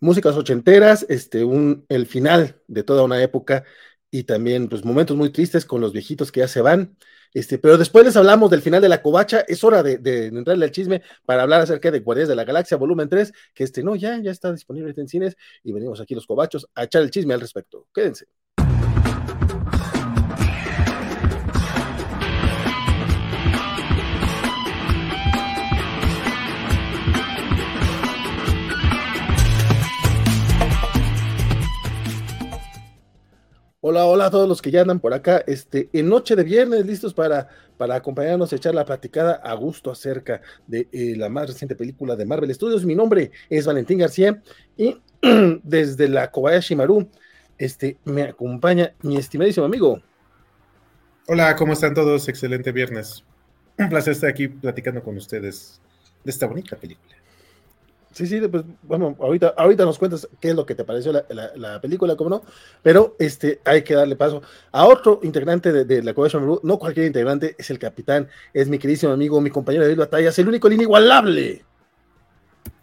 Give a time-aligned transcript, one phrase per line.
[0.00, 3.64] músicas ochenteras, este, un, el final de toda una época
[4.10, 6.96] y también pues momentos muy tristes con los viejitos que ya se van.
[7.32, 10.72] Este, pero después les hablamos del final de la covacha, es hora de, entrarle al
[10.72, 14.18] chisme para hablar acerca de Guardias de la Galaxia, volumen 3, que este no, ya,
[14.18, 17.40] ya está disponible en cines y venimos aquí los covachos a echar el chisme al
[17.40, 17.86] respecto.
[17.94, 18.26] Quédense.
[33.82, 36.84] Hola, hola a todos los que ya andan por acá, este, en noche de viernes,
[36.84, 37.48] listos para,
[37.78, 42.14] para acompañarnos a echar la platicada a gusto acerca de eh, la más reciente película
[42.14, 42.84] de Marvel Studios.
[42.84, 44.42] Mi nombre es Valentín García
[44.76, 45.00] y
[45.62, 47.08] desde la Kobayashi Maru,
[47.56, 50.02] este, me acompaña mi estimadísimo amigo.
[51.26, 52.28] Hola, ¿cómo están todos?
[52.28, 53.24] Excelente viernes.
[53.78, 55.80] Un placer estar aquí platicando con ustedes
[56.22, 57.14] de esta bonita película.
[58.12, 61.24] Sí, sí, pues bueno, ahorita, ahorita nos cuentas qué es lo que te pareció la,
[61.28, 62.42] la, la película, cómo no,
[62.82, 67.06] pero este, hay que darle paso a otro integrante de, de la Coalition no cualquier
[67.06, 70.66] integrante, es el capitán, es mi queridísimo amigo, mi compañero de batalla, es el único,
[70.66, 71.64] el inigualable.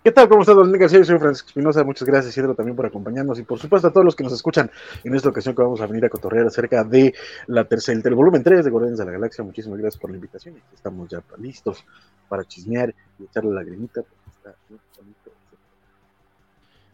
[0.08, 0.30] ¿Qué tal?
[0.30, 1.04] ¿Cómo estás, Don García?
[1.04, 1.84] Soy Francisco Espinosa.
[1.84, 3.40] Muchas gracias, Hidro, también por acompañarnos.
[3.40, 4.72] Y por supuesto a todos los que nos escuchan
[5.04, 7.14] en esta ocasión que vamos a venir a cotorrear acerca de
[7.48, 9.44] la tercera, del volumen 3 de Guardianes de la Galaxia.
[9.44, 10.56] Muchísimas gracias por la invitación.
[10.74, 11.84] Estamos ya listos
[12.30, 14.02] para chismear y echarle la grimita,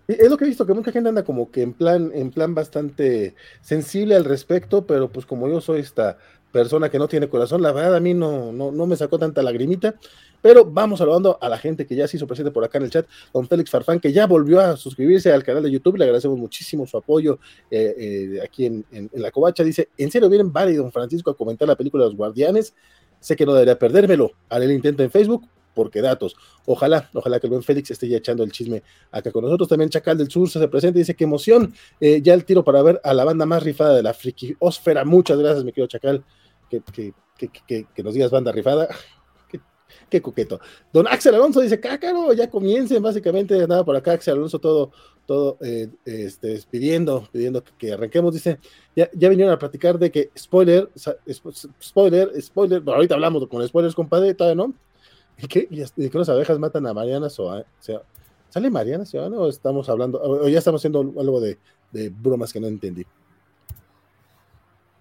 [0.07, 2.53] Es lo que he visto, que mucha gente anda como que en plan, en plan
[2.53, 6.17] bastante sensible al respecto, pero pues como yo soy esta
[6.51, 9.41] persona que no tiene corazón, la verdad a mí no, no, no me sacó tanta
[9.41, 9.95] lagrimita,
[10.41, 12.89] pero vamos saludando a la gente que ya se hizo presente por acá en el
[12.91, 16.37] chat, don Félix Farfán, que ya volvió a suscribirse al canal de YouTube, le agradecemos
[16.37, 17.39] muchísimo su apoyo
[17.71, 21.37] eh, eh, aquí en, la covacha, dice, ¿en serio vienen Vale y don Francisco a
[21.37, 22.75] comentar la película de los guardianes?
[23.21, 26.35] Sé que no debería perdérmelo, haré el intento en Facebook, porque datos.
[26.65, 29.69] Ojalá, ojalá que el buen Félix esté ya echando el chisme acá con nosotros.
[29.69, 31.73] También Chacal del Sur se presenta y dice qué emoción.
[31.99, 35.05] Eh, ya el tiro para ver a la banda más rifada de la friki osfera.
[35.05, 36.23] Muchas gracias, mi querido Chacal.
[36.69, 37.13] Que, que,
[37.67, 38.87] que, que nos digas banda rifada.
[40.09, 40.59] Qué coqueto.
[40.91, 44.91] Don Axel Alonso dice, cácaro, ya comiencen, básicamente, nada por acá, Axel Alonso todo,
[45.25, 48.59] todo eh, este, pidiendo, pidiendo que, que, arranquemos, dice,
[48.95, 50.89] ya, ya vinieron a platicar de que, spoiler,
[51.81, 54.73] spoiler, spoiler, ahorita hablamos con spoilers, compadre, todavía no,
[55.37, 55.67] ¿Y qué?
[55.69, 57.59] ¿Y que las abejas matan a Mariana Soa?
[57.59, 58.01] O sea,
[58.49, 61.57] ¿sale Mariana Soana o estamos hablando, o ya estamos haciendo algo de,
[61.91, 63.05] de bromas que no entendí?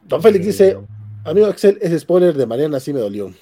[0.05, 0.79] Don Félix dice,
[1.25, 3.33] amigo Axel, ese spoiler de Mariana sí me dolió.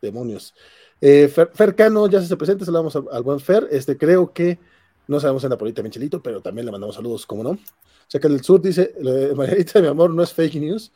[0.00, 0.54] Demonios.
[1.00, 3.68] Eh, Fer, Fer, Cano ya se presenta, saludamos al, al, buen Fer.
[3.70, 4.58] Este, creo que
[5.06, 7.58] no sabemos en la política Michelito, pero también le mandamos saludos, como no.
[8.08, 8.94] Checa del Sur dice:
[9.36, 10.92] Marianita, mi amor, no es fake news.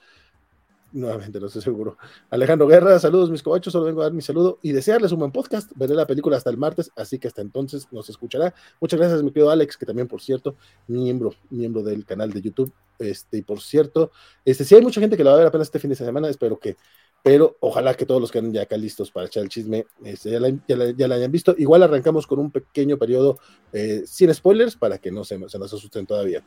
[0.92, 1.96] Nuevamente, no estoy seguro.
[2.28, 3.72] Alejandro Guerra, saludos, mis cobachos.
[3.72, 5.70] Solo vengo a dar mi saludo y desearles un buen podcast.
[5.74, 8.54] Veré la película hasta el martes, así que hasta entonces nos escuchará.
[8.80, 12.72] Muchas gracias, mi querido Alex, que también, por cierto, miembro, miembro del canal de YouTube.
[12.98, 14.12] Este, y por cierto,
[14.44, 16.28] este, si hay mucha gente que lo va a ver apenas este fin de semana,
[16.28, 16.76] espero que
[17.22, 20.30] pero ojalá que todos los que anden ya acá listos para echar el chisme este,
[20.30, 21.54] ya, la, ya, la, ya, la, hayan visto.
[21.56, 23.38] Igual arrancamos con un pequeño periodo
[23.72, 26.44] eh, sin spoilers para que no se, se, nos asusten todavía.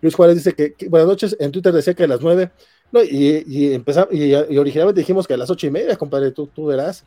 [0.00, 2.52] Luis Juárez dice que, que, buenas noches, en Twitter decía que a las nueve,
[2.94, 6.66] no, y, y, y, originalmente dijimos que a las ocho y media, compadre, tú, tú
[6.66, 7.04] verás,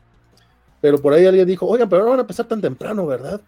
[0.82, 3.40] pero por ahí alguien dijo, oigan, pero no van a empezar tan temprano, ¿verdad?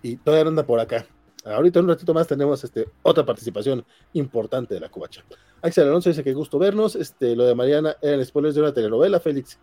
[0.00, 1.04] Y todavía anda por acá.
[1.44, 5.22] Ahorita un ratito más tenemos este, otra participación importante de la Cubacha.
[5.60, 6.96] Axel Alonso dice que gusto vernos.
[6.96, 9.58] Este, lo de Mariana eran spoilers de una telenovela, Félix.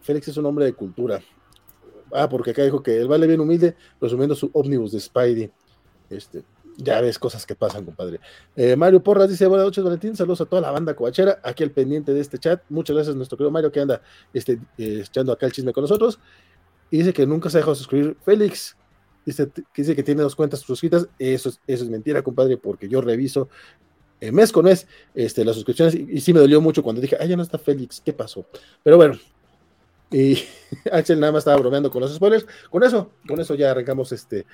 [0.00, 1.20] Félix es un hombre de cultura.
[2.12, 5.52] Ah, porque acá dijo que él vale bien humilde, resumiendo su ómnibus de Spidey.
[6.10, 6.42] Este,
[6.76, 8.20] ya ves cosas que pasan, compadre.
[8.54, 10.16] Eh, Mario Porras dice: Buenas noches, Valentín.
[10.16, 11.40] Saludos a toda la banda coachera.
[11.42, 12.62] Aquí al pendiente de este chat.
[12.68, 16.18] Muchas gracias nuestro querido Mario que anda este, eh, echando acá el chisme con nosotros.
[16.90, 18.16] Y dice que nunca se ha dejado suscribir.
[18.24, 18.76] Félix,
[19.24, 21.08] dice que, dice que tiene dos cuentas suscritas.
[21.18, 23.48] Eso es, eso es mentira, compadre, porque yo reviso
[24.20, 27.16] eh, mes con mes este, las suscripciones y, y, sí me dolió mucho cuando dije,
[27.20, 28.46] ah, ya no está Félix, ¿qué pasó?
[28.82, 29.18] Pero bueno,
[30.10, 30.38] y
[30.92, 32.46] Axel nada más estaba bromeando con los spoilers.
[32.70, 34.46] Con eso, con eso ya arrancamos este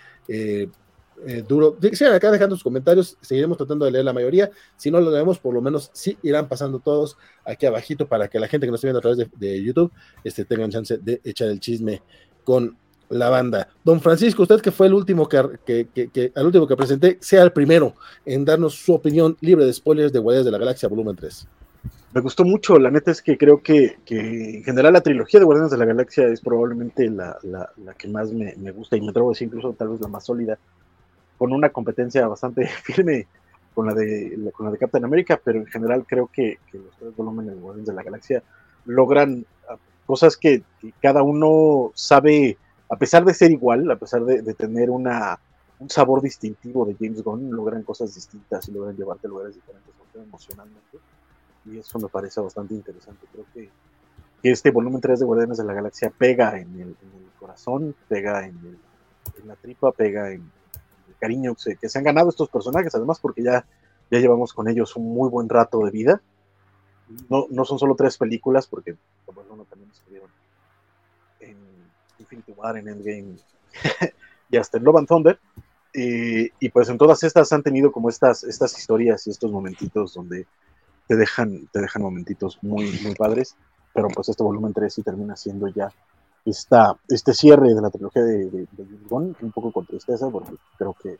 [1.26, 1.76] eh, duro.
[1.92, 4.50] Sigan acá dejando sus comentarios, seguiremos tratando de leer la mayoría.
[4.76, 8.38] Si no lo leemos, por lo menos sí irán pasando todos aquí abajito para que
[8.38, 9.92] la gente que nos esté viendo a través de, YouTube
[10.24, 12.02] este, tengan chance de echar el chisme
[12.44, 12.76] con
[13.12, 13.68] la banda.
[13.84, 15.38] Don Francisco, usted que fue el último que,
[16.34, 17.94] el último que presenté, sea el primero
[18.24, 21.46] en darnos su opinión libre de spoilers de Guardianes de la Galaxia volumen 3.
[22.14, 25.70] Me gustó mucho, la neta es que creo que, en general la trilogía de Guardianes
[25.70, 29.10] de la Galaxia es probablemente la, la, la que más me, me, gusta y me
[29.10, 30.58] atrevo a decir incluso tal vez la más sólida,
[31.42, 33.26] con una competencia bastante firme
[33.74, 36.96] con la de, con la de Captain America, pero en general creo que, que los
[36.96, 38.42] tres volúmenes de Guardianes de la Galaxia
[38.84, 39.44] logran
[40.06, 42.58] cosas que, que cada uno sabe
[42.88, 45.40] a pesar de ser igual, a pesar de, de tener una,
[45.80, 49.92] un sabor distintivo de James Gunn, logran cosas distintas y logran llevarte a lugares diferentes
[50.14, 50.98] emocionalmente.
[51.64, 53.26] Y eso me parece bastante interesante.
[53.32, 53.70] Creo que,
[54.44, 56.96] este volumen 3 de Guardianes de la Galaxia pega en el,
[57.38, 58.78] corazón, pega en,
[59.46, 60.61] la tripa, pega en, el
[61.22, 63.64] cariño que se, han ganado estos personajes, además porque ya,
[64.10, 66.20] ya llevamos con ellos un muy buen rato de vida.
[67.30, 68.96] No, no son solo tres películas, porque
[69.32, 70.28] bueno, también estuvieron
[71.38, 71.56] en
[72.18, 73.36] Infinity War, en Endgame
[74.50, 75.38] y hasta en Love and Thunder.
[75.94, 80.46] Y, pues en todas estas han tenido como estas, estas historias y estos momentitos donde
[81.06, 83.54] te dejan, te dejan momentitos muy, muy padres,
[83.94, 85.92] pero pues este volumen 3 sí termina siendo ya
[86.44, 88.66] esta, este cierre de la trilogía de, de,
[89.10, 91.18] un poco con tristeza, porque creo que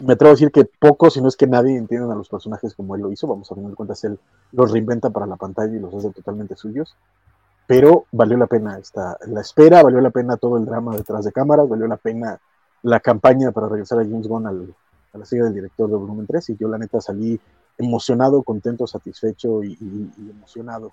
[0.00, 2.74] me atrevo a decir que pocos, si no es que nadie, entienden a los personajes
[2.74, 3.26] como él lo hizo.
[3.26, 4.18] Vamos a tener en cuenta, él
[4.52, 6.94] los reinventa para la pantalla y los hace totalmente suyos.
[7.66, 11.32] Pero valió la pena esta, la espera, valió la pena todo el drama detrás de
[11.32, 12.40] cámaras, valió la pena
[12.82, 14.74] la campaña para regresar a James Gunn al,
[15.12, 17.38] a la silla del director de volumen 3 y yo la neta salí
[17.76, 19.76] emocionado, contento, satisfecho y,
[20.18, 20.92] emocionado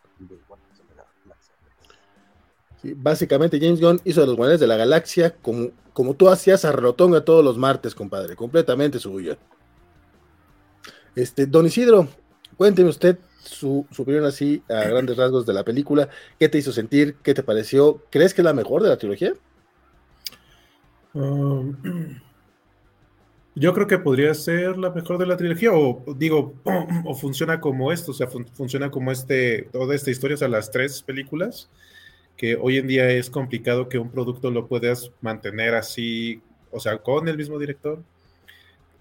[2.94, 6.72] básicamente James Gunn hizo de los Guardianes de la Galaxia como, como tú hacías a
[6.72, 9.38] Rotonga todos los martes, compadre, completamente suyo.
[11.16, 12.08] Este, don Isidro,
[12.58, 16.10] cuénteme usted su, su, opinión así a grandes rasgos de la película.
[16.40, 17.16] ¿Qué te hizo sentir?
[17.24, 18.04] ¿Qué te pareció?
[18.10, 19.34] ¿Crees que es la mejor de la trilogía?
[21.14, 21.76] Um,
[23.56, 26.56] yo creo que podría ser la mejor de la trilogía, o digo,
[27.06, 30.70] o, funciona como esto, o sea, funciona como este, toda esta historia, o sea, las
[30.72, 31.70] tres películas,
[32.38, 36.42] que hoy en día es complicado que un producto lo puedas mantener así,
[36.72, 38.04] o sea, con el mismo director,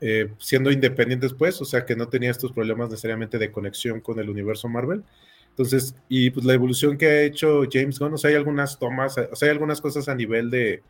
[0.00, 4.19] eh, siendo independientes, pues, o sea, que no tenía estos problemas necesariamente de conexión con
[4.19, 5.02] el universo Marvel.
[5.50, 9.16] Entonces, y pues la evolución que ha hecho James Gunn, o sea, hay algunas tomas,
[9.19, 10.82] o sea, hay algunas cosas a nivel de,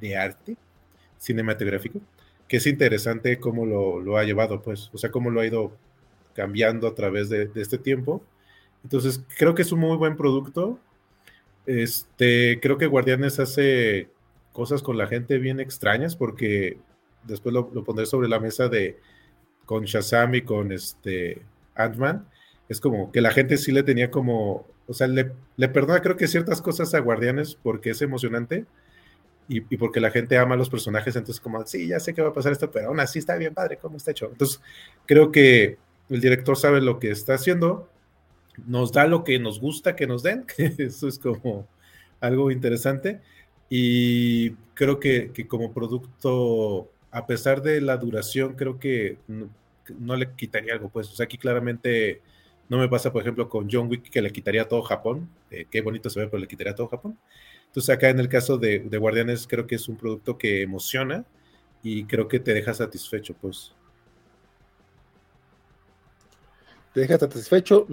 [0.00, 0.56] de arte
[1.18, 2.00] cinematográfico,
[2.48, 5.76] que es interesante cómo lo, ha llevado, pues, o sea, cómo lo ha ido
[6.34, 8.24] cambiando a través de, este tiempo.
[8.82, 10.80] Entonces, creo que es un muy buen producto.
[11.70, 14.10] Este, creo que Guardianes hace
[14.52, 16.78] cosas con la gente bien extrañas, porque
[17.22, 18.98] después lo, pondré sobre la mesa de
[19.66, 21.42] con Shazam y con este
[21.76, 22.26] Ant-Man.
[22.68, 26.16] Es como que la gente sí le tenía como, o sea, le, le perdona creo
[26.16, 28.66] que ciertas cosas a Guardianes porque es emocionante,
[29.46, 32.30] y, porque la gente ama a los personajes, entonces como, sí, ya sé que va
[32.30, 34.28] a pasar esto, pero aún así está bien padre cómo está hecho.
[34.30, 34.60] Entonces,
[35.06, 35.78] creo que
[36.08, 37.88] el director sabe lo que está haciendo,
[38.66, 40.44] nos da lo que nos gusta que nos den,
[40.78, 41.66] eso es como
[42.20, 43.20] algo interesante,
[43.68, 49.18] y creo que, que como producto, a pesar de la duración, creo que
[49.98, 52.22] no, le quitaría algo, pues, o sea, aquí claramente...
[52.68, 55.28] No me pasa, por ejemplo, con John Wick que le quitaría todo Japón.
[55.50, 57.18] Eh, qué bonito se ve, pero le quitaría todo Japón.
[57.66, 61.24] Entonces acá en el caso de, Guardianes creo que es un producto que emociona
[61.82, 63.72] y creo que te deja satisfecho, pues.
[66.92, 67.86] Te deja satisfecho.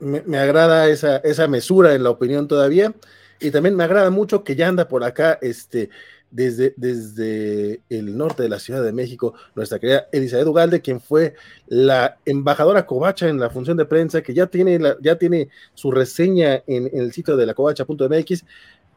[0.00, 2.94] Me, agrada esa, esa mesura en la opinión todavía.
[3.40, 5.90] Y también me agrada mucho que ya anda por acá este,
[6.30, 11.34] desde, desde el norte de la Ciudad de México, nuestra querida Elizabeth Ugalde, quien fue
[11.66, 16.62] la embajadora covacha en la función de prensa, que ya tiene, ya tiene su reseña
[16.66, 18.44] en, el sitio de la covacha.mx.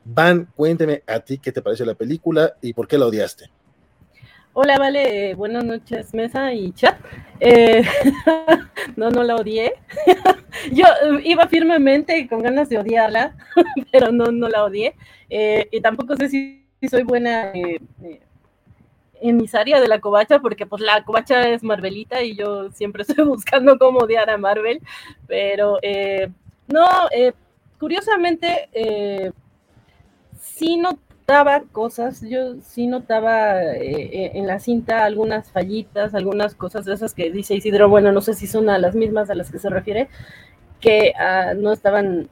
[0.03, 3.51] Van, cuénteme a ti qué te pareció la película y por qué la odiaste.
[4.53, 6.97] Hola, vale, buenas noches, mesa y chat.
[7.39, 7.83] Eh,
[8.97, 9.75] no, no la odié.
[10.73, 13.33] Yo eh, iba firmemente con ganas de odiarla,
[13.93, 14.93] pero no, no la odié.
[15.29, 18.19] Eh, y tampoco sé si soy buena eh, eh,
[19.21, 23.03] en mis áreas de la covacha, porque pues la covacha es Marvelita y yo siempre
[23.03, 24.81] estoy buscando cómo odiar a Marvel,
[25.27, 26.29] pero eh,
[26.67, 26.89] no,
[27.79, 28.67] curiosamente
[30.41, 30.75] sí
[31.31, 37.31] notaba cosas, yo sí notaba en la cinta algunas fallitas, algunas cosas de esas que
[37.31, 40.09] dice Isidro, bueno, no sé si son a las mismas a las que se refiere,
[40.81, 42.29] que ah, no estaban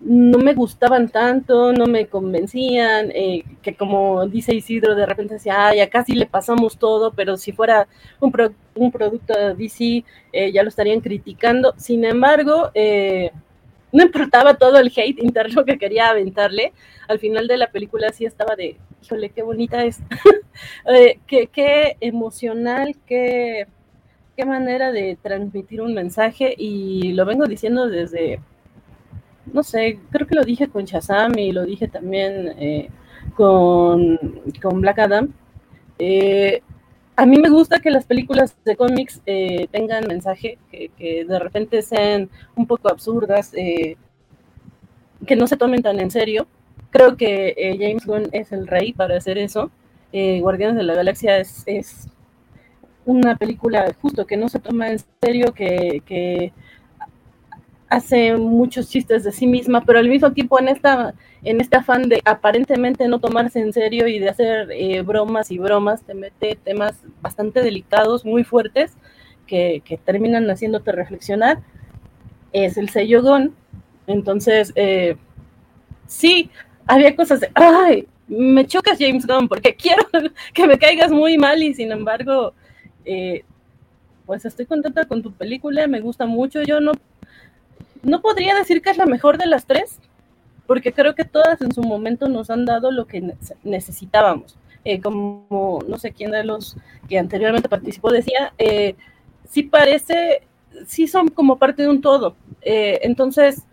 [0.00, 5.68] no me gustaban tanto, no me convencían, eh, que como dice Isidro, de repente decía,
[5.68, 7.88] ay, acá sí le pasamos todo, pero si fuera
[8.20, 8.30] un,
[8.74, 11.72] un producto de DC, eh, ya lo estarían criticando.
[11.78, 13.30] Sin embargo, eh,
[13.94, 16.72] no importaba todo el hate interno que quería aventarle,
[17.08, 20.00] al final de la película sí estaba de, híjole, qué bonita es,
[21.26, 23.66] qué, qué, emocional, qué,
[24.36, 28.40] qué manera de transmitir un mensaje, y lo vengo diciendo desde
[29.52, 32.88] no sé, creo que lo dije con Shazam y lo dije también eh,
[33.34, 34.18] con,
[34.80, 35.32] Black Adam.
[35.98, 36.62] Eh,
[37.16, 41.82] a mí me gusta que las películas de cómics eh, tengan mensaje, que, de repente
[41.82, 46.46] sean un poco absurdas, que no se tomen tan en serio.
[46.90, 49.70] Creo que James Gunn es el rey para hacer eso.
[50.12, 52.08] eh, Guardianes de la Galaxia es, es,
[53.06, 56.52] una película justo que no se toma en serio, que, que
[57.88, 61.14] hace muchos chistes de sí misma, pero al mismo tiempo en esta
[61.44, 65.58] en este afán de aparentemente no tomarse en serio y de hacer eh, bromas y
[65.58, 68.96] bromas, te mete temas bastante delicados, muy fuertes,
[69.46, 71.58] que, terminan haciéndote reflexionar.
[72.52, 73.54] Es el sello Gon.
[74.06, 75.16] Entonces, eh,
[76.06, 76.50] sí,
[76.86, 80.02] había cosas de, ay, me chocas James Gunn porque quiero
[80.54, 82.54] que me caigas muy mal y sin embargo,
[83.04, 83.44] eh,
[84.24, 86.62] pues estoy contenta con tu película, me gusta mucho.
[86.62, 86.92] Yo no
[88.04, 89.98] no podría decir que es la mejor de las tres,
[90.66, 94.56] porque creo que todas en su momento nos han dado lo que necesitábamos.
[94.84, 96.76] Eh, como no sé quién de los
[97.08, 98.96] que anteriormente participó decía, eh,
[99.48, 100.42] sí parece,
[100.86, 102.36] sí son como parte de un todo.
[102.60, 103.64] Eh, entonces,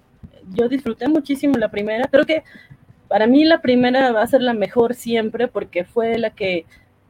[0.54, 2.08] yo disfruté muchísimo la primera.
[2.08, 2.44] Creo que
[3.10, 6.66] para mí la primera va a ser la mejor siempre porque fue la que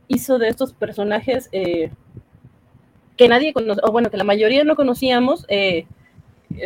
[0.07, 5.45] hizo de estos personajes que nadie conoce, o bueno, que la mayoría no conocíamos,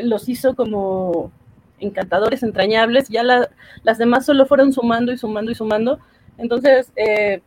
[0.04, 1.32] los hizo como
[1.80, 6.00] encantadores, entrañables, ya las demás solo fueron sumando y sumando y sumando.
[6.38, 7.42] Entonces, eh,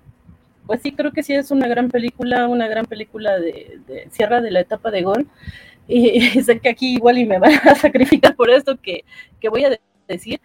[0.66, 4.40] pues sí, creo que sí es una gran película, una gran película de, de cierra
[4.40, 5.28] de la etapa de Gon.
[5.88, 9.04] Y, sé que aquí igual y me van a sacrificar por esto que,
[9.40, 10.40] que voy a decir,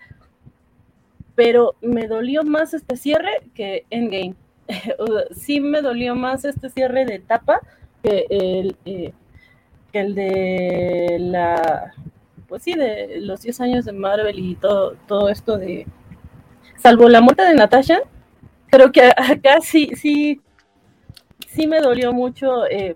[1.35, 4.35] pero me dolió más este cierre que Endgame.
[5.35, 7.59] sí me dolió más este cierre de etapa
[8.01, 9.13] que el, eh,
[9.91, 11.93] que el de la,
[12.53, 15.87] pues sí, de los 10 años de Marvel y todo, todo esto de,
[16.77, 18.01] salvo la muerte de Natasha,
[18.69, 20.39] creo que acá sí, sí,
[21.47, 22.95] sí me dolió mucho, eh,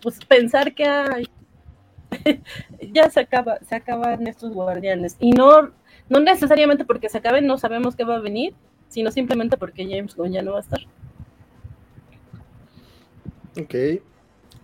[0.00, 0.86] pues pensar que
[2.94, 5.18] ya se acaba, se acaban estos guardianes.
[5.20, 5.70] Y no,
[6.08, 8.54] no necesariamente porque se acaben, no sabemos qué va a venir,
[8.88, 10.80] sino simplemente porque James Gunn ya no va a estar.
[13.60, 13.74] Ok,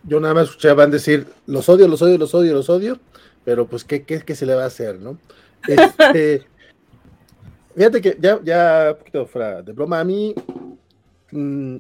[0.04, 2.98] yo nada más escuché a Van decir, los odio, los odio, los odio, los odio,
[3.48, 5.18] pero pues, ¿qué, qué, se le va a hacer, no?
[5.66, 6.42] Este,
[7.74, 10.34] fíjate que ya, ya, un poquito fuera de broma, a mí,
[11.32, 11.76] mm,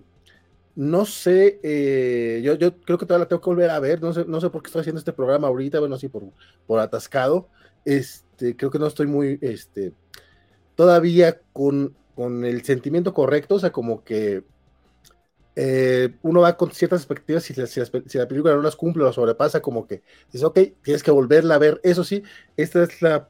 [0.76, 4.14] no sé, eh, yo, yo creo que todavía la tengo que volver a ver, no
[4.14, 6.22] sé, no sé por qué estoy haciendo este programa ahorita, bueno, así por,
[6.66, 7.48] por atascado,
[7.84, 9.92] este, creo que no estoy muy, este,
[10.74, 14.42] todavía con, con el sentimiento correcto, o sea, como que
[15.60, 17.80] eh, uno va con ciertas expectativas y si,
[18.18, 21.58] la película no las cumple o sobrepasa, como que dice, ok, tienes que volverla a
[21.58, 21.80] ver.
[21.82, 22.22] Eso sí,
[22.56, 23.28] esta es la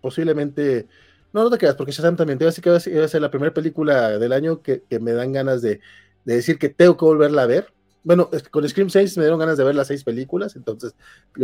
[0.00, 0.86] posiblemente,
[1.34, 4.18] no, no te creas, porque Shazam también, te que va a ser, la primera película
[4.18, 5.80] del año que, me dan ganas de,
[6.24, 7.66] decir que tengo que volverla a ver.
[8.04, 10.94] Bueno, con Scream 6 me dieron ganas de ver las seis películas, entonces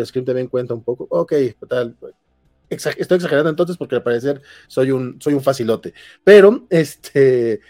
[0.02, 1.06] Scream también cuenta un poco.
[1.10, 1.34] Ok,
[1.68, 1.94] tal,
[2.70, 5.92] estoy exagerando entonces porque al parecer soy un, soy un facilote.
[6.24, 7.60] Pero, este,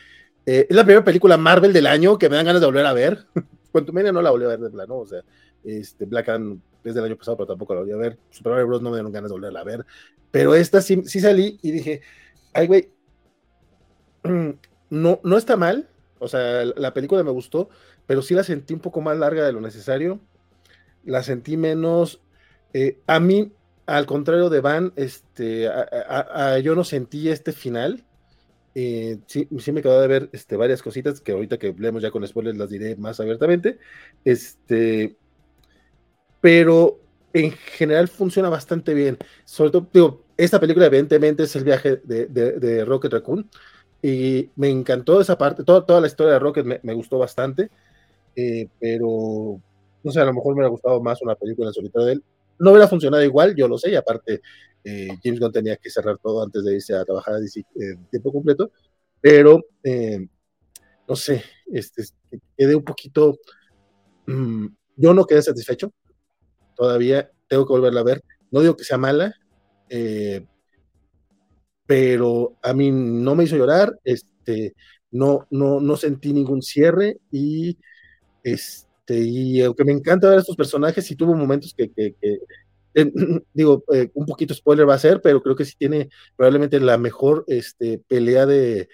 [0.47, 2.93] eh, es la primera película Marvel del año que me dan ganas de volver a
[2.93, 3.27] ver.
[3.93, 5.23] Media no la volví a ver de plano, o sea,
[5.65, 8.19] este, Black Adam es del año pasado, pero tampoco la volví a ver.
[8.31, 8.83] Super Mario Bros.
[8.83, 9.87] no me dieron ganas de volverla a ver.
[10.31, 12.03] Pero esta sí, salí y dije,
[12.53, 12.91] ay, güey,
[14.91, 15.89] no, no está mal.
[16.19, 17.69] O sea, la película me gustó,
[18.07, 20.21] pero sí la sentí un poco más larga de lo necesario.
[21.05, 22.21] La sentí menos.
[22.73, 23.53] Eh, a mí,
[23.87, 25.69] al contrario de Van, este,
[26.63, 28.05] yo no sentí este final
[28.75, 32.11] eh, sí, sí me quedó de ver este, varias cositas que ahorita que leemos ya
[32.11, 33.79] con spoilers las diré más abiertamente.
[34.25, 35.17] Este,
[36.41, 37.01] pero
[37.33, 39.19] en general funciona bastante bien.
[39.45, 43.49] Sobre todo, digo, esta película evidentemente es el viaje de, Rocket Raccoon
[44.03, 47.71] y me encantó esa parte, toda, toda la historia de Rocket me, gustó bastante,
[48.35, 49.61] eh, pero
[50.03, 52.25] no sé, a lo mejor me hubiera gustado más una película en solitario de él.
[52.59, 54.41] No hubiera funcionado igual, yo lo sé, y aparte
[54.85, 57.97] eh, James Gunn tenía que cerrar todo antes de irse a trabajar a DC eh,
[58.11, 58.73] tiempo completo,
[59.21, 60.27] pero eh,
[61.09, 62.05] no sé, este,
[62.57, 63.39] quedé un poquito,
[64.27, 65.93] mm, yo no quedé satisfecho,
[66.75, 69.35] todavía tengo que volverla a ver, no digo que sea mala,
[71.87, 74.75] pero a mí no me hizo llorar, este,
[75.11, 77.77] no, no, no sentí ningún cierre y
[78.43, 82.15] este, y aunque me encanta ver a estos personajes, sí tuvo momentos que, que,
[83.55, 86.99] digo, eh, un poquito spoiler va a ser, pero creo que sí tiene probablemente la
[86.99, 88.89] mejor este, pelea de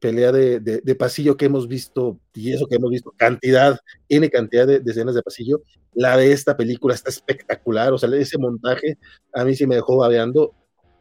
[0.00, 4.82] pelea de, pasillo que hemos visto, y eso que hemos visto, cantidad, tiene cantidad de,
[4.84, 5.62] escenas de pasillo.
[5.94, 8.98] La de esta película está espectacular, o sea, ese montaje
[9.32, 10.52] a mí sí me dejó babeando.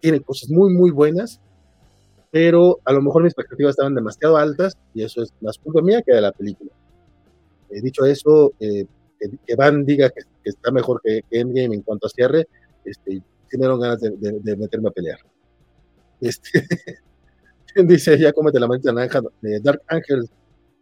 [0.02, 1.42] Tiene cosas muy, muy buenas,
[2.32, 6.04] pero a lo mejor mis expectativas estaban demasiado altas, y eso es más culpa mía
[6.06, 6.72] que de la película.
[7.72, 8.86] He dicho eso, eh,
[9.20, 12.48] que, Van diga que, está mejor que, Endgame en cuanto a cierre,
[12.86, 13.22] este,
[13.52, 15.20] dieron ganas de, meterme a pelear.
[16.22, 16.68] Este,
[17.84, 20.30] dice, ya cómete la mente naranja de Dark Angel.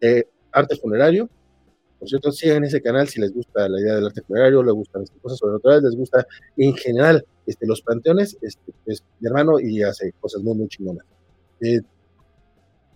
[0.02, 1.30] eh, arte funerario.
[2.00, 5.04] Por cierto, sigan ese canal si les gusta la idea del arte funerario, les gustan
[5.04, 6.26] estas cosas sobrenaturales, les gusta
[6.56, 8.38] en general este, los panteones.
[8.42, 11.06] Este, es mi hermano y hace cosas muy, muy chingonas.
[11.62, 11.82] Eh,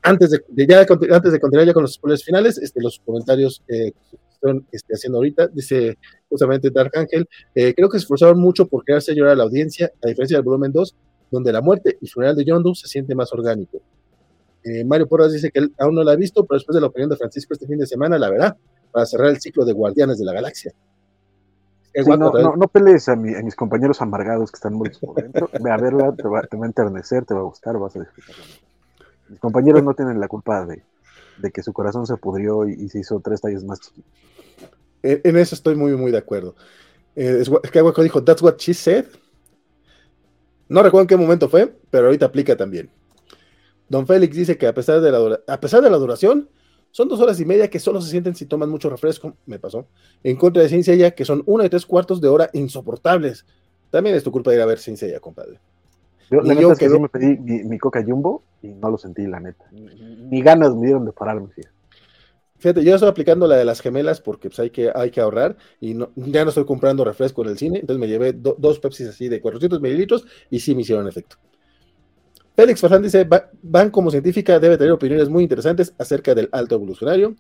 [0.04, 3.92] antes de, ya, antes de continuar ya con los spoilers finales, este, los comentarios eh,
[3.92, 5.98] que están este, haciendo ahorita, dice
[6.30, 9.92] justamente Dark Angel, eh, creo que se esforzaron mucho por crearse llorar a la audiencia,
[10.04, 10.96] a diferencia del volumen 2,
[11.30, 13.82] donde la muerte y funeral de Yondu se siente más orgánico.
[14.64, 16.88] Eh, Mario Porras dice que él aún no la ha visto, pero después de la
[16.88, 18.58] opinión de Francisco este fin de semana la verá,
[18.92, 20.74] para cerrar el ciclo de Guardianes de la Galaxia.
[21.94, 25.16] Sí, no, no, no, pelees a, mi, a, mis compañeros amargados que están muertos por
[25.22, 25.50] dentro.
[25.60, 28.00] Ve a verla, te va, te va a enternecer, te va a gustar, vas a
[28.00, 28.36] disfrutar.
[29.32, 30.84] Mis compañeros no tienen la culpa de,
[31.38, 34.12] de que su corazón se pudrió y, y, se hizo tres tallas más chiquitos.
[35.02, 36.54] En, en, eso estoy muy, muy de acuerdo.
[37.16, 39.06] Eh, es, es que Hueco dijo, that's what she said.
[40.68, 42.90] No recuerdo en qué momento fue, pero ahorita aplica también.
[43.88, 46.50] Don Félix dice que a pesar de la, a pesar de la duración,
[46.92, 49.88] son dos horas y media que solo se sienten si toman mucho refresco, me pasó,
[50.24, 53.46] en contra de Ciencia ya que son una y tres cuartos de hora insoportables.
[53.92, 55.62] También es tu culpa de ir a ver Ciencia ya, compadre.
[56.32, 58.98] Yo, la neta es que sí me pedí mi, mi, coca jumbo y no lo
[58.98, 59.66] sentí, la neta.
[59.72, 61.50] Ni, ganas me dieron de pararme.
[61.50, 61.76] Fíjate.
[62.58, 65.58] fíjate, yo estoy aplicando la de las gemelas porque pues, hay, que, hay que ahorrar
[65.82, 68.80] y no, ya no estoy comprando refresco en el cine, entonces me llevé do, dos
[68.80, 71.36] Pepsis así de 400 mililitros y sí me hicieron efecto.
[72.56, 73.28] Félix Fernández dice,
[73.62, 77.36] Van como científica debe tener opiniones muy interesantes acerca del alto evolucionario.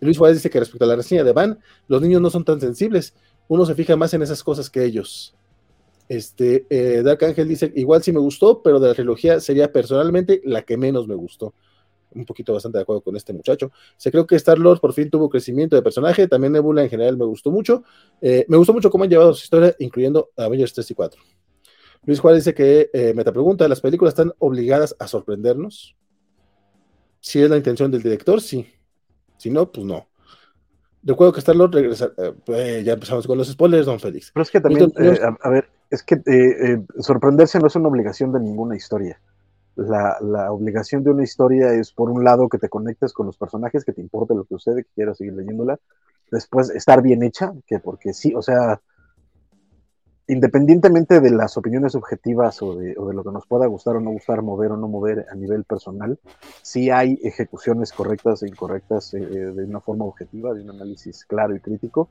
[0.00, 2.60] Luis Juárez dice que respecto a la reseña de Van, los niños no son tan
[2.60, 3.14] sensibles,
[3.48, 5.34] uno se fija más en esas cosas que ellos.
[6.08, 10.40] Este, eh, Dark Angel dice, igual sí me gustó, pero de la trilogía sería personalmente
[10.44, 11.54] la que menos me gustó.
[12.14, 13.72] Un poquito bastante de acuerdo con este muchacho.
[13.96, 16.28] Se creo que Star Lord por fin tuvo crecimiento de personaje.
[16.28, 17.84] También Nebula en general me gustó mucho.
[18.20, 21.22] Eh, me gustó mucho cómo han llevado su historia, incluyendo Avengers 3 y 4.
[22.04, 25.96] Luis Juárez dice que, eh, meta pregunta, ¿las películas están obligadas a sorprendernos?
[27.20, 28.66] Si es la intención del director, sí.
[29.38, 30.08] Si no, pues no.
[31.04, 32.12] Recuerdo que Star Lord regresa.
[32.48, 34.30] Eh, ya empezamos con los spoilers, don Félix.
[34.32, 37.88] Pero es que también, eh, a, a, ver, es que eh, sorprenderse no es una
[37.88, 39.20] obligación de ninguna historia.
[39.76, 43.36] La, la, obligación de una historia es, por un lado, que te conectes con los
[43.36, 45.78] personajes, que te importe lo que sucede, que quieras seguir leyéndola.
[46.30, 48.80] Después, estar bien hecha, que porque sí, o sea,
[50.28, 54.00] independientemente de las opiniones subjetivas o de, o de, lo que nos pueda gustar o
[54.00, 56.18] no gustar, mover o no mover a nivel personal,
[56.62, 61.54] sí hay ejecuciones correctas e incorrectas eh, de una forma objetiva, de un análisis claro
[61.54, 62.08] y crítico.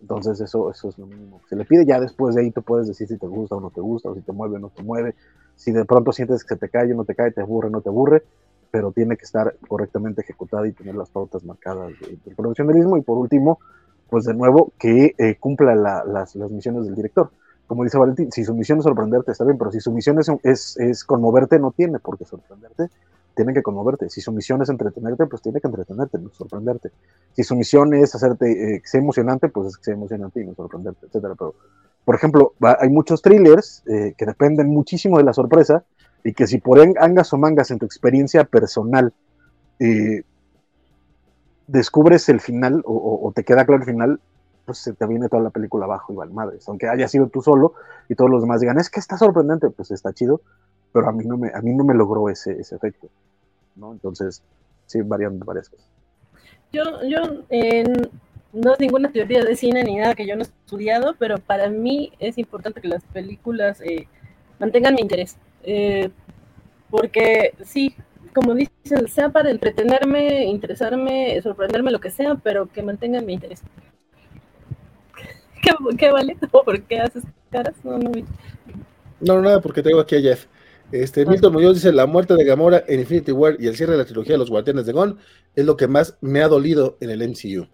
[0.00, 1.86] Entonces eso, eso es lo mínimo que se le pide.
[1.86, 4.14] Ya después de ahí tú puedes decir si te gusta o no te gusta, o
[4.14, 5.14] si te mueve o no te mueve,
[5.56, 7.70] si de pronto sientes que se te cae o no te cae, te aburre o
[7.70, 8.24] no te aburre,
[8.70, 12.96] pero tiene que estar correctamente ejecutada y tener las pautas marcadas del de profesionalismo.
[12.96, 13.58] Y por último,
[14.10, 17.30] pues de nuevo, que eh, cumpla la, las, las misiones del director
[17.66, 20.30] como dice Valentín, si su misión es sorprenderte, está bien, pero si su misión es,
[20.42, 22.88] es, es, conmoverte, no tiene por qué sorprenderte,
[23.34, 24.08] tiene que conmoverte.
[24.08, 26.90] Si su misión es entretenerte, pues tiene que entretenerte, no sorprenderte.
[27.32, 30.46] Si su misión es hacerte eh, que sea emocionante, pues es que sea emocionante y
[30.46, 31.34] no sorprenderte, etcétera.
[31.34, 31.54] Pero,
[32.04, 35.84] por ejemplo, hay muchos thrillers eh, que dependen muchísimo de la sorpresa
[36.22, 39.12] y que si por angas o mangas en tu experiencia personal
[39.78, 40.22] eh,
[41.66, 44.20] descubres el final o te queda claro el final,
[44.64, 46.68] pues se te viene toda la película abajo y vale madres.
[46.68, 47.74] Aunque haya sido tú solo
[48.08, 50.40] y todos los demás digan, es que está sorprendente, pues está chido,
[50.94, 53.10] pero a mí no me, a mí no me logró ese, ese efecto.
[53.74, 53.92] ¿no?
[53.92, 54.44] Entonces,
[54.86, 55.84] sí, varían varias cosas.
[56.72, 57.82] Yo, yo eh,
[58.52, 61.68] no es ninguna teoría de cine ni nada que yo no he estudiado, pero para
[61.68, 64.06] mí es importante que las películas eh,
[64.60, 65.36] mantengan mi interés.
[65.64, 66.10] Eh,
[66.90, 67.96] porque sí,
[68.32, 73.64] como dicen, sea para entretenerme, interesarme, sorprenderme, lo que sea, pero que mantengan mi interés.
[75.60, 76.36] ¿Qué, qué vale?
[76.52, 77.74] ¿Por qué haces caras?
[77.82, 78.12] No, no,
[79.20, 80.46] no, nada, porque tengo aquí a Jeff.
[80.92, 83.98] Este, Milton Muñoz dice, la muerte de Gamora en Infinity War y el cierre de
[83.98, 85.18] la trilogía de los Guardianes de Gon
[85.54, 87.66] es lo que más me ha dolido en el MCU.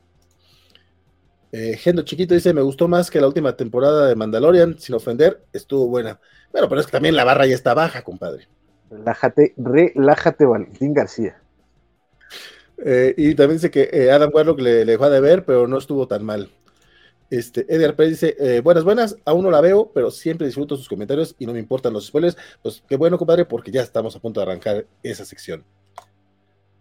[1.52, 5.44] Eh, Gendo Chiquito dice, me gustó más que la última temporada de Mandalorian, sin ofender,
[5.52, 6.20] estuvo buena.
[6.52, 8.46] Bueno, pero es que también la barra ya está baja, compadre.
[8.88, 11.40] Relájate, relájate, Valentín García.
[12.84, 15.78] Eh, y también dice que eh, Adam Warlock le, le, dejó de ver, pero no
[15.78, 16.50] estuvo tan mal.
[17.30, 20.88] Este, Edgar Pérez dice, eh, buenas, buenas, aún no la veo, pero siempre disfruto sus
[20.88, 22.36] comentarios y no me importan los spoilers.
[22.60, 25.64] Pues qué bueno, compadre, porque ya estamos a punto de arrancar esa sección.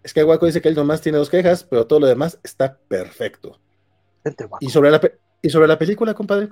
[0.08, 3.60] Skywalker dice que él nomás tiene dos quejas, pero todo lo demás está perfecto.
[4.60, 5.02] Y sobre, la,
[5.42, 6.50] y sobre la película, compadre.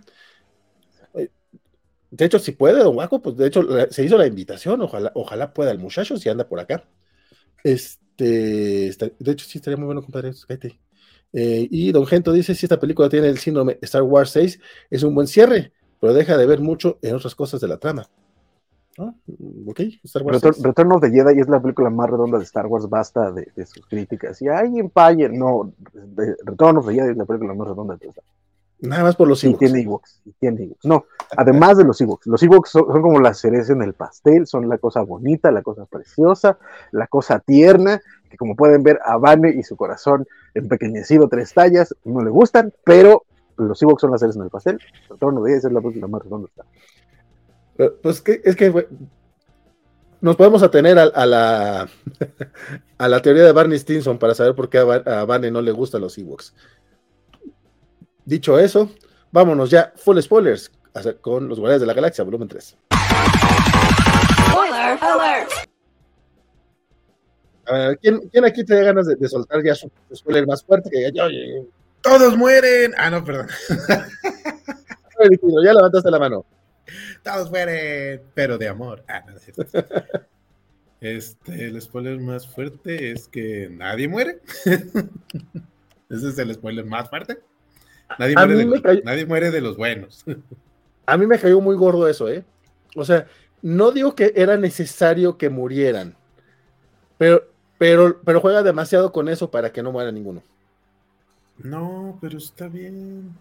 [1.15, 1.29] Eh,
[2.11, 5.53] de hecho, si puede, don Guaco, pues de hecho se hizo la invitación, ojalá, ojalá
[5.53, 6.83] pueda el muchacho si anda por acá.
[7.63, 10.31] Este, de hecho, sí estaría muy bueno, compadre.
[10.47, 10.86] Cállate.
[11.33, 14.59] Eh, y Don Gento dice, si esta película tiene el síndrome Star Wars 6,
[14.89, 18.07] es un buen cierre, pero deja de ver mucho en otras cosas de la trama.
[18.99, 19.13] Ah,
[19.67, 20.37] ok, Star Wars.
[20.37, 20.65] Return, seis.
[20.65, 23.65] Return of the Jedi es la película más redonda de Star Wars, basta de, de
[23.65, 24.41] sus críticas.
[24.41, 28.07] Y hay Empire, no, de- Return of the Jedi es la película más redonda de
[28.07, 28.33] Star Wars.
[28.79, 29.59] Nada más por los Y Ewoks.
[29.59, 30.85] tiene Ewoks, y tiene Ewoks.
[30.85, 32.27] No, además de los Ewoks.
[32.27, 35.63] Los Ewoks son, son como la cereza en el pastel, son la cosa bonita, la
[35.63, 36.59] cosa preciosa,
[36.91, 41.95] la cosa tierna, que como pueden ver a Vane y su corazón empequeñecido tres tallas,
[42.03, 43.23] no le gustan, pero
[43.57, 44.79] los Ewoks son la cereza en el pastel.
[45.09, 46.63] Return of the Jedi es la película más redonda de.
[47.75, 48.87] Pero, Pues que, es que güey,
[50.21, 51.89] nos podemos atener a, a la
[52.97, 55.71] a la teoría de Barney Stinson para saber por qué a, a Vane no le
[55.71, 56.53] gustan los Ewoks.
[58.25, 58.89] Dicho eso,
[59.31, 60.71] vámonos ya, full spoilers,
[61.21, 62.77] con los Guardianes de la Galaxia, volumen 3.
[64.49, 65.76] Spoiler alert!
[67.67, 70.47] A ver, ¿quién, quién aquí te da ganas de, de soltar ya su, su spoiler
[70.47, 70.89] más fuerte?
[70.89, 71.63] Que diga, "Oye,
[72.01, 72.93] ¡Todos mueren!
[72.97, 73.47] Ah, no, perdón.
[75.63, 76.45] ya levantaste la mano.
[77.23, 79.03] Todos mueren, pero de amor.
[79.07, 79.51] Ah, no, es.
[80.99, 84.39] Este, el spoiler más fuerte es que nadie muere.
[86.09, 87.39] Ese es el spoiler más fuerte.
[88.17, 90.23] Nadie, muere mí de, me los, cayó- nadie muere de los buenos.
[91.05, 92.43] A mí me cayó muy gordo eso, ¿eh?
[92.95, 93.27] O sea,
[93.61, 96.15] no digo que era necesario que murieran,
[97.17, 97.43] pero,
[97.77, 100.41] pero, pero juega demasiado con eso para que no muera ninguno.
[101.57, 103.31] No, pero está bien.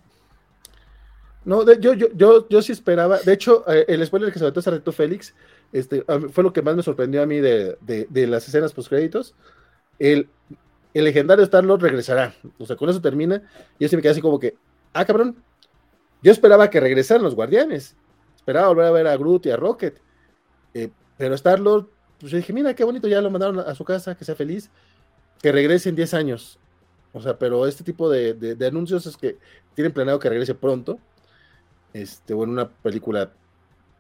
[1.45, 3.19] No, de- yo, yo, yo, yo sí esperaba.
[3.19, 5.35] De hecho, eh, el spoiler que se aventó hace Félix
[5.73, 9.35] este, fue lo que más me sorprendió a mí de, de- de las escenas post-créditos.
[9.99, 10.29] El,
[10.95, 12.35] el legendario Star-Lord regresará.
[12.59, 13.43] O sea, con eso termina.
[13.79, 14.57] Yo sí me quedé así como que,
[14.93, 15.37] ah, cabrón.
[16.23, 17.95] Yo esperaba que regresaran los guardianes.
[18.37, 20.01] Esperaba volver a ver a Groot y a Rocket.
[20.75, 21.87] Eh, pero Star-Lord,
[22.19, 24.71] pues yo dije, mira qué bonito, ya lo mandaron a, su casa, que sea feliz.
[25.43, 26.59] Que regrese en 10 años.
[27.13, 29.39] O sea, pero este tipo de, de- de anuncios es que
[29.75, 30.99] tienen planeado que regrese pronto
[31.93, 33.31] este, o en una película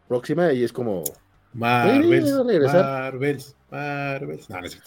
[0.08, 1.02] próxima y es como,
[1.52, 2.30] Marvels.
[2.32, 4.50] Marvels, Marvels.
[4.50, 4.80] No, no es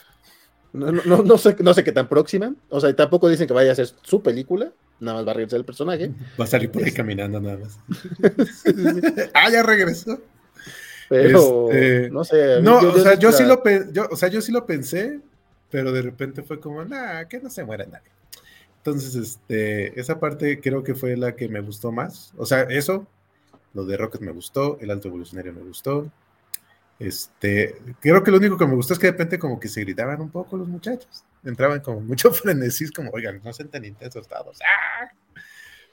[0.72, 3.54] no, no, no, no sé, no sé qué tan próxima, o sea, tampoco dicen que
[3.54, 6.70] vaya a ser su película, nada más va a regresar el personaje, Va a salir
[6.70, 7.80] por ahí caminando nada más.
[9.34, 10.20] ah, ya regresó.
[11.10, 12.62] Pero Este, no sé.
[12.62, 15.20] No, yo- o sea, yo sí lo yo, o sea, yo sí lo pensé,
[15.70, 18.10] pero de repente fue como, nah, que no se muera nadie.
[18.78, 22.34] Entonces, este, esa parte creo que fue la que me gustó más.
[22.38, 23.06] O sea, eso,
[23.74, 26.10] lo de Rocket me gustó, el alto evolucionario me gustó.
[26.98, 29.82] Este, creo que lo único que me gustó es que de repente como que se
[29.82, 31.24] gritaban un poco los muchachos.
[31.44, 34.60] Entraban como mucho frenesí, como, oigan, no sean tan intensos todos.
[34.62, 35.10] ¡Ah!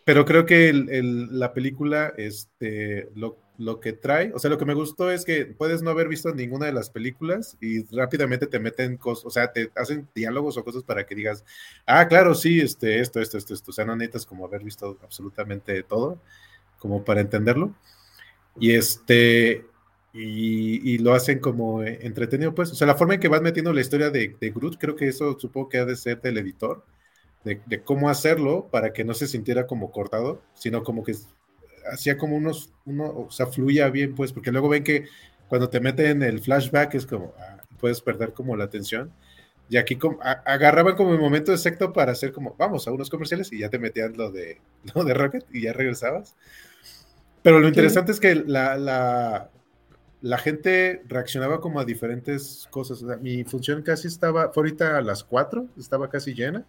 [0.07, 4.59] Pero creo que el- el- la película, este, lo, lo que trae, o sea, lo
[4.59, 8.47] que me gustó es que puedes no haber visto ninguna de las películas y rápidamente
[8.47, 11.45] te meten cosas, o sea, te hacen diálogos o cosas para que digas,
[11.87, 13.71] ah, claro, sí, este, esto, esto, esto, esto.
[13.73, 16.21] O sea, no necesitas como haber visto absolutamente todo,
[16.81, 17.75] como para entenderlo.
[18.59, 19.67] Y este,
[20.13, 22.73] y, y lo hacen como entretenido, pues.
[22.73, 25.09] O sea, la forma en que vas metiendo la historia de, de Groot, creo que
[25.09, 26.85] eso supongo que ha de ser del editor,
[27.47, 31.15] de, de cómo hacerlo para que no se sintiera como cortado, sino como que
[31.93, 35.07] hacía como unos, uno, o sea, fluía bien, pues, porque luego ven que
[35.49, 39.13] cuando te meten el flashback es como, ah, puedes perder como la atención.
[39.69, 43.11] Y aquí como, a- agarraban como el momento exacto para hacer como, vamos a unos
[43.11, 44.61] comerciales y ya te metían lo de,
[44.95, 46.37] lo de Rocket y ya regresabas.
[47.43, 49.51] Pero lo interesante es que la, la,
[50.23, 53.03] la gente reaccionaba como a diferentes cosas.
[53.03, 56.67] O sea, mi función casi estaba, fue ahorita a las 4, estaba casi llena.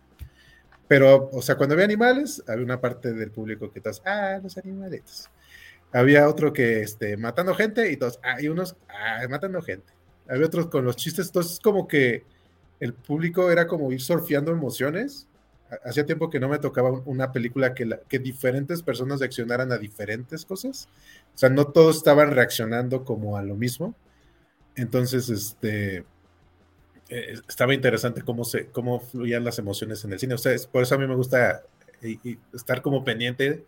[0.87, 4.57] Pero, o sea, cuando había animales, había una parte del público que todos, ah, los
[4.57, 5.29] animalitos.
[5.91, 9.93] Había otro que, este, matando gente y todos, ah, y unos, ah, matando gente.
[10.29, 12.23] Había otros con los chistes, entonces como que
[12.79, 15.27] el público era como ir surfeando emociones.
[15.71, 19.71] Ha- Hacía tiempo que no me tocaba un- una película que, que diferentes personas reaccionaran
[19.71, 20.89] a diferentes cosas.
[21.35, 23.95] O sea, no todos estaban reaccionando como a lo mismo.
[24.75, 26.05] Entonces, este,
[27.09, 30.35] eh, estaba interesante cómo, se, cómo fluían las emociones en el cine.
[30.35, 30.37] O
[30.71, 31.63] por eso a mí me gusta
[32.53, 33.65] estar como pendiente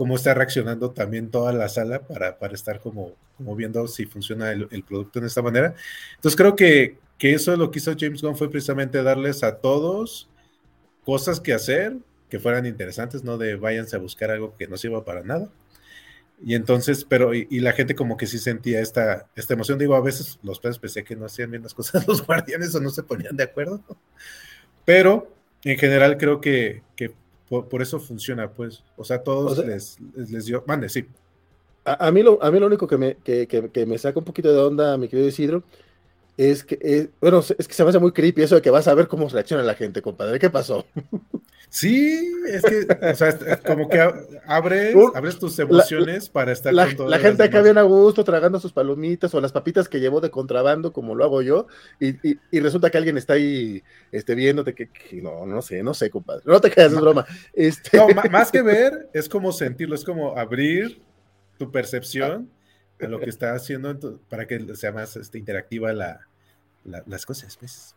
[0.00, 4.50] cómo está reaccionando también toda la sala para, para estar como, como viendo si funciona
[4.50, 5.74] el, producto de esta manera.
[6.14, 10.30] Entonces creo que, que eso lo que hizo James Gunn fue precisamente darles a todos
[11.04, 11.98] cosas que hacer
[12.30, 15.50] que fueran interesantes, no de váyanse a buscar algo que no sirva para nada.
[16.42, 19.78] Y entonces, pero, y, y la gente como que sí sentía esta, esta emoción.
[19.78, 22.80] Digo, a veces los peces pensé que no hacían bien las cosas los guardianes o
[22.80, 23.82] no se ponían de acuerdo.
[24.84, 25.28] Pero
[25.64, 27.12] en general creo que, que
[27.48, 28.82] por, por eso funciona, pues.
[28.96, 30.64] O sea, todos O sea- les, les, les dio.
[30.66, 31.06] Mande, sí.
[31.84, 34.18] A, a mí lo, a mí lo único que me, que, que- que me saca
[34.18, 35.62] un poquito de onda, mi querido Isidro,
[36.48, 38.88] es que, eh, bueno, es que se me hace muy creepy eso de que vas
[38.88, 40.38] a ver cómo reacciona la gente, compadre.
[40.38, 40.86] ¿Qué pasó?
[41.68, 44.00] Sí, es que, o sea, como que
[44.46, 47.08] abres, abres tus emociones para estar la, con.
[47.08, 50.30] La gente acá bien a gusto tragando sus palomitas o las papitas que llevó de
[50.30, 51.68] contrabando, como lo hago yo,
[52.00, 52.16] y,
[52.50, 54.88] y, resulta que alguien está ahí este, viéndote que,
[55.22, 56.42] no, no sé, no sé, compadre.
[56.44, 57.24] No te quedes, es broma.
[57.52, 57.98] Este...
[57.98, 61.00] No, más que ver, es como sentirlo, es como abrir
[61.56, 62.50] tu percepción
[62.98, 66.29] a lo que está haciendo para que sea más este, interactiva la,
[66.84, 67.94] las cosas, pues.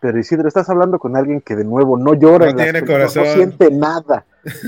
[0.00, 3.24] Pero Isidro, estás hablando con alguien que de nuevo no llora, no, tiene corazón.
[3.24, 4.24] no siente nada.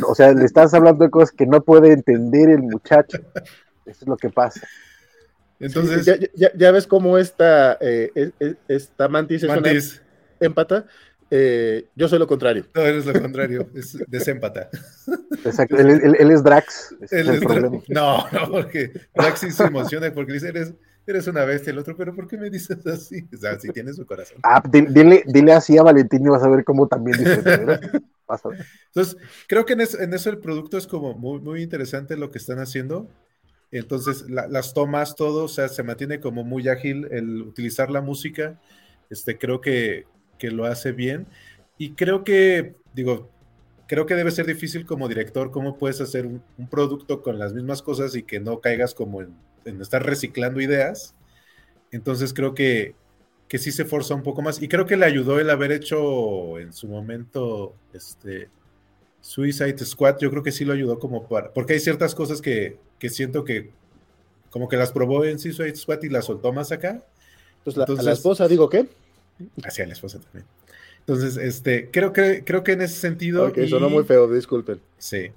[0.08, 3.18] O sea, le estás hablando de cosas que no puede entender el muchacho.
[3.86, 4.66] Eso es lo que pasa.
[5.60, 8.32] Entonces, ya, ves cómo esta, eh,
[8.66, 10.02] esta mantis, es
[10.40, 10.86] empata.
[11.30, 12.66] Eh, yo soy lo contrario.
[12.74, 14.68] No, eres lo contrario, es desempata.
[15.44, 16.96] Exacto, él, es Drax.
[17.88, 20.74] No, no, porque Drax sí se emociona porque dice, eres,
[21.12, 23.27] eres una bestia, el otro, pero ¿por qué me dices así?
[23.33, 24.38] O sea, si tienes su corazón.
[24.42, 27.42] Ah, dile, dile así a Valentín y vas a ver cómo también dice.
[28.87, 29.16] Entonces,
[29.49, 33.09] creo que en eso, el producto es como muy, muy interesante lo que están haciendo.
[33.70, 38.61] Entonces, las tomas, todo, o sea, se mantiene como muy ágil el utilizar la música.
[39.11, 40.07] Este, creo que,
[40.38, 41.27] que lo hace bien.
[41.79, 43.31] Y creo que, digo,
[43.90, 47.83] creo que debe ser difícil como director, cómo puedes hacer un, producto con las mismas
[47.83, 51.14] cosas y que no caigas como en, estar reciclando ideas.
[51.90, 52.94] Entonces creo que,
[53.49, 54.62] que sí se forza un poco más.
[54.62, 58.49] Y creo que le ayudó el haber hecho en su momento este
[59.20, 60.18] Suicide Squad.
[60.20, 61.53] Yo creo que sí lo ayudó como para.
[61.53, 63.70] Porque hay ciertas cosas que, que siento que
[64.51, 67.03] como que las probó en Suicide Squad y las soltó más acá.
[67.64, 68.87] Pues la, Entonces, a la esposa, digo, ¿qué?
[69.62, 70.44] Hacia la esposa también.
[71.01, 73.46] Entonces, este, creo que, creo que en ese sentido.
[73.46, 74.81] Ok, sonó muy feo, disculpen.
[74.99, 75.31] Sí.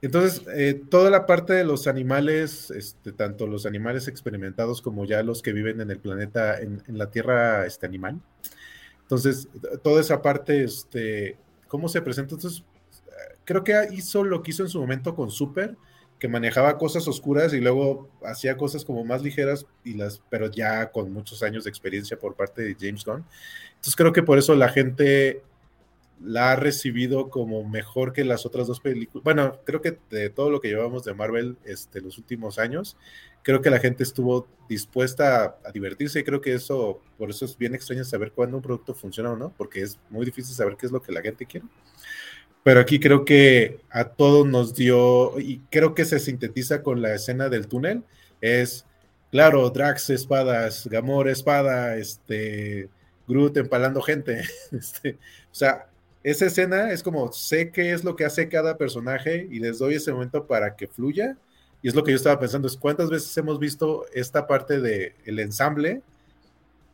[0.00, 5.22] Entonces, eh, toda la parte de los animales, este, tanto los animales experimentados como ya
[5.22, 8.20] los que viven en el planeta, en, la Tierra este, animal.
[9.02, 9.48] Entonces,
[9.82, 12.34] toda esa parte, este, ¿cómo se presenta?
[12.34, 12.62] Entonces,
[13.44, 15.76] creo que hizo lo que hizo en su momento con Super,
[16.18, 20.90] que manejaba cosas oscuras y luego hacía cosas como más ligeras, y las, pero ya
[20.90, 23.24] con muchos años de experiencia por parte de James Gunn.
[23.70, 25.42] Entonces creo que por eso la gente
[26.20, 29.24] la ha recibido como mejor que las otras dos películas.
[29.24, 32.96] Bueno, creo que de todo lo que llevamos de Marvel este, los últimos años,
[33.42, 37.56] creo que la gente estuvo dispuesta a, divertirse y creo que eso, por eso es
[37.56, 40.86] bien extraño saber cuándo un producto funciona o no, porque es muy difícil saber qué
[40.86, 41.66] es lo que la gente quiere.
[42.62, 47.14] Pero aquí creo que a todos nos dio, y creo que se sintetiza con la
[47.14, 48.02] escena del túnel,
[48.40, 48.84] es,
[49.30, 52.88] claro, Drax espadas, Gamor espada, este,
[53.28, 54.42] Groot empalando gente.
[54.72, 55.12] Este,
[55.50, 55.88] o sea,
[56.30, 59.94] esa escena es como sé qué es lo que hace cada personaje y les doy
[59.94, 61.36] ese momento para que fluya.
[61.80, 65.14] Y es lo que yo estaba pensando, es cuántas veces hemos visto esta parte del
[65.24, 66.02] el ensamble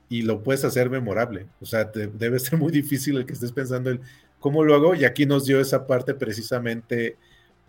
[0.08, 1.46] y lo puedes hacer memorable.
[1.60, 4.00] O sea, debe ser muy difícil el que estés pensando el
[4.38, 7.16] cómo lo hago y aquí nos dio esa parte precisamente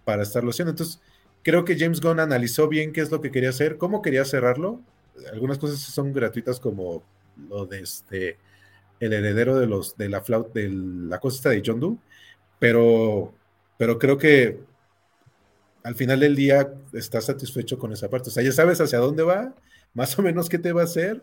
[0.03, 0.71] para estarlo haciendo.
[0.71, 1.01] Entonces,
[1.41, 4.81] creo que James Gunn analizó bien qué es lo que quería hacer, cómo quería cerrarlo.
[5.31, 7.01] Algunas cosas son gratuitas como
[7.49, 8.37] lo de este
[8.99, 11.97] el heredero de los de la flauta de la de John Doe,
[12.59, 13.33] pero,
[13.77, 14.59] pero creo que
[15.83, 18.29] al final del día estás satisfecho con esa parte.
[18.29, 19.53] O sea, ya sabes hacia dónde va,
[19.93, 21.21] más o menos qué te va a hacer,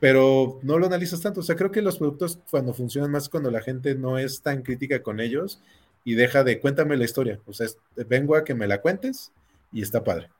[0.00, 1.40] pero no lo analizas tanto.
[1.40, 4.62] O sea, creo que los productos cuando funcionan más cuando la gente no es tan
[4.62, 5.62] crítica con ellos
[6.04, 7.38] y deja de cuéntame la historia.
[7.46, 7.68] O sea,
[8.08, 9.30] vengo a que me la cuentes
[9.72, 10.30] y está padre.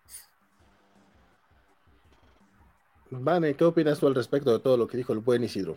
[3.10, 5.76] Vane, ¿qué opinas tú al respecto de todo lo que dijo el buen Isidro?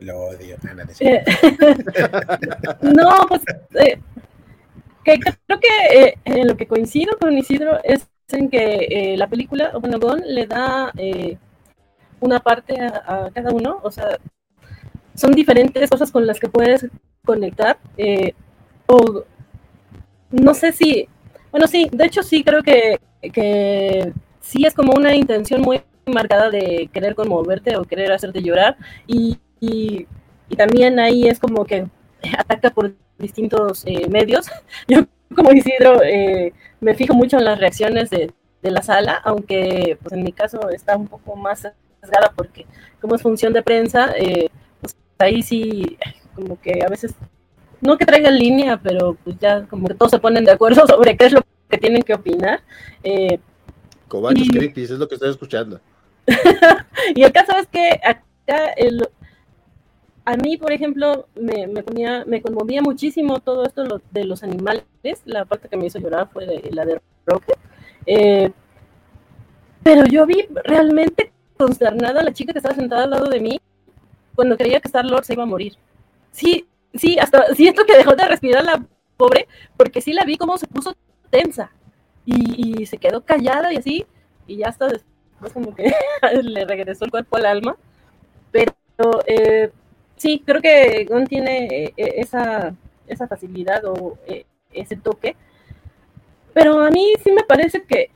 [0.00, 0.56] Lo odio.
[1.00, 1.24] Eh,
[2.82, 3.42] no, pues
[3.74, 3.98] eh,
[5.04, 9.72] que creo que eh, en lo que coincido con Isidro es en que la película,
[9.80, 10.92] bueno, Gon le da
[12.20, 14.18] una parte a, cada uno, o sea,
[15.14, 16.86] son diferentes cosas con las que puedes
[17.24, 17.78] conectar,
[18.86, 19.24] o
[20.30, 21.08] no sé si,
[21.50, 23.00] bueno, sí, de hecho sí creo que,
[23.32, 28.76] que sí es como una intención muy marcada de querer conmoverte o querer hacerte llorar
[29.06, 30.06] y y,
[30.56, 31.86] también ahí es como que
[32.36, 34.46] ataca por distintos eh, medios.
[34.88, 40.12] Yo como Isidro eh, me fijo mucho en las reacciones de, la sala, aunque pues
[40.12, 41.60] en mi caso está un poco más
[42.00, 42.66] sesgada porque
[43.00, 45.96] como es función de prensa, eh, pues ahí sí
[46.34, 47.14] como que a veces,
[47.80, 51.16] no que traiga línea, pero pues ya como que todos se ponen de acuerdo sobre
[51.16, 52.60] qué es lo que tienen que opinar.
[53.02, 53.38] Eh,
[54.10, 55.80] es lo que estoy escuchando.
[57.14, 59.08] y el caso es que acá el,
[60.28, 61.82] a mí, por ejemplo, me, me,
[62.26, 64.84] me conmovía muchísimo todo esto de los animales.
[65.24, 67.56] La parte que me hizo llorar fue la de Rocket.
[68.04, 68.50] Eh,
[69.82, 73.58] pero yo vi realmente consternada la chica que estaba sentada al lado de mí
[74.34, 75.76] cuando creía que Star Lord se iba a morir.
[76.30, 78.84] Sí, sí, hasta siento que dejó de respirar la
[79.16, 80.94] pobre, porque sí la vi como se puso
[81.30, 81.70] tensa
[82.26, 84.06] y, se quedó callada y así,
[84.46, 85.90] y ya hasta después como que
[86.42, 87.76] le regresó el cuerpo al alma.
[88.52, 89.70] Pero eh,
[90.18, 92.74] sí, creo que Gon tiene eh, esa,
[93.06, 95.36] esa facilidad o eh, ese toque.
[96.52, 98.10] Pero a mí sí me parece que,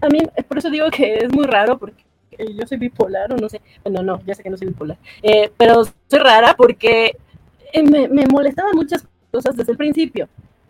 [0.00, 2.02] a mí, por eso digo que es muy raro, porque
[2.38, 4.98] yo soy bipolar o no sé, bueno, no, ya sé que no soy bipolar,
[5.56, 7.16] pero soy rara porque
[7.88, 10.28] me, me molestaban muchas cosas desde el principio.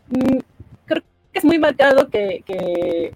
[0.09, 0.39] Mm,
[0.85, 3.15] creo que es muy marcado que, que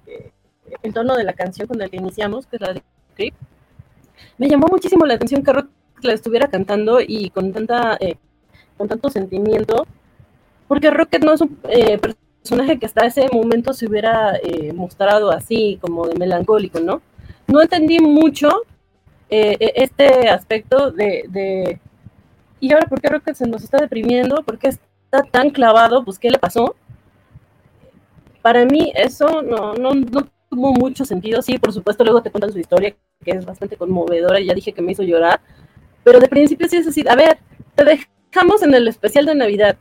[0.83, 2.83] el tono de la canción con la que iniciamos, que es la de
[3.15, 3.35] Creep,
[4.39, 5.69] me llamó muchísimo la atención que Rock
[6.03, 8.17] la estuviera cantando y con tanta eh,
[8.77, 9.87] con tanto sentimiento,
[10.69, 15.31] porque Rocket no es un eh, personaje que hasta ese momento se hubiera eh, mostrado
[15.31, 17.03] así, como de melancólico, ¿no?
[17.47, 18.63] No entendí mucho
[19.29, 21.81] e, este aspecto de, de,
[22.61, 24.43] ¿y ahora por qué Rocket se nos está deprimiendo?
[24.43, 26.05] ¿Por qué está tan clavado?
[26.05, 26.77] Pues, ¿qué le pasó?
[28.43, 31.43] Para mí eso no, no, no tuvo mucho sentido.
[31.43, 34.83] Sí, por supuesto, luego te cuentan su historia, que es bastante conmovedora, ya dije que
[34.83, 35.41] me hizo llorar.
[36.09, 37.37] Pero de principio sí es así, a ver,
[37.75, 39.77] te dejamos en el especial de Navidad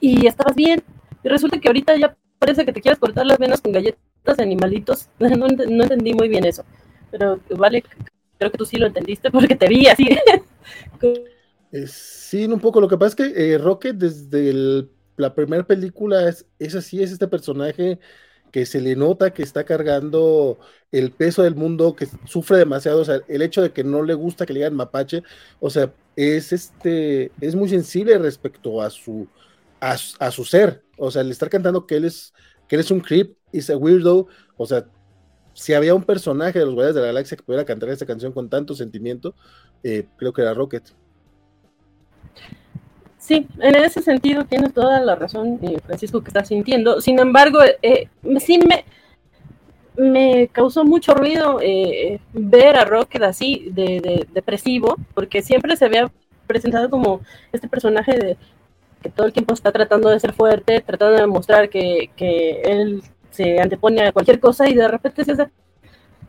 [0.00, 0.82] y estabas bien.
[1.22, 4.42] Y resulta que ahorita ya parece que te quieres cortar las venas con galletas de
[4.42, 5.08] animalitos.
[5.20, 6.64] No, entendí muy bien eso.
[7.12, 7.84] Pero vale,
[8.38, 10.08] creo que tú sí lo entendiste porque te vi así.
[11.70, 12.80] Eh, sí, un poco.
[12.80, 17.12] Lo que pasa es que eh, Rocket desde la primera película es, es así, es
[17.12, 18.00] este personaje
[18.50, 20.58] que se le nota que está cargando
[20.92, 24.14] el peso del mundo, que sufre demasiado, o sea, el hecho de que no le
[24.14, 25.22] gusta que le digan mapache,
[25.60, 29.28] o sea, es este, es muy sensible respecto a su,
[29.80, 29.96] a,
[30.30, 32.32] su ser, o sea, el estar cantando que él es,
[32.68, 34.86] que un creep, es a weirdo, o sea,
[35.54, 38.32] si había un personaje de los Guardianes de la Galaxia que pudiera cantar esta canción
[38.32, 39.34] con tanto sentimiento,
[39.82, 40.84] eh, creo que era Rocket.
[43.18, 47.00] Sí, en ese sentido tienes toda la razón, eh, Francisco, que estás sintiendo.
[47.00, 48.84] Sin embargo, eh, sí me,
[49.96, 56.10] me causó mucho ruido eh, ver a Rocket así, de, depresivo, porque siempre se había
[56.46, 57.20] presentado como
[57.52, 58.36] este personaje de
[59.02, 63.02] que todo el tiempo está tratando de ser fuerte, tratando de demostrar que, que él
[63.30, 65.48] se antepone a cualquier cosa y de repente se hace,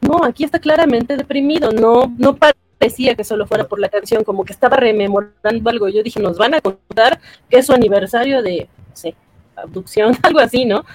[0.02, 4.24] no, aquí está claramente deprimido, no, no para parecía que solo fuera por la canción,
[4.24, 5.90] como que estaba rememorando algo.
[5.90, 9.16] Yo dije, nos van a contar que es su aniversario de, no sé,
[9.56, 10.86] abducción, algo así, ¿no?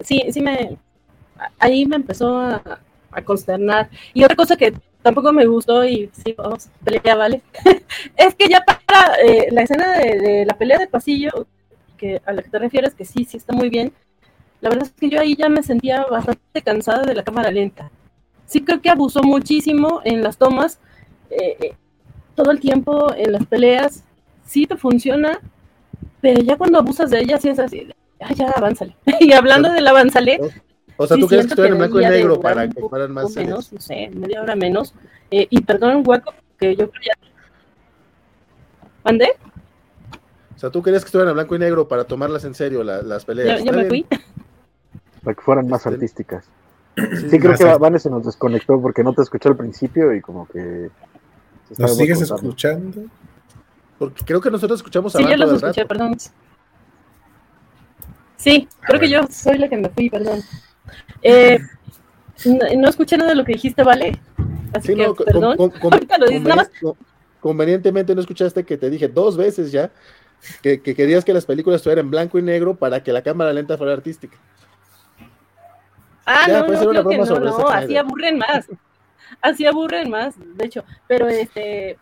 [0.00, 0.76] Sí, sí me,
[1.58, 2.62] ahí me empezó a,
[3.24, 3.90] consternar.
[4.14, 7.42] Y otra cosa que tampoco me gustó y sí, vamos, pelea, ¿vale?
[8.16, 11.48] es que ya para eh, la escena de, la pelea de pasillo,
[11.96, 13.92] que a la que te refieres, que sí, sí está muy bien,
[14.60, 17.90] la verdad es que yo ahí ya me sentía bastante cansada de la cámara lenta.
[18.46, 20.78] Sí creo que abusó muchísimo en las tomas,
[21.30, 21.74] eh, eh,
[22.34, 24.04] todo el tiempo en las peleas,
[24.44, 25.40] sí te funciona,
[26.20, 27.88] pero ya cuando abusas de ella, sí es así,
[28.20, 28.96] ah, ya avánzale.
[29.20, 30.38] y hablando del avánzale.
[30.96, 33.72] O sea, tú crees que estuvieran en blanco y negro para que fueran más menos,
[33.72, 34.94] no sé, media hora menos.
[35.30, 37.12] Eh, y perdón, hueco, que yo creo ya.
[39.04, 39.36] ¿Mandé?
[40.56, 43.24] O sea, tú querías que estuvieran en blanco y negro para tomarlas en serio las
[43.24, 43.62] peleas.
[43.62, 44.06] Ya, me fui.
[45.22, 46.46] Para que fueran más este, artísticas.
[47.30, 50.48] Sí, creo que Vane se nos desconectó porque no te escuchó al principio y como
[50.48, 50.90] que
[51.76, 53.04] ¿Nos sigues escuchando?
[53.98, 56.16] Porque creo que nosotros escuchamos a Sí, yo los escuché, perdón.
[58.36, 60.40] Sí, ah, creo que yo soy la que me fui, perdón.
[61.22, 61.58] Eh,
[62.76, 64.18] no, escuché nada de lo que dijiste, ¿vale?
[64.72, 65.56] Así que, perdón.
[67.40, 69.90] convenientemente no escuchaste que te dije dos veces ya
[70.62, 73.76] que, querías que las películas estuvieran en blanco y negro para que la cámara lenta
[73.76, 74.36] fuera artística.
[76.26, 78.66] Ah, no, no, creo que no, no, así aburren más
[79.40, 81.98] así aburren más, de hecho, pero este,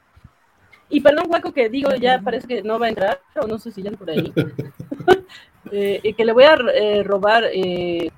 [0.88, 3.72] y perdón, Hueco, que digo, ya parece que no va a entrar, o no sé
[3.72, 4.32] si ya por ahí,
[5.72, 8.10] eh, que le voy a eh, robar eh,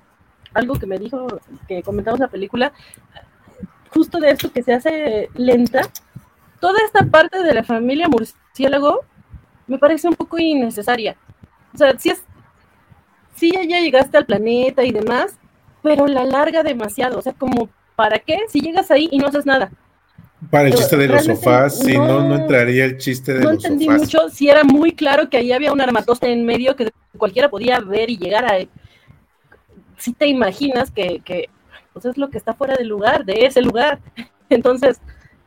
[0.55, 1.27] algo que me dijo,
[1.67, 2.73] que comentamos la película,
[3.91, 5.83] justo de esto que se hace lenta,
[6.61, 9.05] toda esta parte de la familia murciélago
[9.67, 11.17] me parece un poco innecesaria.
[11.75, 12.23] O sea, si es,
[13.35, 15.39] sí ya llegaste al planeta y demás,
[15.83, 17.69] pero la larga demasiado, o sea, como
[17.99, 18.39] ¿para qué?
[18.47, 19.73] Si llegas ahí y no haces nada.
[20.53, 23.63] Para el chiste de los sofás, si no, no entraría el chiste de los sofás.
[23.63, 26.93] No entendí mucho, si era muy claro que ahí había un armatoste en medio que
[27.17, 28.57] cualquiera podía ver y llegar a...
[29.97, 31.49] Si te imaginas que, que
[31.93, 33.99] pues es lo que está fuera del lugar, de ese lugar.
[34.49, 35.01] Entonces,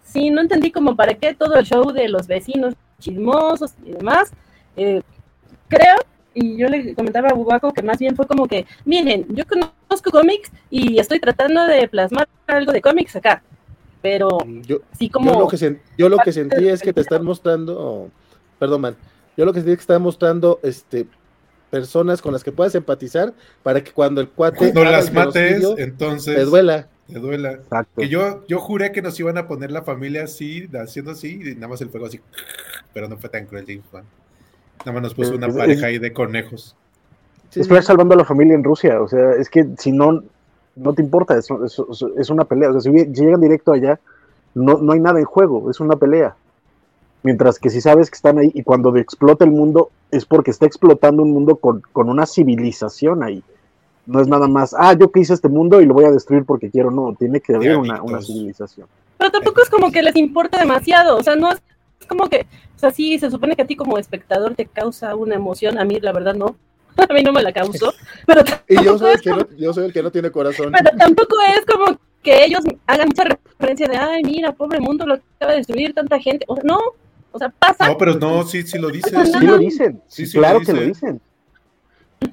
[0.04, 4.34] sí, no entendí como para qué todo el show de los vecinos chismosos y demás.
[4.76, 5.02] Eh,
[5.70, 5.96] creo
[6.34, 9.74] y yo le comentaba a Bubaco que más bien fue como que, miren, yo conozco
[10.00, 13.44] cómics y estoy tratando de plasmar algo de cómics acá.
[14.02, 15.34] pero Yo, sí como...
[15.34, 18.10] yo lo que, sen- yo lo que parte sentí es que te están mostrando,
[18.60, 18.96] perdón, man,
[19.36, 21.08] yo lo que sentí es que están mostrando este
[21.70, 23.34] personas con las que puedas empatizar
[23.64, 26.90] para que cuando el cuate Cuando las mates, entonces te duela.
[27.08, 27.52] te duela.
[27.54, 28.02] Exacto.
[28.02, 31.56] Que yo, yo juré que nos iban a poner la familia así, haciendo así, y
[31.56, 32.20] nada más el fuego así.
[32.94, 33.86] Pero no fue tan cruel, James.
[33.94, 36.76] Nada más nos puso una Es- pareja ahí de conejos.
[37.52, 39.00] Sí, Es Flash salvando a la familia en Rusia.
[39.02, 40.24] O sea, es que si no,
[40.76, 41.38] no te importa.
[41.38, 41.82] Es, es-
[42.18, 42.70] es una pelea.
[42.70, 44.00] O sea, si, llegan directo allá,
[44.56, 45.70] no, no hay nada en juego.
[45.70, 46.36] Es una pelea.
[47.24, 50.66] Mientras que si sabes que están ahí y cuando explota el mundo es porque está
[50.66, 53.44] explotando un mundo con, con una civilización ahí.
[54.08, 56.44] No es nada más, ah, yo que hice este mundo y lo voy a destruir
[56.46, 56.90] porque quiero.
[56.90, 58.88] No, tiene que haber una, una civilización.
[59.18, 61.62] Pero tampoco es como que les importa demasiado, o sea, no es,
[62.00, 65.16] es como que, o sea, sí, se supone que a ti como espectador te causa
[65.16, 66.56] una emoción, a mí la verdad no,
[67.10, 67.94] a mí no me la causó,
[68.26, 70.32] pero Y yo tampoco soy, el es que no, yo soy el que no tiene
[70.32, 70.72] corazón.
[70.72, 75.16] Pero tampoco es como que ellos hagan mucha referencia de, ay, mira, pobre mundo, lo
[75.16, 76.46] acaba de destruir tanta gente.
[76.48, 76.80] O sea, no,
[77.32, 77.88] o sea, pasa.
[77.88, 79.12] No, pero no, sí, sí lo dice.
[79.12, 80.02] Pues Sí lo dicen.
[80.08, 81.22] Sí, sí claro lo que lo dicen.
[82.20, 82.32] dicen.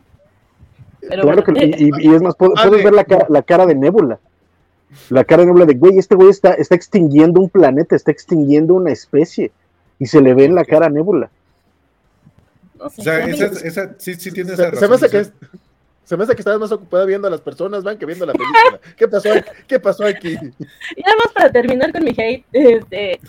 [1.08, 2.68] pero Claro que, bueno, y, y- es más, Ale.
[2.68, 4.18] puedes ver la cara, la cara de Nebula.
[5.10, 8.74] La cara de Nebula de, güey, este güey está, está extinguiendo un planeta, está extinguiendo
[8.74, 9.52] una especie.
[9.98, 11.30] Y se le ve en la cara a Nebula.
[12.78, 15.10] No sé, O sea, esa, esa- sí, sí tiene Se, esa se me hace razón.
[15.10, 15.32] que es-
[16.04, 18.32] se me hace que estás más ocupada viendo a las personas, van, que viendo la
[18.32, 18.80] película.
[18.96, 19.50] ¿Qué pasó, aquí?
[19.66, 20.28] ¿Qué pasó aquí?
[20.96, 23.20] Y nada más para terminar con mi hate, este,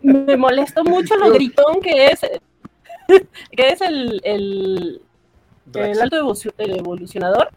[0.00, 2.20] me molestó mucho lo gritón que es,
[3.50, 5.02] que es el, el,
[5.74, 6.16] el alto
[6.58, 7.48] evolucionador.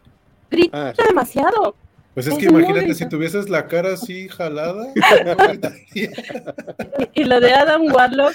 [0.50, 1.76] Grita Ah, demasiado.
[2.14, 4.92] Pues es Es que imagínate si tuvieses la cara así jalada.
[7.14, 8.32] Y lo de Adam Warlock,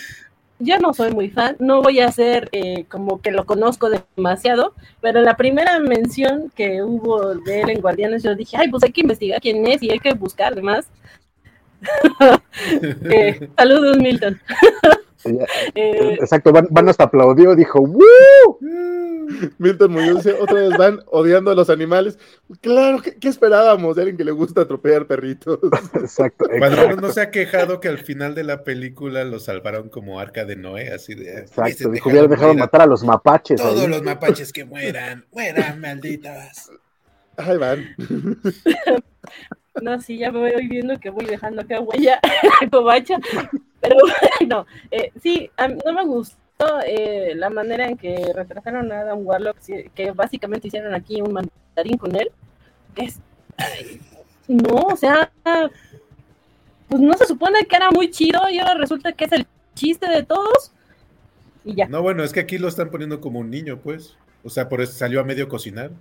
[0.63, 4.73] yo no soy muy fan, no voy a hacer eh, como que lo conozco demasiado,
[5.01, 8.91] pero la primera mención que hubo de él en Guardianes, yo dije, ay, pues hay
[8.91, 10.87] que investigar quién es y hay que buscar demás.
[13.11, 14.39] Eh, saludos, Milton.
[15.25, 15.45] Ella-
[15.75, 18.59] Eh, Exacto, Van, Van hasta aplaudió, dijo, ¡Woo!
[19.57, 22.19] Milton Muñoz dice, otra vez van odiando a los animales.
[22.61, 25.59] Claro, ¿qué, qué esperábamos de alguien que le gusta atropellar perritos?
[25.95, 26.95] Exacto, exacto.
[27.01, 30.55] no se ha quejado que al final de la película lo salvaron como arca de
[30.55, 31.39] Noé, así de.
[31.39, 33.59] Exacto, "Hubiesen dijo, hubieran dejado matar a los mapaches.
[33.61, 33.65] ahí".
[33.67, 36.69] Todos los mapaches que mueran, mueran, malditas.
[37.37, 37.95] Ay, van.
[39.81, 42.19] no, sí, ya me voy viendo que voy dejando acá huella
[42.71, 43.17] covacha,
[43.83, 43.97] pero
[44.39, 46.37] bueno, eh, sí, a mí no me gustó
[46.85, 49.57] eh, la manera en que retrataron a Adam Warlock,
[49.93, 52.31] que básicamente hicieron aquí un mandarín con él.
[52.95, 53.19] Es,
[54.47, 55.31] no, o sea,
[56.87, 60.07] pues no se supone que era muy chido y ahora resulta que es el chiste
[60.07, 60.71] de todos
[61.65, 61.87] y ya.
[61.87, 64.15] No, bueno, es que aquí lo están poniendo como un niño, pues.
[64.43, 65.91] O sea, por eso salió a medio cocinar.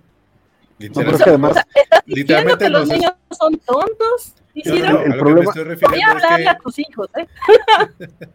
[0.77, 4.33] pero es que además- O sea, ¿estás diciendo Literalmente que los niños son tontos?
[4.55, 4.89] No, Isidro?
[4.89, 6.49] no, no, El a lo que problema- me estoy Voy refiriendo a es hablarle que.
[6.49, 7.27] a tus hijos, ¿eh?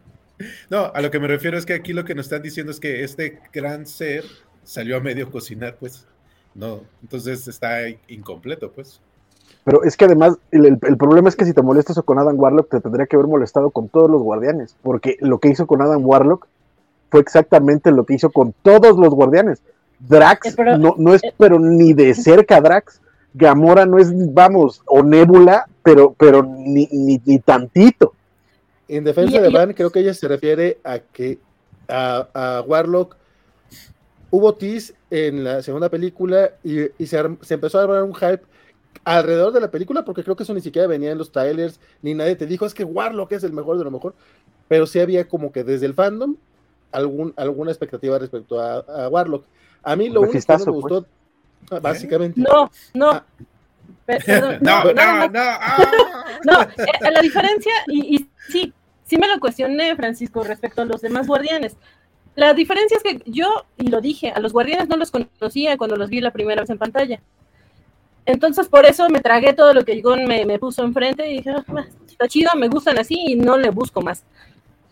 [0.69, 2.79] No, a lo que me refiero es que aquí lo que nos están diciendo es
[2.79, 4.23] que este gran ser
[4.63, 6.07] salió a medio cocinar, pues.
[6.55, 9.01] No, entonces está incompleto, pues.
[9.65, 12.39] Pero es que además, el, el- el problema es que si te molestas con Adam
[12.39, 14.77] Warlock, te tendría que haber molestado con todos los guardianes.
[14.81, 16.47] Porque lo que hizo con Adam Warlock
[17.11, 19.61] fue exactamente lo que hizo con todos los guardianes.
[19.99, 21.33] Drax Eh, pero- no, no es, eh.
[21.37, 23.01] pero ni de cerca Drax.
[23.33, 28.13] Gamora no es, vamos, o Nebula, pero, pero ni, ni, ni tantito.
[28.87, 31.39] En defensa Y- de y- Van, creo que ella se refiere a que
[31.87, 33.15] a, a Warlock
[34.31, 38.41] hubo tease en la segunda película y, y se, se empezó a armar un hype
[39.03, 42.13] alrededor de la película, porque creo que eso ni siquiera venía en los trailers, ni
[42.13, 44.13] nadie te dijo, es que Warlock es el mejor de lo mejor,
[44.67, 46.35] pero sí había como que desde el fandom
[46.91, 49.45] algún, alguna expectativa respecto a, a Warlock.
[49.83, 51.05] A mí lo único que no me gustó,
[51.71, 53.11] ah, básicamente, No, no.
[53.11, 53.25] Ah.
[54.25, 55.39] Perdón, No, no, no, no.
[55.39, 55.77] ah.
[56.45, 58.73] No, eh, la diferencia, y, y sí,
[59.05, 61.75] sí me lo cuestioné, Francisco, respecto a los demás guardianes.
[62.35, 65.97] La diferencia es que yo, y lo dije, a los guardianes no los conocía cuando
[65.97, 67.19] los vi la primera vez en pantalla.
[68.25, 71.49] Entonces, por eso me tragué todo lo que Gon me, me puso enfrente y dije,
[71.51, 74.23] "Ah, está chido, me gustan así y no le busco más.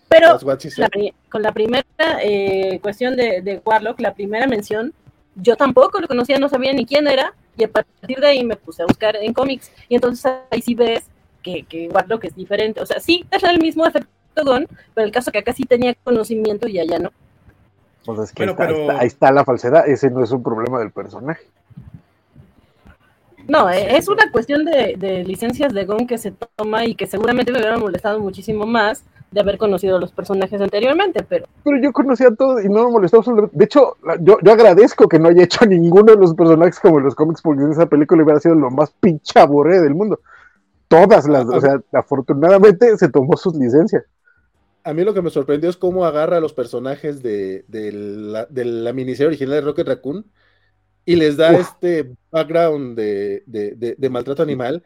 [0.09, 0.32] Pero
[0.78, 1.86] la pri- con la primera
[2.22, 4.93] eh, cuestión de, de Warlock, la primera mención,
[5.36, 8.55] yo tampoco lo conocía, no sabía ni quién era, y a partir de ahí me
[8.55, 11.03] puse a buscar en cómics, y entonces ahí sí ves
[11.41, 12.82] que, que Warlock es diferente.
[12.82, 14.10] O sea, sí, es el mismo efecto
[14.43, 17.12] Gon, pero el caso que acá sí tenía conocimiento y allá no.
[18.05, 19.88] Pues es que Bueno, ahí, está, ahí pero- está- ahí está la falsedad.
[19.89, 21.43] Ese no es un problema del personaje.
[23.47, 27.08] No, eh, es una cuestión de, de licencias de Gon que se toma y que
[27.08, 31.78] seguramente me hubiera molestado muchísimo más de haber conocido a los personajes anteriormente, pero Pero
[31.82, 33.57] yo conocía a todos y no me molestó absolutamente.
[33.57, 36.80] De hecho, la- yo, yo agradezco que no haya hecho a ninguno de los personajes
[36.80, 39.95] como en los cómics, porque en esa película hubiera sido lo más pinche aburrido del
[39.95, 40.19] mundo.
[40.89, 44.05] todas las, o sea, afortunadamente se tomó sus licencias.
[44.86, 48.45] A mí lo que me sorprendió es cómo agarra a los personajes de, de la,
[48.45, 50.25] de la miniserie original de Rocket Raccoon
[51.03, 51.59] y les da Uf.
[51.59, 54.82] este background de, de- de- de maltrato animal,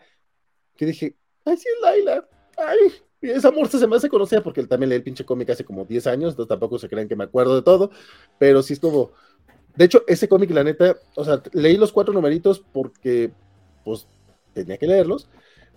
[0.76, 1.16] que dije,
[1.46, 2.26] ay, sí es Laila,
[2.58, 2.78] ay,
[3.22, 5.86] esa morsa se me hace conocida porque él también leí el pinche cómic hace como
[5.86, 7.92] 10 años, entonces tampoco se creen que me acuerdo de todo,
[8.40, 9.12] pero sí es como,
[9.76, 13.32] de hecho, ese cómic, la neta, o sea, leí los cuatro numeritos porque,
[13.86, 14.08] pues,
[14.54, 15.30] tenía que leerlos,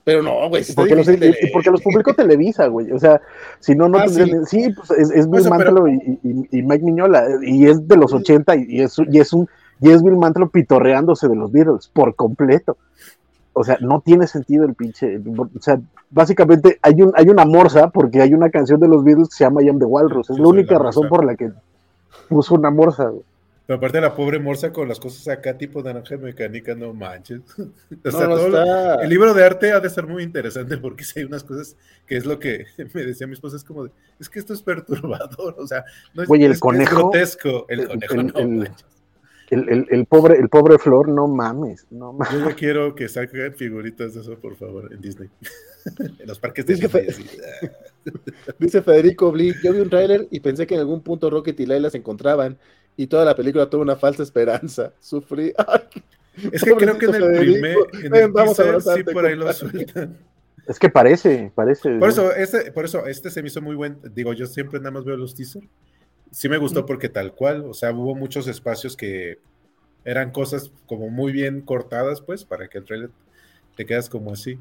[0.05, 1.07] pero no, güey, Porque los,
[1.53, 2.93] porque publicó Televisa, güey.
[2.93, 3.23] O sea,
[3.59, 4.45] si no, no Ah, tendrían.
[4.45, 7.27] Sí, pues es, es Bill pero- Mantlo y, y- y Mike Miñola.
[7.43, 9.49] Y es de los 80 y, y es, y es un.
[9.81, 12.77] Y es Bill Mantlo pitorreándose de los Beatles por completo.
[13.55, 15.19] O sea, no tiene sentido el pinche.
[15.19, 15.81] O sea,
[16.11, 19.45] básicamente hay, un, hay una morsa porque hay una canción de los Beatles que se
[19.45, 20.29] llama I Am the Walrus.
[20.31, 21.51] Es la única la razón por la que
[22.29, 23.05] puso una morsa.
[23.05, 23.23] güey.
[23.67, 27.41] Pero aparte la pobre morsa con las cosas acá tipo naranja mecánica, no manches.
[28.05, 30.77] O sea, No, no todo lo- El libro de arte ha de ser muy interesante
[30.77, 31.75] porque si hay unas cosas
[32.07, 33.91] que es lo que me decía mi esposa, es como de,
[34.21, 37.81] es que esto es perturbador, o sea, no es, el es- es conejo, grotesco, el
[37.81, 38.87] el- conejo el- no el- manches.
[39.51, 41.87] El, el- el pobre, el pobre Flor, no mames.
[41.91, 42.41] No mames.
[42.41, 45.29] Yo quiero que saquen figuritas de eso, por favor, en Disney.
[45.99, 47.29] en los parques de Dice que Disney.
[48.59, 51.67] Dice Federico Blick, yo vi un tráiler y pensé que en algún punto Rocket y
[51.67, 52.59] Laila se encontraban
[52.97, 54.93] y toda la película tuvo una falsa esperanza.
[55.01, 55.53] Sufrí.
[55.59, 55.81] Ay,
[56.53, 59.15] Es que creo que en el primer, en Ven, el vamos a teaser, abrazarte, sí
[59.15, 60.19] por ahí lo sueltan.
[60.67, 61.99] Es que parece, parece.
[61.99, 63.99] Por eso, este, por eso, este se me hizo muy buen.
[64.15, 65.67] Digo, yo siempre nada más veo los teasers.
[66.35, 69.39] Sí me gustó porque tal cual, o sea, hubo muchos espacios que
[70.05, 73.11] eran cosas como muy bien cortadas, pues, para que el trailer
[73.77, 74.59] te quedas como así.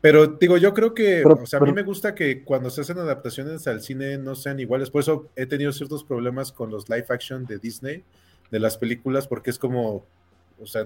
[0.00, 2.80] Pero digo, yo creo que, Pero- o sea, a mí me gusta que cuando se
[2.80, 4.90] hacen adaptaciones al cine no sean iguales.
[4.90, 8.02] Por eso he tenido ciertos problemas con los live action de Disney,
[8.50, 10.04] de las películas, porque es como,
[10.60, 10.82] o sea,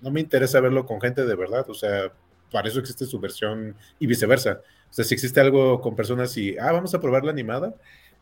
[0.00, 2.12] no me interesa verlo con gente de verdad, o sea,
[2.52, 4.60] para eso existe su versión y viceversa.
[4.88, 7.74] O sea, si existe algo con personas y, ah, vamos a probar la animada,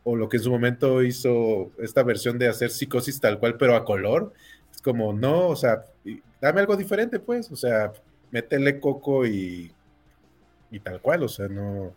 [0.04, 3.76] o lo que en su momento hizo esta versión de hacer psicosis tal cual, pero
[3.76, 4.32] a color,
[4.74, 5.84] es como, no, o sea,
[6.40, 7.92] dame algo diferente, pues, o sea,
[8.30, 9.70] métele coco y,
[10.70, 11.92] y tal cual, o sea, no.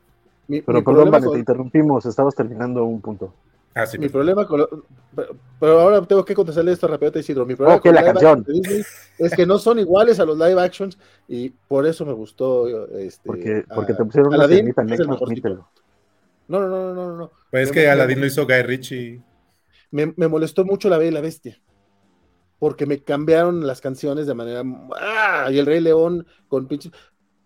[0.47, 3.33] mi, Pero mi perdón, problema Vane, te con- interrumpimos, estabas terminando un punto.
[3.75, 4.69] Ah, sí, mi problema con lo-
[5.15, 7.45] pero, pero ahora tengo que contestarle esto rápido, Isidro.
[7.45, 8.45] Mi problema Ok, con la canción.
[9.17, 10.97] es que no son iguales a los live actions
[11.27, 15.57] y por eso me gustó este, Porque, a- porque te pusieron una Aladdin es el.
[16.47, 17.31] No, no, no, no, no, no.
[17.51, 19.21] Pues es Me- que Aladdin lo hizo Guy Ritchie.
[19.91, 21.61] Me, me molestó mucho la Bella y la Bestia.
[22.59, 24.63] Porque me cambiaron las canciones de manera.
[24.99, 25.49] ¡Ah!
[25.51, 26.91] Y el Rey León con pinches,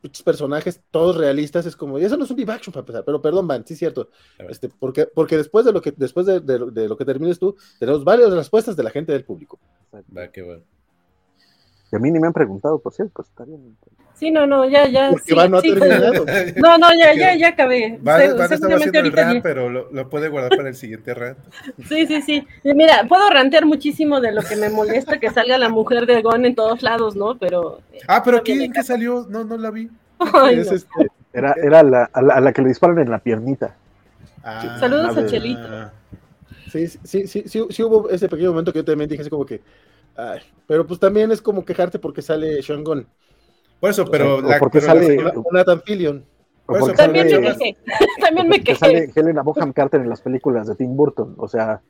[0.01, 1.65] pinches personajes todos realistas.
[1.65, 1.97] Es como.
[1.99, 3.03] Y eso no es un live action para empezar.
[3.03, 4.09] Pero perdón, Van, sí es cierto.
[4.47, 8.03] Este, porque, porque después de lo que después de, de lo que termines tú, tenemos
[8.03, 9.59] varias respuestas de la gente del público.
[10.15, 10.63] Va, qué bueno.
[11.91, 13.77] Y a mí ni me han preguntado, por cierto, pues está bien.
[14.15, 15.11] Sí, no, no, ya, ya.
[15.11, 16.25] Porque sí, Van no ha sí, terminado.
[16.57, 17.99] No, no, ya, ya, ya acabé.
[18.01, 19.41] Van, Se- Van seguramente haciendo el ahorita rant, ya.
[19.43, 21.37] pero lo, lo puede guardar para el siguiente rant.
[21.87, 22.47] Sí, sí, sí.
[22.63, 26.21] Y Mira, puedo rantear muchísimo de lo que me molesta que salga la mujer de
[26.23, 27.37] Gon en todos lados, ¿no?
[27.37, 27.79] Pero.
[28.07, 29.25] Ah, pero ¿quién que salió?
[29.29, 29.89] No, no la vi.
[30.19, 30.75] Ay, Es no.
[30.77, 30.89] este,
[31.31, 33.75] Era, era la, a, la, a la que le disparan en la piernita.
[34.43, 35.91] Ah, Saludos a Chelito.
[36.71, 39.29] sí, sí, sí, sí, sí, sí hubo ese pequeño momento que yo también dije así
[39.29, 39.61] como que.
[40.17, 43.07] Ay, pero pues también es como quejarte porque sale Sean Gunn.
[43.79, 46.25] Por eso, pero O la, porque pero sale- Nathan Fillion.
[46.65, 47.77] O Por eso, porque También sale, me quejé.
[48.21, 48.79] También me quejé.
[48.79, 51.35] sale Helena Bonham Carter en las películas de Tim Burton.
[51.37, 51.81] O sea,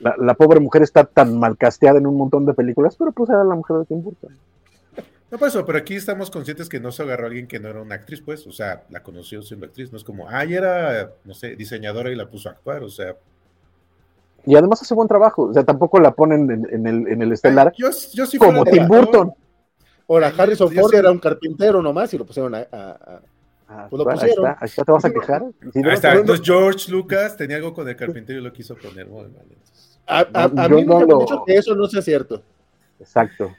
[0.00, 3.30] la, la pobre mujer está tan mal casteada en un montón de películas, pero pues
[3.30, 4.36] era la mujer de Tim Burton.
[5.30, 7.68] No, por eso, pero aquí estamos conscientes que no se agarró a alguien que no
[7.68, 10.58] era una actriz, pues, o sea, la conoció siendo actriz, no es como, ah, ella
[10.58, 13.16] era, no sé, diseñadora y la puso a actuar, o sea,
[14.46, 15.44] Y además hace buen trabajo.
[15.44, 18.64] O sea, tampoco la ponen en, en el, en el estelar yo, yo sí como
[18.64, 19.32] Tim Burton.
[20.08, 22.58] Ahora, Harrison Ford era un carpintero nomás y lo pusieron a.
[22.58, 23.20] a- a-
[23.66, 25.42] Ah, Pues lo ahí está, ahí está, te vas a quejar.
[25.42, 29.98] Ahí está, entonces George Lucas tenía algo con el carpintero y lo quiso poner entonces.
[30.06, 32.42] a- mí no me han lo- dicho que eso no sea cierto.
[33.00, 33.50] Exacto.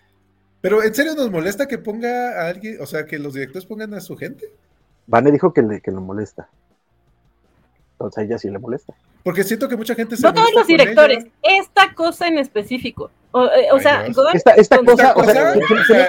[0.61, 3.95] Pero en serio nos molesta que ponga a alguien, o sea, que los directores pongan
[3.95, 4.45] a su gente.
[5.07, 6.47] Vane dijo que le, que lo molesta.
[7.93, 8.93] Entonces a ella sí le molesta.
[9.25, 11.31] Porque siento que mucha gente se No todos los directores, ella.
[11.59, 13.09] esta cosa en específico.
[13.31, 14.17] O, eh, o Ay, sea, Dios.
[14.35, 15.13] Esta, esta con- cosa,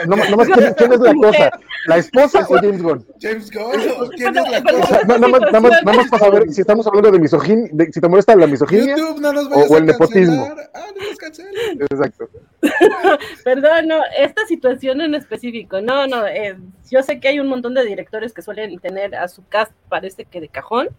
[0.06, 1.50] no, no más, ¿quién, quién es la cosa?
[1.86, 3.04] ¿La esposa o James Gunn?
[3.20, 5.00] James Gunn, ¿quién es la cosa?
[5.08, 8.00] no, nada más, nada más, nada más para saber si estamos hablando de misoginia, si
[8.00, 8.96] te molesta la misoginia.
[8.96, 10.46] YouTube no nos vayas o el a nepotismo.
[10.46, 10.70] cancelar.
[10.74, 11.78] Ah, no nos cancelen.
[11.90, 12.28] Exacto.
[13.44, 16.56] Perdón, no, esta situación en específico, no, no, eh,
[16.90, 20.26] yo sé que hay un montón de directores que suelen tener a su cast, parece
[20.26, 20.90] que de cajón,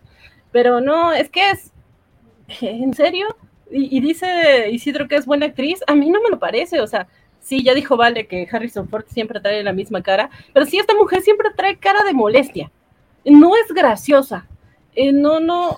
[0.51, 1.71] pero no, es que es,
[2.61, 3.27] ¿en serio?
[3.71, 6.87] Y, y dice Isidro que es buena actriz, a mí no me lo parece, o
[6.87, 7.07] sea,
[7.39, 10.93] Sí, ya dijo Vale que Harrison Ford siempre trae la misma cara, pero sí, esta
[10.95, 12.69] mujer siempre trae cara de molestia.
[13.23, 14.45] No es graciosa,
[14.95, 15.77] eh, no, no,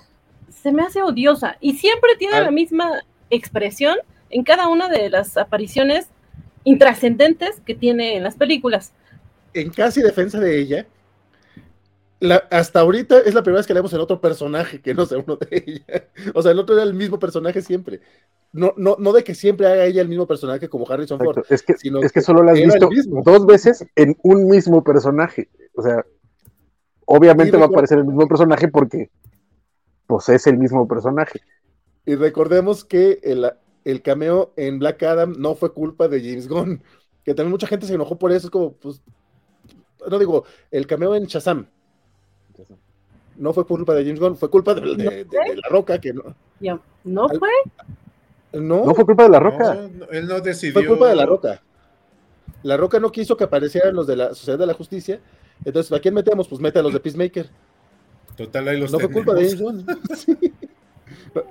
[0.50, 2.42] se me hace odiosa y siempre tiene Ah.
[2.42, 3.98] la misma expresión
[4.32, 6.08] en cada una de las apariciones
[6.64, 8.94] intrascendentes que tiene en las películas.
[9.54, 10.88] En casi defensa de ella,
[12.20, 15.20] la- hasta ahorita es la primera vez que leemos en otro personaje que no sea
[15.20, 16.08] uno de ella.
[16.36, 18.02] O sea, el otro era el mismo personaje siempre.
[18.52, 21.38] No, no, no de que siempre haga ella el mismo personaje como Harrison Ford.
[21.38, 21.54] Exacto.
[21.54, 22.90] Es que, sino es que que solo la has el visto
[23.24, 25.50] dos veces en un mismo personaje.
[25.76, 26.06] O sea,
[27.06, 29.10] obviamente va a aparecer el mismo personaje porque
[30.08, 31.40] pues es el mismo personaje.
[32.06, 33.50] Y recordemos que el,
[33.86, 36.84] el cameo en Black Adam no fue culpa de James Gunn,
[37.24, 39.04] que también mucha gente se enojó por eso, es como, pues,
[40.10, 41.68] no digo, el cameo en Shazam
[43.40, 46.14] no fue culpa de James Gunn, fue culpa de, de- de- de La Roca, que
[46.14, 47.50] no, Ya, ¿No fue?
[48.54, 49.76] no, No fue culpa de la roca.
[49.76, 50.74] No, él no decidió.
[50.74, 51.62] fue culpa de La Roca.
[52.64, 55.20] La Roca no quiso que aparecieran los de la Sociedad de la Justicia,
[55.66, 56.48] entonces, ¿a quién metemos?
[56.48, 57.50] Pues mete a los de Peacemaker.
[58.38, 59.62] Total, ahí los No fue culpa de James.
[59.62, 59.86] Gunn.
[60.16, 60.38] Sí.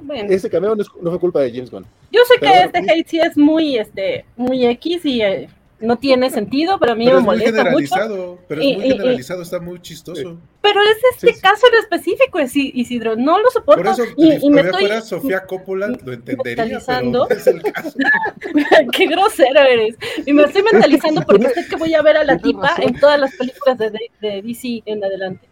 [0.02, 1.84] Bueno, Ese cameo no, es- no fue culpa de James Gunn.
[2.12, 5.48] yo sé pero que bueno, este hate sí es muy, este, muy X y eh,
[5.80, 7.62] no tiene sentido, pero a mí Pero me es muy molesta mucho.
[7.70, 10.36] generalizado, pero Y- es muy y- y- generalizado, está muy chistoso.
[10.60, 11.40] Pero es este Sí, sí.
[11.40, 13.82] caso en específico, Isi- Isidro, no lo soporto.
[13.82, 14.80] Por eso, y, si y me estoy.
[14.80, 17.96] fuera Sofía Coppola, lo entendería, pero es el caso.
[18.92, 19.96] Qué grosero eres.
[20.26, 22.84] Y me estoy mentalizando porque sé que voy a ver a la tipa razón.
[22.84, 25.48] en todas las películas de, de- de DC en adelante.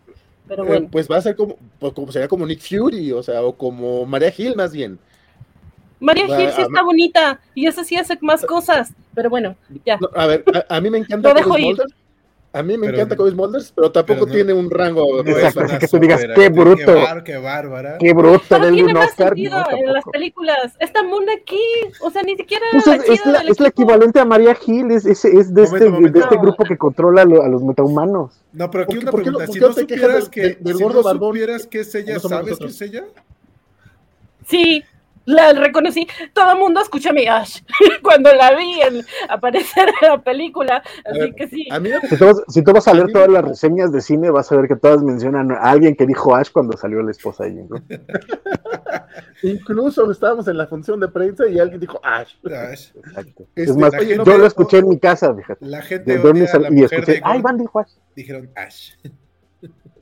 [0.48, 3.22] Pero Eh, bueno, pues va a ser como, pues como sería como Nick Fury, o
[3.22, 4.98] sea, o como María Hill más bien.
[6.00, 8.92] María Gil sí a- está bonita y esa sí hace más cosas.
[9.14, 9.96] Pero bueno, ya.
[9.98, 11.76] No, a ver, a, a mí me encanta Lo dejo ir.
[12.52, 15.22] A mí me Pero encanta Cobie Smulders, pero tampoco pero no- tiene un rango.
[15.22, 16.86] No Exacto, así que tú digas, qué bruto.
[16.86, 17.98] Qué, bar- qué bárbara.
[17.98, 19.28] Qué bruto, Pero tiene un más Oscar.
[19.28, 20.72] sentido No, en las películas.
[20.78, 21.60] Esta mona aquí,
[22.00, 25.04] o sea, ni siquiera Pues es, es la, es la equivalente a María Gil, es,
[25.04, 26.18] es, es de, este, Momento, momento.
[26.18, 28.40] de este grupo que controla a, lo- a los metahumanos.
[28.54, 29.44] No, pero aquí ¿Por qué- una pregunta.
[29.44, 31.28] por Si qué no no te quejas supieras que, del- del si gordo no barbón?
[31.34, 33.04] supieras que es ella, ¿sabes que es ella?
[34.46, 34.82] Sí,
[35.26, 36.08] la reconocí.
[36.32, 37.60] Todo el mundo escucha mi Ash
[38.02, 40.82] cuando la vi en- aparecer en la película.
[41.04, 41.68] Así ver, que sí.
[41.70, 44.30] A mí, Si tú, vas, si tú vas a leer todas las reseñas de cine,
[44.30, 47.44] vas a ver que todas mencionan a alguien que dijo Ash cuando salió la esposa
[47.44, 47.66] de Jim.
[47.68, 47.82] ¿no?
[49.42, 52.34] incluso estábamos en la función de prensa y alguien dijo, Ash.
[52.44, 52.90] Ash.
[52.96, 53.46] Exacto.
[53.54, 53.92] Este, es más,
[54.24, 55.64] yo lo escuché en mi casa, fíjate.
[55.66, 57.42] La gente ¿De odia a la Y mujer escuché, de ay.
[57.42, 57.92] Van dijo Ash.
[58.14, 58.92] Dijeron Ash.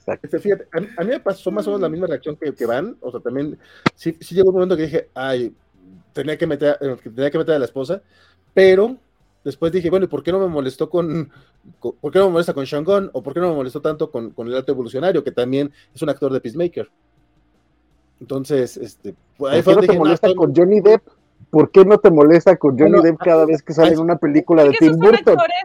[0.07, 0.27] Exacto.
[0.27, 2.67] Este, fíjate, a, a mí me pasó más o menos la misma reacción que, que
[2.67, 3.59] Van, o sea, también,
[3.95, 5.55] sí, sí llegó un momento que dije, ay,
[6.13, 8.03] tenía que meter, tenía que meter a la esposa,
[8.53, 8.97] pero
[9.43, 11.31] después dije, bueno, ¿y por qué no me molestó con,
[11.81, 13.81] con- por qué no me molesta con Sean Gunn, o por qué no me molestó
[13.81, 16.91] tanto con, con el alto evolucionario, que también es un actor de Peacemaker?
[18.21, 21.03] Entonces, este, pues, ahí ¿Por fue qué no te dije, molesta con Johnny Depp?
[21.51, 24.65] ¿Por qué no te molesta con Johnny Depp cada vez que sale en una película
[24.65, 25.35] de Tim Burton?
[25.35, 25.65] actores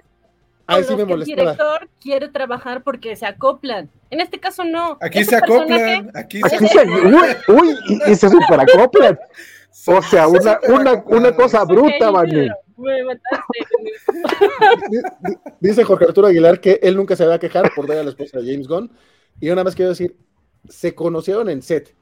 [0.77, 3.89] ahí sí me que el director quiere trabajar porque se acoplan.
[4.09, 4.97] En este caso no.
[5.01, 6.11] Aquí se acoplan.
[6.13, 9.17] Aquí se se- uy, uy, y, y se superacoplan.
[9.85, 12.49] O sea, se una, una, una cosa bruta, Vani.
[12.75, 13.59] Me mataste.
[15.59, 18.09] Dice Jorge Arturo Aguilar que él nunca se va a quejar por ver a la
[18.09, 18.91] esposa de James Gunn.
[19.39, 20.15] Y yo nada más quiero decir,
[20.67, 21.95] se conocieron en set.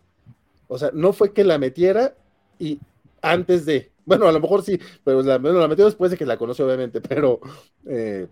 [0.68, 2.16] O sea, no fue que la metiera
[2.60, 2.80] y
[3.22, 3.92] antes de.
[4.06, 6.66] Bueno, a lo mejor sí, pero la, bueno, la metió después de que la conoció,
[6.66, 7.02] obviamente.
[7.02, 7.40] Pero
[7.86, 8.28] eh,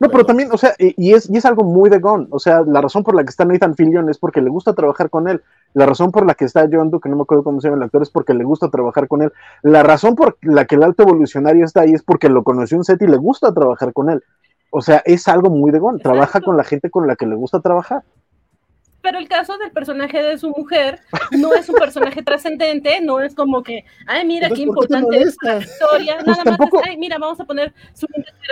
[0.00, 2.28] No, pero también, o sea, y, es, y es algo muy de Gon.
[2.30, 5.10] O sea, la razón por la que está Nathan Fillion es porque le gusta trabajar
[5.10, 5.42] con él.
[5.74, 7.78] La razón por la que está John Doe, que no me acuerdo cómo se llama
[7.78, 9.32] el actor, es porque le gusta trabajar con él.
[9.62, 12.84] La razón por la que el alto evolucionario está ahí es porque lo conoció en
[12.84, 14.22] set y le gusta trabajar con él.
[14.70, 15.98] O sea, es algo muy de Gon.
[15.98, 18.04] Trabaja con la gente con la que le gusta trabajar.
[19.00, 23.34] Pero el caso del personaje de su mujer no es un personaje trascendente, no es
[23.34, 26.14] como que, ay, mira qué entonces, ¿por qué te importante es la historia.
[26.16, 28.06] Pues Nada tampoco- más es, ay, mira, vamos a poner su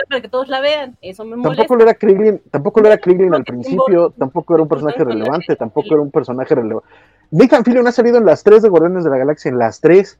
[0.07, 0.97] para que todos la vean.
[1.01, 1.63] Eso me molesta.
[1.63, 5.55] Tampoco lo era Krillin, tampoco lo era Krillin al principio, tampoco era un personaje relevante,
[5.55, 6.87] tampoco era un personaje relevante.
[7.29, 10.17] Nathan Fillion ha salido en las tres de Guardianes de la Galaxia, en las tres,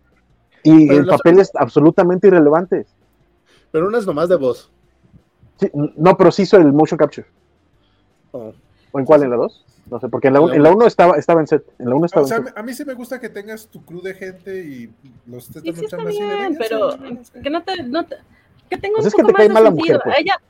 [0.63, 2.87] y Pero en papeles absolutamente irrelevantes.
[3.71, 4.69] pero una es nomás de voz.
[5.55, 7.25] Sí, no, pero sí hizo el motion capture.
[8.31, 8.51] Oh.
[8.91, 9.23] ¿O en cuál?
[9.23, 9.65] ¿En la 2?
[9.89, 11.63] No sé, porque en la En la 1 estaba, estaba en set.
[11.79, 12.57] En la 1 estaba O sea, en set.
[12.57, 14.89] a mí sí me gusta que tengas tu crew de gente y
[15.25, 18.17] los estés sí dando está de bien, venga, pero sí, que no te, no te-
[18.69, 19.97] que tenga Pues un es que poco te cae más de mal la sentido.
[19.97, 20.19] mujer, pues.
[20.19, 20.41] Ella,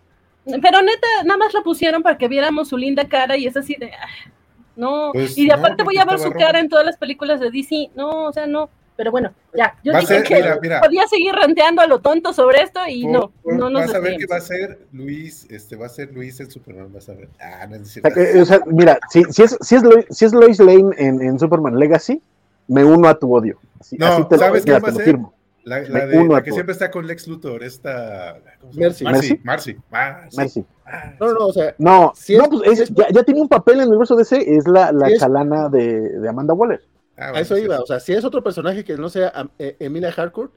[0.61, 3.75] pero neta, nada más la pusieron para que viéramos su linda cara y es así
[3.79, 4.31] de, ah,
[4.75, 5.11] no.
[5.13, 7.51] Pues y de no, aparte voy a ver su cara en todas las películas de
[7.51, 7.91] DC.
[7.95, 8.69] No, o sea, no.
[8.97, 9.75] Pero bueno, ya.
[9.83, 10.81] Yo dije ser- que mira, mira.
[10.81, 13.93] podía seguir ranteando a lo tonto sobre esto y Por- no, por- no nos vas
[13.95, 17.07] a ver que va a ser Luis, este va a ser Luis en Superman, vas
[17.07, 17.29] a ver.
[17.39, 18.09] Ah, no es O cierto.
[18.09, 20.95] sea, que, o sea, mira, si, si, es, si, es Lois, si es Lois Lane
[20.97, 22.21] en, en Superman Legacy,
[22.67, 23.59] me uno a tu odio.
[23.79, 25.33] Así, No, así te, lo- ¿sabes mira, quién va te a lo firmo.
[25.63, 28.37] La, la de, uno la que siempre está con Lex Luthor, esta.
[28.61, 29.37] ¿cómo se Mercy.
[29.43, 29.75] Mercy.
[29.91, 33.09] Ah, No, no, no, o sea, No, Si no, es- pues es- si es- ya,
[33.09, 36.19] ya tiene un papel en el universo DC, es la, la Si es- chalana de,
[36.19, 36.81] de Amanda Waller.
[37.17, 37.63] Ah, a eso sí.
[37.63, 37.79] iba.
[37.79, 40.53] O sea, si es otro personaje que no sea eh, Emilia Harcourt,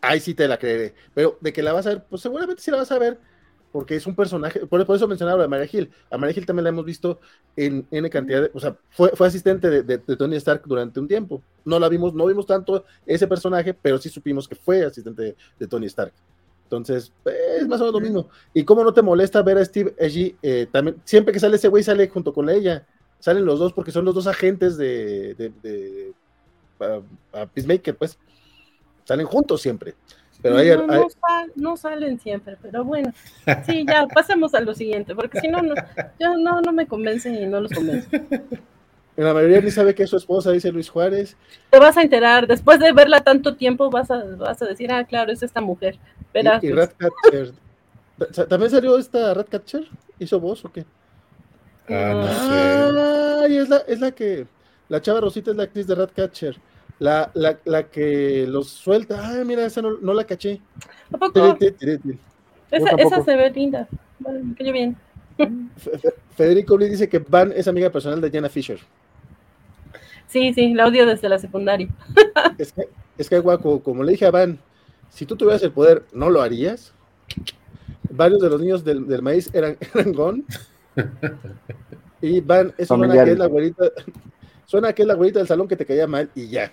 [0.00, 0.94] ahí sí te la creeré.
[1.14, 3.20] Pero de que la vas a ver, pues seguramente sí la vas a ver,
[3.72, 4.66] porque es un personaje.
[4.66, 5.90] Por, por eso mencionaba a Maria Hill.
[6.10, 7.20] A Maria Hill también la hemos visto
[7.56, 8.50] en N cantidad de.
[8.54, 11.42] O sea, fue, fue asistente de, de- de Tony Stark durante un tiempo.
[11.64, 15.66] No la vimos, no vimos tanto ese personaje, pero sí supimos que fue asistente de,
[15.68, 16.14] Tony Stark.
[16.64, 18.30] Entonces, es más o menos lo mismo.
[18.54, 20.36] ¿Y cómo no te molesta ver a Steve allí?
[20.42, 22.86] eh, también, siempre que sale ese güey, sale junto con ella.
[23.24, 26.12] Salen los dos porque son los dos agentes de, de, de-
[26.78, 28.18] a- a Peacemaker, pues.
[29.04, 29.94] Salen juntos siempre.
[30.42, 31.06] Pero hay, no, hay- no
[31.70, 33.14] no salen siempre, pero bueno.
[33.64, 35.74] Sí, ya, pasemos a lo siguiente, porque si no, no,
[36.20, 38.10] yo no, no me convencen y no los convenzo.
[39.16, 41.34] la mayoría ni sabe que es su esposa, dice Luis Juárez.
[41.70, 45.02] Te vas a enterar, después de verla tanto tiempo, vas a, vas a decir, ah,
[45.06, 45.96] claro, es esta mujer.
[46.34, 46.72] Verás, y, y.
[46.72, 47.52] Ratcatcher.
[48.34, 49.88] Ta- ¿También salió esta Ratcatcher?
[50.18, 50.84] ¿Hizo voz o qué?
[51.88, 53.44] Ah, no sé.
[53.44, 54.46] Ay, es la, es la que.
[54.88, 56.56] La chava Rosita es la actriz de Ratcatcher.
[56.98, 59.28] La, la, la que los suelta.
[59.28, 60.60] Ay, mira, esa no, no la caché.
[61.12, 61.56] ¿A poco?
[61.56, 62.18] Tiri, tiri, tiri.
[62.70, 63.88] Esa, esa se ve linda.
[64.18, 64.96] Vale, me cayó bien.
[65.36, 68.78] Fe- Fe- Federico Lee dice que Van es amiga personal de Jenna Fisher.
[70.28, 71.88] Sí, sí, la odio desde la secundaria.
[72.58, 74.58] Es que, es que guaco, como le dije a Van,
[75.10, 76.92] si tú tuvieras el poder, ¿no lo harías?
[78.10, 80.44] Varios de los niños del, del maíz eran, eran Gon.
[82.20, 83.84] Y Van, eso suena que es la güerita,
[84.66, 86.72] suena que es la güerita del salón que te caía mal y ya.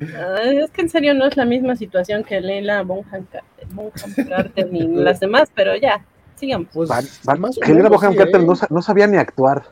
[0.00, 4.28] Ay, es que en serio no es la misma situación que Leila Bonham, Ca- Bonham
[4.28, 6.04] Carter ni las demás, pero ya,
[6.36, 6.68] sigamos.
[6.72, 8.44] Pues, Van- Van- más o Helena menos, Bonham sí, Carter ¿eh?
[8.44, 9.64] no, sa- no sabía ni actuar,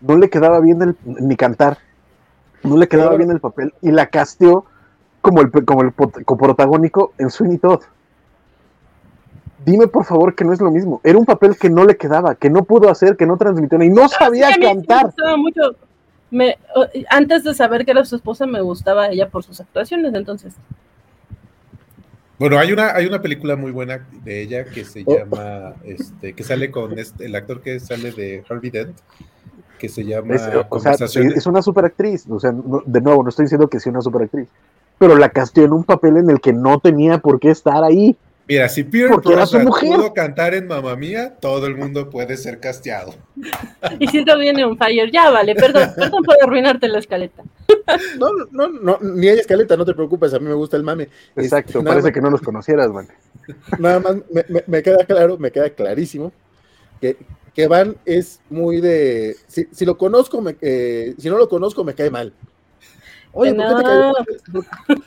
[0.00, 1.78] no le quedaba bien el, ni cantar,
[2.62, 4.66] no le quedaba Pero- bien el papel y la casteó
[5.22, 7.80] como el, pe- como el pot- coprotagónico en Sweeney Todd.
[9.64, 11.00] Dime por favor que no es lo mismo.
[11.04, 13.88] Era un papel que no le quedaba, que no pudo hacer, que no transmitió y
[13.90, 15.06] no sabía Sí, me cantar.
[15.06, 15.60] gustaba mucho.
[16.30, 20.14] Me, o- antes de saber que era su esposa, me gustaba ella por sus actuaciones,
[20.14, 20.54] entonces.
[22.38, 25.16] Bueno, hay una, hay una película muy buena de ella que se Oh.
[25.16, 28.96] llama, este, que sale con este, el actor que sale de Harvey Dent,
[29.78, 32.26] que se llama Es, o sea, es una superactriz.
[32.28, 34.48] O sea, no- de nuevo, no estoy diciendo que sea una superactriz,
[34.98, 38.16] pero la casteó en un papel en el que no tenía por qué estar ahí.
[38.48, 39.88] Mira, si Peter Brosnan mujer.
[39.88, 43.14] pudo cantar en Mamma Mía, todo el mundo puede ser casteado.
[43.98, 45.10] Y siento viene un fire.
[45.12, 47.42] Ya, vale, perdón, perdón por arruinarte la escaleta.
[48.18, 51.08] No, no, no, ni hay escaleta, no te preocupes, a mí me gusta el mame.
[51.36, 53.08] Exacto, Este, nada parece más- que no los conocieras, man.
[53.78, 56.32] Nada más me, me- me queda claro, me queda clarísimo
[57.00, 57.16] que,
[57.54, 59.36] que Van es muy de.
[59.46, 62.32] Si, si lo conozco, me, eh, si no lo conozco, me cae mal.
[63.34, 63.88] Oye, ¿por qué, te No.
[63.88, 64.12] cae-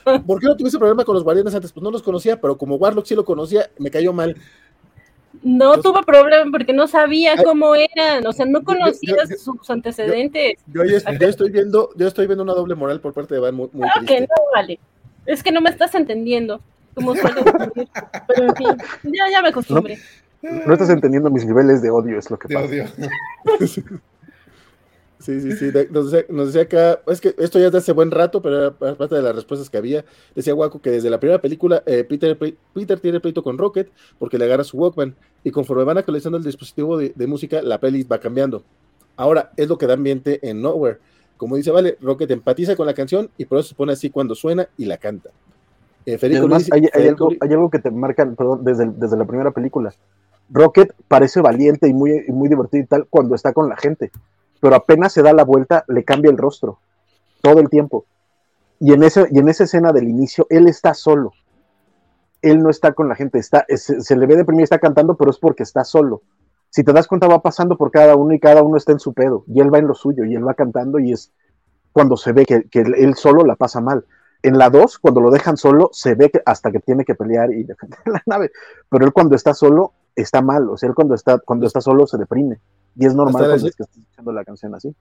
[0.04, 1.72] por- por qué no tuviste problema con los guardianes antes?
[1.72, 4.36] Pues no los conocía, pero como Warlock sí lo conocía, me cayó mal.
[5.42, 9.28] No Yo- tuve problema porque no sabía Ay, cómo eran, o sea, no yo- conocías
[9.28, 10.54] yo- sus antecedentes.
[10.66, 13.88] Yo, estoy viendo, yo estoy viendo una doble moral por parte de Van muy, muy
[13.88, 14.80] Claro que no, vale.
[15.26, 16.60] Es que no me estás entendiendo,
[16.94, 17.88] como suele decir.
[18.28, 18.68] Pero en fin,
[19.04, 19.98] ya, ya me acostumbré.
[20.42, 22.66] No estás entendiendo mis niveles de odio, es lo que Te pasa.
[22.66, 22.84] odio.
[25.18, 25.70] Sí, sí, sí.
[25.90, 28.58] Nos decía, nos decía acá, es que esto ya es de hace buen rato, pero
[28.58, 30.04] era pa- parte de las respuestas que había.
[30.34, 32.36] Decía Waco que desde la primera película eh, Peter,
[32.74, 33.88] Peter tiene pleito con Rocket
[34.18, 37.78] porque le agarra su Walkman y conforme van actualizando el dispositivo de, de música, la
[37.80, 38.62] peli va cambiando.
[39.16, 40.98] Ahora, es lo que da ambiente en Nowhere.
[41.38, 44.34] Como dice Vale, Rocket empatiza con la canción y por eso se pone así cuando
[44.34, 45.30] suena y la canta.
[46.04, 49.16] Eh, además Luis- hay, algo, Luis- hay algo que te marcan, perdón, desde, el- desde
[49.16, 49.94] la primera película.
[50.50, 54.12] Rocket parece valiente y muy, y muy divertido y tal cuando está con la gente,
[54.60, 56.78] pero apenas se da la vuelta, le cambia el rostro,
[57.42, 58.06] todo el tiempo.
[58.78, 61.32] Y en, ese, y en esa escena del inicio, él está solo.
[62.42, 65.38] Él no está con la gente, está, se, le ve deprimido, está cantando, pero es
[65.38, 66.22] porque está solo.
[66.70, 69.14] Si te das cuenta, va pasando por cada uno y cada uno está en su
[69.14, 71.32] pedo, y él va en lo suyo, y él va cantando, y es
[71.92, 74.04] cuando se ve que, que él solo la pasa mal.
[74.42, 77.50] En la 2, cuando lo dejan solo, se ve que hasta que tiene que pelear
[77.52, 78.52] y defender la nave.
[78.88, 80.68] Pero él cuando está solo, está mal.
[80.70, 82.60] O sea, él cuando está, cuando está solo se deprime.
[82.98, 84.94] Y es normal cuando es que está escuchando la canción así.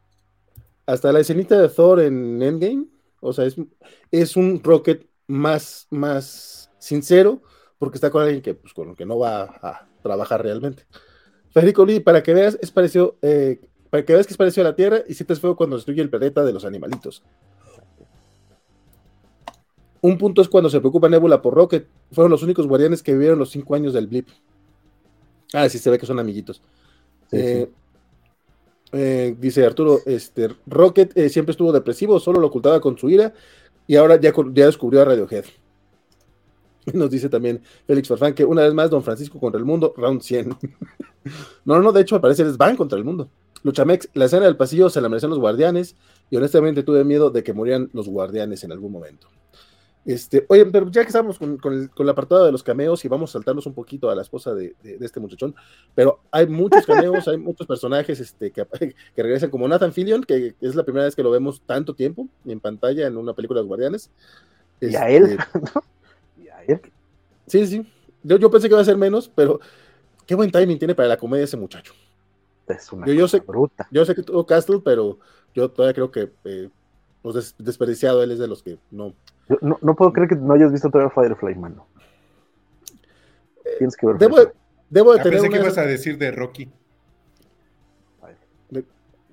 [0.85, 2.85] hasta la escenita de Thor en Endgame,
[3.21, 3.55] o sea, es,
[4.11, 7.41] es un Rocket más, más sincero,
[7.79, 10.85] porque está con alguien que, pues, con el que no va a trabajar realmente.
[11.49, 14.71] Federico Lee, para que veas, es parecido, eh, para que veas que es parecido a
[14.71, 17.23] la Tierra y sientes feo cuando destruye el planeta de los animalitos.
[20.01, 21.89] Un punto es cuando se preocupa Nebula por Rocket.
[22.11, 24.29] Fueron los únicos guardianes que vivieron los cinco años del blip.
[25.53, 26.61] Ah, sí, se ve que son amiguitos.
[27.31, 27.71] Sí, Eh,
[28.95, 33.33] eh, dice Arturo, este, Rocket eh, siempre estuvo depresivo, solo lo ocultaba con su ira.
[33.87, 35.45] Y ahora ya, ya descubrió a Radiohead.
[36.93, 40.21] Nos dice también Félix Farfán que una vez más Don Francisco contra el mundo, round
[40.21, 40.55] 100.
[41.65, 43.29] no, no, de hecho, al parecer es Van contra el mundo.
[43.63, 45.95] Luchamex, la escena del pasillo se la merecen los guardianes
[46.29, 49.27] y honestamente tuve miedo de que murieran los guardianes en algún momento.
[50.05, 53.31] Este, oye, pero ya que estamos con, con, el, apartado de los cameos y vamos
[53.31, 55.55] a saltarnos un poquito a la esposa de, de, este muchachón,
[55.95, 58.63] pero hay muchos cameos, hay muchos personajes este, que,
[59.15, 62.27] que, regresan, como Nathan Fillion, que, es la primera vez que lo vemos tanto tiempo
[62.45, 64.11] en pantalla en una película de los Guardianes.
[64.79, 65.39] Este, ¿Y a él?
[66.37, 66.81] ¿Y a él?
[67.47, 67.91] Sí, sí.
[68.21, 69.59] Yo, yo pensé que iba a ser menos, pero
[70.27, 71.93] qué buen timing tiene para la comedia ese muchacho.
[72.67, 73.87] Es una yo, yo sé, bruta.
[73.89, 75.17] Yo sé que tuvo Castle, pero
[75.55, 76.69] yo todavía creo que eh,
[77.23, 79.15] pues desperdiciado él es de los que no
[79.61, 81.85] no, no, puedo creer que no hayas visto todavía Firefly, mano.
[83.77, 84.17] Tienes que ver.
[84.17, 84.37] Debo,
[84.89, 85.39] debo de ah, tener.
[85.39, 86.69] Pensé que ibas a decir de Rocky.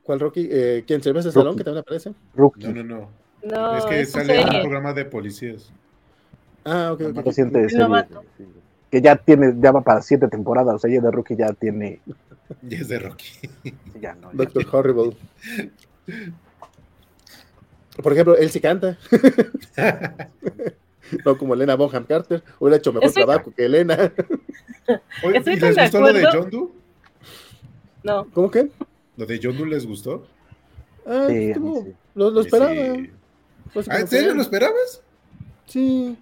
[0.03, 0.49] ¿Cuál Rocky?
[0.51, 1.03] Eh, ¿Quién?
[1.03, 2.13] ¿Se ve ese salón que también aparece?
[2.35, 2.67] Rocky.
[2.67, 3.11] No, no, no.
[3.45, 5.71] no es que sale en un programa de policías.
[6.65, 7.25] Ah, ok, ok.
[7.25, 8.07] Reciente serie,
[8.91, 12.01] que ya tiene, ya va para siete temporadas, o sea, ya de Rocky ya tiene.
[12.61, 13.49] Ya es de Rocky.
[13.99, 14.29] ya no.
[14.35, 15.17] Doctor Horrible.
[18.01, 18.99] Por ejemplo, él sí canta.
[21.24, 22.43] no como Elena Bonham Carter.
[22.59, 24.12] Hubiera hecho mejor trabajo que Elena.
[25.24, 26.68] Oye, ¿y les gustó lo de John Doe?
[28.03, 28.26] No.
[28.32, 28.70] ¿Cómo que?
[29.16, 30.26] ¿Lo de John Doe les gustó?
[31.07, 31.53] Ah, sí,
[32.14, 32.72] Lo, lo, esperaba.
[33.74, 35.03] Pues ¿Ah, ¿En serio lo esperabas?
[35.66, 36.16] Sí.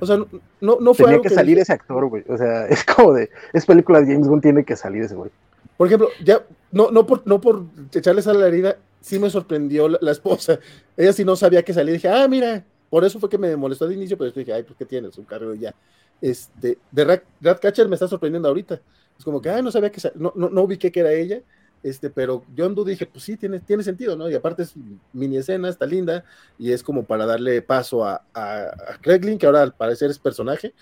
[0.00, 2.24] O sea, no, no fue Tenía que, salir ese actor, güey.
[2.28, 3.30] O sea, es como de.
[3.52, 5.30] Es película de James Bond, tiene que salir ese güey.
[5.76, 6.42] Por ejemplo, ya.
[6.72, 10.58] No, no, por, no por echarles a la herida, sí me sorprendió la, esposa.
[10.96, 11.92] Ella sí no sabía que salir.
[11.92, 14.62] Dije, ah, mira, por eso fue que me molestó al inicio, pero después dije, ay,
[14.62, 15.74] pues qué tienes, un carro ya.
[16.22, 18.80] Este, de Rat, Ratcatcher me está sorprendiendo ahorita.
[19.18, 21.42] Es como que, ah, no sabía que, no, no, no ubiqué que era ella.
[21.82, 24.30] Este, pero John Doe dije, pues sí, tiene, tiene sentido, ¿no?
[24.30, 24.72] Y aparte es
[25.12, 26.24] mini escena, está linda,
[26.58, 30.18] y es como para darle paso a, a, a Craiglin, que ahora al parecer es
[30.18, 30.72] personaje.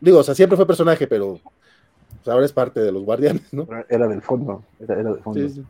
[0.00, 1.38] Digo, o sea, siempre fue personaje, pero
[2.22, 3.68] pues, ahora es parte de los guardianes, ¿no?
[3.90, 5.38] Era del fondo, era, del fondo.
[5.38, 5.64] Sí, sí.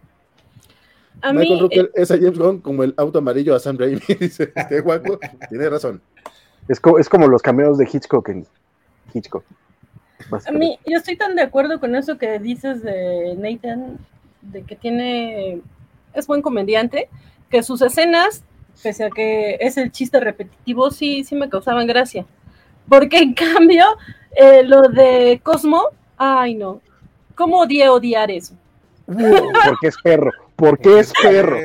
[1.20, 4.52] A Michael Rooker es a James Gunn como el auto amarillo a Sam Raimi, dice
[4.54, 6.00] este guapo, tiene razón.
[6.68, 8.46] Es, es como los cameos de Hitchcock en
[9.12, 9.44] Hitchcock.
[10.46, 13.98] A mí, yo estoy tan de acuerdo con eso que dices de Nathan,
[14.40, 15.60] de que tiene,
[16.14, 17.08] es buen comediante,
[17.50, 18.44] que sus escenas,
[18.82, 22.24] pese a que es el chiste repetitivo, sí, sí me causaban gracia.
[22.88, 23.84] Porque en cambio,
[24.36, 26.80] eh, lo de Cosmo, ay no,
[27.34, 28.54] ¿cómo odié odiar eso?
[29.06, 30.30] Porque es perro.
[30.62, 31.58] Porque es perro.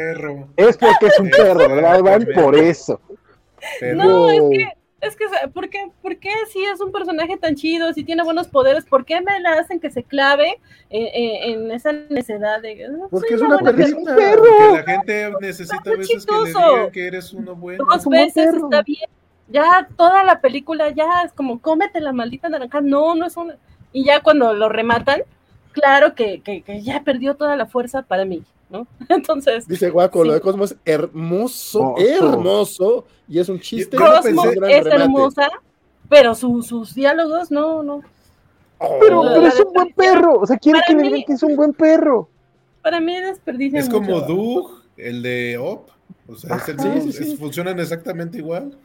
[0.55, 2.27] Es porque es un perro, ¿verdad, Van?
[2.33, 2.99] Por eso.
[3.93, 7.93] No, es que, es que, ¿por qué, ¿por qué si es un personaje tan chido,
[7.93, 12.59] si tiene buenos poderes, por qué me la hacen que se clave en esa necesidad
[12.59, 12.89] de...
[13.11, 14.43] Porque es una un perro.
[14.43, 17.85] Porque la gente necesita a veces que le digan que eres uno bueno.
[17.87, 19.09] Dos veces está bien.
[19.47, 22.81] Ya toda la película ya es como, cómete la maldita naranja.
[22.81, 23.57] No, no es una...
[23.93, 25.21] Y ya cuando lo rematan,
[25.71, 28.43] claro que, que, que ya perdió toda la fuerza para mí.
[28.69, 28.87] ¿No?
[29.09, 29.67] Entonces.
[29.67, 33.97] Dice Guaco, lo de Cosmo es hermoso, hermoso, y es un chiste.
[33.97, 35.49] Cosmo es hermosa,
[36.09, 38.01] pero sus diálogos no, no.
[38.79, 38.97] Oh.
[38.99, 41.73] pero, es un buen perro, o sea, quiere que le digan que es un buen
[41.73, 42.29] perro.
[42.83, 43.79] Para mí desperdicia.
[43.79, 45.89] Es como Doug, el de Op,
[46.27, 46.59] o sea,
[47.39, 48.77] funcionan exactamente igual.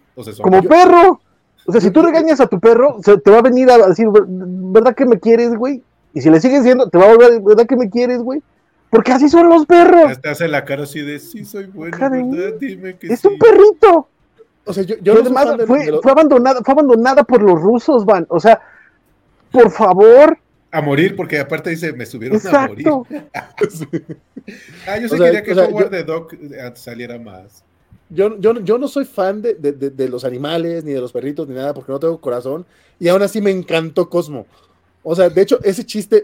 [0.43, 1.21] como perro.
[1.65, 4.95] O sea, si tú regañas a tu perro, te va a venir a decir, ¿verdad
[4.95, 5.83] que me quieres, güey?
[6.13, 8.43] Y si le sigues diciendo, te va a volver, ¿verdad que me quieres, güey?
[8.93, 10.21] Porque así son los perros.
[10.21, 12.59] Te hace la cara así de sí soy bueno, ¿verdad?
[12.61, 14.07] Dime que es un perrito.
[14.67, 18.27] O sea, yo, yo además fue, fue, abandonada, fue abandonada por los rusos, Van.
[18.29, 18.61] O sea,
[19.51, 20.37] por favor.
[20.71, 22.87] A morir, porque aparte dice, me subieron a morir.
[23.35, 27.65] ah, yo sí quería que Howard de Doc eh, saliera más.
[28.11, 31.49] Yo, yo, yo no soy fan de, de, de, los animales, ni de los perritos,
[31.49, 32.67] ni nada, porque no tengo corazón.
[33.01, 34.47] Y aún así me encantó Cosmo.
[35.03, 36.23] O sea, de hecho, ese chiste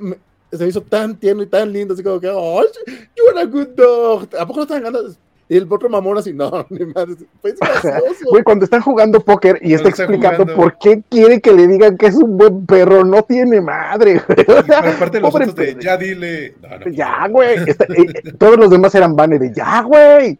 [0.51, 3.45] se me hizo tan tierno y tan lindo, así como que, oh, you are a
[3.45, 4.29] good dog.
[4.39, 5.15] ¿A poco no están ganando?
[5.51, 8.27] Y el otro mamón así, no, ni madre, fue gracioso.
[8.31, 12.07] Güey, cuando están jugando póker y está explicando por qué quiere que le digan que
[12.07, 14.69] es un buen perro, no tiene madre, güey.
[14.71, 16.55] aparte los otros de, ya dile.
[16.93, 17.59] ya, güey.
[17.67, 20.39] Eh, todos los demás eran vanes de, ya, güey.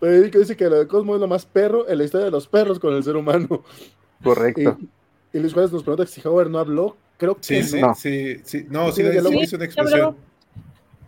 [0.00, 2.80] dice que lo de Cosmo es lo más perro en la historia de los perros
[2.80, 3.62] con el ser humano.
[4.22, 4.78] Correcto.
[5.32, 6.96] Y, Luis Juárez nos pregunta si Howard no habló.
[7.22, 7.94] Creo que sí, no.
[7.94, 10.16] Sí, sí, no, sí, sí, sí dice una expresión.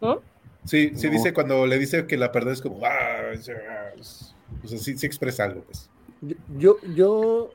[0.01, 0.23] ¿No?
[0.65, 4.97] Sí, sí dice cuando le dice que la perder es como, ah, o sea, sí,
[4.97, 5.91] sí expresa algo, pues.
[6.57, 7.51] Yo, yo,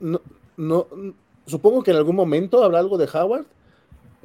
[0.00, 0.20] no,
[0.56, 0.88] no,
[1.46, 3.46] supongo que en algún momento habrá algo de Howard,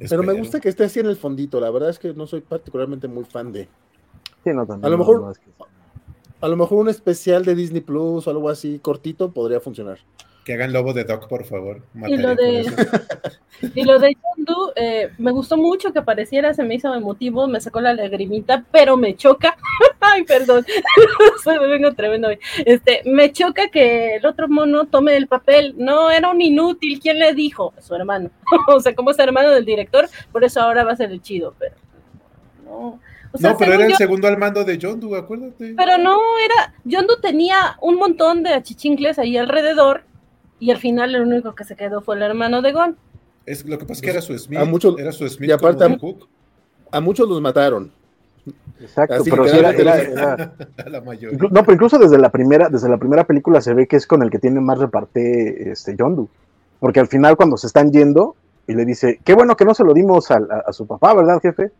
[0.08, 1.60] pero me gusta que esté así en el fondito.
[1.60, 3.68] La verdad es que no soy particularmente muy fan de.
[4.42, 4.84] Sí, no, también.
[4.84, 5.32] A lo mejor,
[6.40, 10.00] A lo mejor un especial de Disney Plus o algo así cortito podría funcionar.
[10.50, 11.80] Que hagan Lobo de Doc, por favor.
[12.08, 12.66] Y lo de,
[13.76, 17.60] y lo de Yondu, eh, me gustó mucho que apareciera, se me hizo emotivo, me
[17.60, 19.56] sacó la lagrimita, pero me choca.
[20.00, 20.66] Ay, perdón,
[21.44, 22.30] soy vengo tremendo.
[22.66, 25.76] Este, me choca que el otro mono tome el papel.
[25.78, 26.98] No, era un inútil.
[26.98, 27.72] ¿Quién le dijo?
[27.80, 28.30] Su hermano.
[28.66, 31.54] o sea, como es hermano del director, por eso ahora va a ser el chido,
[31.60, 31.76] pero
[32.64, 32.98] no.
[33.38, 35.74] no, pero era el segundo al mando de Yondu, acuérdate.
[35.76, 36.74] Pero no, era.
[36.82, 40.09] Yondu tenía un montón de achichincles ahí alrededor
[40.60, 42.96] y al final el único que se quedó fue el hermano de Gon.
[43.46, 44.58] Es, lo que pasa es que era su Smith.
[44.60, 47.90] A muchos, era su Smith y aparte, a, a, muchos los mataron.
[48.80, 50.54] Exacto, Así pero sí era, era, era...
[50.86, 51.38] la mayoría.
[51.50, 54.22] No, pero incluso desde la primera, desde la primera película se ve que es con
[54.22, 56.28] el que tiene más reparte este Yondu.
[56.78, 58.36] Porque al final cuando se están yendo
[58.66, 61.14] y le dice, qué bueno que no se lo dimos a, a, a su papá,
[61.14, 61.72] ¿verdad, jefe?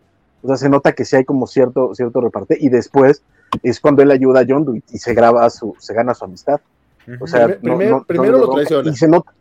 [0.42, 3.22] O sea, se nota que sí hay como cierto, cierto reparte, y después
[3.62, 6.60] es cuando él ayuda a Yondu y, y se graba su, se gana su amistad.
[7.18, 8.90] O sea, primero, no, primero lo traiciona.
[8.90, 9.32] Y se nota.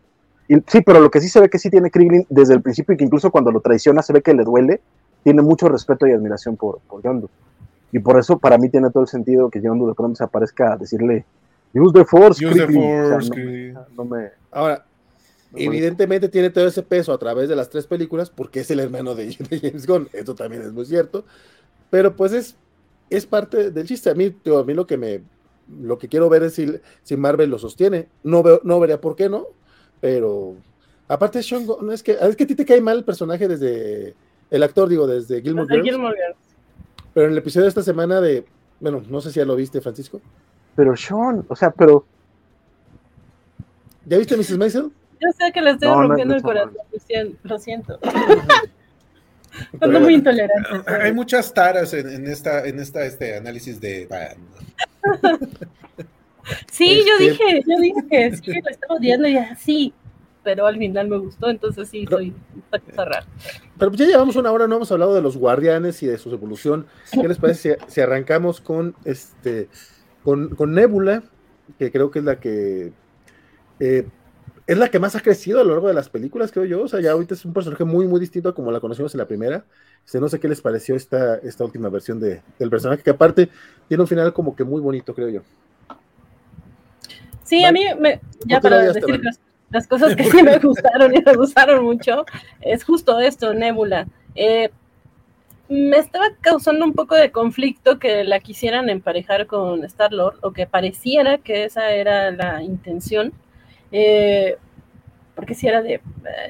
[0.48, 2.96] Y, sí, pero lo que sí se ve que sí tiene Krillin desde el principio
[2.96, 4.82] y que incluso cuando lo traiciona se ve que le duele,
[5.24, 7.30] tiene mucho respeto y admiración por, por Yondu.
[7.92, 10.74] Y por eso para mí tiene todo el sentido que Yondu de pronto se aparezca
[10.74, 11.26] a decirle
[11.74, 14.86] Use the Force, Use the force o sea, no, no, me, Ahora,
[15.52, 16.32] no evidentemente me...
[16.32, 19.34] tiene todo ese peso a través de las tres películas porque es el hermano de,
[19.62, 20.10] James Gunn.
[20.14, 21.26] Esto también es muy cierto.
[21.90, 22.56] Pero pues es,
[23.10, 24.10] es parte del chiste.
[24.10, 25.22] A mí, a mí lo que me
[25.82, 28.08] lo que quiero ver es si, si Marvel lo sostiene.
[28.24, 29.48] No, veo, no vería por qué no,
[30.02, 30.56] pero
[31.08, 34.16] aparte Sean no es que es que a ti te cae mal el personaje desde
[34.50, 35.90] el actor, digo, desde Gilmore Girls.
[35.90, 36.38] Gilmore Girls.
[37.14, 38.46] Pero en el episodio de esta semana de,
[38.80, 40.22] bueno, no sé si ya lo viste, Francisco.
[40.76, 42.06] Pero Sean, o sea, pero
[44.10, 44.58] ¿Ya viste Mrs.
[44.58, 44.92] Maisel?
[45.22, 46.78] Yo sé que le estoy no, rompiendo no, el corazón,
[47.44, 48.00] lo siento.
[49.82, 50.92] Ando muy intolerante.
[50.92, 54.08] Hay muchas taras en, en, esta, en esta este análisis de.
[56.72, 59.94] sí, yo dije, yo dije que sí, lo estaba odiando y así,
[60.44, 62.34] pero al final me gustó, entonces sí, soy
[62.72, 63.26] una cosa rara.
[63.78, 66.88] Pero ya llevamos una hora, no hemos hablado de los guardianes y de su evolución.
[67.12, 69.70] ¿Qué les parece si, si arrancamos con este
[70.24, 71.24] con, con, Nebula,
[71.78, 72.92] que creo que es la que
[73.80, 74.06] eh,
[74.70, 76.84] es la que más ha crecido a lo largo de las películas, creo yo.
[76.84, 79.18] O sea, ya ahorita es un personaje muy, muy distinto a como la conocimos en
[79.18, 79.66] la primera.
[80.06, 83.50] Este, no sé qué les pareció esta, esta última versión de, del personaje, que aparte
[83.88, 85.42] tiene un final como que muy bonito, creo yo.
[87.44, 89.40] Sí, a mí, me, ya para decir las,
[89.72, 92.24] las, cosas que sí me gustaron y me gustaron mucho,
[92.62, 94.06] es justo esto, Nebula.
[94.36, 94.70] Eh,
[95.68, 100.68] me estaba causando un poco de conflicto que la quisieran emparejar con Star-Lord, o que
[100.68, 103.34] pareciera que esa era la intención
[103.92, 104.58] eh,
[105.36, 106.02] porque si era de, eh,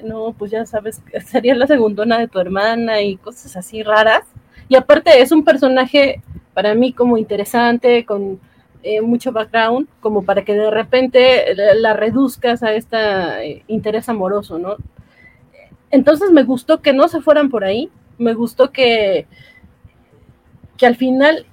[0.03, 4.23] no, pues ya sabes, sería la segundona de tu hermana y cosas así raras.
[4.67, 6.21] Y aparte es un personaje
[6.53, 8.39] para mí como interesante, con
[8.83, 14.77] eh, mucho background, como para que de repente la, reduzcas a este interés amoroso, ¿no?
[15.91, 19.27] Entonces me gustó que no se fueran por ahí, me gustó que,
[20.77, 21.45] que al final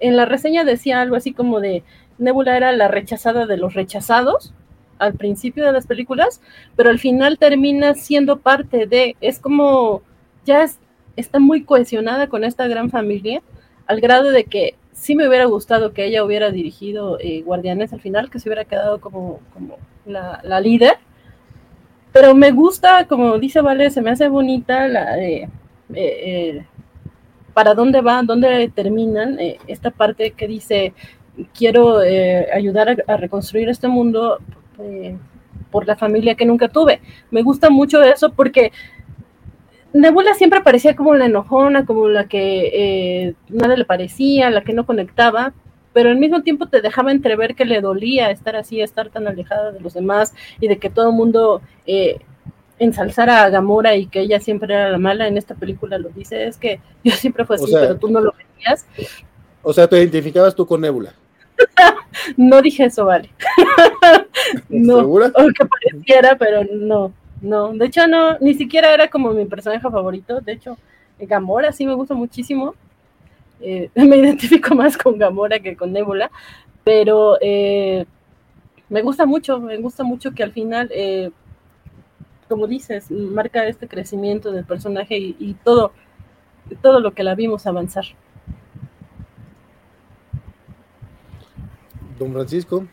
[0.00, 1.84] en la reseña decía algo así como de,
[2.22, 4.54] Nebula era la rechazada de los rechazados
[5.02, 6.40] al principio de las películas,
[6.76, 10.02] pero al final termina siendo parte de, es como,
[10.44, 10.78] ya es,
[11.16, 13.42] está muy cohesionada con esta gran familia,
[13.86, 18.00] al grado de que sí me hubiera gustado que ella hubiera dirigido eh, Guardianes al
[18.00, 20.94] final, que se hubiera quedado como, como la, la, líder,
[22.12, 25.18] pero me gusta, como dice Vale, se me hace bonita la...
[25.18, 25.48] Eh,
[25.94, 26.64] eh,
[27.54, 30.94] para dónde va, dónde terminan, esta parte que dice,
[31.54, 34.38] quiero eh, ayudar a, a, reconstruir este mundo
[34.78, 35.16] eh,
[35.70, 37.00] por la familia que nunca tuve.
[37.30, 38.72] Me gusta mucho eso porque
[39.92, 44.72] Nebula siempre parecía como la enojona, como la que eh, nada le parecía, la que
[44.72, 45.52] no conectaba,
[45.92, 49.72] pero al mismo tiempo te dejaba entrever que le dolía estar así, estar tan alejada
[49.72, 52.20] de los demás y de que todo el mundo eh,
[52.78, 55.28] ensalzara a Gamora y que ella siempre era la mala.
[55.28, 58.08] En esta película lo dice, es que yo siempre fue así, o sea, pero tú
[58.08, 58.86] no lo veías.
[59.62, 61.12] O sea, te identificabas tú con Nebula.
[62.36, 63.30] no dije eso, vale.
[64.68, 65.32] no, ¿Segura?
[65.34, 67.72] aunque pareciera, pero no, no.
[67.72, 70.40] De hecho, no, ni siquiera era como mi personaje favorito.
[70.40, 70.78] De hecho,
[71.18, 72.74] Gamora sí me gusta muchísimo.
[73.60, 76.30] Eh, me identifico más con Gamora que con Nebula,
[76.84, 78.04] pero eh,
[78.88, 81.30] me gusta mucho, me gusta mucho que al final, eh,
[82.48, 85.92] como dices, marca este crecimiento del personaje y, y todo,
[86.82, 88.04] todo lo que la vimos avanzar.
[92.22, 92.84] Don Francisco.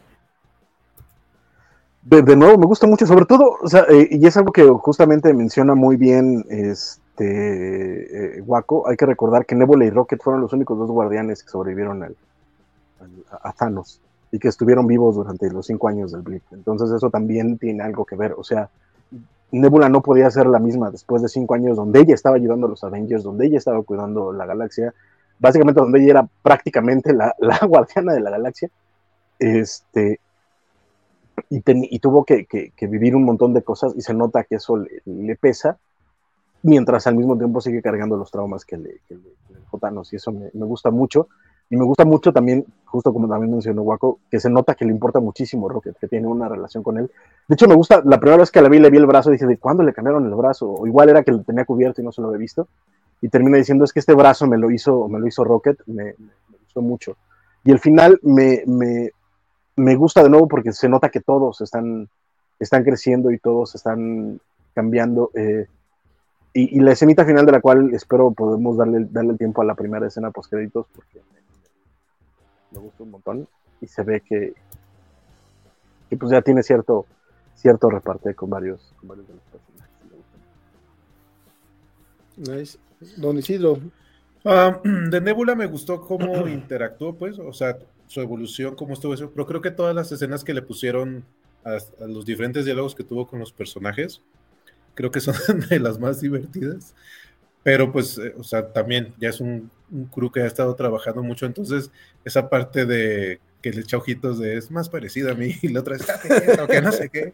[2.02, 3.58] De, nuevo, me gusta mucho, sobre todo,
[3.90, 8.44] eh, y es algo que justamente menciona muy bien este eh.
[8.88, 12.16] Hay que recordar que Nebula y Rocket fueron los únicos dos guardianes que sobrevivieron al,
[13.44, 14.02] a, Thanos
[14.32, 16.44] y que estuvieron vivos durante los cinco años del Blip.
[16.52, 18.34] Entonces eso también tiene algo que ver.
[18.38, 18.70] O sea,
[19.52, 22.70] Nebula no podía ser la misma después de cinco años donde ella estaba ayudando a
[22.70, 24.94] los Avengers, donde ella estaba cuidando la galaxia,
[25.40, 27.36] básicamente donde ella era prácticamente la,
[27.68, 28.70] guardiana de la galaxia.
[29.40, 30.20] Este,
[31.50, 32.48] y, tuvo que,
[32.82, 35.78] vivir un montón de cosas y se nota que eso le, pesa,
[36.64, 39.18] mientras al mismo tiempo sigue cargando los traumas que le, que
[40.12, 41.28] y eso me, gusta mucho.
[41.72, 44.92] Y me gusta mucho también, justo como también mencionó Waco, que se nota que le
[44.92, 47.12] importa muchísimo Rocket, que tiene una relación con él.
[47.48, 49.46] De hecho, me gusta, la primera vez que la vi, le vi el brazo, dije,
[49.46, 50.68] ¿de cuándo le cambiaron el brazo?
[50.68, 52.68] O igual era que lo tenía cubierto y no se lo había visto.
[53.22, 56.16] Y termina diciendo, es que este brazo me lo hizo, me lo hizo Rocket, me,
[56.64, 57.18] gustó mucho.
[57.64, 59.12] Y el final me, me
[59.96, 62.10] gusta de nuevo porque se nota que todos están,
[62.60, 64.40] están creciendo y todos están
[64.74, 65.32] cambiando.
[65.34, 65.68] Eh,
[66.54, 70.08] y, la escenita final de la cual espero podemos darle, darle tiempo a la primera
[70.08, 71.22] escena post créditos porque
[72.72, 73.48] me, gusta un montón
[73.82, 74.54] y se ve que,
[76.10, 77.06] que, pues ya tiene cierto
[77.56, 79.90] cierto reparte con varios, con varios de los personajes.
[82.38, 82.80] Nice.
[83.18, 83.80] Don Isidro.
[84.46, 87.78] Ah, de Nebula me gustó cómo interactuó, pues, o sea,
[88.10, 89.30] su evolución, cómo estuvo eso.
[89.32, 91.24] Pero creo que todas las escenas que le pusieron
[91.64, 94.24] a, los diferentes diálogos que tuvo con los personajes,
[94.96, 95.36] creo que son
[95.70, 96.96] de las más divertidas.
[97.62, 99.70] Pero pues, eh, o sea, también ya es un,
[100.12, 101.92] crew que ha estado trabajando mucho, entonces
[102.24, 105.82] esa parte de que le echa ojitos de es más parecido a mí y la
[105.82, 106.06] otra es
[106.68, 107.34] que no sé qué.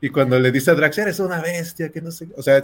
[0.00, 2.62] Y cuando le dice a Drax, eres una bestia, que no sé, o sea,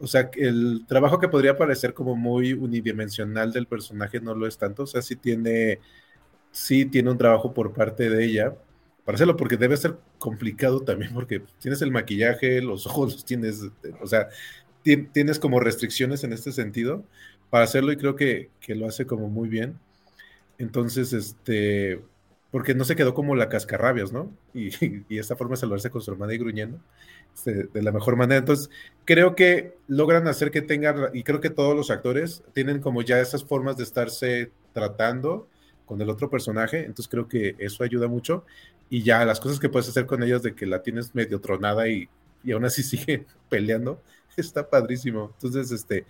[0.00, 4.58] o sea, el trabajo que podría parecer como muy unidimensional del personaje no lo es
[4.58, 5.80] tanto, o sea, sí tiene
[6.50, 8.54] sí tiene un trabajo por parte de ella
[9.04, 13.62] para hacerlo, porque debe ser complicado también, porque tienes el maquillaje, los ojos tienes,
[14.02, 14.28] o sea,
[14.82, 17.04] tienes como restricciones en este sentido
[17.50, 19.78] para hacerlo y creo que, lo hace como muy bien.
[20.58, 22.02] Entonces, este,
[22.50, 24.30] porque no se quedó como la cascarrabias, ¿no?
[24.52, 24.68] Y,
[25.18, 26.78] esta forma de salvarse con su hermana y gruñendo
[27.34, 28.40] este, de la mejor manera.
[28.40, 28.68] Entonces,
[29.04, 33.20] creo que logran hacer que tengan, y creo que todos los actores tienen como ya
[33.20, 35.48] esas formas de estarse tratando
[35.88, 38.44] con el otro personaje, entonces creo que eso ayuda mucho.
[38.90, 41.88] Y ya las cosas que puedes hacer con ellos de que la tienes medio tronada
[41.88, 42.08] y,
[42.44, 44.00] y aún así sigue peleando,
[44.36, 45.32] está padrísimo.
[45.34, 46.04] Entonces, este,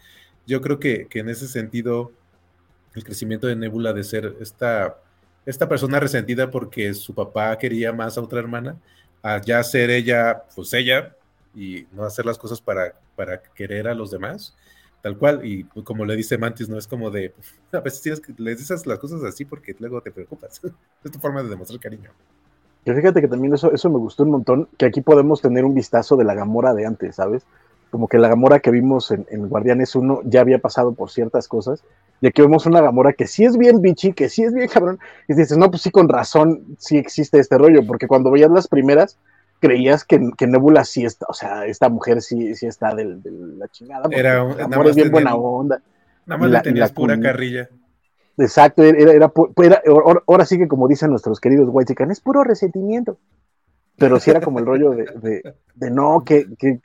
[0.46, 2.12] yo creo que, que en ese sentido,
[2.94, 4.98] el crecimiento de Nebula de ser esta,
[5.46, 8.76] esta persona resentida porque su papá quería más a otra hermana,
[9.22, 11.14] a ya ser ella, pues ella,
[11.54, 14.54] y no hacer las cosas para, para querer a los demás,
[15.02, 15.44] tal cual.
[15.44, 17.34] Y como le dice Mantis, no es como de,
[17.72, 20.60] a veces tienes que, le dices las cosas así porque luego te preocupas.
[21.04, 22.10] es tu forma de demostrar cariño.
[22.84, 25.74] Y fíjate que también eso, eso me gustó un montón, que aquí podemos tener un
[25.74, 27.42] vistazo de la Gamora de antes, ¿sabes?
[27.90, 31.82] Como que la Gamora que vimos en, Guardianes 1 ya había pasado por ciertas cosas,
[32.22, 34.98] y aquí vemos una Gamora que sí es bien bichi, que sí es bien cabrón,
[35.28, 38.68] y dices, no, pues sí, con razón, sí existe este rollo, porque cuando veías las
[38.68, 39.18] primeras,
[39.58, 43.68] creías que, que, Nebula sí está, o sea, esta mujer sí, sí está de, la
[43.68, 44.08] chingada.
[44.10, 45.82] Era amor es bien buena onda.
[46.26, 47.68] Nada más la, tenías pura carrilla.
[48.36, 49.32] Exacto, era, era,
[50.26, 53.18] ahora sí que como dicen nuestros queridos white es puro resentimiento.
[53.96, 55.42] Pero sí era como el rollo de,
[55.74, 56.78] de, no, que, que,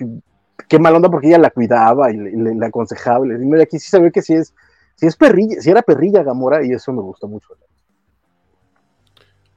[0.67, 3.27] que, mal onda porque ella la cuidaba y le, aconsejaba.
[3.27, 4.55] Y, aquí sí sabía que sí es,
[4.95, 7.53] sí es perrilla, sí era perrilla Gamora y eso me gustó mucho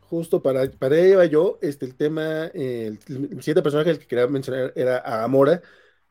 [0.09, 4.73] justo para, para ello yo, este, el tema, el, siguiente personaje el que quería mencionar
[4.77, 5.63] era a Gamora,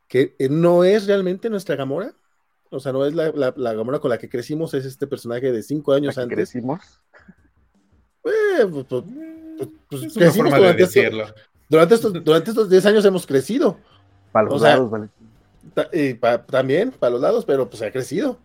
[0.08, 2.14] que eh, no es realmente nuestra Gamora,
[2.70, 5.64] o sea, no es la, la, Gamora con la que crecimos, es este personaje de
[5.64, 6.36] cinco años antes.
[6.36, 6.82] ¿Crecimos?
[8.26, 9.04] Eh, pues, pues,
[9.58, 11.26] pues, pues crecimos durante, decirlo.
[11.70, 13.78] durante, estos, durante estos 10 años hemos crecido.
[14.32, 15.10] Para los lados, vale.
[16.48, 18.40] también, para los lados, pero pues ha crecido.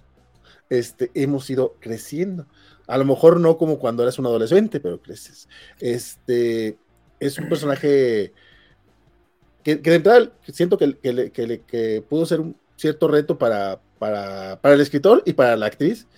[0.68, 2.47] Este, hemos ido creciendo.
[2.90, 5.48] A lo mejor no como cuando eres un adolescente, pero creces.
[5.78, 6.76] Este
[7.20, 8.32] es un personaje
[9.62, 15.22] que, de entrada siento que, que, pudo ser un cierto reto para, para, el escritor
[15.24, 16.08] y para la actriz,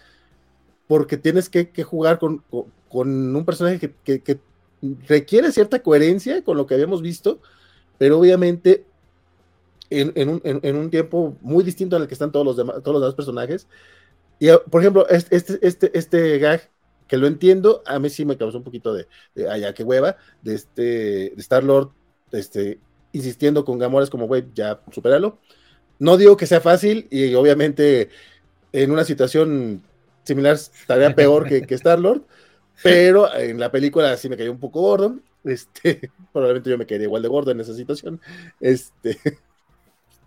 [0.86, 2.42] porque tienes que, jugar con,
[2.90, 4.40] un personaje que,
[5.06, 7.38] requiere cierta coherencia con lo que habíamos visto,
[7.98, 8.86] pero obviamente
[9.90, 13.02] en, un, en, un, tiempo muy distinto al que están todos los demás, todos los
[13.02, 13.68] demás personajes,
[14.42, 16.68] y, ah, por ejemplo, este, este, este, este gag,
[17.06, 19.06] que lo entiendo, a mí sí me causó un poquito de,
[19.36, 21.90] de allá que hueva, de este, de Star-Lord,
[22.32, 22.80] este,
[23.12, 25.38] insistiendo con Gamora, es como, güey, ya, supéralo.
[26.00, 28.08] No digo que sea fácil, y obviamente
[28.72, 29.80] en una situación
[30.24, 32.22] similar estaría peor que, que Star-Lord,
[32.82, 35.20] pero en la película sí me cayó un poco gordo.
[35.44, 38.20] Este, probablemente yo me quedé igual de gordo en esa situación.
[38.58, 39.18] Este,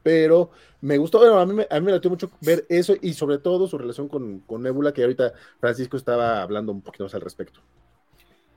[0.06, 0.52] pero
[0.82, 3.78] me gustó, a, mí, a mí me latió mucho ver eso y sobre todo su
[3.80, 7.62] relación con, con Nebula, que ahorita Francisco estaba hablando un poquito más al respecto.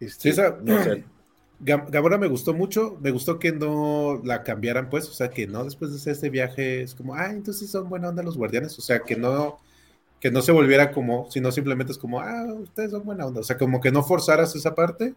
[0.01, 1.05] Este, Sí, esa- no sé,
[1.61, 5.47] Gam- Gamora me gustó mucho, me gustó que no la cambiaran, pues, o sea, que
[5.47, 8.79] no después de hacer este viaje es como, ah, entonces son buena onda los guardianes,
[8.79, 9.59] o sea, que no,
[10.21, 13.45] que no se volviera como, sino simplemente es como, ah, ustedes son buena onda, o
[13.45, 15.15] sea, como que no forzaras esa parte.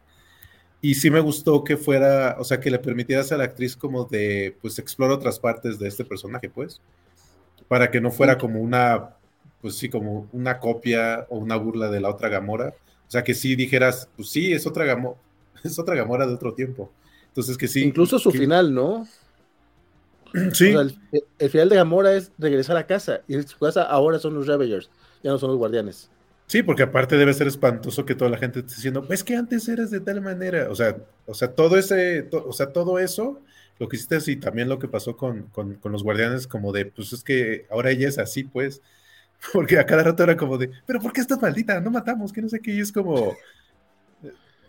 [0.82, 4.06] Y sí me gustó que fuera, o sea, que le permitieras a la actriz como
[4.06, 6.82] de, pues, explorar otras partes de este personaje, pues,
[7.68, 9.12] para que no fuera como una,
[9.62, 12.74] pues sí, como una copia o una burla de la otra Gamora.
[13.08, 15.18] O sea, que sí dijeras, pues sí, es otra Gamora,
[15.64, 16.92] es otra Gamora de otro tiempo.
[17.28, 17.84] Entonces que sí.
[17.84, 19.08] Incluso su que- final, ¿no?
[20.54, 20.96] Sí, O sea, el,
[21.40, 23.22] el final de Gamora es regresar a casa.
[23.28, 24.90] Y en su casa ahora son los Ravagers,
[25.24, 26.10] ya no son los guardianes.
[26.52, 29.68] Sí, porque aparte debe ser espantoso que toda la gente esté diciendo, es que antes
[29.68, 30.70] eras de tal manera.
[30.70, 33.42] O sea, o sea, todo ese, to- o sea, todo eso,
[33.80, 36.86] lo que hiciste y también lo que pasó con, con, con los guardianes, como de,
[36.86, 38.82] pues es que ahora ella es así, pues.
[39.54, 41.80] Porque a cada rato era como de, pero ¿por qué estás maldita?
[41.82, 42.74] No matamos, que no sé qué.
[42.74, 43.36] Y es como,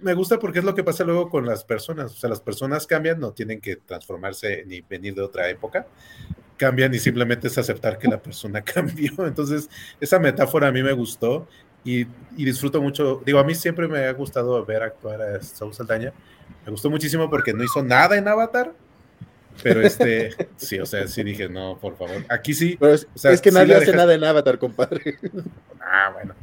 [0.00, 2.12] me gusta porque es lo que pasa luego con las personas.
[2.12, 5.86] O sea, las personas cambian, no tienen que transformarse ni venir de otra época.
[6.56, 9.26] Cambian y simplemente es aceptar que la persona cambió.
[9.26, 11.48] Entonces, esa metáfora a mí me gustó
[11.84, 12.00] y,
[12.36, 13.22] y disfruto mucho.
[13.24, 16.12] Digo, a mí siempre me ha gustado ver actuar a Saúl Saldaña.
[16.64, 18.72] Me gustó muchísimo porque no hizo nada en Avatar.
[19.62, 22.24] Pero este, sí, o sea, sí dije, no, por favor.
[22.28, 24.59] Aquí sí, Pero es, O sea, es que sí nadie hace dejas- nada en Avatar,
[24.59, 25.18] compadre.
[25.80, 26.34] ah, bueno.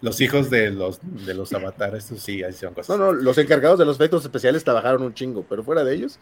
[0.00, 2.96] Los hijos de los, de los avatares, eso sí, ahí son cosas.
[2.96, 6.20] No, no, los encargados de los efectos especiales trabajaron un chingo, pero fuera de ellos,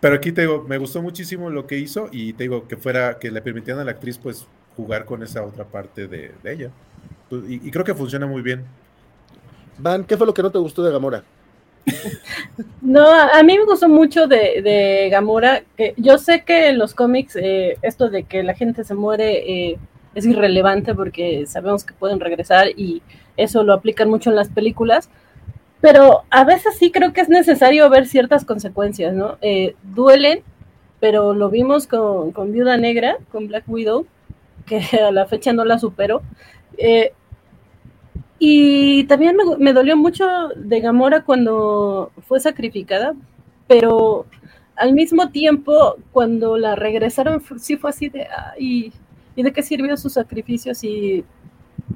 [0.00, 3.18] Pero aquí te digo, me gustó muchísimo lo que hizo y te digo que fuera,
[3.20, 4.46] que le permitieran a la actriz pues
[4.76, 6.70] jugar con esa otra parte de, de ella.
[7.28, 8.64] Pues, Y, y creo que funciona muy bien.
[9.78, 11.24] Van, ¿qué fue lo que no te gustó de Gamora?
[12.80, 16.78] No, a a mí me gustó mucho de, de Gamora, que yo sé que en
[16.78, 19.78] los cómics eh, esto de que la gente se muere eh,
[20.14, 23.02] es irrelevante porque sabemos que pueden regresar y
[23.36, 25.10] eso lo aplican mucho en las películas,
[25.80, 29.36] pero a veces sí creo que es necesario ver ciertas consecuencias, ¿no?
[29.42, 30.42] Eh, duelen,
[31.00, 34.06] pero lo vimos con, con Viuda Negra, con Black Widow,
[34.64, 36.22] que a la fecha no la supero.
[36.78, 37.12] Eh,
[38.38, 40.26] y también me, dolió mucho
[40.56, 43.14] de Gamora cuando fue sacrificada,
[43.66, 44.26] pero
[44.76, 48.26] al mismo tiempo, cuando la regresaron, sí fue así de,
[48.58, 48.92] ¿y
[49.36, 51.24] de qué sirvió su sacrificio si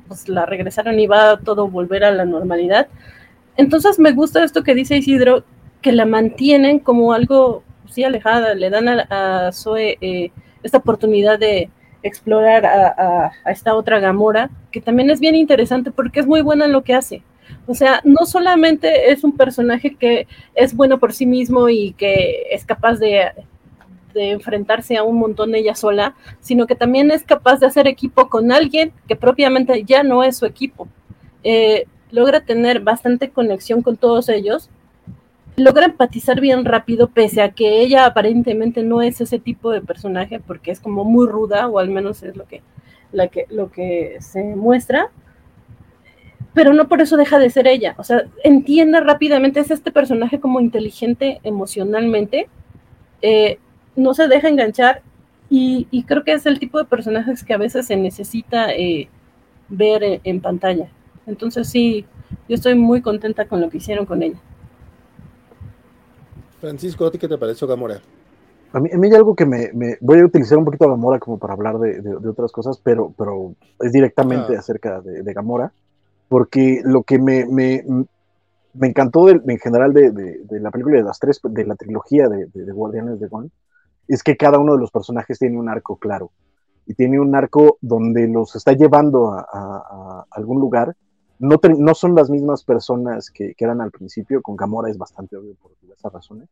[0.09, 2.89] pues, la regresaron y va a todo volver a la normalidad?
[3.57, 5.45] Entonces me gusta esto que dice Isidro,
[5.83, 10.33] que la mantienen como algo, sí, alejada, le dan a, a Zoe eh,
[10.63, 11.69] esta oportunidad de
[12.03, 16.73] explorar a, esta otra Gamora, que también es bien interesante porque es muy buena en
[16.73, 17.23] lo que hace.
[17.67, 22.45] O sea, no solamente es un personaje que es bueno por sí mismo y que
[22.51, 23.33] es capaz de,
[24.15, 28.29] de enfrentarse a un montón ella sola, sino que también es capaz de hacer equipo
[28.29, 30.89] con alguien que propiamente ya no es su equipo.
[31.43, 34.69] Eh, logra tener bastante conexión con todos ellos,
[35.57, 40.41] logra empatizar bien rápido, pese a que ella aparentemente no es ese tipo de personaje,
[40.41, 42.63] porque es como muy ruda, o al menos es lo que,
[43.13, 45.11] la que, lo que se muestra
[46.53, 47.95] pero no por eso deja de ser ella.
[47.99, 52.49] O sea, entiende rápidamente, es este personaje como inteligente emocionalmente,
[53.23, 53.59] eh,
[53.97, 55.03] no se deja enganchar
[55.49, 59.09] y, creo que es el tipo de personajes que a veces se necesita eh,
[59.69, 60.89] ver en, pantalla.
[61.27, 62.07] Entonces sí,
[62.49, 64.39] yo estoy muy contenta con lo que hicieron con ella.
[66.61, 68.01] Francisco, ¿a ti qué te pareció Gamora?
[68.73, 70.91] A mí, a mí hay algo que me, me, Voy a utilizar un poquito a
[70.91, 74.61] Gamora como para hablar de, de, de otras cosas, pero, pero es directamente ah.
[74.61, 75.73] acerca de, de, Gamora,
[76.29, 77.83] porque lo que me, me,
[78.75, 83.19] me encantó en general de, la película de las tres, de la trilogía de, Guardianes
[83.19, 83.51] de Gon,
[84.07, 86.31] es que cada uno de los personajes tiene un arco claro,
[86.87, 90.95] y tiene un arco donde los está llevando a, a, a algún lugar.
[91.41, 95.37] No, no, son las mismas personas que, que, eran al principio, con Gamora es bastante
[95.37, 96.49] obvio por diversas razones,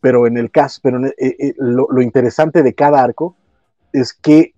[0.00, 3.36] pero en el caso, pero el, eh, eh, lo, interesante de cada arco
[3.92, 4.54] es que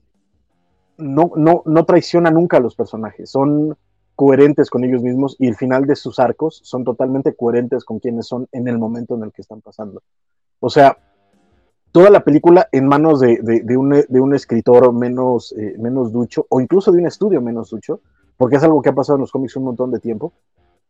[0.97, 3.77] no, no, no traiciona nunca a los personajes, son
[4.15, 8.27] coherentes con ellos mismos y el final de sus arcos son totalmente coherentes con quienes
[8.27, 10.03] son en el momento en el que están pasando.
[10.61, 10.97] O sea,
[11.93, 16.47] toda la película en manos de, de, un, de un, escritor menos, eh, menos ducho
[16.49, 18.01] o incluso de un estudio menos ducho,
[18.37, 20.33] porque es algo que ha pasado en los cómics un montón de tiempo,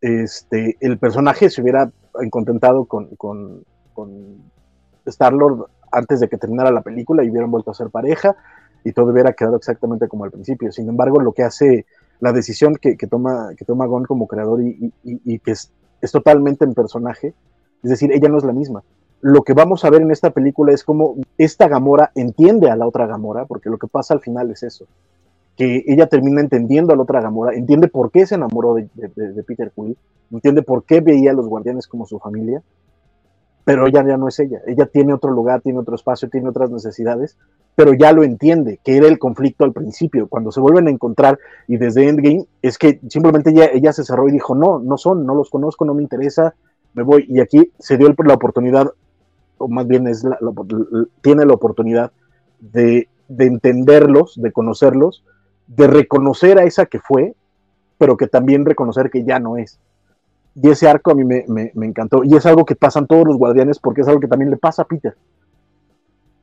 [0.01, 1.91] este, el personaje se hubiera
[2.31, 4.37] contentado con, con, con
[5.07, 8.37] Star-Lord antes de que terminara la película y hubieran vuelto a ser pareja
[8.85, 10.71] y todo hubiera quedado exactamente como al principio.
[10.73, 11.87] Sin embargo, lo que hace
[12.21, 15.73] la decisión que, que toma, que toma Gon como creador y, y, y que es,
[16.01, 17.35] es, totalmente en personaje,
[17.83, 18.83] es decir, ella no es la misma.
[19.21, 22.87] Lo que vamos a ver en esta película es cómo esta Gamora entiende a la
[22.87, 24.87] otra Gamora, porque lo que pasa al final es eso.
[25.57, 28.89] Que ella termina entendiendo a la otra Gamora, entiende por qué se enamoró de,
[29.47, 29.97] Peter Quill,
[30.33, 32.63] entiende por qué veía a los guardianes como su familia,
[33.65, 36.71] pero ella ya no es ella, ella tiene otro lugar, tiene otro espacio, tiene otras
[36.71, 37.39] necesidades,
[37.77, 41.39] pero ya lo entiende, que era el conflicto al principio, cuando se vuelven a encontrar
[41.67, 45.25] y desde Endgame es que simplemente ella, ella se cerró y dijo, no, no son,
[45.25, 46.55] no los conozco, no me interesa,
[46.95, 48.91] me voy, y aquí se dio la oportunidad,
[49.59, 50.25] o más bien es
[51.23, 52.13] tiene la oportunidad
[52.61, 55.25] de, de entenderlos, de conocerlos,
[55.66, 57.35] de reconocer a esa que fue,
[57.99, 59.78] pero que también reconocer que ya no es.
[60.55, 62.23] Y ese arco a mí me, encantó.
[62.23, 64.82] Y es algo que pasan todos los guardianes porque es algo que también le pasa
[64.82, 65.16] a Peter.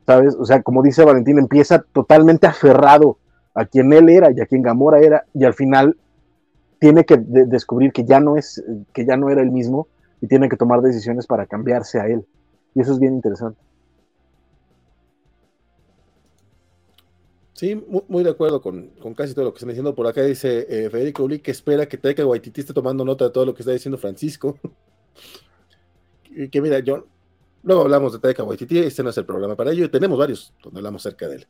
[0.05, 0.35] ¿Sabes?
[0.35, 3.17] O sea, como dice Valentín, empieza totalmente aferrado
[3.53, 5.97] a quien él era y a quien Gamora era, y al final
[6.79, 9.87] tiene que descubrir que ya no es, que ya no era el mismo,
[10.21, 12.25] y tiene que tomar decisiones para cambiarse a él.
[12.73, 13.59] Y eso es bien interesante.
[17.53, 17.75] Sí,
[18.07, 19.93] muy, de acuerdo con, casi todo lo que están diciendo.
[19.93, 23.31] Por acá dice eh, Federico Uli que espera que Taika Waititi esté tomando nota de
[23.31, 24.57] todo lo que está diciendo Francisco.
[26.31, 27.07] y que mira, yo,
[27.63, 30.53] luego hablamos de Taika Waititi, este no es el programa para ello, y tenemos varios
[30.63, 31.47] donde hablamos cerca de él.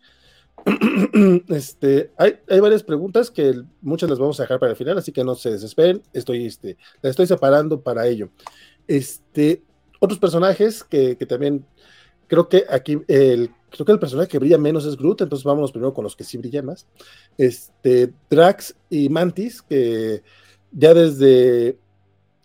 [1.50, 5.12] este, hay, hay, varias preguntas que muchas las vamos a dejar para el final, así
[5.12, 8.30] que no se desesperen, estoy, este, las estoy separando para ello.
[8.88, 9.64] Este,
[10.00, 11.66] otros personajes que, que también
[12.28, 15.72] creo que aquí el creo que el personaje que brilla menos es Groot, entonces vámonos
[15.72, 16.88] primero con los que sí brillan más.
[17.38, 20.22] Este, Drax y Mantis, que
[20.72, 21.78] ya desde,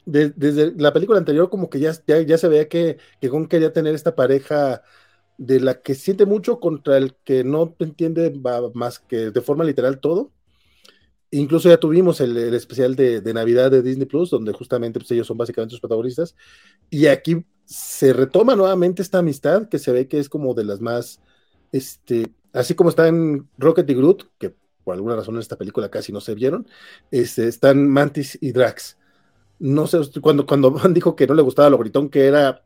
[0.04, 3.94] desde la película anterior como que ya, ya, se veía que, que Gon quería tener
[3.94, 4.82] esta pareja
[5.38, 8.32] de la que siente mucho contra el que no entiende
[8.74, 10.30] más que de forma literal todo.
[11.32, 15.36] Incluso ya tuvimos el, especial de, Navidad de Disney Plus, donde justamente pues, ellos son
[15.36, 16.36] básicamente los protagonistas.
[16.88, 20.80] Y aquí se retoma nuevamente esta amistad que se ve que es como de las
[20.80, 21.20] más,
[21.72, 26.12] este, así como están Rocket y Groot, que por alguna razón en esta película casi
[26.12, 26.68] no se vieron,
[27.10, 28.96] este, están Mantis y Drax.
[29.58, 32.64] No sé, cuando, cuando Van dijo que no le gustaba lo gritón que era,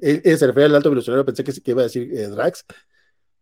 [0.00, 2.64] e, e, se refería al alto evolucionario, pensé que, que iba a decir eh, Drax.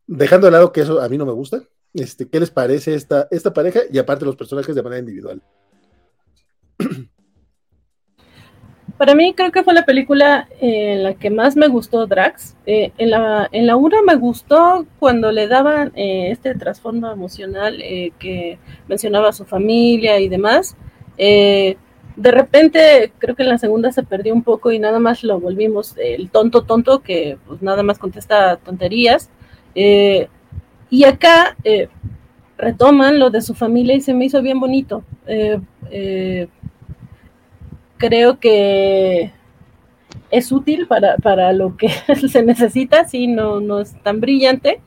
[0.09, 1.63] Dejando de lado que eso a mí no me gusta,
[1.95, 5.41] este, ¿qué les parece esta, esta pareja y aparte los personajes de manera individual?
[8.99, 12.57] Para mí creo que fue la película en la que más me gustó Drax.
[12.65, 17.83] Eh, en, la, en la 1 me gustó cuando le daban eh, este trasfondo emocional
[17.83, 18.59] eh, que
[18.89, 20.77] mencionaba su familia y demás.
[21.19, 25.39] de repente creo que en la segunda se perdió un poco y nada más lo
[25.39, 29.31] volvimos el tonto tonto que pues nada más contesta tonterías.
[29.75, 31.57] y acá
[32.57, 35.05] retoman lo de su familia y se me hizo bien bonito
[37.99, 39.33] creo que
[40.31, 41.89] es útil para, lo que
[42.29, 44.81] se necesita, sí, no, no es tan brillante,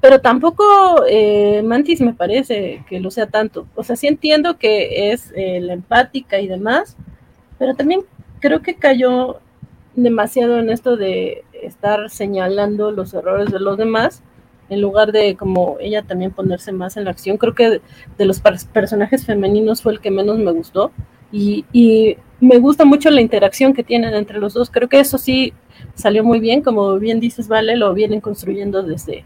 [0.00, 0.64] pero tampoco
[1.08, 3.66] eh, Mantis me parece que lo sea tanto.
[3.74, 6.96] O sea, sí entiendo que es eh, la empática y demás,
[7.58, 8.02] pero también
[8.40, 9.40] creo que cayó
[9.96, 14.22] demasiado en esto de estar señalando los errores de los demás,
[14.68, 17.36] en lugar de como ella también ponerse más en la acción.
[17.36, 17.80] Creo que
[18.18, 18.40] de los
[18.72, 20.92] personajes femeninos fue el que menos me gustó.
[21.32, 21.64] Y
[22.40, 24.70] me gusta mucho la interacción que tienen entre los dos.
[24.70, 25.52] Creo que eso sí
[25.94, 29.24] salió muy bien, como bien dices, Vale, lo vienen construyendo desde,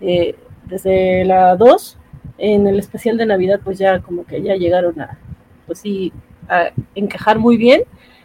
[0.00, 0.34] eh,
[0.64, 1.98] desde la 2.
[2.38, 5.18] En el especial de Navidad, pues ya como que ya llegaron a,
[5.66, 6.12] pues sí,
[6.48, 7.82] a encajar muy bien.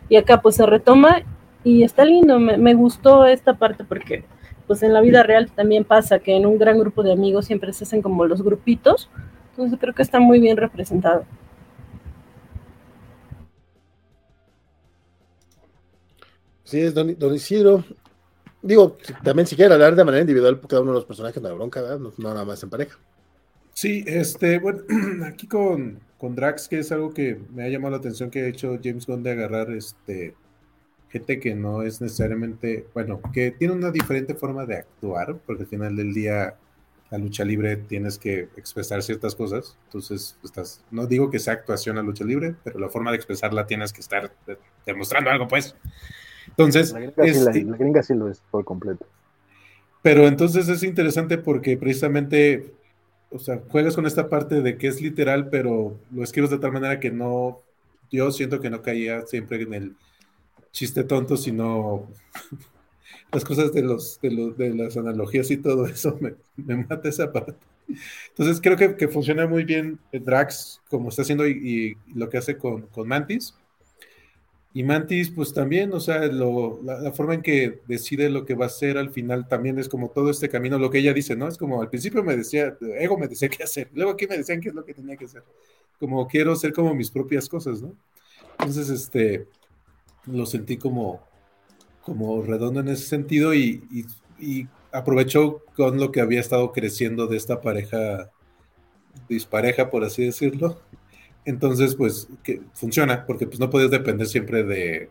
[0.07, 1.23] Y acá pues se retoma
[1.63, 4.23] y está lindo, me, me gustó esta parte porque
[4.67, 7.73] pues en la vida real también pasa que en un gran grupo de amigos siempre
[7.73, 9.09] se hacen como los grupitos.
[9.51, 11.25] Entonces creo que está muy bien representado.
[16.65, 17.85] Sí, es don, Isidro.
[18.61, 21.81] Digo, también si quiere hablar de manera individual, cada uno de los personajes la bronca,
[21.97, 22.97] No, nada más en pareja.
[23.73, 24.81] Sí, este, bueno,
[25.25, 28.47] aquí con, con Drax, que es algo que me ha llamado la atención que ha
[28.47, 30.35] hecho James Gunn agarrar este
[31.09, 35.69] gente que no es necesariamente, bueno, que tiene una diferente forma de actuar, porque al
[35.69, 36.55] final del día
[37.09, 41.97] la lucha libre tienes que expresar ciertas cosas, entonces estás, no digo que sea actuación
[41.97, 44.29] a lucha libre, pero la forma de expresarla tienes que estar
[44.85, 45.75] demostrando algo, pues.
[46.57, 49.05] Entonces, la gringa, sí, lo es por completo.
[50.01, 52.73] Pero entonces es interesante porque precisamente,
[53.31, 56.71] o sea, juegas con esta parte de que es literal, pero lo escribes de tal
[56.71, 57.61] manera que no,
[58.11, 59.95] yo siento que no caía siempre en el
[60.71, 62.07] chiste tonto, sino
[63.33, 67.55] las cosas de los, de, las analogías y todo eso me, mata esa parte.
[68.29, 72.83] Entonces creo que, funciona muy bien Drax como está haciendo y, lo que hace con,
[72.83, 73.55] con Mantis
[74.75, 78.67] Y Mantis, pues también, o sea, la, forma en que decide lo que va a
[78.67, 81.47] hacer al final también es como todo este camino, lo que ella dice, ¿no?
[81.47, 84.59] Es como al principio me decía, Ego me decía qué hacer, luego aquí me decían
[84.59, 85.43] qué es lo que tenía que hacer.
[85.97, 87.95] Como quiero ser como mis propias cosas, ¿no?
[88.59, 89.47] Entonces, este,
[90.25, 91.25] lo sentí como,
[92.01, 93.81] como redondo en ese sentido y,
[94.37, 98.29] y aprovechó con lo que había estado creciendo de esta pareja
[99.29, 100.81] dispareja, por así decirlo.
[101.45, 105.09] Entonces, pues, que funciona, porque pues no puedes depender siempre de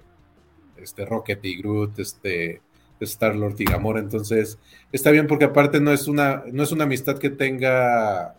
[0.77, 2.61] este Rocket y Groot, este
[3.01, 4.01] Star Lord y Gamora.
[4.01, 4.59] Entonces,
[4.93, 8.36] está bien porque aparte no es una, no es una amistad que tenga,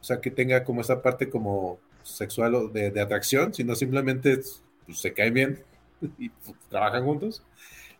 [0.00, 4.38] o sea, que tenga como esa parte como sexual o de, atracción, sino simplemente
[4.86, 5.58] pues, se caen bien
[6.18, 6.30] y
[6.70, 7.42] trabajan juntos.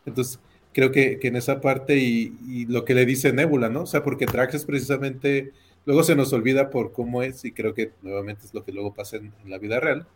[0.06, 0.40] Entonces,
[0.72, 3.82] creo que, en esa parte y, y, lo que le dice Nebula, ¿no?
[3.82, 5.52] O sea, porque Drax es precisamente
[5.88, 8.92] luego se nos olvida por cómo es y creo que nuevamente es lo que luego
[8.92, 10.06] pasa en, la vida real.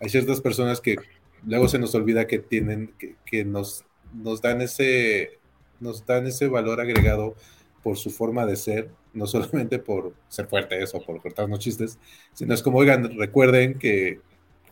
[0.00, 0.98] Hay ciertas personas que
[1.44, 2.94] luego se nos olvida que tienen,
[3.24, 3.84] que, nos,
[4.14, 5.40] nos, dan ese,
[5.80, 7.34] nos dan ese valor agregado
[7.82, 11.98] por su forma de ser, no solamente por ser fuertes o por cortarnos chistes,
[12.32, 14.20] sino es como, oigan, recuerden que,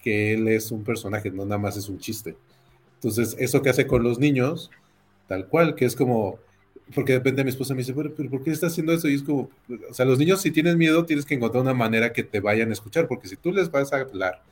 [0.05, 2.37] que él es un personaje, no nada más es un chiste.
[2.95, 4.71] Entonces, eso que hace con los niños,
[5.27, 6.39] tal cual, que es como,
[6.95, 9.09] porque de mi esposa, me dice, pero, ¿por qué está haciendo eso?
[9.09, 9.51] Y es como,
[9.91, 12.71] o sea, los niños si tienen miedo, tienes que encontrar una manera que te vayan
[12.71, 14.43] a escuchar, porque si tú les vas a hablar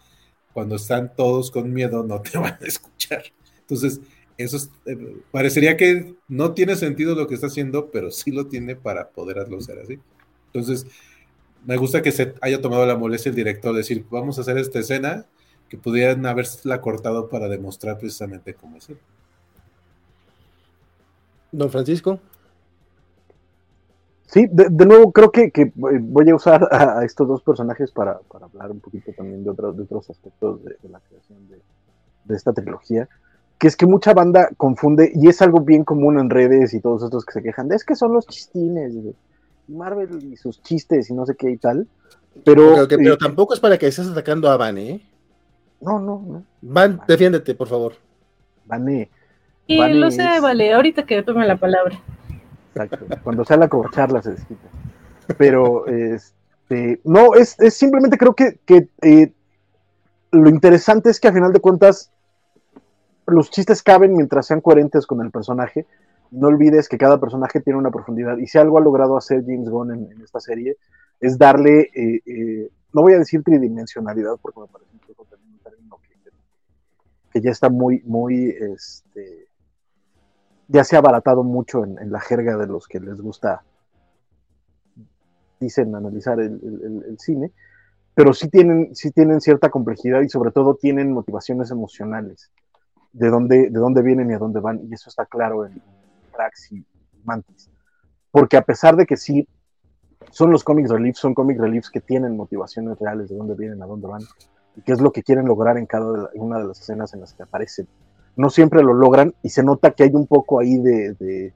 [0.53, 3.25] cuando están todos con miedo, no te van a escuchar.
[3.61, 4.01] Entonces,
[4.39, 4.57] eso
[4.87, 9.11] eh, parecería que no tiene sentido lo que está haciendo, pero sí lo tiene para
[9.11, 9.99] poder hacer así.
[10.47, 10.87] Entonces,
[11.65, 14.59] me gusta que se haya tomado la molestia el director de decir, vamos a hacer
[14.59, 15.27] esta escena,
[15.69, 18.89] que pudieran haberla cortado para demostrar precisamente cómo es.
[21.53, 22.19] Don Francisco.
[24.27, 28.47] Sí, de, nuevo creo que, que, voy a usar a, estos dos personajes para, para,
[28.47, 33.11] hablar un poquito también de, otros de otros aspectos de, la creación de, esta trilogía,
[33.59, 37.03] que es que mucha banda confunde, y es algo bien común en redes y todos
[37.03, 39.15] estos que se quejan, de es que son los chistines, de
[39.69, 41.87] Marvel y sus chistes y no sé qué y tal,
[42.45, 42.89] pero...
[42.89, 45.03] pero eh, tampoco es para que estés atacando a Van, ¿eh?
[45.83, 46.45] No, no, no.
[46.63, 47.95] Van, defiéndete, por favor.
[48.65, 49.11] Van, eh,
[49.67, 52.01] y lo sé, vale, ahorita que tome la palabra.
[52.75, 54.69] Exacto, cuando sea la charla se desquita.
[55.39, 58.59] Pero, este, no, es, simplemente creo que,
[59.03, 59.33] eh,
[60.31, 62.11] lo interesante es que a final de cuentas
[63.27, 65.87] los chistes caben mientras sean coherentes con el personaje.
[66.31, 68.39] No olvides que cada personaje tiene una profundidad.
[68.39, 70.77] Y si algo ha logrado hacer James Gunn en, esta serie
[71.21, 76.31] es darle, eh, eh, no voy a decir tridimensionalidad, porque me parece un término que,
[77.31, 79.47] que, ya está muy, muy, este,
[80.69, 83.63] ya se ha abaratado mucho en, la jerga de los que les gusta,
[85.61, 87.53] dicen, analizar el, cine,
[88.15, 92.51] pero sí tienen, sí tienen cierta complejidad y sobre todo tienen motivaciones emocionales
[93.13, 95.81] de dónde, de dónde vienen y a dónde van, y eso está claro en
[96.33, 96.85] Drax y
[97.25, 97.71] Mantis.
[98.31, 99.47] Porque a pesar de que sí
[100.31, 103.87] son los comics reliefs, son comic reliefs que tienen motivaciones reales de dónde vienen, a
[103.87, 104.23] dónde van,
[104.77, 107.35] y qué es lo que quieren lograr en cada una de las escenas en las
[107.35, 107.87] que aparecen
[108.37, 111.53] no siempre lo logran y se nota que hay un poco ahí de,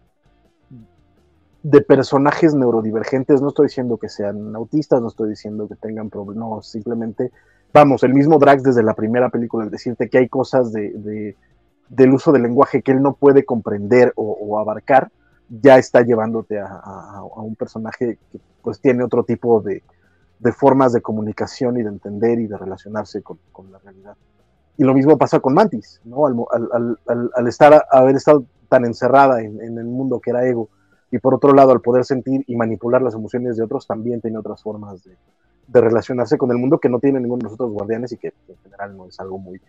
[1.62, 3.42] de, personajes neurodivergentes.
[3.42, 7.32] No estoy diciendo que sean autistas, no estoy diciendo que tengan problemas, no, simplemente,
[7.72, 11.36] vamos, el mismo Drax desde la primera película, es decirte que hay cosas de,
[11.88, 15.10] del uso del lenguaje que él no puede comprender o, abarcar,
[15.48, 19.82] ya está llevándote a, un personaje que pues tiene otro tipo de,
[20.52, 24.16] formas de comunicación y de entender y de relacionarse con la realidad.
[24.78, 26.26] Y lo mismo pasa con Mantis, ¿no?
[26.26, 30.68] Al, estar, haber estado tan encerrada en, el mundo que era ego,
[31.10, 34.38] y por otro lado, al poder sentir y manipular las emociones de otros, también tiene
[34.38, 35.16] otras formas de,
[35.68, 38.56] relacionarse con el mundo que no tiene ninguno de los otros guardianes y que en
[38.62, 39.60] general no es algo muy,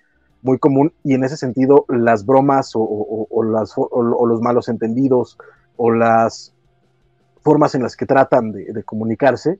[0.41, 0.93] muy común.
[1.03, 5.37] Y en ese sentido, las bromas o, las, o los malos entendidos
[5.75, 6.53] o las
[7.41, 9.59] formas en las que tratan de, de comunicarse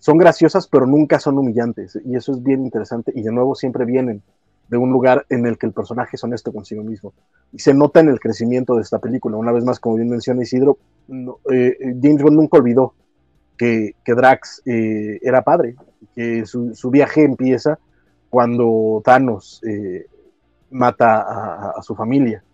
[0.00, 1.98] son graciosas, pero nunca son humillantes.
[2.04, 3.12] Y eso es bien interesante.
[3.14, 4.22] Y de nuevo siempre vienen
[4.70, 7.12] de un lugar en el que el personaje es honesto consigo mismo.
[7.52, 9.36] Y se nota en el crecimiento de esta película.
[9.36, 10.78] Una vez más, como bien menciona Isidro,
[11.50, 12.94] eh, James Bond nunca olvidó
[13.58, 15.74] que, Drax eh, era padre,
[16.14, 17.80] que su, viaje empieza
[18.30, 20.06] cuando Thanos eh,
[20.70, 22.44] mata a, su familia.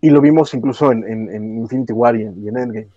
[0.00, 2.88] Y lo vimos incluso en, Infinity War y en, Endgame.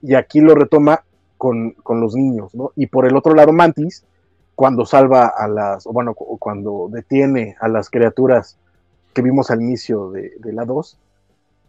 [0.00, 1.04] Y aquí lo retoma
[1.36, 2.72] con, con los niños, ¿no?
[2.76, 4.04] Y por el otro lado, Mantis,
[4.58, 8.58] cuando salva a las, o bueno, cuando detiene a las criaturas
[9.14, 10.98] que vimos al inicio de, la 2,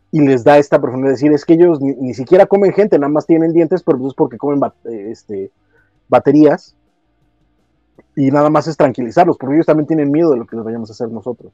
[0.09, 3.11] y les da esta profundidad de decir, es que ellos ni, siquiera comen gente, nada
[3.11, 5.51] más tienen dientes, pero pues es porque comen este,
[6.07, 6.75] baterías,
[8.15, 10.89] y nada más es tranquilizarlos, porque ellos también tienen miedo de lo que les vayamos
[10.89, 11.53] a hacer nosotros.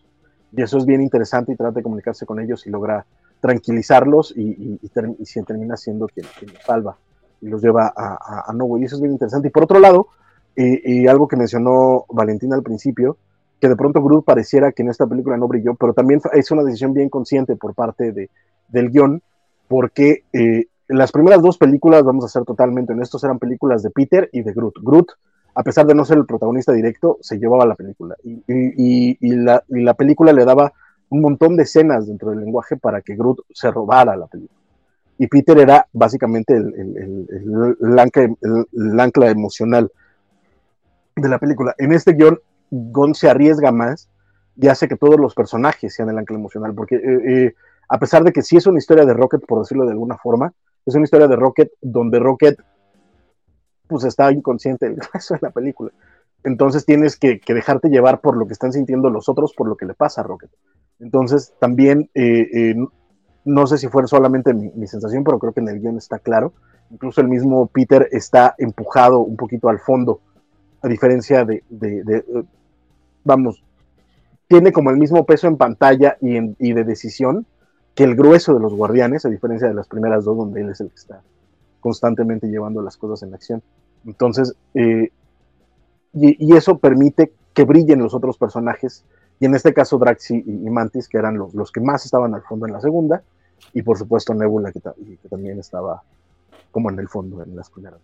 [0.55, 3.05] Y eso es bien interesante y trata de comunicarse con ellos y logra
[3.41, 4.87] tranquilizarlos y, y,
[5.43, 6.95] termina siendo quien, los salva
[7.41, 9.49] y los lleva a, a, a Y eso es bien interesante.
[9.49, 10.07] Y por otro lado,
[10.55, 13.17] y, algo que mencionó Valentina al principio,
[13.59, 16.63] que de pronto Groot pareciera que en esta película no brilló, pero también es una
[16.63, 18.29] decisión bien consciente por parte de,
[18.69, 19.21] del guion,
[19.67, 24.29] porque eh, las primeras dos películas, vamos a ser totalmente honestos, eran películas de Peter
[24.31, 24.75] y de Groot.
[24.81, 25.11] Groot,
[25.55, 28.15] a pesar de no ser el protagonista directo, se llevaba la película.
[28.23, 30.71] Y, y, la, la, película le daba
[31.09, 34.59] un montón de escenas dentro del lenguaje para que Groot se robara la película.
[35.17, 38.29] Y Peter era básicamente el, el, el, el ancla,
[38.99, 39.89] ancla, emocional
[41.15, 41.73] de la película.
[41.77, 42.39] En este guion,
[42.69, 44.09] Gon se arriesga más
[44.55, 47.53] y hace que todos los personajes sean el ancla emocional, porque eh, eh,
[47.89, 50.53] a pesar de que sí es una historia de Rocket, por decirlo de alguna forma,
[50.85, 52.59] es una historia de Rocket donde Rocket
[53.87, 55.91] pues está inconsciente el resto de la película.
[56.43, 59.85] Entonces tienes que, dejarte llevar por lo que están sintiendo los otros, por lo que
[59.85, 60.51] le pasa a Rocket.
[60.99, 62.75] Entonces también, eh,
[63.45, 66.53] no sé si fue solamente mi, sensación, pero creo que en el guion está claro.
[66.91, 70.21] Incluso el mismo Peter está empujado un poquito al fondo,
[70.85, 71.63] a diferencia de,
[73.23, 73.63] vamos,
[74.47, 77.47] tiene como el mismo peso en pantalla y, y de decisión
[77.95, 80.81] que el grueso de los guardianes, a diferencia de las primeras dos, donde él es
[80.81, 81.21] el que está
[81.79, 83.63] constantemente llevando las cosas en acción.
[84.05, 85.09] Entonces, eh,
[86.13, 89.03] y, eso permite que brillen los otros personajes,
[89.39, 92.43] y en este caso Draxi y, Mantis, que eran los, los, que más estaban al
[92.43, 93.23] fondo en la segunda,
[93.73, 96.03] y por supuesto Nebula, que, que también estaba
[96.71, 98.01] como en el fondo en las primeras.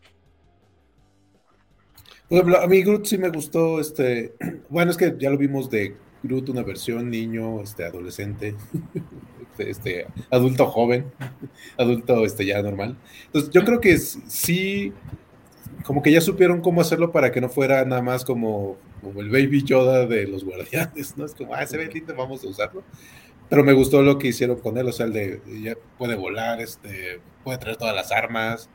[2.32, 4.34] A mí Groot sí me gustó, este,
[4.70, 8.56] bueno, es que ya lo vimos de Groot, una versión niño, este, adolescente,
[9.58, 11.12] este, adulto joven,
[11.78, 12.98] adulto este, ya normal.
[13.26, 14.94] Entonces, yo creo que sí,
[15.84, 19.30] como que ya supieron cómo hacerlo para que no fuera nada más como, como el
[19.30, 21.26] Baby Yoda de los guardianes, ¿no?
[21.26, 22.84] Es como, ah, se ve lindo, vamos a usarlo.
[23.50, 26.62] Pero me gustó lo que hicieron con él, o sea, el de, ya puede volar,
[26.62, 28.70] este, puede traer todas las armas,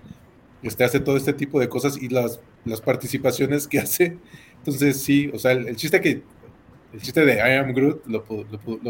[0.62, 4.18] este, hace todo este tipo de cosas y las, las participaciones que hace.
[4.58, 6.22] Entonces, sí, o sea, el, el chiste que
[6.92, 8.24] el chiste de I am Groot lo,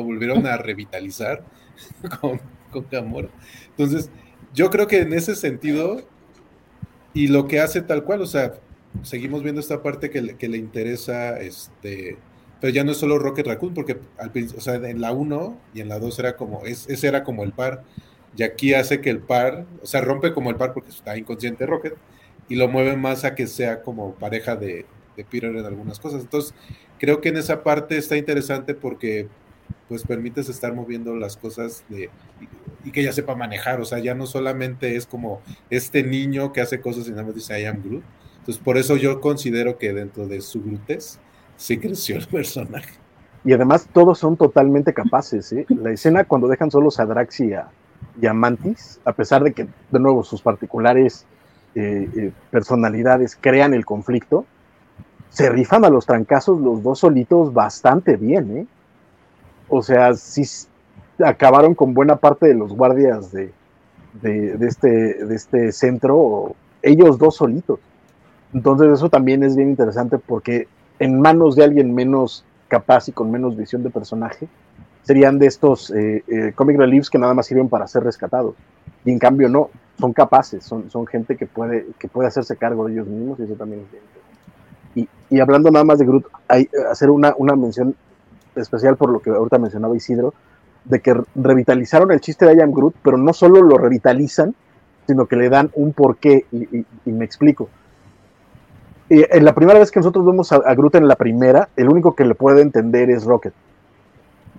[0.05, 1.45] volvieron a revitalizar
[2.21, 2.41] con,
[2.71, 3.29] con Gamora.
[3.71, 4.11] Entonces,
[4.55, 6.07] yo creo que en ese sentido,
[7.15, 8.55] y lo que hace tal cual, o sea,
[9.03, 12.17] seguimos viendo esta parte que le, que le interesa, este,
[12.61, 15.81] pero ya no es solo Rocket Raccoon, porque al, o sea, en la 1 y
[15.81, 17.83] en la 2 era como, ese era como el par,
[18.37, 21.67] y aquí hace que el par, o sea, rompe como el par porque está inconsciente
[21.67, 21.95] Rocket,
[22.49, 24.87] y lo mueve más a que sea como pareja de,
[25.17, 26.23] de Peter en algunas cosas.
[26.23, 26.55] Entonces,
[26.99, 29.29] creo que en esa parte está interesante porque
[29.89, 32.09] pues permites estar moviendo las cosas y,
[32.91, 35.41] que ya sepa manejar, o sea, ya no solamente es como
[35.71, 38.05] este niño que hace cosas y nada más dice I am Groot.
[38.39, 41.19] Entonces, por eso yo considero que dentro de su Grootez
[41.57, 42.95] sí creció el personaje.
[43.45, 45.67] Y además todos son totalmente capaces, ¿eh?
[45.69, 47.69] La escena cuando dejan solos a Drax y a,
[48.35, 51.27] Mantis, a pesar de que, de nuevo, sus particulares
[51.75, 54.45] eh, eh, personalidades crean el conflicto,
[55.29, 58.67] se rifan a los trancazos los dos solitos bastante bien, ¿eh?
[59.69, 60.45] O sea, sí
[61.25, 63.53] acabaron con buena parte de los guardias de,
[64.23, 64.89] este,
[65.25, 67.81] de este centro, ellos dos solitos.
[68.55, 70.69] Entonces eso también es bien interesante porque
[70.99, 74.49] en manos de alguien menos capaz y con menos visión de personaje,
[75.07, 78.55] serían de estos eh, eh, comic reliefs que nada más sirven para ser rescatados.
[79.05, 82.87] Y en cambio no, son capaces, son, son gente que puede, que puede hacerse cargo
[82.87, 84.03] de ellos mismos y eso también es bien
[85.31, 87.95] y, hablando nada más de Groot, hay, hacer una, una mención
[88.55, 90.35] especial por lo que ahorita mencionaba Isidro,
[90.85, 94.55] de que revitalizaron el chiste de I Am Groot, pero no solo lo revitalizan,
[95.07, 97.69] sino que le dan un porqué, y, y, me explico.
[99.09, 102.25] en la primera vez que nosotros vemos a, Groot en la primera, el único que
[102.25, 103.53] le puede entender es Rocket.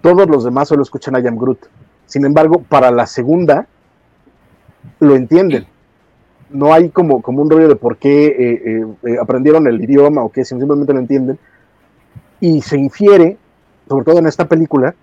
[0.01, 1.65] Todos los demás solo escuchan I Am Groot.
[2.05, 3.67] Sin embargo, para la segunda,
[4.99, 5.67] lo entienden
[6.49, 10.31] no hay como, un rollo de por qué eh, eh, eh, aprendieron el idioma o
[10.31, 11.39] qué, simplemente lo entienden.
[12.39, 13.37] Y se infiere,
[13.87, 14.95] sobre todo en esta película,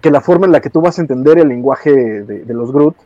[0.00, 2.96] que la forma en la que tú vas a entender el lenguaje de, los Groot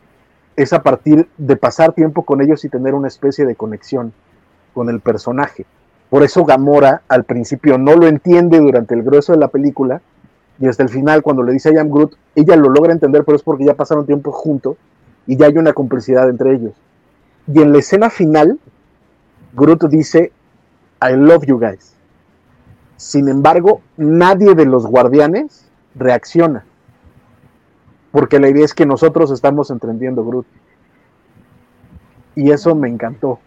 [0.55, 4.13] es a partir de pasar tiempo con ellos y tener una especie de conexión
[4.73, 5.65] con el personaje.
[6.09, 10.01] Por eso Gamora al principio no lo entiende durante el grueso de la película
[10.59, 13.35] y hasta el final cuando le dice I am Groot, ella lo logra entender, pero
[13.35, 14.77] es porque ya pasaron tiempo juntos
[15.27, 16.73] y ya hay una complicidad entre ellos.
[17.47, 18.59] Y en la escena final,
[19.53, 20.31] Groot dice,
[21.01, 21.93] I love you guys.
[22.95, 26.65] Sin embargo, nadie de los guardianes reacciona.
[28.11, 30.47] Porque la idea es que nosotros estamos entendiendo Groot.
[32.35, 33.39] Y eso me encantó.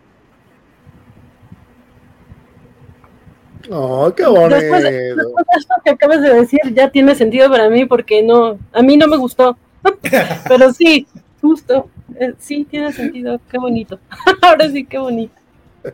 [3.71, 4.49] Oh, qué bonito.
[4.57, 8.59] Después, después de esto que acabas de decir, ya tiene sentido para mí porque no,
[8.73, 9.57] a mí no me gustó.
[10.49, 11.07] Pero sí,
[11.41, 11.89] justo,
[12.19, 13.99] eh, sí tiene sentido, qué bonito.
[14.43, 15.33] Ahora sí, qué bonito.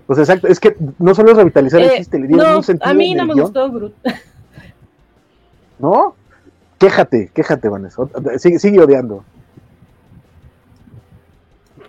[0.07, 2.63] Pues exacto, es que no solo es revitalizar el Eh, chiste, le dieron no, un
[2.65, 3.45] sentido a mí no me guion.
[3.45, 3.95] gustó Groot.
[5.79, 6.17] ¿No?
[6.79, 8.03] Quéjate, quéjate, Vanessa.
[8.03, 9.23] Ot- Sigue, sigue odiando.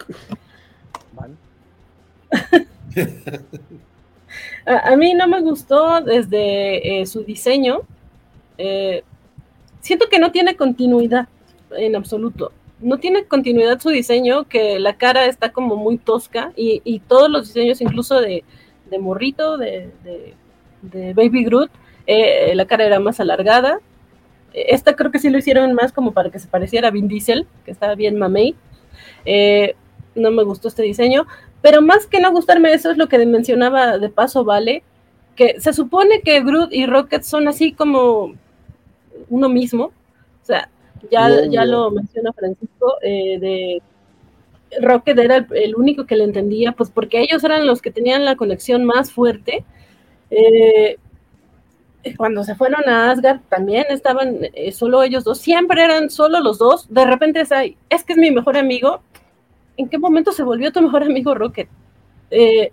[1.15, 1.37] Van.
[4.67, 7.83] A, mí no me gustó desde eh, su diseño.
[8.57, 9.01] Eh,
[9.79, 11.29] siento que no tiene continuidad
[11.71, 12.51] en absoluto.
[12.81, 17.47] No tiene continuidad su diseño, que la cara está como muy tosca y, todos los
[17.47, 18.43] diseños, incluso de,
[18.99, 19.89] Morrito, de,
[20.81, 21.71] Baby Groot,
[22.05, 23.79] eh, la cara era más alargada.
[24.53, 27.07] Eh, Esta creo que sí lo hicieron más como para que se pareciera a Vin
[27.07, 28.53] Diesel, que estaba bien mamey.
[30.13, 31.25] No me gustó este diseño.
[31.61, 34.83] Pero más que no gustarme eso es lo que mencionaba de paso Vale,
[35.35, 38.33] que se supone que Groot y Rocket son así como
[39.29, 39.85] uno mismo.
[39.85, 40.69] O sea,
[41.11, 43.81] ya, Bien, ya lo menciona Francisco, eh, de
[44.81, 48.25] Rocket era el, el único que le entendía, pues porque ellos eran los que tenían
[48.25, 49.63] la conexión más fuerte.
[50.29, 50.97] Eh,
[52.15, 56.57] cuando se fueron a Asgard también estaban eh, solo ellos dos, siempre eran solo los
[56.57, 56.87] dos.
[56.89, 59.01] De repente es, ahí, es que es mi mejor amigo.
[59.77, 61.69] ¿En qué momento se volvió tu mejor amigo Rocket?
[62.31, 62.71] Eh,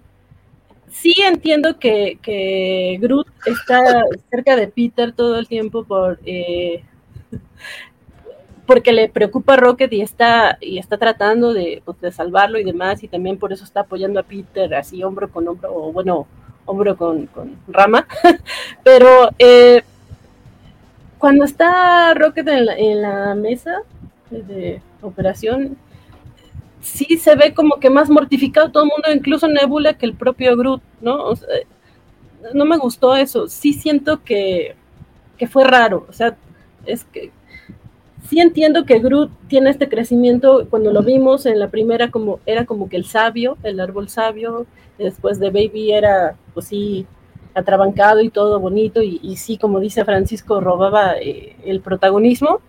[0.91, 6.83] sí entiendo que, que Groot está cerca de Peter todo el tiempo por eh,
[8.67, 12.65] porque le preocupa a Rocket y está y está tratando de, pues, de salvarlo y
[12.65, 16.27] demás y también por eso está apoyando a Peter así hombro con hombro o bueno
[16.65, 18.07] hombro con, con rama
[18.83, 19.83] pero eh,
[21.19, 23.83] cuando está Rocket en la, en la mesa
[24.31, 25.77] de operación
[26.85, 30.57] sí se ve como que más mortificado todo el mundo, incluso Nebula, que el propio
[30.57, 31.33] Groot, ¿no?
[32.53, 33.49] No me gustó eso.
[33.49, 34.77] Sí siento que,
[35.39, 36.07] que fue raro.
[36.09, 36.37] O sea,
[36.85, 37.33] es que
[38.29, 40.67] sí entiendo que Groot tiene este crecimiento.
[40.69, 44.67] Cuando lo vimos en la primera, como era como que el sabio, el árbol sabio.
[44.99, 47.07] Después de Baby era, pues sí,
[47.55, 49.03] atrabancado y todo bonito.
[49.03, 52.61] Y, y sí, como dice Francisco, robaba eh, el protagonismo.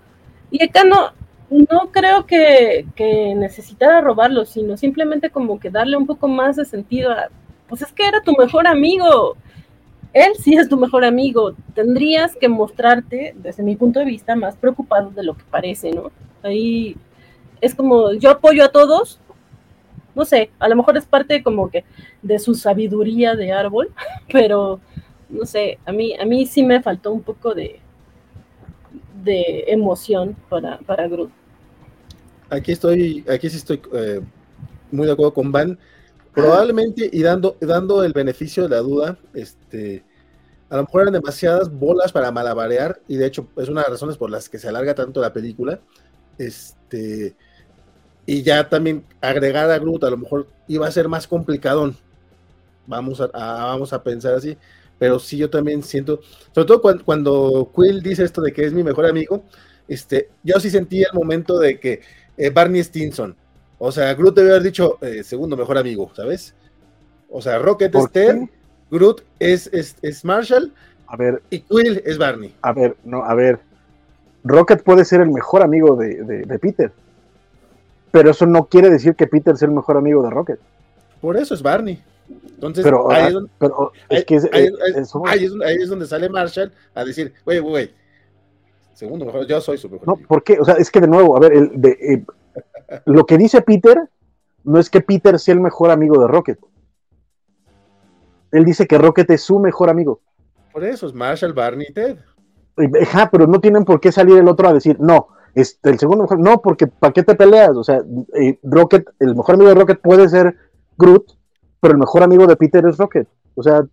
[0.52, 1.12] Y acá no,
[1.50, 2.86] no creo que,
[3.36, 7.30] necesitara robarlo, sino simplemente como que darle un poco más de sentido a,
[7.68, 9.36] pues es que era tu mejor amigo,
[10.14, 14.56] él sí es tu mejor amigo, tendrías que mostrarte, desde mi punto de vista, más
[14.56, 16.12] preocupado de lo que parece, ¿no?
[16.42, 16.96] Ahí
[17.62, 19.20] es como, yo apoyo a todos,
[20.16, 21.84] no sé, a lo mejor es parte como que
[22.22, 23.90] de su sabiduría de árbol,
[24.32, 24.80] pero
[25.30, 27.82] no sé, a mí, a mí sí me faltó un poco de,
[29.26, 31.32] de emoción para, para Groot.
[32.50, 34.22] Aquí estoy, aquí sí estoy eh,
[34.92, 35.78] muy de acuerdo con Van.
[36.34, 40.04] Probablemente, y dando, dando el beneficio de la duda, este,
[40.70, 43.92] a lo mejor eran demasiadas bolas para malabarear, y de hecho es una de las
[43.92, 45.80] razones por las que se alarga tanto la película.
[46.38, 47.36] Este,
[48.26, 51.96] y ya también agregar a Groot a lo mejor iba a ser más complicadón.
[52.88, 54.58] Vamos a, vamos a pensar así.
[54.98, 56.22] Pero sí, yo también siento,
[56.54, 59.44] sobre todo cuando, cuando Quill dice esto de que es mi mejor amigo,
[59.88, 62.02] este, yo sí sentí el momento de que
[62.38, 63.36] eh, Barney Stinson,
[63.78, 66.56] o sea, Groot debe haber dicho eh, segundo mejor amigo, ¿sabes?
[67.30, 68.38] O sea, Rocket es Ted,
[68.90, 70.74] Groot es, es, es, Marshall,
[71.08, 72.56] a ver, y Quill es Barney.
[72.62, 73.60] A ver, no, a ver,
[74.44, 76.92] Rocket puede ser el mejor amigo de, de, de Peter,
[78.12, 80.60] pero eso no quiere decir que Peter sea el mejor amigo de Rocket.
[81.20, 82.02] Por eso es Barney.
[82.68, 85.90] Entonces, pero, ahí, es donde, pero es que es, ahí, es, ahí, es, ahí, es,
[85.90, 87.92] donde sale Marshall a decir, güey, güey,
[88.94, 90.08] segundo mejor, yo soy su mejor.
[90.08, 90.16] No.
[90.28, 90.60] ¿por qué?
[90.60, 92.26] O sea, es que de nuevo, a ver, el, de, eh,
[93.06, 94.10] lo que dice Peter
[94.64, 96.60] no es que Peter sea el mejor amigo de Rocket.
[98.52, 100.22] Él dice que Rocket es su mejor amigo.
[100.72, 102.18] Por eso es Marshall, Barney y Ted.
[103.02, 106.24] Ajá, pero no tienen por qué salir el otro a decir, no, este, el segundo
[106.24, 107.76] mejor, no, porque ¿para qué te peleas?
[107.78, 108.02] O sea,
[108.34, 110.58] eh, Rocket, el mejor amigo de Rocket puede ser
[110.98, 111.32] Groot,
[111.86, 113.28] pero el mejor amigo de Peter es Rocket.
[113.54, 113.84] O sea,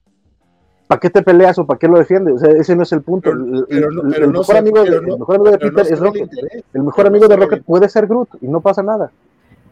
[0.86, 2.36] ¿para qué te peleas o para qué lo defiendes?
[2.36, 3.28] O sea, ese no es el punto.
[3.28, 6.31] Pero, el, pero pero mejor amigo de, no, el mejor amigo de Peter es Rocket.
[6.73, 9.10] El mejor amigo de Rocket puede ser Groot y no pasa nada.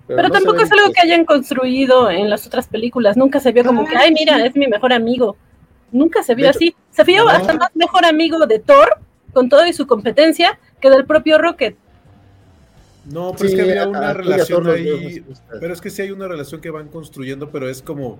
[0.06, 3.16] Pero, pero tampoco es algo que hayan construido en las otras películas.
[3.16, 5.34] Nunca se vio como que, ay, mira, es mi mejor amigo.
[5.92, 6.76] Nunca se vio hecho, así.
[6.90, 7.30] Se vio no.
[7.30, 8.98] hasta más mejor amigo de Thor,
[9.32, 11.74] con todo y su competencia, que del propio Rocket.
[13.06, 15.24] No, pero sí, es que había una relación ahí.
[15.58, 18.18] Pero es que sí hay una relación que van construyendo, pero es como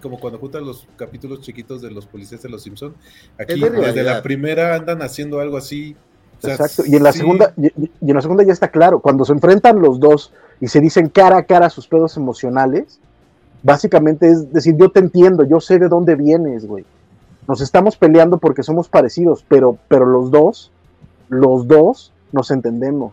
[0.00, 2.94] como cuando juntan los capítulos chiquitos de los policías de los Simpson.
[3.38, 5.96] Aquí de desde la primera andan haciendo algo así.
[6.38, 6.84] O sea, Exacto.
[6.86, 7.18] Y en la sí.
[7.18, 9.00] segunda, y, y, en la segunda ya está claro.
[9.00, 13.00] Cuando se enfrentan los dos y se dicen cara a cara sus pedos emocionales,
[13.62, 16.84] básicamente es decir, yo te entiendo, yo sé de dónde vienes, güey.
[17.48, 20.70] nos estamos peleando porque somos parecidos, pero, pero los dos,
[21.28, 23.12] los dos nos entendemos.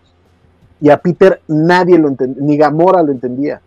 [0.82, 3.62] Y a Peter nadie lo entendía, ni Gamora lo entendía.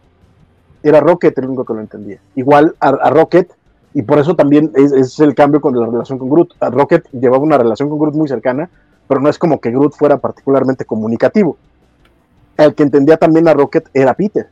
[0.82, 2.18] Era Rocket el único que lo entendía.
[2.34, 3.52] Igual a, Rocket,
[3.94, 6.54] y por eso también es, el cambio con la relación con Groot.
[6.60, 8.68] A Rocket llevaba una relación con Groot muy cercana,
[9.06, 11.56] pero no es como que Groot fuera particularmente comunicativo.
[12.56, 14.48] El que entendía también a Rocket era Peter.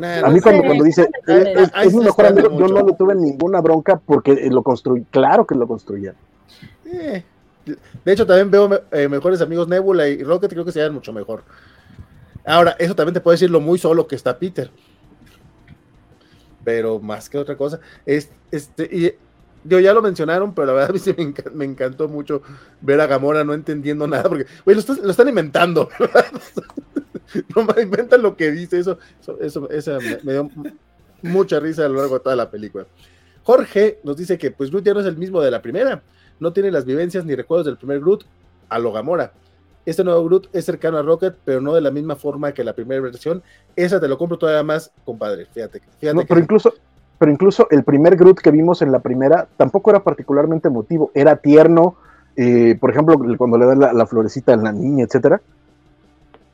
[0.00, 4.00] a mí cuando, cuando dice, es, mi mejor amigo, yo no le tuve ninguna bronca
[4.04, 6.14] porque lo construí, claro que lo construía.
[6.86, 7.24] Eh,
[8.04, 11.44] de hecho, también veo eh, mejores amigos Nebula y Rocket, creo que se mucho mejor.
[12.44, 14.70] Ahora, eso también te puede decir lo muy solo que está Peter.
[16.64, 19.12] Pero más que otra cosa, es, este, y
[19.64, 21.14] yo ya lo mencionaron, pero la verdad a mí sí
[21.52, 22.42] me, encantó mucho
[22.80, 25.88] ver a Gamora no entendiendo nada, porque, güey, lo, están inventando.
[27.56, 28.98] no me inventan lo que dice, eso,
[29.40, 30.50] eso, eso, me, dio
[31.22, 32.86] mucha risa a lo largo de toda la película.
[33.42, 36.02] Jorge nos dice que pues Groot no es el mismo de la primera,
[36.40, 38.24] no tiene las vivencias ni recuerdos del primer Groot
[38.68, 39.32] a lo Gamora.
[39.86, 42.74] Este nuevo Groot es cercano a Rocket, pero no de la misma forma que la
[42.74, 43.42] primera versión.
[43.74, 45.46] Esa te lo compro todavía más, compadre.
[45.46, 45.80] Fíjate.
[45.98, 46.74] fíjate pero incluso,
[47.18, 51.36] pero incluso el primer Groot que vimos en la primera tampoco era particularmente emotivo, era
[51.36, 51.96] tierno,
[52.36, 55.40] eh, por ejemplo, cuando le da la, florecita a la niña, etcétera,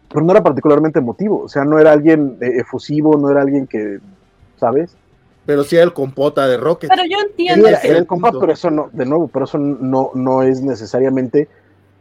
[0.08, 3.66] pero no era particularmente emotivo, o sea, no era alguien eh, efusivo, no era alguien
[3.66, 3.98] que,
[4.56, 4.96] ¿sabes?
[5.46, 6.88] Pero sí era el compota de Rocket.
[6.88, 7.68] Pero yo entiendo.
[7.68, 11.48] Era, el compota, pero eso no, de nuevo, pero eso no, no es necesariamente.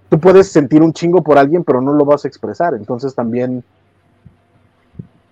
[0.09, 3.63] Tú puedes sentir un chingo por alguien, pero no lo vas a expresar, entonces también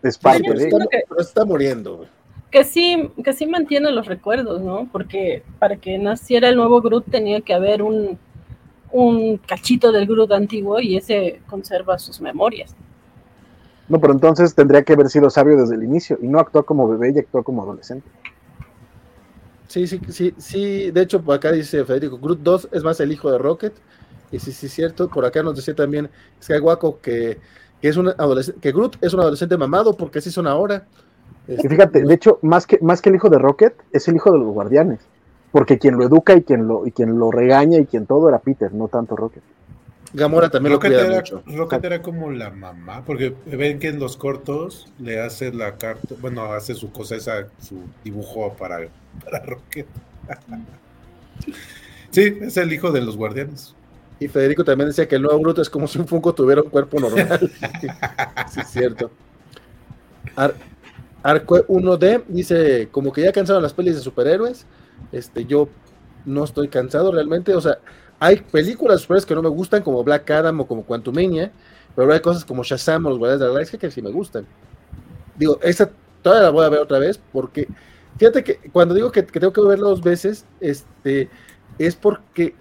[0.04, 0.70] es parte de.
[0.70, 2.10] Pero está muriendo, güey
[2.52, 4.88] que sí, que sí mantiene los recuerdos, ¿no?
[4.92, 8.20] Porque para que naciera el nuevo Groot tenía que haber un,
[8.92, 12.76] un cachito del Groot antiguo y ese conserva sus memorias.
[13.92, 16.88] No, pero entonces tendría que haber sido sabio desde el inicio y no actuó como
[16.88, 18.08] bebé y actuó como adolescente.
[19.68, 20.92] Sí, sí, sí, sí.
[20.92, 23.74] De hecho, por acá dice Federico, Groot 2 es más el hijo de Rocket.
[24.32, 25.10] Y sí, sí, es cierto.
[25.10, 26.10] Por acá nos decía también
[26.42, 27.38] Skywaco que,
[27.82, 30.88] que, es un adolescente, que Groot es un adolescente mamado porque así son ahora.
[31.50, 34.32] Y fíjate, de hecho, más que, más que el hijo de Rocket, es el hijo
[34.32, 35.02] de los guardianes.
[35.52, 38.40] Porque quien lo educa y quien lo, y quien lo regaña y quien todo era
[38.40, 39.44] Peter, no tanto Rocket.
[40.14, 41.44] Gamora también Rocket lo era, mucho.
[41.46, 46.16] Rocket era como la mamá, porque ven que en los cortos le hace la carta,
[46.20, 48.80] bueno, hace su cosa esa, su dibujo para,
[49.24, 49.88] para Rocket.
[52.12, 53.76] sí, es el hijo de los guardianes.
[54.20, 56.70] Y Federico también decía que el nuevo Bruto es como si un Funko tuviera un
[56.70, 57.40] cuerpo normal.
[58.54, 59.10] sí, es cierto.
[61.24, 64.68] Arco 1D dice, como que ya cansaron las pelis de superhéroes.
[65.12, 65.70] Este, yo
[66.26, 67.56] no estoy cansado realmente.
[67.56, 67.80] O sea,
[68.22, 71.52] hay películas superhéroes que no me gustan, como Black Adam o como Quantumania,
[71.96, 74.46] pero hay cosas como Shazam o los Guardianes de la Galaxia que sí me gustan.
[75.36, 75.92] Digo, esa
[76.22, 77.68] todavía la voy a ver otra vez porque,
[78.18, 81.30] fíjate que cuando digo que, tengo que verla dos veces, este,
[81.78, 82.56] es porque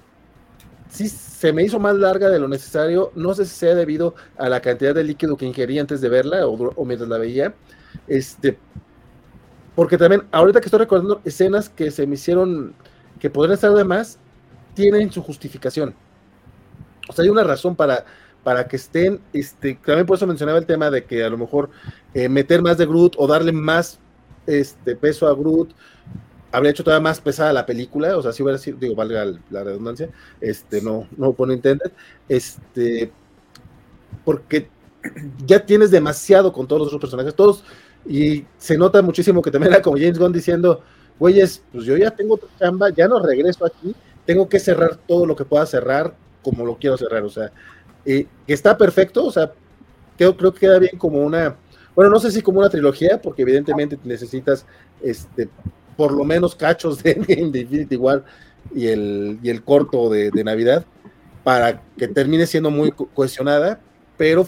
[0.89, 3.13] sí se me hizo más larga de lo necesario.
[3.15, 6.47] No sé si sea debido a la cantidad de líquido que ingerí antes de verla
[6.47, 7.55] o mientras la veía
[8.07, 8.59] este,
[9.75, 12.75] porque también, ahorita que estoy recordando escenas que se me hicieron,
[13.19, 14.19] que podrían estar de más,
[14.75, 15.95] tienen su justificación.
[17.09, 18.05] O sea, hay una razón para,
[18.45, 21.71] para que estén, este, también por eso mencionaba el tema de que a lo mejor
[22.15, 23.99] eh, meter más de Groot o darle más
[24.47, 25.71] este, peso a Groot
[26.53, 29.65] habría hecho todavía más pesada la película, o sea, si hubiera sido, digo, valga la
[29.65, 30.11] redundancia,
[30.41, 31.93] este, no, no pone entender,
[32.29, 33.13] este,
[34.25, 34.69] porque
[35.47, 37.65] ya tienes demasiado con todos los otros personajes, todos,
[38.07, 40.83] y se nota muchísimo que también era como James Gunn diciendo,
[41.19, 43.95] güeyes, pues yo ya tengo chamba, ya no regreso aquí,
[44.27, 47.53] tengo que cerrar todo lo que pueda cerrar como lo quiero cerrar, o sea,
[48.05, 49.53] que está perfecto, o sea,
[50.17, 51.57] creo, creo que queda bien como una,
[51.95, 54.67] bueno, no sé si como una trilogía, porque evidentemente necesitas,
[55.03, 55.49] este,
[55.97, 57.15] por lo menos cachos de
[57.53, 58.25] de Infinity War
[58.75, 60.85] y el, y el corto de, de Navidad,
[61.45, 63.81] para que termine siendo muy cohesionada,
[64.17, 64.47] pero,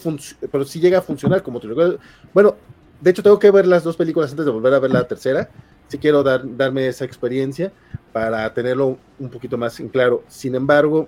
[0.51, 1.99] pero sí llega a funcionar como trilogía.
[2.35, 2.57] Bueno,
[3.01, 5.49] de hecho, tengo que ver las dos películas antes de volver a ver la tercera.
[5.93, 7.71] Si quiero dar, darme esa experiencia
[8.15, 10.25] para tenerlo un poquito más en claro.
[10.27, 11.07] Sin embargo,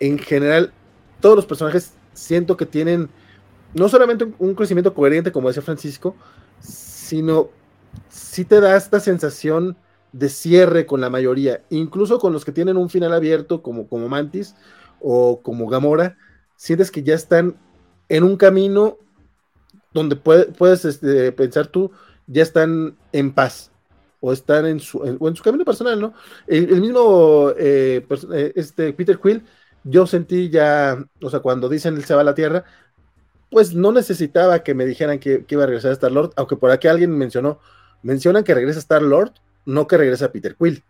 [0.00, 0.72] en general,
[1.20, 3.08] todos los personajes siento que tienen
[3.72, 6.16] no solamente un, crecimiento coherente, como decía Francisco,
[6.58, 7.50] sino
[8.08, 9.76] sí te da esta sensación
[10.10, 14.08] de cierre con la mayoría, incluso con los que tienen un final abierto, como, como
[14.08, 14.56] Mantis
[14.98, 16.16] o como Gamora,
[16.56, 17.54] sientes que ya están
[18.08, 18.98] en un camino
[19.92, 21.92] donde puedes este, pensar tú,
[22.26, 23.72] ya están en paz
[24.20, 26.14] o están en su, en, su camino personal, ¿no?
[26.46, 29.44] El, mismo eh, eh, este Peter Quill,
[29.82, 32.64] yo sentí ya, o sea, cuando dicen él se va a la Tierra,
[33.50, 36.86] pues no necesitaba que me dijeran que, iba a regresar Star Lord, aunque por aquí
[36.86, 37.58] alguien mencionó,
[38.02, 39.32] mencionan que regresa Star Lord,
[39.66, 40.84] no que regresa Peter Quill,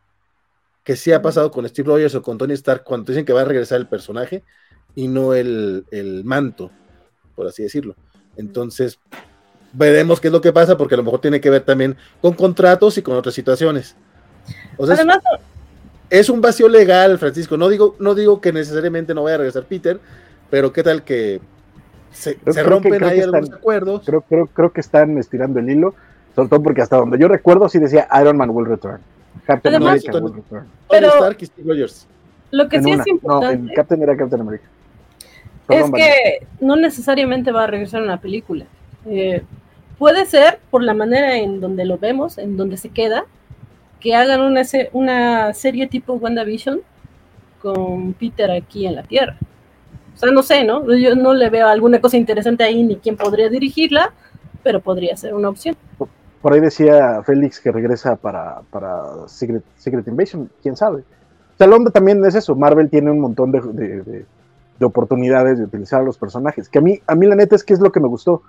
[0.85, 3.41] que sí ha pasado con Steve Rogers o con Tony Stark cuando dicen que va
[3.41, 4.45] a regresar el personaje
[4.95, 6.71] y no el, el manto,
[7.35, 7.97] por así decirlo.
[8.37, 8.99] Entonces,
[9.73, 12.35] veremos qué es lo que pasa, porque a lo mejor tiene que ver también con
[12.35, 13.97] contratos y con otras situaciones.
[14.77, 15.19] O sea, Además,
[16.11, 17.57] es un vacío legal, Francisco.
[17.57, 19.99] No digo, no digo que necesariamente no vaya a regresar Peter,
[20.51, 21.41] pero qué tal que
[22.11, 24.03] se, Creo- se creo que- rompen creo ahí que algunos están- acuerdos.
[24.05, 25.95] Creo, creo, creo que están estirando el hilo,
[26.35, 28.99] sobre todo porque hasta donde yo recuerdo sí decía Iron Man will return.
[29.47, 30.65] Captain Además- America will return.
[30.89, 32.07] Tony pero- Stark y Steve Rogers.
[32.51, 33.03] lo que En sí una.
[33.03, 34.65] es No, importante en Captain era Captain America.
[35.19, 35.29] es
[35.67, 38.67] Perdón, que no necesariamente va a regresar una película.
[39.07, 39.43] Eh,
[40.03, 43.25] puede ser por la manera en donde lo vemos, en donde se queda,
[44.01, 46.81] que hagan una, se- una serie tipo WandaVision
[47.63, 49.37] con Peter aquí en la Tierra.
[50.13, 50.93] O sea, no sé, ¿no?
[50.93, 54.13] Yo no le veo alguna cosa interesante ahí ni quién podría dirigirla,
[54.65, 55.77] pero podría ser una opción.
[56.41, 58.61] Por ahí decía Félix que regresa para,
[59.29, 59.63] Secret,
[60.09, 61.03] Invasion, quién sabe.
[61.55, 62.57] O sea, el también es eso.
[62.57, 64.27] Marvel tiene un montón de
[64.85, 66.69] oportunidades de utilizar a los personajes.
[66.69, 68.43] Que a mí, a mí la neta es que es lo que me gustó.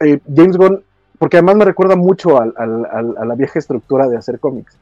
[0.00, 0.82] Eh, James Gunn,
[1.18, 4.78] porque además me recuerda mucho a la vieja estructura de hacer cómics.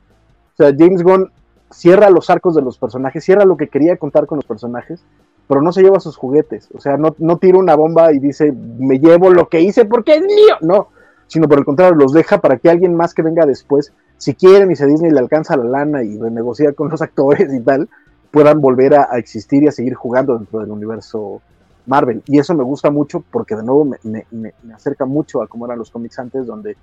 [0.54, 1.30] O sea, James Gunn
[1.70, 5.04] cierra los arcos de los personajes, cierra lo que quería contar con los personajes,
[5.48, 6.68] pero no se lleva sus juguetes.
[6.74, 10.22] O sea, no, tira una bomba y dice, me llevo lo que hice porque es
[10.22, 10.56] mío.
[10.60, 10.88] No,
[11.26, 14.70] sino por el contrario, los deja para que alguien más que venga después, si quieren
[14.70, 17.88] y a Disney le alcanza la lana y renegocia con los actores y tal,
[18.30, 21.40] puedan volver a, a existir y a seguir jugando dentro del universo
[21.86, 22.22] Marvel.
[22.26, 25.46] Y eso me gusta mucho porque de nuevo me, me- me- me acerca mucho a
[25.48, 26.76] cómo eran los cómics antes, donde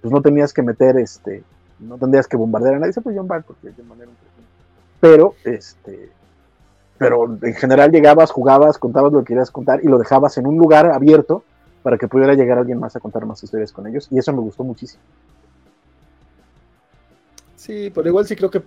[0.00, 1.42] pues no tenías que meter este,
[1.80, 4.10] no tendrías que bombardear a nadie, se pues John Byrne, porque de manera
[5.00, 6.10] pero este
[6.98, 10.56] pero en general llegabas, jugabas, contabas lo que querías contar y lo dejabas en un
[10.58, 11.44] lugar abierto
[11.84, 14.40] para que pudiera llegar alguien más a contar más historias con ellos y eso me
[14.40, 15.00] gustó muchísimo.
[17.56, 18.62] Sí, pero igual sí creo que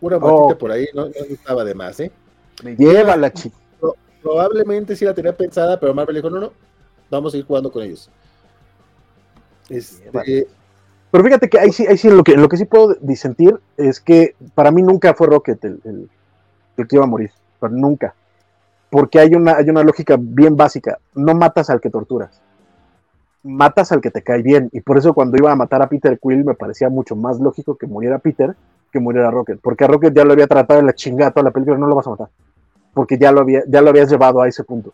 [0.00, 0.56] una Oh.
[0.56, 2.10] por ahí no, no estaba de más, ¿eh?
[2.64, 3.52] Me lleva la chi.
[4.28, 6.52] Probablemente sí la tenía pensada, pero Marvel dijo, no, no,
[7.10, 8.10] vamos a ir jugando con ellos.
[9.70, 10.46] Este, Vale.
[11.10, 14.00] Pero fíjate que ahí sí, ahí sí lo que, lo que sí puedo disentir es
[14.00, 16.10] que para mí nunca fue Rocket el, el-
[16.76, 17.30] el que iba a morir.
[17.58, 18.14] Pero nunca.
[18.90, 20.98] Porque hay una, hay una lógica bien básica.
[21.14, 22.38] No matas al que torturas.
[23.42, 24.68] Matas al que te cae bien.
[24.72, 27.76] Y por eso cuando iba a matar a Peter Quill me parecía mucho más lógico
[27.76, 28.54] que muriera Peter
[28.92, 29.58] que muriera Rocket.
[29.62, 31.94] Porque a Rocket ya lo había tratado de la chingada toda la película, no lo
[31.94, 32.28] vas a matar.
[32.98, 34.92] Porque ya lo, había, ya lo habías llevado a ese punto.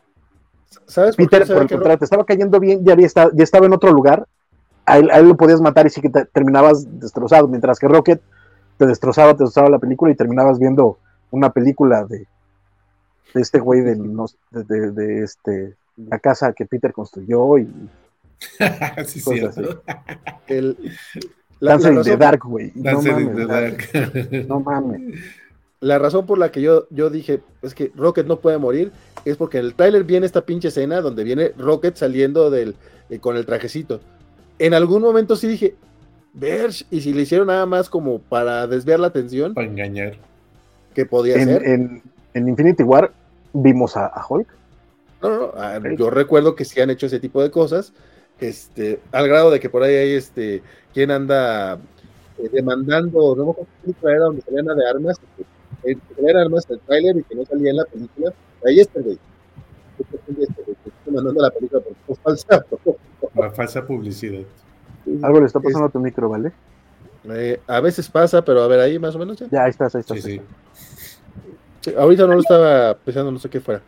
[0.86, 3.42] ¿Sabes por qué Peter, por el contrario, te estaba cayendo bien, ya, había estado, ya
[3.44, 4.26] estaba en otro lugar,
[4.84, 7.88] a él, a él lo podías matar y sí que te- terminabas destrozado, mientras que
[7.88, 8.20] Rocket
[8.76, 10.98] te destrozaba, te destrozaba la película y terminabas viendo
[11.30, 12.26] una película de,
[13.32, 17.64] de este güey de, los- de, de- de este, la casa que Peter construyó y
[19.06, 19.82] sí, cosas cierto.
[20.48, 20.76] el,
[21.60, 22.70] la, in the Dark, güey.
[22.74, 25.00] Mames, no mames.
[25.84, 28.90] La razón por la que yo, yo dije es que Rocket no puede morir
[29.24, 32.74] es porque en el tráiler viene esta pinche escena donde viene Rocket saliendo del,
[33.10, 34.00] eh, con el trajecito.
[34.58, 35.74] En algún momento sí dije,
[36.32, 40.14] Verge, y si le hicieron nada más como para desviar la atención, Para engañar.
[40.94, 41.64] que podía En, ser.
[41.66, 42.02] en-
[42.34, 43.12] en Infinity War
[43.52, 44.48] vimos a, a Hulk.
[45.22, 47.92] No, no, no, yo recuerdo que sí han hecho ese tipo de cosas,
[48.40, 50.62] este, al grado de que por ahí hay este,
[50.92, 51.78] quien anda
[52.38, 55.16] eh, demandando, no me acuerdo era donde salían de armas,
[55.84, 58.32] que, salían armas el tráiler y que no salía en la película,
[58.66, 59.18] ahí está, güey.
[59.98, 62.64] Estoy mandando la película porque fue falsa.
[63.34, 64.42] La falsa publicidad.
[65.22, 66.52] Algo le está pasando a tu micro, ¿vale?
[67.30, 69.46] Eh, a veces pasa, pero a ver, ahí más o menos ya.
[69.50, 70.20] Ya, ahí estás, ahí estás.
[70.22, 70.42] Sí, ahí sí.
[70.42, 71.20] estás.
[71.80, 73.82] Sí, ahorita no lo estaba pensando, no sé qué fuera.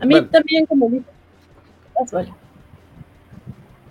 [0.00, 0.28] A mí Bueno.
[0.28, 0.90] también como
[2.12, 2.34] vale.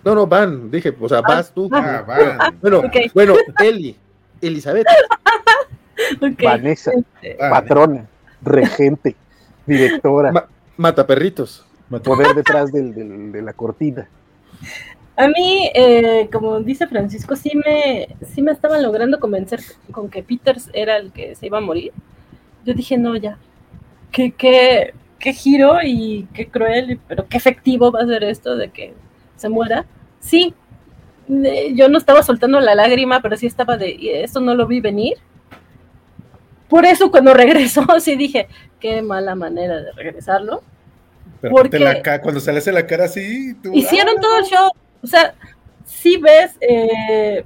[0.04, 1.68] No, no, van, dije, o sea, vas tú.
[1.72, 2.60] Ah, van.
[2.60, 3.12] Bueno, Ok.
[3.12, 3.96] bueno, Eli,
[4.40, 4.86] Elizabeth.
[6.42, 7.50] Vanessa, este, Van.
[7.50, 8.06] patrona,
[8.42, 9.16] regente,
[9.66, 10.46] directora, Ma-
[10.76, 11.64] Mata perritos.
[12.04, 14.08] poder detrás del- del- de la cortina.
[15.16, 19.60] A mí, eh, como dice Francisco, sí me, sí me estaban logrando convencer
[19.90, 21.92] con que Peters era el que se iba a morir.
[22.66, 23.38] Yo dije, no, ya.
[24.12, 28.68] Qué, qué, qué giro y qué cruel, pero qué efectivo va a ser esto de
[28.70, 28.92] que
[29.36, 29.86] se muera.
[30.20, 30.52] Sí,
[31.30, 34.66] eh, yo no estaba soltando la lágrima, pero sí estaba de, "Y esto no lo
[34.66, 35.14] vi venir.
[36.68, 38.48] Por eso cuando regresó, sí dije,
[38.80, 40.62] qué mala manera de regresarlo.
[41.40, 44.44] Pero Porque- la cuando se le hace la cara así, tú, Hicieron ah, todo el
[44.44, 44.70] show.
[45.02, 45.34] O sea,
[45.84, 47.44] si ves, eh,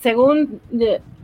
[0.00, 0.60] según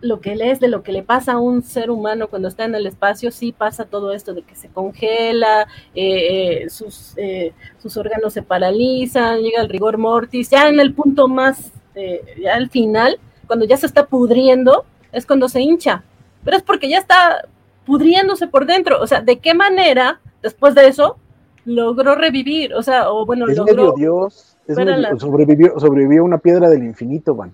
[0.00, 2.74] lo que lees de lo que le pasa a un ser humano cuando está en
[2.74, 7.96] el espacio, sí pasa todo esto de que se congela, eh, eh, sus, eh, sus
[7.96, 12.70] órganos se paralizan, llega el rigor mortis, ya en el punto más, eh, ya al
[12.70, 16.04] final, cuando ya se está pudriendo, es cuando se hincha.
[16.44, 17.46] Pero es porque ya está
[17.86, 19.00] pudriéndose por dentro.
[19.00, 21.16] O sea, ¿de qué manera, después de eso,
[21.64, 22.74] logró revivir?
[22.74, 23.74] O sea, o bueno, Es logró.
[23.74, 24.56] medio Dios.
[24.66, 27.52] es Fuera medio- la- sobrevivió, sobrevivió a una piedra del infinito, Van.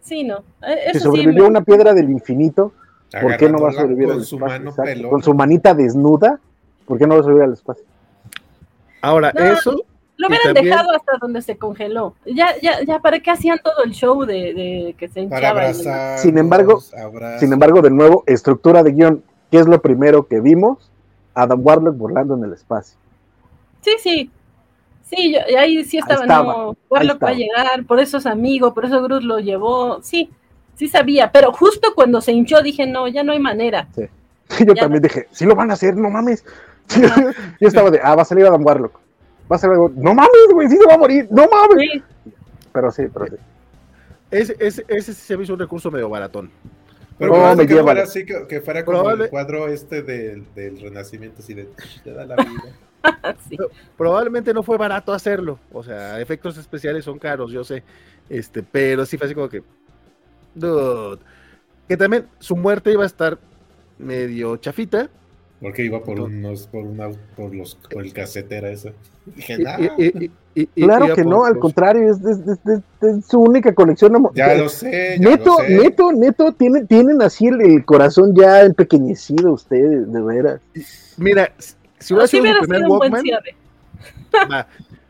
[0.00, 0.38] Sí, no.
[0.66, 1.04] eh, Si Eso sí.
[1.04, 2.72] sobrevivió a me- una piedra del infinito,
[3.20, 4.60] ¿por qué no va a sobrevivir al con su espacio?
[4.72, 5.10] mano.
[5.10, 6.38] Con su manita desnuda,
[6.86, 7.84] ¿por qué no va a sobrevivir al espacio?
[9.02, 9.84] Ahora, No, eso,
[10.18, 12.14] Lo hubieran también- dejado hasta donde se congeló.
[12.24, 15.48] Ya, ya, ya, ¿para qué hacían todo el show de, de que se hinchaba?
[15.50, 16.18] abrazar.
[16.18, 17.40] Sin embargo- abrazos.
[17.40, 19.22] Sin embargo, de nuevo, estructura de guion.
[19.50, 20.90] ¿Qué es lo primero que vimos?
[21.34, 22.96] Adam Warlock volando en el espacio.
[23.82, 24.30] Sí, sí.
[25.08, 28.26] Sí, yo- y ahí sí estaba, estaba, no, Warlock va a llegar, por eso es
[28.26, 30.02] amigo, por eso Groot lo llevó.
[30.02, 30.30] Sí,
[30.74, 33.86] sí sabía, pero justo cuando se hinchó dije, no, ya no hay manera.
[33.96, 36.44] Yo Ya también dije, sí lo van a hacer, no mames.
[37.60, 38.98] Yo estaba de, ah, va a salir Adam Warlock.
[39.50, 41.90] Va a salir algo, no mames, güey, sí se va a morir, no mames.
[41.92, 42.02] Sí,
[42.72, 43.34] Pero sí, pero sí.
[44.30, 46.50] ese, ese, ese sí se me hizo un recurso medio baratón.
[47.18, 47.84] Pero No, me que lleva.
[47.84, 51.68] fuera así, que, que fuera como Probable- el cuadro este del, del renacimiento, así de
[52.04, 53.36] te da la vida.
[53.48, 53.56] sí.
[53.96, 55.58] Probablemente no fue barato hacerlo.
[55.72, 57.82] O sea, efectos especiales son caros, yo sé.
[58.28, 59.62] Este, pero sí fue así como que.
[60.54, 61.20] Dude.
[61.88, 63.38] Que también su muerte iba a estar
[63.98, 65.08] medio chafita.
[65.60, 68.90] Porque iba por unos, por una, por los, por el casetera eso.
[69.24, 70.30] Dije, Y- nah, y- y- y-
[70.62, 72.82] y- y Claro que por no, al los- contrario, es, es- es- es-
[73.18, 74.12] es su única colección.
[74.34, 75.78] ya lo sé, ya Neto, lo sé.
[75.78, 80.60] neto, neto, tienen, tienen así el, el corazón ya empequeñecido ustedes, de veras.
[81.16, 81.50] Mira,
[81.98, 83.32] si hubiera sido hubiera su primer sido un buen Walkman.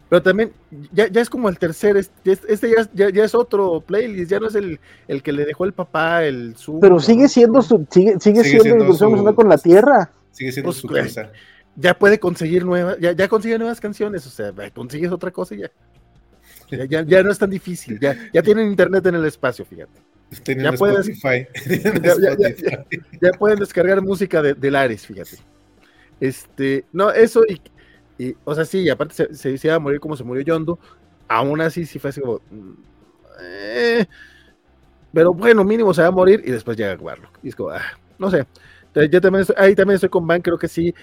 [0.09, 0.52] Pero también,
[0.93, 4.31] ya, ya es como el tercer, este, este ya, es- ya, ya es otro playlist,
[4.31, 4.78] ya no es el,
[5.09, 6.78] el que le dejó el papá, el Zoom.
[6.78, 10.10] Pero sigue siendo su, sigue, sigue, Sigue siendo, siendo el su- con la tierra.
[10.36, 11.32] Sigue siendo Pues, su cosa.
[11.76, 15.58] Ya puede conseguir nuevas, ya, ya consigue nuevas canciones, o sea, consigues otra cosa y
[15.58, 15.70] ya.
[16.70, 20.00] Ya, ya, ya no es tan difícil, ya, ya tienen internet en el espacio, fíjate.
[20.62, 21.06] Ya puedes-
[23.20, 25.36] Ya- pueden descargar música de, de Lares, fíjate.
[26.20, 27.60] Este, no, eso y,
[28.22, 30.42] y, o sea, sí, y aparte se, se, se iba a morir como se murió
[30.42, 30.78] Yondo,
[31.28, 32.72] aún así sí fue así como, mm,
[33.42, 34.06] eh,
[35.12, 37.38] pero bueno, mínimo se va a morir y después llega Warlock.
[37.42, 37.82] Y es como, ah,
[38.18, 38.46] no sé,
[39.05, 40.94] yo también estoy, ahí también estoy con Van, creo que sí,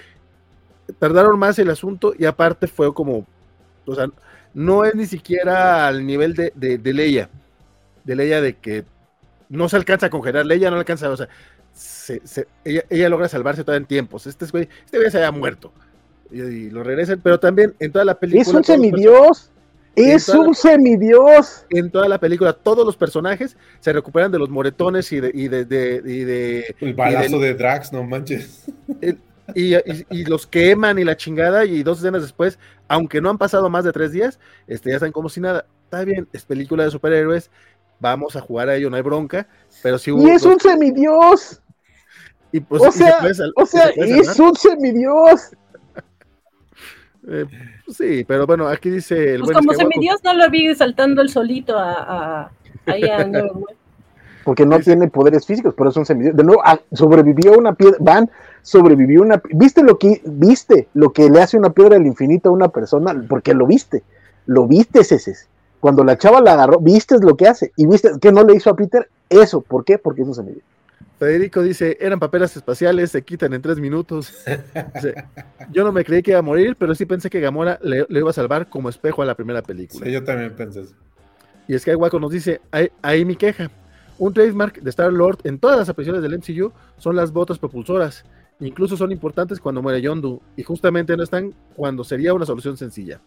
[0.99, 3.25] tardaron más el asunto y aparte fue como,
[3.85, 4.07] o sea,
[4.53, 7.29] no es ni siquiera al nivel de, de, de Leia,
[8.03, 8.83] de Leia de que
[9.49, 11.29] no se alcanza a congelar, Leia no alcanza, o sea,
[11.73, 14.27] se- se- ella, ella logra salvarse todavía en tiempos.
[14.27, 15.71] Este güey, este güey se había muerto.
[16.31, 18.41] Y, y lo regresan, pero también en toda la película.
[18.41, 19.51] Es un semidios.
[19.95, 21.65] Es la- un semidios.
[21.69, 25.47] en toda la película, todos los personajes se recuperan de los moretones y de, y
[25.47, 28.65] de, de- y de- El balazo Y de Drax, no manches.
[29.55, 32.57] y, y- y los queman y la chingada, y dos escenas después,
[32.87, 35.65] aunque no han pasado más de tres días, este, ya están como si nada.
[35.85, 37.51] Está bien, es película de superhéroes,
[37.99, 39.47] vamos a jugar a ello, no hay bronca,
[39.83, 41.61] pero si hubo Y es un semidios.
[42.51, 45.51] y, pues, o y se sea, puede O se sea, es un semidios.
[47.27, 47.45] Eh,
[47.89, 51.29] sí, pero bueno, aquí dice el Pues buen como semidios no lo vi saltando el
[51.29, 52.51] solito a, a,
[52.85, 53.77] ahí a Neverwhere.
[54.43, 56.35] Porque no tiene poderes físicos, pero es un semidios.
[56.35, 57.97] De nuevo, ah, sobrevivió una piedra.
[58.01, 58.29] Van,
[58.61, 59.41] sobrevivió una.
[59.51, 60.89] ¿Viste lo que viste?
[60.93, 64.03] Lo que le hace una piedra del infinito a una persona, porque lo viste.
[64.45, 65.33] Lo viste, ese.
[65.79, 67.71] Cuando la chava la agarró, viste lo que hace.
[67.77, 69.61] Y viste que no le hizo a Peter eso.
[69.61, 69.97] ¿Por qué?
[69.97, 70.63] Porque es un semidios.
[71.23, 74.43] Federico dice, eran papeles espaciales, se quitan en tres minutos.
[74.93, 75.15] Dice,
[75.71, 78.19] Yo no me creí que iba a morir, pero sí pensé que Gamora le, le
[78.19, 80.05] iba a salvar como espejo a la primera película.
[80.05, 80.95] Sí, yo también pensé eso.
[81.67, 83.71] Y Skywalker nos dice, ahí, ahí mi queja.
[84.19, 88.25] Un trademark de Star-Lord en todas las apariciones del MCU son las botas propulsoras.
[88.59, 90.41] Incluso son importantes cuando muere Yondu.
[90.57, 93.21] Y justamente no están cuando sería una solución sencilla.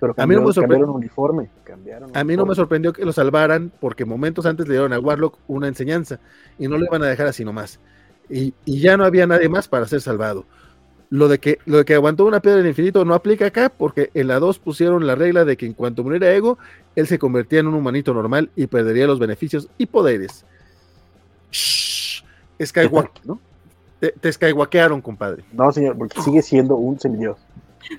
[0.00, 1.48] Pero A mí no me cambiaron uniforme.
[1.64, 4.98] Cambiaron A mí no me sorprendió que lo salvaran porque momentos antes le dieron a
[4.98, 6.20] Warlock una enseñanza
[6.58, 7.80] y no lo iban a dejar así nomás.
[8.28, 10.44] Y, y ya no había nadie más para ser salvado.
[11.08, 14.10] Lo de, que, lo de que aguantó una piedra del infinito no aplica acá porque
[14.14, 16.58] en la 2 pusieron la regla de que en cuanto muriera Ego,
[16.96, 20.44] él se convertía en un humanito normal y perdería los beneficios y poderes.
[21.52, 22.24] Shh,
[22.60, 23.38] Skywalk, ¿No?
[24.00, 24.32] te, te
[25.02, 25.44] compadre.
[25.52, 27.38] No, señor, porque sigue siendo un semidios.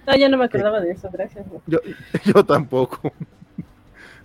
[0.06, 1.46] No, ya no me acordaba de eso, gracias.
[1.68, 1.80] Yo,
[2.26, 3.12] yo tampoco.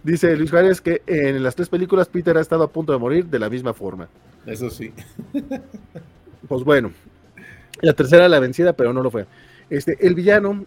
[0.03, 3.27] Dice Luis Juárez que en las tres películas Peter ha estado a punto de morir
[3.27, 4.09] de la misma forma.
[4.47, 4.93] Eso sí.
[6.49, 6.91] Pues bueno,
[7.81, 9.27] la tercera la vencida, pero no lo fue.
[9.71, 10.67] Este, el villano,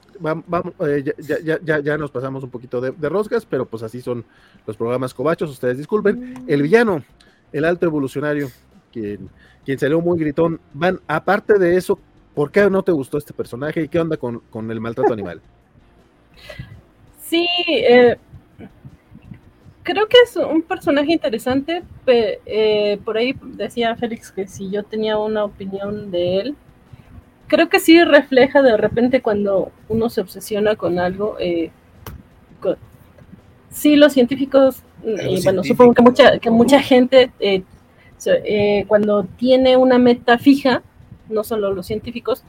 [0.88, 3.84] eh, ya, ya- ya- ya- ya nos pasamos un poquito de, de roscas, pero pues
[3.84, 4.24] así son
[4.66, 6.46] los programas cobachos, ustedes disculpen.
[6.48, 7.04] El villano,
[7.52, 8.50] el alto evolucionario,
[8.92, 9.30] quien,
[9.66, 12.00] quien salió muy gritón, van, aparte de eso,
[12.36, 15.41] ¿por qué no te gustó este personaje y qué onda con, con el maltrato animal?
[17.28, 18.18] Sí, eh,
[19.82, 21.84] creo que es un personaje interesante.
[22.06, 26.56] Eh, por ahí decía Félix que si yo tenía una opinión de él,
[27.48, 31.38] creo que sí refleja de repente cuando uno se obsesiona con algo.
[31.40, 31.72] Eh,
[33.70, 39.98] sí, los científicos, y bueno, supongo que mucha, que mucha gente eh, cuando tiene una
[39.98, 40.82] meta fija,
[41.30, 42.44] no solo los científicos,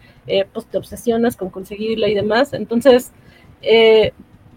[0.53, 2.53] pues te obsesionas con conseguirla y demás.
[2.53, 3.12] Entonces,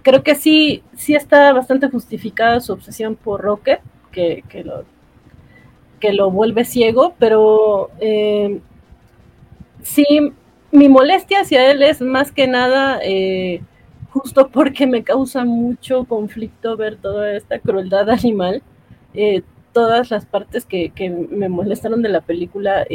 [0.02, 3.82] creo que sí, sí está bastante justificada su obsesión por Rocket,
[4.12, 4.84] que, lo,
[6.00, 8.60] que lo vuelve ciego, pero eh,
[9.84, 10.06] sí,
[10.72, 13.62] mi molestia hacia él es más que nada eh,
[14.10, 18.62] justo porque me causa mucho conflicto ver toda esta crueldad animal.
[19.14, 19.44] Eh,
[19.74, 22.86] todas las partes que, que, me molestaron de la película,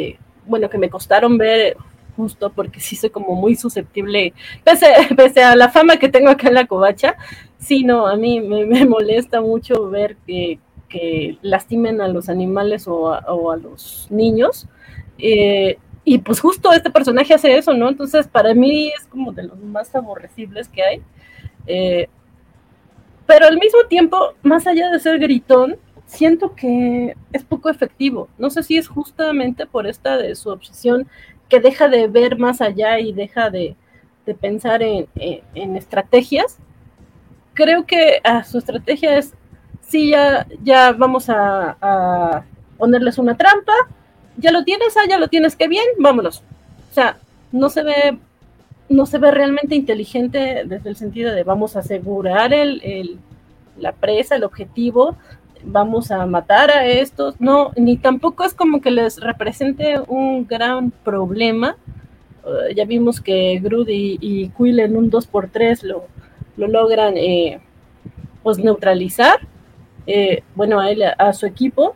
[0.47, 1.77] bueno, que me costaron ver
[2.15, 6.47] justo porque sí soy como muy susceptible, pese, pese a la fama que tengo acá
[6.47, 7.15] en la covacha,
[7.57, 10.59] sí, no, a mí me, molesta mucho ver que,
[11.41, 14.65] lastimen a los animales o a, los niños.
[15.17, 17.89] Eh, y pues justo este personaje hace eso, ¿no?
[17.89, 21.01] Entonces para mí es como de los más aborrecibles que hay.
[21.67, 22.07] Eh,
[23.25, 25.77] pero al mismo tiempo, más allá de ser gritón,
[26.15, 28.27] siento que es poco efectivo.
[28.37, 31.07] No sé si es justamente por esta de su obsesión
[31.49, 33.75] que deja de ver más allá y deja de,
[34.41, 35.07] pensar en,
[35.75, 36.57] estrategias.
[37.53, 39.33] Creo que ah, su estrategia es,
[39.81, 42.43] sí, ya, ya vamos a,
[42.77, 43.73] ponerles una trampa,
[44.37, 46.43] ya lo tienes, ah, ya lo tienes, qué bien, vámonos.
[46.91, 47.17] O sea,
[47.51, 48.17] no se ve,
[48.89, 53.19] no se ve realmente inteligente desde el sentido de vamos a asegurar el,
[53.77, 55.15] la presa, el objetivo,
[55.65, 60.91] vamos a matar a estos, no, ni tampoco es como que les represente un gran
[60.91, 61.75] problema.
[62.43, 66.05] Uh, ya vimos que Groot y, Quill en un 2x3 lo,
[66.57, 67.59] lo logran eh,
[68.43, 69.39] pues neutralizar,
[70.05, 71.95] eh, bueno, a él, a su equipo.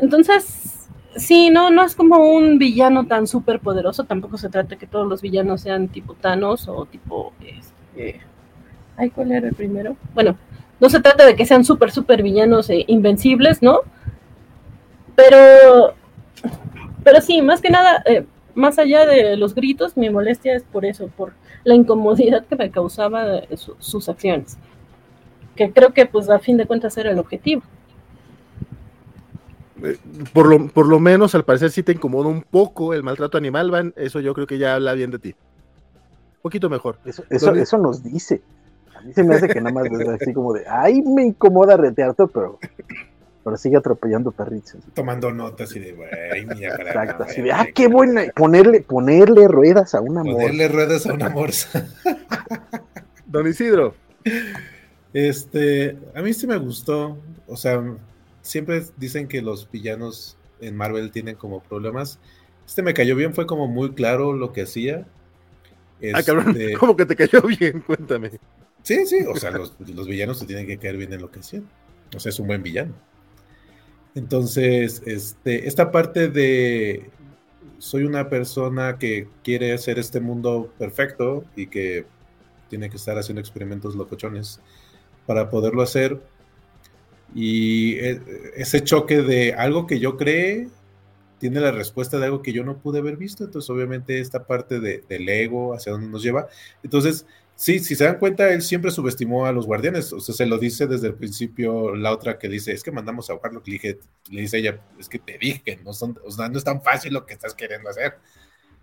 [0.00, 4.86] Entonces, sí, no, no es como un villano tan súper poderoso, tampoco se trata que
[4.86, 7.32] todos los villanos sean tipo Thanos o tipo...
[7.44, 8.20] Este,
[8.96, 9.96] ay, ¿cuál era el primero?
[10.14, 10.36] Bueno,
[10.80, 13.80] no se trata de que sean súper, súper villanos e invencibles, ¿no?
[15.16, 15.94] Pero,
[17.02, 18.24] pero sí, más que nada, eh,
[18.54, 21.32] más allá de los gritos, mi molestia es por eso, por
[21.64, 23.42] la incomodidad que me causaba
[23.78, 24.58] sus acciones.
[25.56, 27.62] Que creo que, pues, a fin de cuentas era el objetivo.
[29.82, 29.98] Eh,
[30.32, 33.70] por lo, por lo menos, al parecer, sí te incomoda un poco el maltrato animal,
[33.70, 33.92] Van.
[33.96, 35.28] Eso yo creo que ya habla bien de ti.
[35.30, 36.98] Un poquito mejor.
[37.04, 38.42] Eso, eso, eso nos dice.
[38.98, 41.76] A mí se me hace que nada más es así como de, ay, me incomoda
[41.76, 42.58] retearte, pero,
[43.44, 44.76] pero sigue atropellando perritos.
[44.92, 49.94] Tomando notas y de, güey, mira, Exacto, así de, ah, qué buena, ponerle, ponerle ruedas
[49.94, 50.40] a una morsa.
[50.40, 51.86] Ponerle ruedas a una morsa.
[53.26, 53.94] Don Isidro.
[55.12, 57.80] Este, a mí sí me gustó, o sea,
[58.42, 62.18] siempre dicen que los villanos en Marvel tienen como problemas.
[62.66, 65.06] Este me cayó bien, fue como muy claro lo que hacía.
[66.12, 67.80] ah, cabrón, este ¿cómo que te cayó bien?
[67.86, 68.32] Cuéntame.
[68.82, 69.76] Sí, sí, o sea, los,
[70.06, 71.68] villanos se tienen que caer bien en lo que hacen.
[72.14, 72.94] O sea, es un buen villano.
[74.14, 77.10] Entonces, este, esta parte de
[77.78, 82.06] soy una persona que quiere hacer este mundo perfecto y que
[82.68, 84.60] tiene que estar haciendo experimentos locochones
[85.26, 86.20] para poderlo hacer.
[87.34, 88.20] Y e,
[88.56, 90.68] ese choque de algo que yo cree
[91.38, 93.44] tiene la respuesta de algo que yo no pude haber visto.
[93.44, 96.48] Entonces, obviamente, esta parte de, del ego, hacia dónde nos lleva.
[96.82, 97.26] Entonces,
[97.60, 100.12] Sí, si se dan cuenta, él siempre subestimó a los guardianes.
[100.12, 103.28] O sea, se lo dice desde el principio la otra que dice, es que mandamos
[103.28, 103.60] a ahogarlo.
[103.66, 103.98] Le, dije,
[104.30, 107.34] le dice ella, es que te dije no, son, no es tan fácil lo que
[107.34, 108.14] estás queriendo hacer.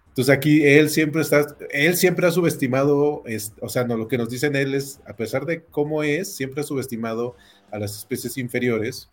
[0.09, 3.23] Entonces aquí él siempre está, él siempre ha subestimado,
[3.61, 6.59] o sea, no, lo que nos dicen él es, a pesar de cómo es, siempre
[6.59, 7.37] ha subestimado
[7.71, 9.09] a las especies inferiores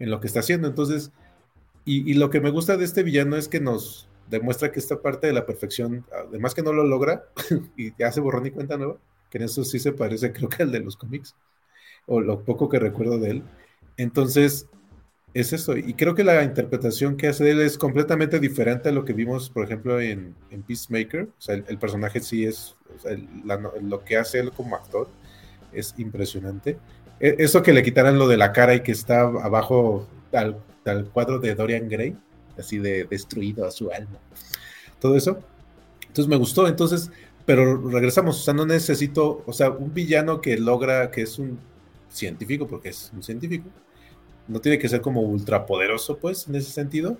[0.00, 0.66] en lo que está haciendo.
[0.66, 1.12] Entonces,
[1.84, 5.00] y, y lo que me gusta de este villano es que nos, demuestra que esta
[5.00, 7.24] parte de la perfección, además que no lo logra,
[7.76, 8.96] y hace borrón y cuenta nueva,
[9.30, 11.34] que en eso sí se parece creo que al de los cómics,
[12.06, 13.42] o lo poco que recuerdo de él.
[13.96, 14.68] Entonces,
[15.34, 18.92] es eso, y creo que la interpretación que hace de él es completamente diferente a
[18.92, 20.34] lo que vimos, por ejemplo, en,
[20.66, 22.76] Peacemaker, o sea, el, personaje sí es,
[23.80, 25.08] lo que hace él como actor
[25.72, 26.76] es impresionante.
[27.18, 31.06] E, eso que le quitaran lo de la cara y que está abajo al, al
[31.06, 32.14] cuadro de Dorian Gray,
[32.58, 34.18] así de destruido a su alma.
[35.00, 35.38] Todo eso.
[36.00, 37.10] Entonces me gustó, entonces,
[37.46, 41.58] pero regresamos, o sea, no necesito, o sea, un villano que logra, que es un
[42.10, 43.68] científico, porque es un científico,
[44.48, 47.16] no tiene que ser como ultrapoderoso, pues, en ese sentido,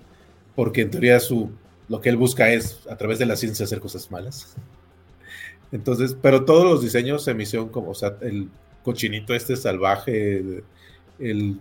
[0.55, 1.49] porque en teoría su,
[1.89, 4.55] lo que él busca es, a través de la ciencia, hacer cosas malas.
[5.71, 8.49] Entonces, pero todos los diseños se me como, o sea, el
[8.83, 10.63] cochinito este salvaje,
[11.19, 11.59] el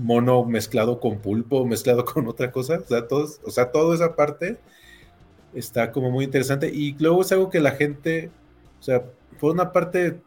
[0.00, 2.78] mono mezclado con pulpo, mezclado con otra cosa.
[2.78, 4.58] O sea, todos, o sea, toda esa parte
[5.54, 6.70] está como muy interesante.
[6.72, 8.30] Y luego es algo que la gente,
[8.80, 9.04] o sea,
[9.38, 10.20] por una parte,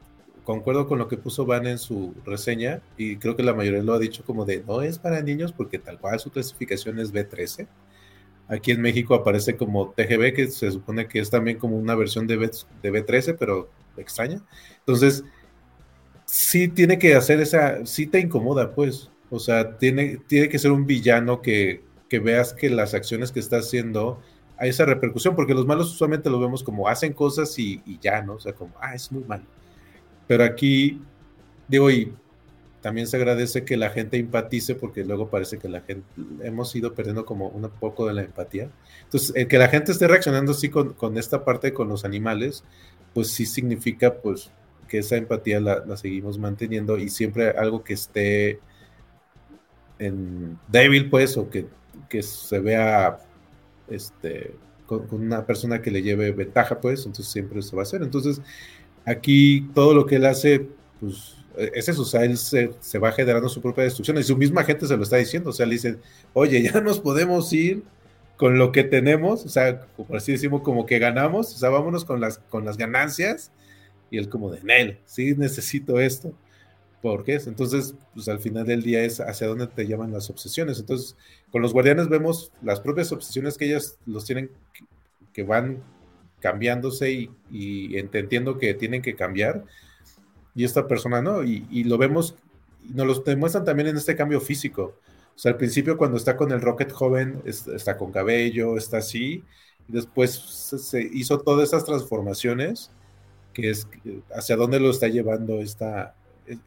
[0.44, 3.94] concuerdo con lo que puso Van en su reseña, y creo que la mayoría lo
[3.94, 7.68] ha dicho como de no es para niños, porque tal cual su clasificación es B13.
[8.48, 12.28] Aquí en México aparece como TGB, que se supone que es también como una versión
[12.28, 12.52] de, B,
[12.82, 14.42] de B13, pero extraña.
[14.80, 15.24] Entonces,
[16.26, 19.10] sí tiene que hacer esa, sí te incomoda, pues.
[19.34, 23.40] O sea, tiene, tiene que ser un villano que, que veas que las acciones que
[23.40, 24.22] está haciendo
[24.58, 28.22] hay esa repercusión, porque los malos usualmente los vemos como hacen cosas y, y, ya,
[28.22, 28.36] ¿no?
[28.36, 29.46] O sea, como, ah, es muy malo.
[30.28, 31.02] Pero aquí,
[31.68, 32.14] digo, y
[32.82, 36.06] también se agradece que la gente empatice, porque luego parece que la gente,
[36.44, 38.70] hemos ido perdiendo como un poco de la empatía.
[39.06, 42.64] Entonces, el que la gente esté reaccionando así con, con esta parte con los animales,
[43.16, 44.52] pues sí significa, pues,
[44.88, 48.60] que esa empatía la, la seguimos manteniendo y siempre algo que esté
[50.00, 51.68] en débil, pues, o que,
[52.10, 53.20] que se vea
[53.88, 54.56] este,
[54.86, 58.02] con, con, una persona que le lleve ventaja, pues, entonces siempre se va a hacer.
[58.04, 58.42] Entonces,
[59.06, 60.68] aquí todo lo que él hace,
[61.00, 64.36] pues, es eso, o sea, él se, se, va generando su propia destrucción y su
[64.36, 66.00] misma gente se lo está diciendo, o sea, le dicen,
[66.34, 67.84] oye, ya nos podemos ir
[68.38, 72.06] con lo que tenemos, o sea, como así decimos, como que ganamos, o sea, vámonos
[72.06, 73.52] con las, con las ganancias,
[74.10, 76.34] y él como de, Nel, sí necesito esto,
[77.04, 77.36] ¿por qué?
[77.36, 81.18] Entonces, pues al final del día es hacia dónde te llaman las obsesiones, entonces,
[81.52, 84.50] con los guardianes vemos las propias obsesiones que ellas los tienen,
[85.34, 85.84] que van
[86.40, 89.66] cambiándose y, y entendiendo que tienen que cambiar,
[90.56, 92.38] y esta persona no, y, y lo vemos,
[92.90, 94.96] y nos lo demuestran también en este cambio físico,
[95.36, 99.44] o sea, al principio cuando está con el Rocket joven, está con cabello, está así,
[99.90, 102.92] después se hizo todas esas transformaciones,
[103.52, 103.90] que es
[104.34, 106.16] hacia dónde lo está llevando esta,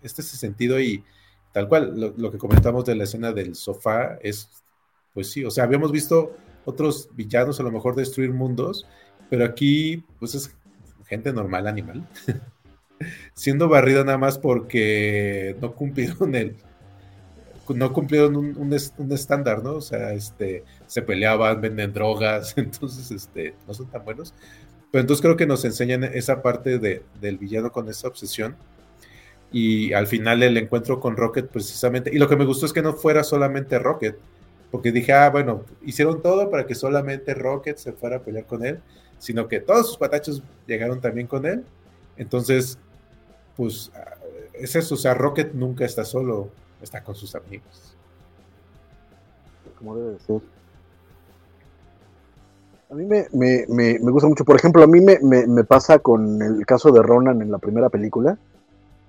[0.02, 1.04] este sentido y
[1.52, 4.50] tal cual, lo, lo, que comentamos de la escena del sofá es,
[5.14, 8.86] pues sí, o sea, habíamos visto otros villanos a lo mejor destruir mundos,
[9.30, 10.54] pero aquí pues es
[11.06, 12.06] gente normal, animal,
[13.34, 16.56] siendo barrida nada más porque no cumplieron el,
[17.74, 19.74] no cumplieron un, un, un, estándar, ¿no?
[19.74, 24.34] O sea, este, se peleaban, venden drogas, entonces, este, no son tan buenos.
[24.90, 28.56] Pero entonces creo que nos enseñan esa parte de, del villano con esa obsesión.
[29.56, 32.82] Y al final el encuentro con Rocket, precisamente, y lo que me gustó es que
[32.82, 34.14] no fuera solamente Rocket,
[34.70, 38.66] porque dije, ah, bueno, hicieron todo para que solamente Rocket se fuera a pelear con
[38.66, 38.80] él,
[39.18, 41.64] sino que todos sus patachos llegaron también con él.
[42.18, 42.78] Entonces,
[43.56, 43.90] pues
[44.52, 46.50] es eso, o sea, Rocket nunca está solo,
[46.82, 47.96] está con sus amigos.
[49.78, 50.42] Como debe ser.
[52.90, 54.44] A mí me, me, me, me, gusta mucho.
[54.44, 58.36] Por ejemplo, a mí me, pasa con el caso de Ronan en la primera película,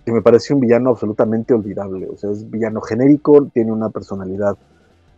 [0.08, 2.08] que me parece un villano absolutamente olvidable.
[2.08, 4.56] O sea, es villano genérico, tiene una personalidad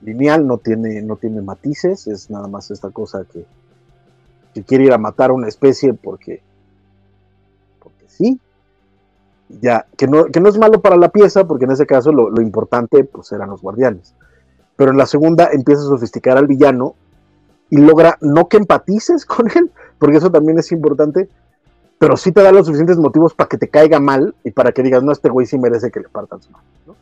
[0.01, 3.45] lineal, no tiene, no tiene matices, es nada más esta cosa que,
[4.51, 6.41] que quiere ir a matar a una especie porque,
[7.79, 8.39] porque sí,
[9.61, 12.31] ya, que no, que no es malo para la pieza, porque en ese caso lo,
[12.31, 14.15] lo, importante pues eran los guardianes.
[14.75, 16.95] Pero en la segunda empieza a sofisticar al villano
[17.69, 21.29] y logra no que empatices con él, porque eso también es importante,
[21.99, 24.81] pero sí te da los suficientes motivos para que te caiga mal y para que
[24.81, 26.63] digas, no, este güey sí merece que le partan su mano.
[26.87, 26.95] ¿no?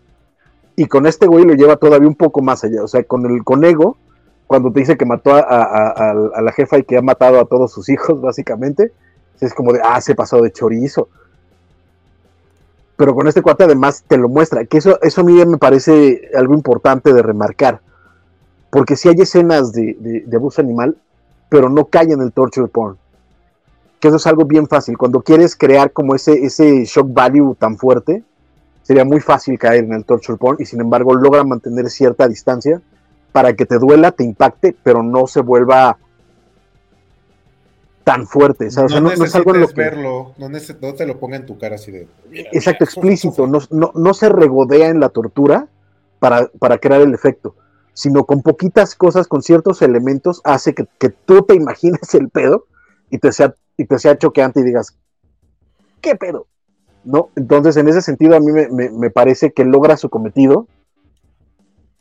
[0.75, 3.43] Y con este güey lo lleva todavía un poco más allá, o sea, con el
[3.43, 3.97] conego,
[4.45, 7.45] cuando te dice que mató a, a, a, la jefa y que ha matado a
[7.45, 8.91] todos sus hijos, básicamente,
[9.39, 11.09] es como de, ah, se pasó de chorizo
[12.97, 16.29] pero con este cuate además te lo muestra, que eso, eso a mí me parece
[16.35, 17.79] algo importante de remarcar,
[18.71, 20.97] porque sí hay escenas de, de, de, abuso animal,
[21.47, 22.97] pero no cae en el torture porn,
[23.99, 27.77] que eso es algo bien fácil, cuando quieres crear como ese, ese shock value tan
[27.77, 28.23] fuerte,
[28.83, 32.81] sería muy fácil caer en el torture porn y sin embargo logra mantener cierta distancia
[33.31, 35.97] para que te duela, te impacte, pero no se vuelva
[38.03, 38.67] tan fuerte.
[38.67, 39.73] o sea, no, no es algo en lo que...
[39.73, 42.07] verlo, no, no, te lo ponga en tu cara así de.
[42.29, 43.47] Mira, Exacto, mira, explícito.
[43.47, 45.67] No, no, no, se regodea en la tortura
[46.19, 47.55] para, para, crear el efecto,
[47.93, 52.65] sino con poquitas cosas, con ciertos elementos, hace que, que tú te imagines el pedo
[53.09, 54.97] y te, sea, y te sea choqueante y digas,
[56.01, 56.47] ¿qué pedo?
[57.03, 57.29] ¿No?
[57.35, 60.67] Entonces, en ese sentido, a mí me, me, me parece que logra su cometido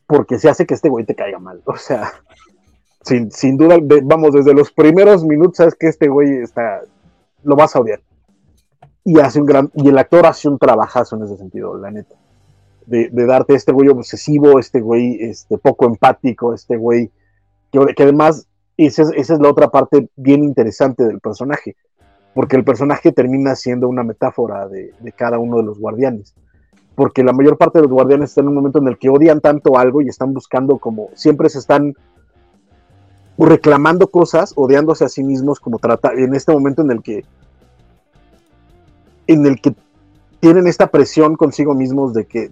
[0.06, 1.62] porque se hace que este güey te caiga mal.
[1.64, 2.12] O sea,
[3.02, 6.80] sin, sin duda, vamos, desde los primeros minutos sabes que este güey está,
[7.42, 8.00] lo vas a odiar.
[9.04, 12.16] Y hace un gran, y el actor hace un trabajazo en ese sentido, la neta.
[12.86, 17.10] De, de darte este güey obsesivo, este güey este, poco empático, este güey
[17.72, 18.45] que, que además,
[18.76, 21.76] esa es, esa es la otra parte bien interesante del personaje,
[22.34, 26.34] porque el personaje termina siendo una metáfora de, de cada uno de los guardianes.
[26.96, 29.40] porque la mayor parte de los guardianes están en un momento en el que odian
[29.40, 31.94] tanto algo y están buscando como, siempre se están
[33.38, 37.24] reclamando cosas, odiándose a sí mismos, como trata, en este momento en el que,
[39.26, 39.74] en el que
[40.40, 42.50] tienen esta presión consigo mismos de que,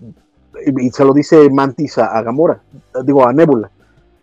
[0.66, 2.60] y se lo dice Mantis a, a Gamora,
[3.02, 3.70] digo a Nebula,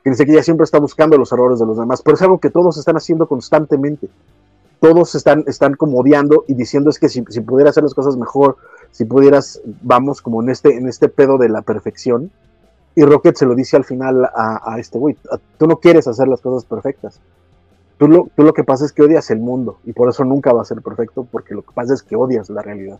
[0.03, 2.39] que dice que ella siempre está buscando los errores de los demás, pero es algo
[2.39, 4.09] que todos están haciendo constantemente
[4.81, 8.17] todos están, están como odiando y diciendo es que si, si pudiera hacer las cosas
[8.17, 8.57] mejor,
[8.89, 12.31] si pudieras, vamos como en este, en este pedo de la perfección.
[12.95, 15.15] Y Rocket se lo dice al final a, este güey,
[15.59, 17.21] tú no quieres hacer las cosas perfectas.
[17.99, 20.51] Tú lo, tú lo que pasa es que odias el mundo y por eso nunca
[20.51, 22.99] va a ser perfecto porque lo que pasa es que odias la realidad.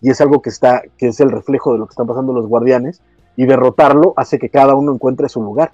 [0.00, 2.48] Y es algo que, está, que es el reflejo de lo que están pasando los
[2.48, 3.00] guardianes
[3.36, 5.70] y derrotarlo hace que cada uno encuentre su lugar.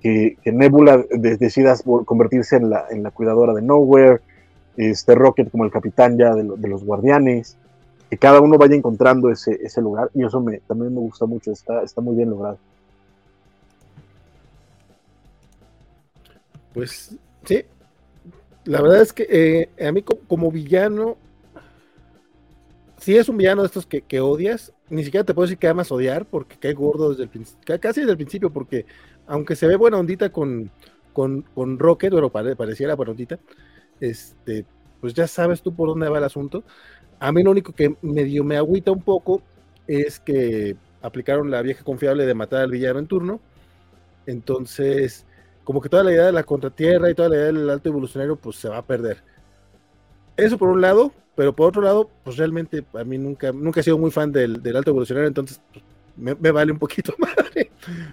[0.00, 4.20] Que, Nebula decida convertirse en la, cuidadora de Nowhere,
[4.76, 7.56] este Rocket como el capitán ya de, los guardianes,
[8.10, 12.16] que cada uno vaya encontrando ese, lugar, y eso también me gusta mucho, está, muy
[12.16, 12.58] bien logrado.
[16.74, 17.64] Pues sí,
[18.64, 19.26] la verdad es que
[19.78, 21.16] eh, a mí como, villano,
[22.98, 25.90] si es un villano de estos que, odias, ni siquiera te puedo decir que amas
[25.92, 28.86] odiar, porque cae gordo desde el casi desde el principio, porque
[29.32, 30.70] aunque se ve buena ondita con,
[31.14, 33.38] con, con Rocket, bueno, pareciera buena ondita,
[33.98, 34.66] este,
[35.00, 36.64] pues ya sabes tú por dónde va el asunto.
[37.18, 39.40] A mí lo único que medio me agüita un poco
[39.86, 43.40] es que aplicaron la vieja confiable de matar al villano en turno.
[44.26, 45.24] Entonces,
[45.64, 48.36] como que toda la idea de la contratierra y toda la idea del alto evolucionario,
[48.36, 49.22] pues se va a perder.
[50.36, 53.82] Eso por un lado, pero por otro lado, pues realmente a mí nunca, nunca he
[53.82, 55.82] sido muy fan del, alto evolucionario, entonces pues,
[56.16, 57.70] me, vale un poquito madre.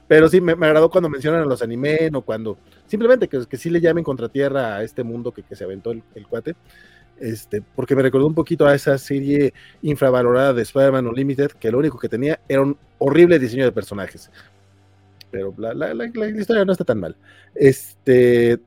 [0.08, 2.58] Pero sí, me, agradó cuando mencionan a los anime o cuando
[2.88, 6.04] simplemente que, que sí le llamen contratierra a este mundo que, que se aventó el,
[6.28, 6.56] cuate.
[7.20, 11.80] Este, porque me recordó un poquito a esa serie infravalorada de Spider-Man Unlimited, que lo
[11.80, 14.32] único que tenía era un horrible diseño de personajes.
[15.30, 17.16] Pero la, la, la, la historia no está tan mal.
[17.54, 18.60] Este,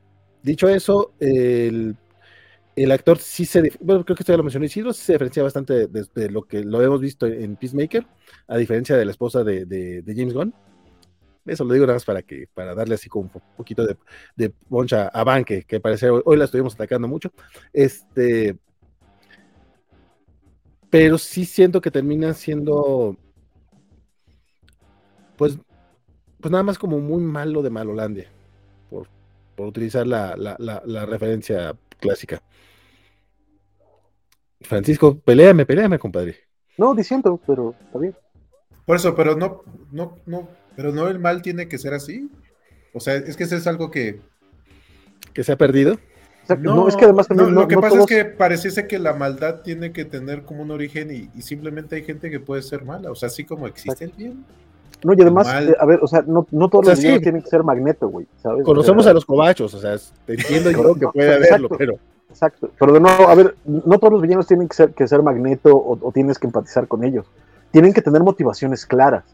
[0.43, 1.97] dicho eso, el
[2.75, 6.31] el actor sí se, creo que esto ya lo mencioné, sí se diferencia bastante de,
[6.31, 8.07] lo que lo hemos visto en Peacemaker,
[8.49, 10.55] a diferencia de la esposa de, James Gunn.
[11.45, 13.85] Eso lo digo nada más para que, para darle así como un poquito
[14.37, 17.31] de, poncha a Van, que, parece hoy, la estuvimos atacando mucho.
[17.73, 18.57] Este,
[20.89, 23.17] pero sí siento que termina siendo,
[25.37, 25.59] pues,
[26.41, 28.31] pues nada más como muy malo de Malolandia,
[28.89, 29.09] por,
[29.57, 32.43] por utilizar la, la referencia clásica.
[34.61, 36.37] Francisco, peleame, peleame, compadre.
[36.77, 38.15] No, diciendo, pero está bien.
[38.85, 42.31] Por eso, pero no, no, no, pero no el mal tiene que ser así.
[42.93, 44.21] O sea, es que eso es algo que.
[45.33, 45.99] ¿Que se ha perdido?
[46.59, 47.55] no, es que además también.
[47.55, 51.11] lo que pasa es que pareciese que la maldad tiene que tener como un origen
[51.11, 53.11] y, simplemente hay gente que puede ser mala.
[53.11, 54.45] O sea, así como existe el bien.
[55.05, 57.65] No, y además, eh, a ver, o sea, no, no todos los tienen que ser
[57.65, 58.27] magneto, güey,
[58.65, 59.97] Conocemos a los cobachos, o sea,
[60.27, 61.99] entiendo yo que puede haberlo, pero.
[62.31, 62.71] Exacto.
[62.79, 65.71] Pero de nuevo, a ver, no todos los villanos tienen que ser, que ser magneto
[65.75, 67.27] o, tienes que empatizar con ellos.
[67.71, 69.25] Tienen que tener motivaciones claras.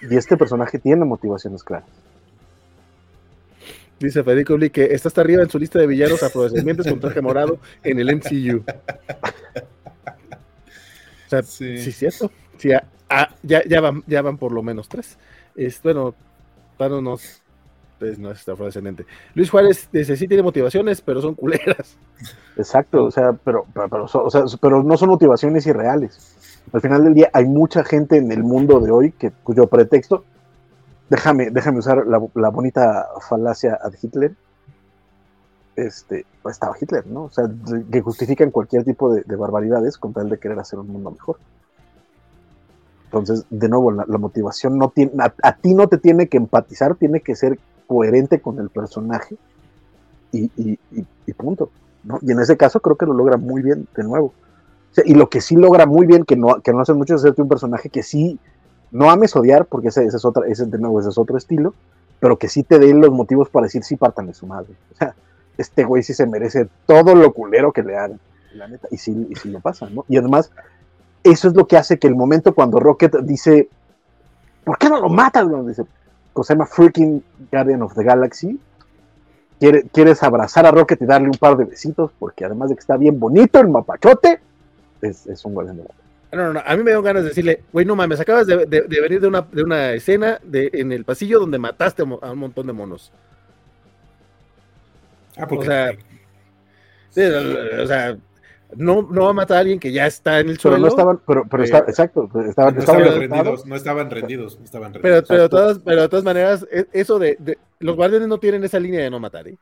[0.00, 1.88] Y este personaje tiene motivaciones claras.
[3.98, 7.20] Dice Federico Lee que está hasta arriba en su lista de villanos afrodescendientes con traje
[7.20, 8.62] morado en el MCU.
[11.26, 12.30] O sea, sí, sí cierto.
[12.56, 12.70] Sí,
[13.08, 15.18] ah, ya, ya, van, ya van por lo menos tres.
[15.54, 16.14] Es, bueno,
[16.76, 17.42] para nos
[17.98, 19.06] pues no es afrodescendiente.
[19.34, 21.96] Luis Juárez dice, sí tiene motivaciones, pero son culeras.
[22.56, 23.66] Exacto, o sea, pero,
[24.60, 26.62] pero, no son motivaciones irreales.
[26.72, 30.24] Al final del día hay mucha gente en el mundo de hoy que, cuyo pretexto,
[31.08, 34.34] déjame, déjame usar la, bonita falacia de Hitler,
[35.76, 37.24] este, estaba Hitler, ¿no?
[37.24, 37.44] O sea,
[37.90, 41.38] que justifican cualquier tipo de, barbaridades con tal de querer hacer un mundo mejor.
[43.06, 47.20] Entonces, de nuevo, la, motivación no tiene, a, ti no te tiene que empatizar, tiene
[47.20, 49.36] que ser coherente con el personaje
[50.32, 50.78] y,
[51.36, 51.70] punto.
[52.02, 52.18] ¿no?
[52.22, 54.32] Y en ese caso creo que lo logra muy bien de nuevo.
[55.04, 57.42] y lo que sí logra muy bien, que no, que no hace mucho, es hacerte
[57.42, 58.38] un personaje que sí
[58.90, 61.74] no ames odiar, porque ese, es otra, ese de nuevo ese es otro estilo,
[62.18, 64.74] pero que sí te dé los motivos para decir sí partan de su madre.
[64.92, 65.14] O sea,
[65.58, 68.20] este güey sí se merece todo lo culero que le hagan,
[68.54, 70.04] la neta, y sí, y lo pasa, ¿no?
[70.08, 70.50] Y además,
[71.30, 73.68] eso es lo que hace que el momento cuando Rocket dice,
[74.64, 75.46] ¿por qué no lo matas?
[75.66, 75.84] Dice,
[76.42, 78.58] se llama Freaking Guardian of the Galaxy.
[79.58, 82.96] quieres abrazar a Rocket y darle un par de besitos, porque además de que está
[82.96, 84.40] bien bonito el mapachote,
[85.02, 85.84] es, un buen no,
[86.32, 89.20] no, no, a mí me dio ganas de decirle, güey, no mames, acabas de, venir
[89.20, 92.72] de una, de una escena de, en el pasillo donde mataste a un montón de
[92.72, 93.12] monos.
[95.36, 95.64] Ah, porque...
[95.66, 95.66] O
[97.12, 97.40] sea,
[97.82, 98.16] o sea
[98.76, 100.78] no, no va a matar a alguien que ya está en el Pero suelo.
[100.78, 104.58] no estaban, pero, pero Eh, está, exacto, pues, estaban, No estaban rendidos, no estaban rendidos,
[104.58, 105.28] no estaban Pero, rendidos.
[105.28, 105.56] pero, de Exacto.
[105.56, 109.00] todas, pero de todas maneras, e- eso de, de- Los guardianes no tienen esa línea
[109.02, 109.56] de no matar, ¿eh?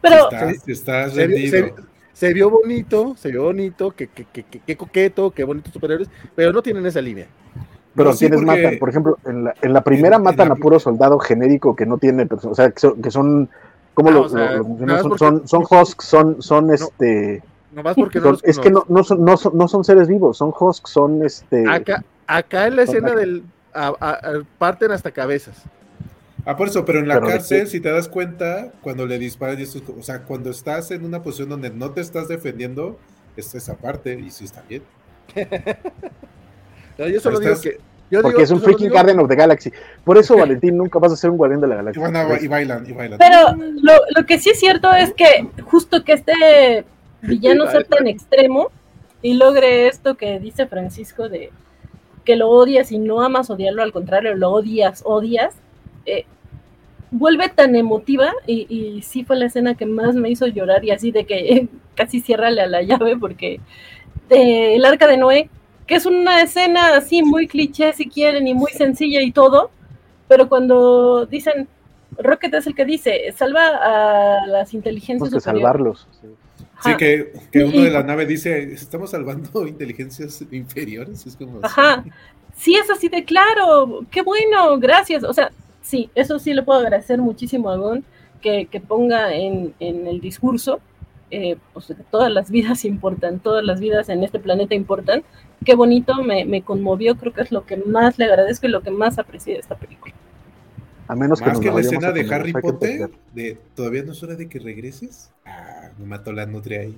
[0.00, 1.66] Pero estás, estás Se vio, rendido.
[1.66, 1.74] se-
[2.12, 6.08] se vio bonito, se vio bonito, que, que, que, que- que coqueto, que bonitos superhéroes,
[6.34, 7.26] pero no tienen esa línea.
[7.94, 10.48] Pero No, sí, quienes porque- matan, por ejemplo, en la, en la primera en matan
[10.48, 13.48] la- a puro soldado genérico que no tiene, o sea, que son, que son
[13.96, 14.92] ¿cómo Ah, lo, o sea, lo- lo mencioné?
[14.92, 17.42] nada más son, porque- son, son husks, son, son este,
[17.72, 20.06] Nomás porque no son- los es que no, no, son, no, son, no son seres
[20.06, 23.18] vivos, son husks, son este, Acá, acá en la escena acá.
[23.20, 23.42] del.
[23.74, 25.62] a- a- a- parten hasta cabezas.
[26.44, 29.58] Ah, por eso, pero en la Pero cárcel, si te das cuenta, cuando le disparan,
[29.58, 32.28] y eso es como- o sea, cuando estás en una posición donde no te estás
[32.28, 32.98] defendiendo,
[33.36, 34.82] es esa parte, y sí está bien.
[36.98, 37.78] No, yo solo digo que.
[38.10, 39.72] Yo porque digo- es un freaking digo- Guardian of the Galaxy.
[40.04, 42.02] Por eso, Valentín, nunca vas a ser un guardián de la Y, galaxia.
[42.02, 43.18] van a- y bailan, y bailan.
[43.18, 46.84] Pero lo, lo que sí es cierto es que justo que este
[47.22, 48.70] villano sea tan extremo
[49.22, 51.50] y logre esto que dice Francisco de
[52.24, 55.54] que lo odias y no amas odiarlo, al contrario, lo odias, odias,
[56.06, 56.24] eh,
[57.10, 60.90] vuelve tan emotiva y, y sí fue la escena que más me hizo llorar y
[60.90, 63.60] así de que casi ciérrale a la llave porque
[64.30, 65.48] eh, el arca de Noé,
[65.86, 69.70] que es una escena así muy cliché si quieren y muy sencilla y todo,
[70.28, 71.68] pero cuando dicen,
[72.18, 76.08] Rocket es el que dice, salva a las inteligencias Tenemos que salvarlos.
[76.20, 76.28] sí.
[76.82, 81.26] Sí, que, que uno de la nave dice, estamos salvando inteligencias inferiores.
[81.26, 81.60] Es como...
[81.62, 82.04] Ajá.
[82.56, 84.04] Sí, es así de claro.
[84.10, 85.24] Qué bueno, gracias.
[85.24, 85.50] O sea,
[85.80, 88.04] sí, eso sí le puedo agradecer muchísimo a Gon
[88.42, 90.80] que, que ponga en, en el discurso,
[91.30, 95.22] eh, pues, que todas las vidas importan, todas las vidas en este planeta importan.
[95.64, 98.82] Qué bonito, me, me conmovió, creo que es lo que más le agradezco y lo
[98.82, 100.14] que más aprecié de esta película.
[101.08, 104.12] A menos que Más nos que la escena de Harry que Potter, de todavía no
[104.12, 105.30] es hora de que regreses.
[105.44, 106.96] Ah, me mató la nutria ahí.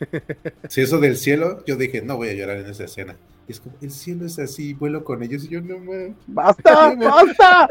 [0.68, 3.16] Si eso del cielo, yo dije, no voy a llorar en esa escena.
[3.48, 5.44] Y es como, el cielo es así, vuelo con ellos.
[5.44, 6.14] Y yo, no mames.
[6.26, 6.94] ¡Basta!
[6.98, 7.68] ¡Basta!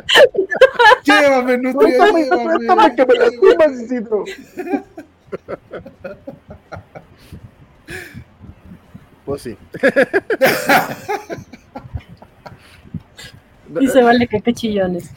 [1.03, 2.23] Llévame, nutria, ¡Suéltame!
[2.23, 2.43] llévame.
[2.53, 2.95] ¡Suéltame!
[2.95, 4.23] ¡Que me lastimas, Isidro!
[9.25, 9.57] Pues sí.
[13.81, 15.09] Y se vale que qué chillones.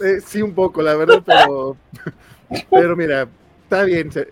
[0.00, 1.76] Eh, sí, un poco, la verdad, pero.
[2.70, 3.28] pero mira,
[3.64, 4.12] está bien.
[4.12, 4.28] se-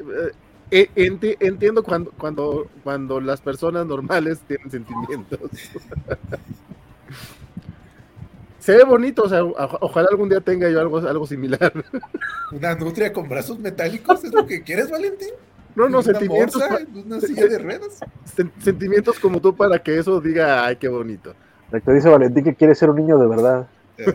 [0.71, 5.41] eh, enti- entiendo cuando, cuando, cuando las personas normales tienen sentimientos.
[8.61, 11.71] Se ve bonito, o sea, ojalá algún día tenga yo algo, algo similar.
[12.51, 15.29] ¿Una nutria con brazos metálicos es lo que quieres, Valentín?
[15.77, 16.63] No, no, ¿Una sentimientos,
[16.95, 18.01] una silla de ruedas?
[18.37, 21.35] sen- sentimientos como tú para que eso diga, ay, qué bonito.
[21.85, 23.67] Que dice Valentín que quiere ser un niño de verdad.
[23.99, 24.07] Eh,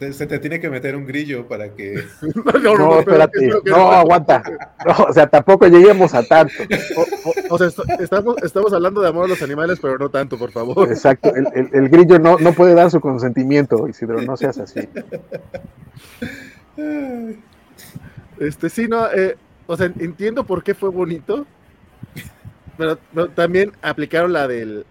[0.00, 2.02] te- Se te tiene que meter un grillo para que.
[2.62, 3.50] No, espérate.
[3.64, 4.42] No, aguanta.
[4.84, 6.52] No, o sea, tampoco lleguemos a tanto.
[6.96, 7.68] O, o- o sea,
[8.00, 10.88] estamos, estamos hablando de amor a los animales, pero no tanto, por favor.
[10.88, 11.32] Exacto.
[11.34, 14.20] El, el- el grillo no, no puede dar su consentimiento, Isidro.
[14.22, 14.80] No seas así.
[18.38, 19.36] Este, sí, no, eh,
[19.66, 21.46] o sea, entiendo por qué fue bonito,
[22.76, 24.84] pero, pero también aplicaron la del,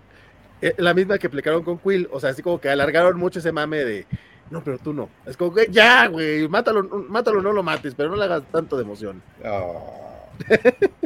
[0.61, 3.51] eh, la misma que aplicaron con Quill, o sea, así como que alargaron mucho ese
[3.51, 4.05] mame de,
[4.49, 8.09] no, pero tú no, es como que ya, güey, mátalo, mátalo, no lo mates, pero
[8.09, 9.21] no le hagas tanto de emoción.
[9.45, 10.01] oh.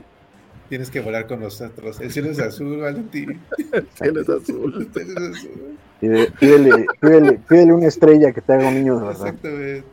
[0.69, 1.99] Tienes que volar con nosotros.
[1.99, 3.39] El cielo es azul, Valentín.
[3.95, 4.87] Cielo es azul.
[4.95, 5.77] El cielo es azul.
[5.99, 9.27] Pide- Pídele, pídele, pídele una estrella que te haga un niño de verdad.
[9.27, 9.83] Exactamente.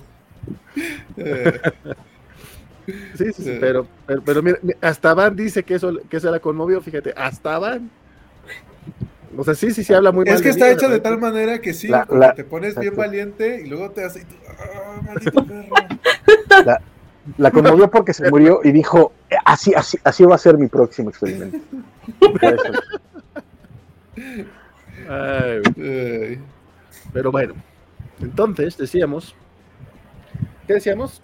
[1.16, 1.60] Eh,
[2.86, 3.56] Sí, sí, sí, Sí.
[3.60, 7.12] pero, pero, pero mira, mi- hasta Van dice que eso, que eso la conmovió, fíjate,
[7.16, 7.90] hasta Van.
[9.36, 11.60] O sea, sí, sí, sí habla muy mal es que está hecho de tal manera
[11.60, 14.20] que sí, La- como la- te pones bien valiente y luego te hace.
[14.20, 15.74] y tú, "Ah, maldito perro.
[17.38, 19.12] La conmovió porque se murió y dijo,
[19.44, 21.58] así, así, así va a ser mi próximo experimento.
[25.08, 26.40] Ay.
[27.12, 27.54] Pero bueno,
[28.20, 29.34] entonces decíamos,
[30.66, 31.22] ¿qué decíamos?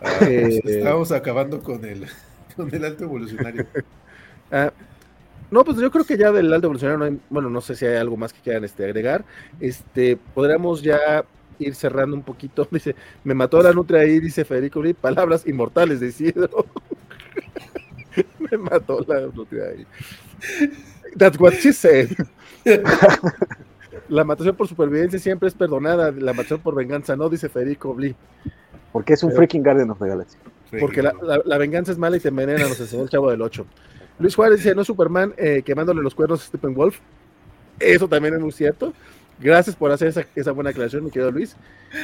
[0.00, 2.06] Ah, Eh, Estábamos acabando con el,
[2.56, 3.66] con el alto evolucionario.
[4.52, 4.72] Ah,
[5.50, 7.86] no, pues yo creo que ya del alto evolucionario, no hay- bueno, no sé si
[7.86, 9.24] hay algo más que quieran este, agregar.
[9.60, 11.24] Este, podríamos ya
[11.58, 12.68] ir cerrando un poquito.
[12.70, 16.66] Dice, me mató la nutria ahí, dice Federico Lee, palabras inmortales de Isidro.
[18.38, 19.86] me mató la nutria ahí.
[21.16, 22.10] That's what she said.
[24.08, 28.14] la matación por supervivencia siempre es perdonada, la matación por venganza no, dice Federico Lee.
[28.92, 30.36] Porque es un Pero- freaking Guardian of the Galaxy.
[30.80, 33.42] Porque la, la- la venganza es mala y te envenena, nos enseñó el chavo del
[33.42, 33.66] 8.
[34.20, 36.98] Luis Juárez dice, no es Superman eh, quemándole los cuernos a Steppenwolf.
[37.78, 38.92] Eso también es muy cierto.
[39.40, 41.56] Gracias por hacer esa, esa buena aclaración, mi querido Luis.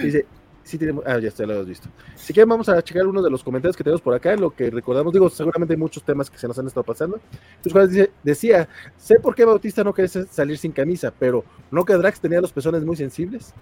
[0.02, 0.24] Dice,
[0.64, 1.88] sí tiene, ah, ya está, lo hemos visto.
[2.16, 4.50] Si quieren, vamos a checar uno de los comentarios que tenemos por acá, en lo
[4.50, 7.20] que recordamos, digo, seguramente hay muchos temas que se nos han estado pasando.
[7.62, 11.92] Entonces, dice, decía, sé por qué Bautista no quiere salir sin camisa, pero ¿no que
[11.94, 13.52] Drax tenía los pezones muy sensibles?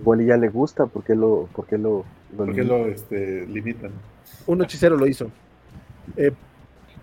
[0.00, 2.04] Igual ya le gusta, ¿por qué lo, por qué lo,
[2.36, 3.90] lo, ¿Por qué lo este, limitan?
[4.46, 5.30] Un hechicero lo hizo.
[6.16, 6.32] Eh,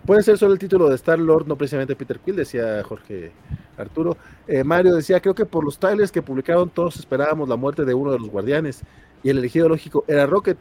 [0.08, 3.34] Puede ser solo el título de Star Lord, no precisamente Peter Quill, decía Jorge
[3.78, 4.16] Arturo.
[4.48, 7.94] Eh, Mario decía, creo que por los trailers que publicaron todos esperábamos la muerte de
[7.94, 8.84] uno de los guardianes
[9.22, 10.58] y el elegido lógico era Rocket,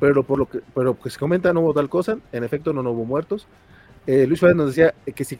[0.00, 2.80] pero por lo que, pero que se comenta no hubo tal cosa, en efecto no,
[2.90, 3.46] hubo muertos.
[4.04, 5.38] Eh, Luis Suárez nos decía que si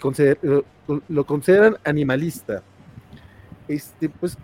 [1.09, 2.62] lo, consideran animalista,
[3.66, 4.39] este, pues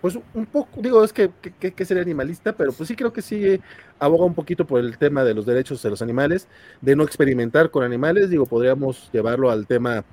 [0.00, 3.60] pues un poco, digo, es que, que, sería animalista, pero pues sí creo que sí
[3.98, 6.48] aboga un poquito por el tema de los derechos de los animales,
[6.80, 10.04] de no experimentar con animales, digo, podríamos llevarlo al tema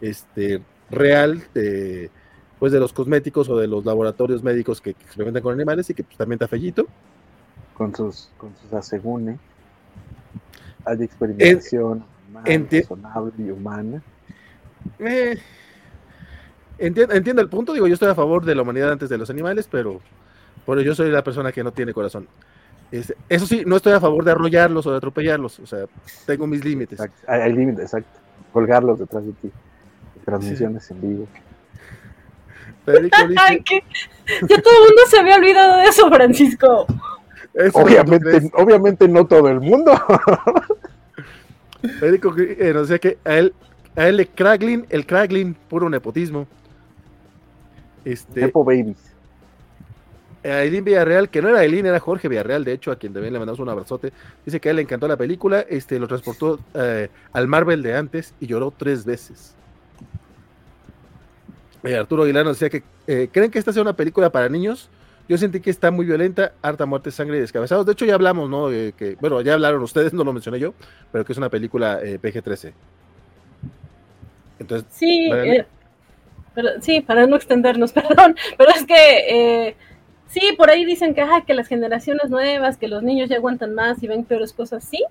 [0.00, 2.10] este, real de,
[2.58, 6.02] pues de los cosméticos o de los laboratorios médicos que, experimentan con animales y que
[6.02, 6.86] pues, también está fellito.
[7.74, 9.38] Con sus, con sus asegune.
[10.84, 12.04] Hay experimentación
[12.44, 14.02] razonable y humana.
[14.98, 15.38] Eh,
[16.78, 19.68] Entiendo, el punto, digo, yo estoy a favor de la humanidad antes de los animales,
[19.70, 20.00] pero
[20.64, 22.28] por yo soy la persona que no tiene corazón.
[22.90, 25.86] eso sí, no estoy a favor de arrollarlos o de atropellarlos, o sea,
[26.26, 27.00] tengo mis límites.
[27.26, 28.20] Hay, límites, exacto.
[28.52, 29.50] Colgarlos detrás de ti.
[30.24, 31.28] Transmisiones en vivo.
[32.84, 33.16] Federico
[34.48, 36.86] ya todo el mundo se había olvidado de eso, Francisco.
[37.72, 39.92] obviamente, obviamente no todo el mundo.
[42.00, 43.54] Federico eh, no sé que a él,
[43.96, 46.46] a él el Kraglin, el Kraglin, puro nepotismo.
[48.06, 48.96] Este, Nepo Babies.
[50.44, 53.32] A Eileen Villarreal, que no era Eileen, era Jorge Villarreal, de hecho, a quien también
[53.32, 54.12] le mandamos un abrazote.
[54.44, 57.96] Dice que a él le encantó la película, este, lo transportó eh, al Marvel de
[57.96, 59.56] antes y lloró tres veces.
[61.82, 64.88] Eh, Arturo Aguilar nos decía que eh, creen que esta sea una película para niños.
[65.28, 67.84] Yo sentí que está muy violenta, harta muerte, sangre y descabezados.
[67.84, 68.68] De hecho, ya hablamos, ¿no?
[68.68, 70.74] que, bueno, ya hablaron ustedes, no lo mencioné yo,
[71.10, 72.72] pero que es una película PG-13.
[74.60, 75.28] Entonces, sí,
[76.80, 78.94] sí, para no extendernos, perdón, pero es que
[79.68, 79.76] eh,
[80.28, 84.02] sí, por ahí dicen que, que las generaciones nuevas, que los niños ya aguantan más
[84.02, 85.02] y ven peores cosas, sí,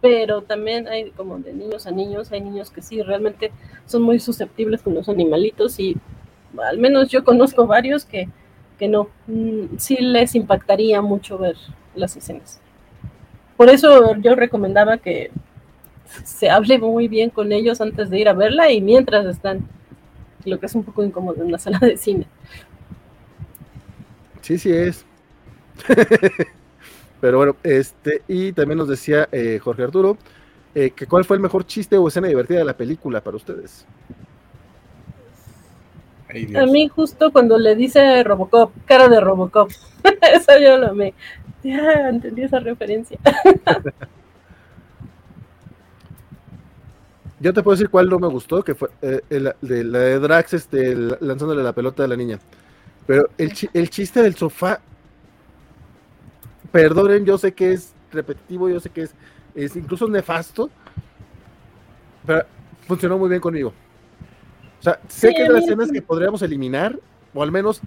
[0.00, 3.52] pero también hay como de niños a niños, hay niños que sí, realmente
[3.86, 5.96] son muy susceptibles con los animalitos y
[6.62, 8.28] al menos yo conozco varios que,
[8.78, 11.56] que no, mm, sí les impactaría mucho ver
[11.94, 12.60] las escenas.
[13.56, 15.30] Por eso yo recomendaba que
[16.24, 19.66] se hable muy bien con ellos antes de ir a verla y mientras están
[20.44, 22.26] lo que es un poco incómodo en una sala de cine.
[24.40, 25.04] Sí, sí es.
[27.20, 30.18] Pero bueno, este, y también nos decía eh, Jorge Arturo,
[30.74, 33.86] eh, que cuál fue el mejor chiste o escena divertida de la película para ustedes.
[36.56, 39.70] A mí justo cuando le dice Robocop, cara de Robocop,
[40.32, 41.14] eso yo lo me
[41.62, 43.18] Ya entendí esa referencia.
[47.44, 50.96] Yo te puedo decir cuál no me gustó, que fue eh, la de Drax este,
[50.96, 52.38] lanzándole la pelota a la niña.
[53.06, 54.80] Pero el, el chiste del sofá,
[56.72, 59.14] perdonen, yo sé que es repetitivo, yo sé que es,
[59.54, 60.70] es incluso nefasto,
[62.24, 62.46] pero
[62.86, 63.74] funcionó muy bien conmigo.
[64.80, 66.98] O sea, sé que es de las escenas que podríamos eliminar,
[67.34, 67.82] o al menos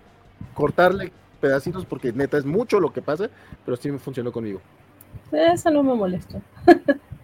[0.53, 1.11] cortarle
[1.41, 3.27] pedacitos, porque neta es mucho lo que pasa,
[3.65, 4.61] pero sí me funcionó conmigo.
[5.31, 6.39] Eso no me molesta.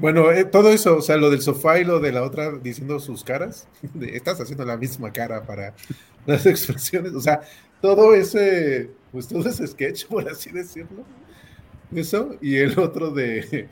[0.00, 2.98] Bueno, eh, todo eso, o sea, lo del sofá y lo de la otra diciendo
[3.00, 3.68] sus caras,
[4.00, 5.74] estás haciendo la misma cara para
[6.26, 7.42] las expresiones, o sea,
[7.82, 11.04] todo ese, pues todo ese sketch, por así decirlo,
[11.94, 13.68] eso, y el otro de,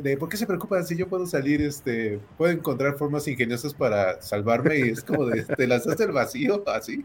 [0.00, 4.22] de ¿por qué se preocupan si yo puedo salir, este, puedo encontrar formas ingeniosas para
[4.22, 7.04] salvarme y es como de, te lanzaste el vacío, así.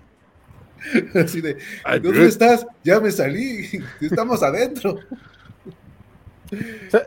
[1.14, 1.58] Así de,
[2.02, 2.66] ¿dónde estás?
[2.84, 4.98] Ya me salí, estamos adentro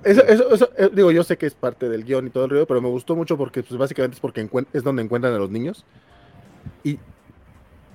[0.05, 2.81] eso, eh, digo, yo sé que es parte del guion y todo el río, pero
[2.81, 5.85] me gustó mucho porque pues, básicamente es porque es donde encuentran a los niños.
[6.82, 6.98] Y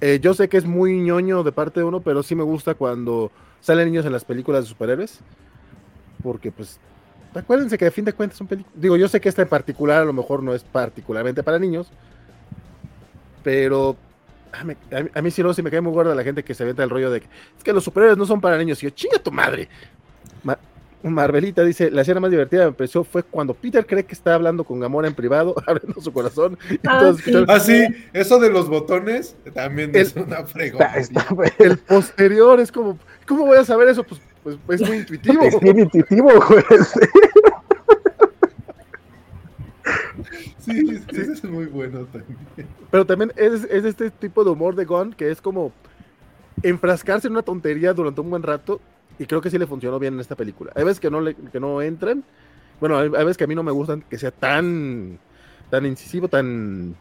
[0.02, 2.74] eh, yo sé que es muy ñoño de parte de uno, pero sí me gusta
[2.74, 5.20] cuando salen niños en las películas de superhéroes.
[6.24, 6.80] Porque pues,
[7.34, 8.80] acuérdense que a fin de cuentas son películas.
[8.80, 11.92] Digo, yo sé que esta en particular a lo mejor no es particularmente para niños,
[13.44, 13.96] pero
[14.52, 14.74] a mí,
[15.14, 17.10] a mí sí, sí me cae muy gorda la gente que se venta el rollo
[17.10, 18.82] de que es que los superhéroes no son para niños.
[18.82, 19.70] Y yo, chinga tu madre.
[21.04, 24.64] Marvelita dice, la escena más divertida me pareció fue cuando Peter cree que está hablando
[24.64, 26.58] con Gamora en privado, abriendo su corazón.
[26.88, 27.34] Ah, sí.
[27.48, 27.86] ah, sí.
[28.14, 30.94] eso de los botones también es una fregona.
[31.58, 32.98] el posterior es como,
[33.28, 34.04] ¿cómo voy a saber eso?
[34.04, 34.22] Pues,
[34.66, 35.44] pues es muy intuitivo.
[35.44, 36.64] Es muy intuitivo, güey.
[40.60, 42.38] Sí, sí, es muy bueno también.
[42.92, 45.72] Pero también es, es este tipo de humor de Gon que es como
[46.64, 48.80] enfrascarse en una tontería durante un buen rato
[49.22, 50.72] y creo que sí le funcionó bien en esta película.
[50.76, 52.24] Hay veces que no, le, que no entran,
[52.80, 55.20] bueno, hay, hay veces que a mí no me gustan que sea tan,
[55.70, 56.96] tan incisivo, tan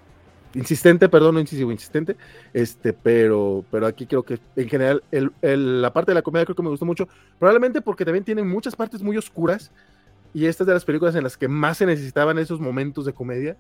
[0.55, 2.17] insistente, perdón, no incisivo, insistente,
[2.53, 6.45] este, pero, pero aquí creo que en general el, el- la parte de la comedia
[6.45, 9.71] creo que me gustó mucho, probablemente porque también tienen muchas partes muy oscuras
[10.35, 13.13] y esta es de las películas en las que más se necesitaban esos momentos de
[13.15, 13.57] comedia,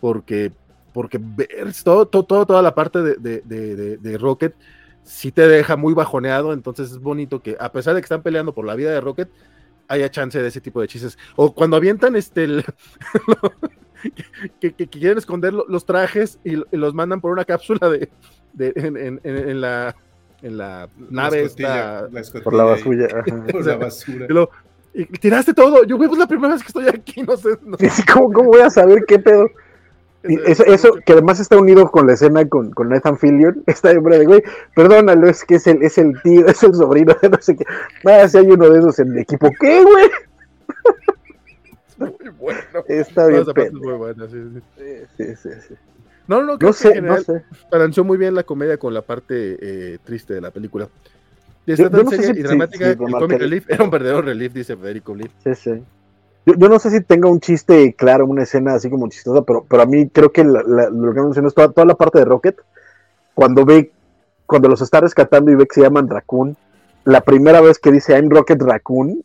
[0.00, 0.52] porque,
[0.92, 4.54] porque ver todo, todo, toda la parte de, de- de- de Rocket
[5.02, 8.54] sí te deja muy bajoneado, entonces es bonito que a pesar de que están peleando
[8.54, 9.28] por la vida de Rocket,
[9.88, 11.18] haya chance de ese tipo de chistes.
[11.36, 12.64] O cuando avientan este el-
[14.60, 17.44] que, que- que quieren esconder lo- los trajes y, lo- y los mandan por una
[17.44, 18.08] cápsula de,
[18.52, 19.94] de- en, en- en- en la
[20.42, 22.08] en la nave esta.
[22.42, 23.22] Por la basura.
[23.52, 24.26] Por la basura.
[24.28, 24.50] y lo-
[24.94, 25.84] y tiraste todo.
[25.84, 27.50] Yo, güey, pues la primera vez que estoy aquí, no sé.
[27.62, 27.76] no-
[28.12, 29.46] ¿Cómo, ¿Cómo voy a saber qué pedo?
[30.28, 33.90] Y eso, eso que además está unido con la escena con, con Nathan Fillion, esta
[33.90, 34.42] hombre de güey,
[34.74, 37.64] perdónalo, es que es el, es el tío, es el sobrino de no sé qué.
[38.04, 40.10] Ah, si hay uno de esos en el equipo, ¿qué, güey?
[41.98, 42.60] Muy bueno.
[42.88, 44.60] Está No, bien, es muy buena, sí, sí.
[44.78, 45.74] Sí, sí, sí, sí.
[46.26, 47.42] No, no, creo No que en sé, no sé.
[47.70, 50.88] balanceó muy bien la comedia con la parte eh, triste de la película.
[51.66, 53.90] Y está yo tan no sé seria si- y dramática, el comic relief era un
[53.90, 55.30] verdadero relief, dice Federico Lee.
[55.44, 55.82] Sí, sí.
[56.46, 59.64] Yo, yo no sé si tenga un chiste claro, una escena así como chistosa, pero,
[59.68, 62.18] pero a mí creo que la- la- lo que mencioné es toda, toda la parte
[62.18, 62.56] de Rocket,
[63.34, 63.92] cuando ve,
[64.46, 66.56] cuando los está rescatando y ve que se llaman Raccoon,
[67.04, 69.22] la primera vez que dice I'm Rocket Raccoon,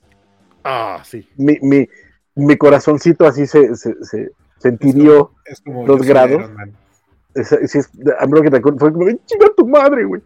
[0.63, 1.27] Ah, sí.
[1.37, 1.87] mi, mi,
[2.35, 5.31] mi corazoncito así se, se, se, se entirió.
[5.45, 6.43] Es como dos grados.
[7.33, 7.89] Es, es-
[8.21, 10.21] I'm Rocket Raccoon fue como, "Ay, chinga tu madre, güey.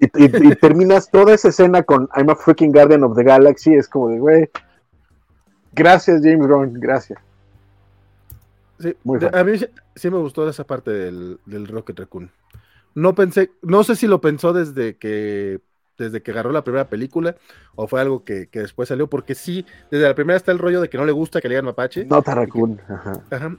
[0.00, 3.74] Y, y- y terminas toda esa escena con I'm a freaking Guardian of the Galaxy,
[3.74, 4.48] es como de, güey,
[5.78, 7.18] gracias James Gunn, gracias.
[8.80, 9.58] Sí, Muy a mí
[9.96, 12.30] sí- me gustó esa parte del, del Rocket Raccoon.
[12.94, 15.60] No pensé, no sé si lo pensó desde que
[15.98, 17.34] desde que agarró la primera película
[17.74, 20.80] o fue algo que, que después salió, porque sí, desde la primera está el rollo
[20.80, 23.12] de que no le gusta que le digan mapache, Nota Raccoon, ajá.
[23.32, 23.56] ajá,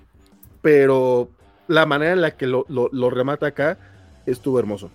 [0.61, 1.27] pero
[1.67, 3.77] la manera en la que lo, lo- lo remata acá
[4.25, 4.89] estuvo hermoso.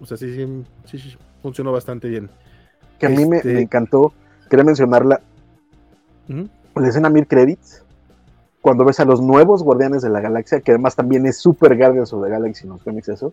[0.00, 2.30] O sea, sí, sí, sí, sí, funcionó bastante bien.
[3.00, 4.12] que a mí me, Este- me encantó,
[4.48, 5.20] quería mencionarla,
[6.28, 6.48] Ujú.
[6.76, 7.82] la escena Mid Credits,
[8.60, 12.12] cuando ves a los nuevos Guardianes de la Galaxia, que además también es Super Guardians
[12.12, 13.32] of the Galaxy en los cómics eso,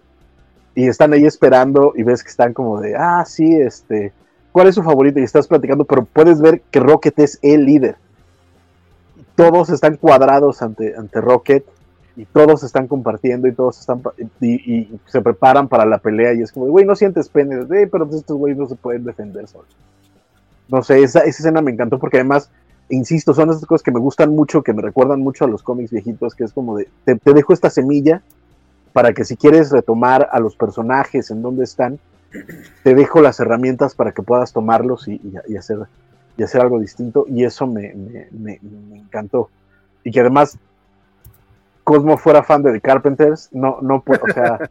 [0.73, 4.13] y están ahí esperando y ves que están como de, ah, sí, este,
[4.51, 5.19] ¿cuál es su favorito?
[5.19, 7.95] Y estás platicando, pero puedes ver que Rocket es el líder.
[9.35, 11.65] Todos están cuadrados ante, ante Rocket
[12.15, 14.01] y todos están compartiendo y todos están
[14.40, 17.88] y, y se preparan para la pelea y es como, güey, no sientes pena, "Eh,
[17.91, 19.67] pero pues estos güeyes no se pueden defender solos.
[20.69, 22.49] No sé, esa, esa escena me encantó porque además,
[22.89, 25.91] insisto, son esas cosas que me gustan mucho, que me recuerdan mucho a los cómics
[25.91, 28.22] viejitos, que es como de, te, te dejo esta semilla
[28.93, 31.99] para que si quieres retomar a los personajes en donde están,
[32.83, 35.80] te dejo las herramientas para que puedas tomarlos y, y- y hacer,
[36.38, 37.25] y hacer algo distinto.
[37.27, 39.49] Y eso me, me- me- me encantó.
[40.03, 40.57] Y que además
[41.83, 44.57] Cosmo fuera fan de The Carpenters, no, no puedo, o sea...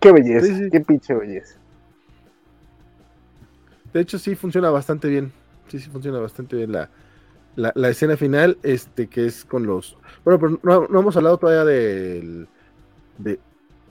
[0.00, 0.70] qué belleza, Sí, sí.
[0.70, 1.54] qué pinche belleza.
[3.92, 5.32] De hecho, sí funciona bastante bien.
[5.68, 6.90] Sí, sí funciona bastante bien la,
[7.56, 9.96] la, escena final, este, que es con los.
[10.24, 11.64] Bueno, pero no, no hemos hablado todavía.
[11.64, 12.46] De,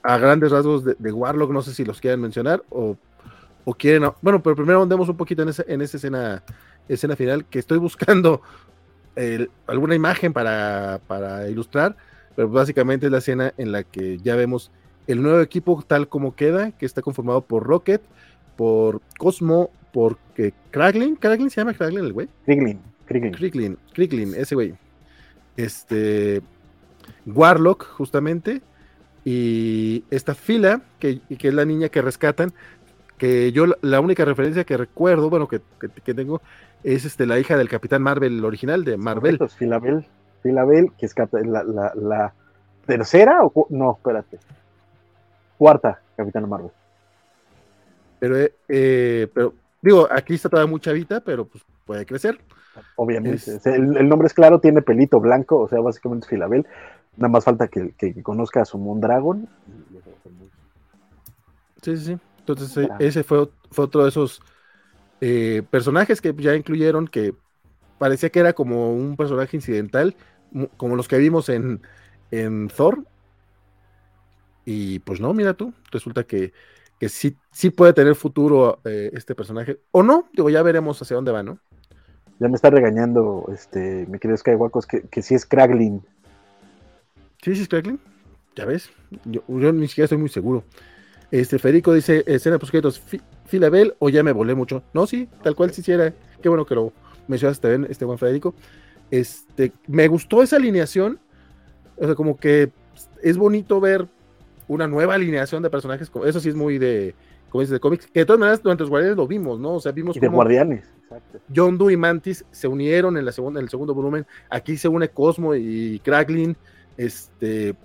[0.03, 2.98] a grandes rasgos de, Warlock, no sé si los quieren mencionar o,
[3.66, 4.09] o quieren.
[4.22, 6.43] Bueno, pero primero andemos un poquito en esa, en esa escena,
[6.88, 8.42] escena final, que estoy buscando
[9.66, 11.95] alguna imagen para, para ilustrar,
[12.35, 14.72] pero básicamente es la escena en la que ya vemos
[15.08, 18.01] el nuevo equipo tal como queda, que está conformado por Rocket,
[18.56, 23.32] por Cosmo, por que Kraglin, Kraglin se llama Kraglin el güey, Kriglin, Kriglin.
[23.34, 24.76] Kriglin, Kriglin, ese güey,
[25.56, 26.43] este
[27.26, 28.61] Warlock justamente
[29.26, 32.53] y esta fila que, que es la niña que rescatan,
[33.17, 36.43] que yo la- única referencia que recuerdo, bueno que, que- que tengo
[36.84, 39.40] es este la hija del Capitán Marvel original de Marvel.
[39.58, 40.06] Filabel.
[40.43, 42.34] Filabel, que es la, la- la
[42.85, 44.38] tercera o no, espérate.
[45.58, 46.69] Cuarta Capitana Marvel.
[48.19, 52.40] Pero, eh, eh, pero digo, aquí está todavía muy chavita, pero pues puede crecer.
[52.96, 53.56] Obviamente.
[53.56, 56.66] Es- El, el nombre es claro, tiene pelito blanco, o sea, básicamente es Filabel.
[57.16, 59.48] Nada más falta que, que- que conozca a su Mondragon.
[61.82, 62.18] Sí, sí, sí.
[62.40, 62.98] Entonces, eh, Ah.
[63.00, 64.42] ese fue, fue otro de esos
[65.22, 67.34] eh, personajes que ya incluyeron que
[67.98, 70.16] parecía que era como un personaje incidental,
[70.78, 71.82] como los que vimos en,
[72.32, 73.04] en Thor.
[74.66, 76.54] Y pues no, mira tú, resulta que,
[77.00, 79.80] que sí, sí puede tener futuro eh, este personaje.
[79.92, 81.59] O no, digo, ya veremos hacia dónde va, ¿no?
[82.40, 86.03] Ya me está regañando este, mi querido Skywalker, que, que sí es Kraglin.
[87.42, 88.00] Sí, sí, es Kraglin.
[88.56, 88.90] Ya ves,
[89.26, 90.64] yo, yo ni siquiera estoy muy seguro.
[91.30, 92.72] Este Federico dice, escena pues
[93.45, 94.84] Filabel o ya me volé mucho.
[94.93, 96.14] No, sí, tal cual si hiciera.
[96.42, 96.93] Qué bueno que lo
[97.27, 98.56] mencionaste, este buen Federico.
[99.11, 101.19] Este, me gustó esa alineación.
[101.98, 102.72] O sea, como que
[103.22, 104.08] es bonito ver
[104.68, 106.12] una nueva alineación de personajes.
[106.26, 107.16] Eso sí es muy de,
[107.50, 108.08] como dices, de cómics.
[108.08, 109.76] Que de todas maneras, durante los Guardianes lo vimos, ¿no?
[109.76, 110.86] O sea, vimos y de Guardianes.
[111.04, 111.40] Exacto.
[111.56, 114.26] John Doe y Mantis se unieron en, la segunda, en el segundo volumen.
[114.50, 116.58] Aquí se une Cosmo y Kraglin.
[116.98, 117.76] Este,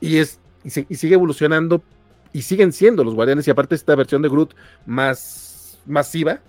[0.00, 1.82] y, es, y, sigue evolucionando.
[2.32, 3.46] Y siguen siendo los Guardianes.
[3.48, 4.54] Y aparte, esta versión de Groot
[4.86, 6.40] más masiva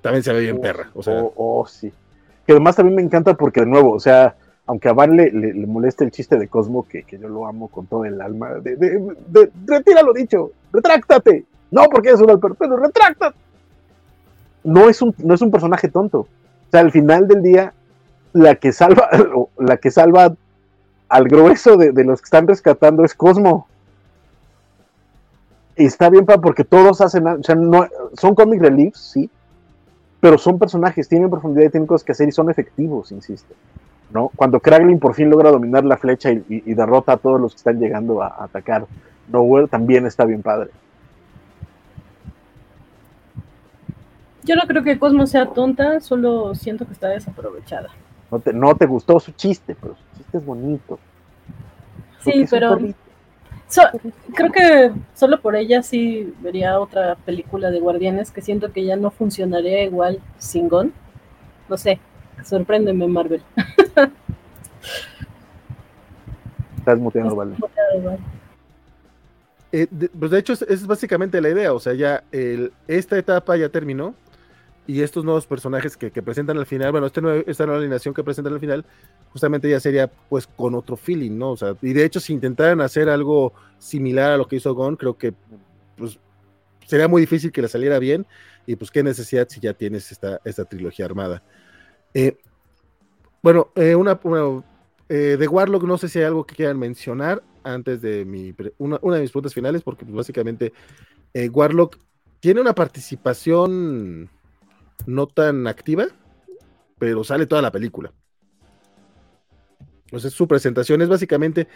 [0.00, 0.90] también se ve bien perra.
[0.94, 1.92] O sea, oh, oh, sí.
[2.46, 4.36] Que además también me encanta porque, de nuevo, o sea,
[4.68, 7.68] aunque a Van le, le, moleste el chiste de Cosmo, que, que, yo lo amo
[7.68, 9.02] con todo el alma, de,
[9.64, 11.46] retira lo dicho, retráctate.
[11.70, 13.34] No, porque es un pero retráctate.
[14.64, 16.20] No es un, no es un personaje tonto.
[16.20, 17.72] O sea, al final del día,
[18.34, 19.08] la que salva,
[19.58, 20.34] la que salva
[21.08, 23.66] al grueso de, de los que están rescatando es Cosmo.
[25.76, 27.56] Y está bien para porque todos hacen, o sea,
[28.18, 29.30] son comic reliefs, sí,
[30.20, 33.54] pero son personajes, tienen profundidad y tienen cosas que hacer y son efectivos, insisto.
[34.10, 34.30] ¿No?
[34.34, 37.78] Cuando Kraglin por fin logra dominar la flecha y, derrota a todos los que están
[37.78, 38.86] llegando a, atacar
[39.28, 40.70] Nowhere, también está bien padre.
[44.44, 47.90] Yo no creo que Cosmo sea tonta, solo siento que está desaprovechada.
[48.30, 50.98] No te, no te gustó su chiste, pero su chiste es bonito.
[52.20, 52.78] Sí, pero
[54.34, 58.96] creo que solo por ella sí vería otra película de Guardianes que siento que ya
[58.96, 60.92] no funcionaría igual sin Gon.
[61.68, 62.00] No sé,
[62.44, 63.42] sorpréndeme Marvel.
[66.78, 67.56] Estás muteando, vale.
[69.70, 73.54] Eh, de, pues de hecho es, básicamente la idea, o sea, ya el, esta etapa
[73.56, 74.14] ya terminó
[74.86, 78.54] y estos nuevos personajes que, presentan al final, bueno, este esta nueva alineación que presentan
[78.54, 78.86] al final,
[79.30, 81.50] justamente ya sería pues con otro feeling, ¿no?
[81.50, 84.96] O sea, y de hecho si intentaran hacer algo similar a lo que hizo Gon,
[84.96, 85.34] creo que
[85.96, 86.18] pues
[86.86, 88.24] sería muy difícil que le saliera bien
[88.66, 91.42] y pues qué necesidad si ya tienes esta, esta trilogía armada.
[92.14, 92.38] Eh,
[93.42, 94.18] bueno, eh, una,
[95.08, 98.98] eh, de Warlock no sé si hay algo que quieran mencionar antes de mi una,
[98.98, 100.72] de mis preguntas finales, porque pues, básicamente
[101.34, 101.98] Warlock
[102.40, 104.30] tiene una participación
[105.06, 106.06] no tan activa,
[106.98, 108.12] pero sale toda la película.
[110.06, 111.68] Entonces su presentación es básicamente,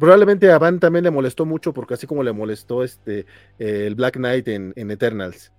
[0.00, 3.26] probablemente a Van también le molestó mucho porque así como le molestó este
[3.58, 5.52] el Black Knight en, Eternals.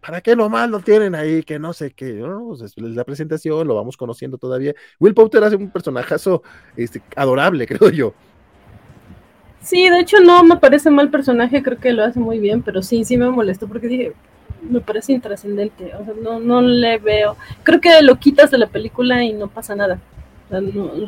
[0.00, 1.42] ¿Para qué nomás lo tienen ahí?
[1.42, 2.12] Que no sé qué.
[2.12, 2.54] ¿no?
[2.76, 4.74] la presentación, lo vamos conociendo todavía.
[5.00, 6.42] Will Poulter hace un personajazo
[6.76, 8.14] este, adorable, creo yo.
[9.60, 12.82] Sí, de hecho no me parece mal personaje, creo que lo hace muy bien, pero
[12.82, 14.12] sí, sí me molestó porque dije,
[14.62, 18.68] me parece intrascendente, o sea, no, no le veo, creo que lo quitas de la
[18.68, 19.98] película y no pasa nada,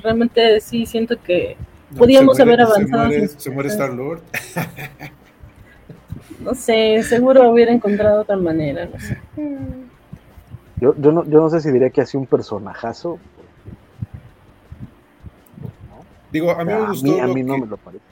[0.03, 1.57] realmente sí siento que
[1.97, 3.11] podíamos haber avanzado.
[3.37, 4.23] Se muere, Star Lord.
[6.41, 9.19] no sé, seguro hubiera encontrado otra manera, no sé.
[10.81, 13.19] Yo, yo, no, yo no sé si diría que sido un personajazo.
[16.31, 17.23] Digo, a mí me gustó.
[17.23, 18.05] A mí, no me lo parece.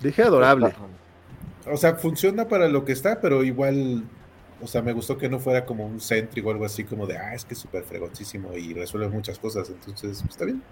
[0.00, 0.74] Dije adorable
[1.70, 4.04] o sea, funciona para lo que está, pero igual,
[4.60, 7.16] o sea, me gustó que no fuera como un céntrico o algo así como de,
[7.16, 10.62] ah, es que es súper fregoncísimo y resuelve muchas cosas, entonces, pues, está bien.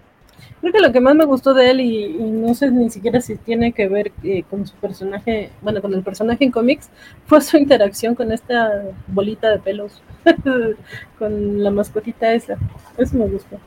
[0.61, 3.35] Creo que lo que más me gustó de él, y, no sé ni siquiera si
[3.37, 6.89] tiene que ver eh, con su personaje, bueno, con el personaje en cómics,
[7.25, 10.01] fue su interacción con esta bolita de pelos,
[11.19, 12.57] con la mascotita esa.
[12.97, 13.57] Eso me gustó.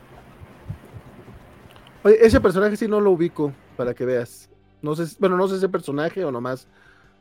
[2.03, 4.51] Oye, ese personaje sí no lo ubico, para que veas.
[4.83, 6.67] No sé, bueno, no sé ese personaje o nomás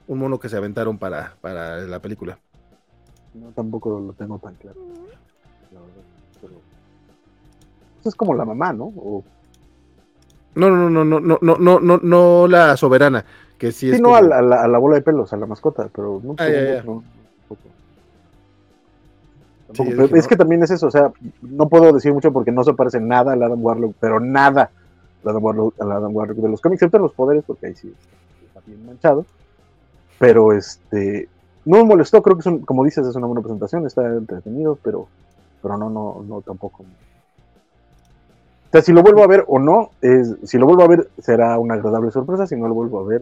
[0.08, 2.40] un mono que se aventaron para, para la película.
[3.34, 4.80] No, tampoco lo tengo tan claro.
[8.04, 8.92] es como la mamá, ¿no?
[10.56, 13.24] No, no, no, no, no, no, no, no, no la soberana,
[13.58, 16.20] que sí, sí no, a, la, a, la, bola de pelos, a la mascota, pero
[16.24, 16.48] no, ah,
[20.16, 21.12] es que también es eso, o sea,
[21.42, 24.72] no puedo decir mucho porque no se parece nada al Adam Warlock, pero nada
[25.24, 27.94] al Adam Warlock, al Adam Warlock de los cómics, excepto los poderes, porque ahí sí
[28.48, 29.26] está bien manchado.
[30.18, 31.30] Pero este,
[31.66, 35.08] no me molestó, creo que son, como dices, es una buena presentación, está entretenido, pero,
[35.62, 36.84] pero no, no, no tampoco.
[38.70, 41.10] O sea, si lo vuelvo a ver o no, es, si lo vuelvo a ver
[41.18, 43.22] será una agradable sorpresa, si no lo vuelvo a ver,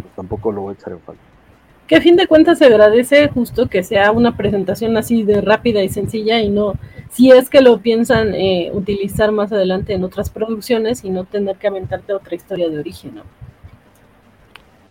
[0.00, 1.22] pues tampoco lo voy a echar en falta.
[1.86, 5.84] Que a fin de cuentas se agradece justo que sea una presentación así de rápida
[5.84, 6.74] y sencilla y no,
[7.10, 11.56] si es que lo piensan eh, utilizar más adelante en otras producciones y no tener
[11.58, 13.22] que aventarte otra historia de origen, ¿no?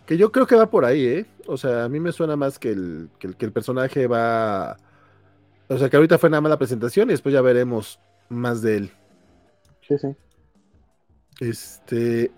[0.06, 1.26] Que yo creo que va por ahí, ¿eh?
[1.48, 4.78] O sea, a mí me suena más que el, que el, personaje va.
[5.68, 8.78] O sea, que ahorita fue nada más la presentación y después ya veremos más de
[8.78, 8.92] él.
[9.88, 10.16] Sí, sí.
[11.40, 12.32] Este.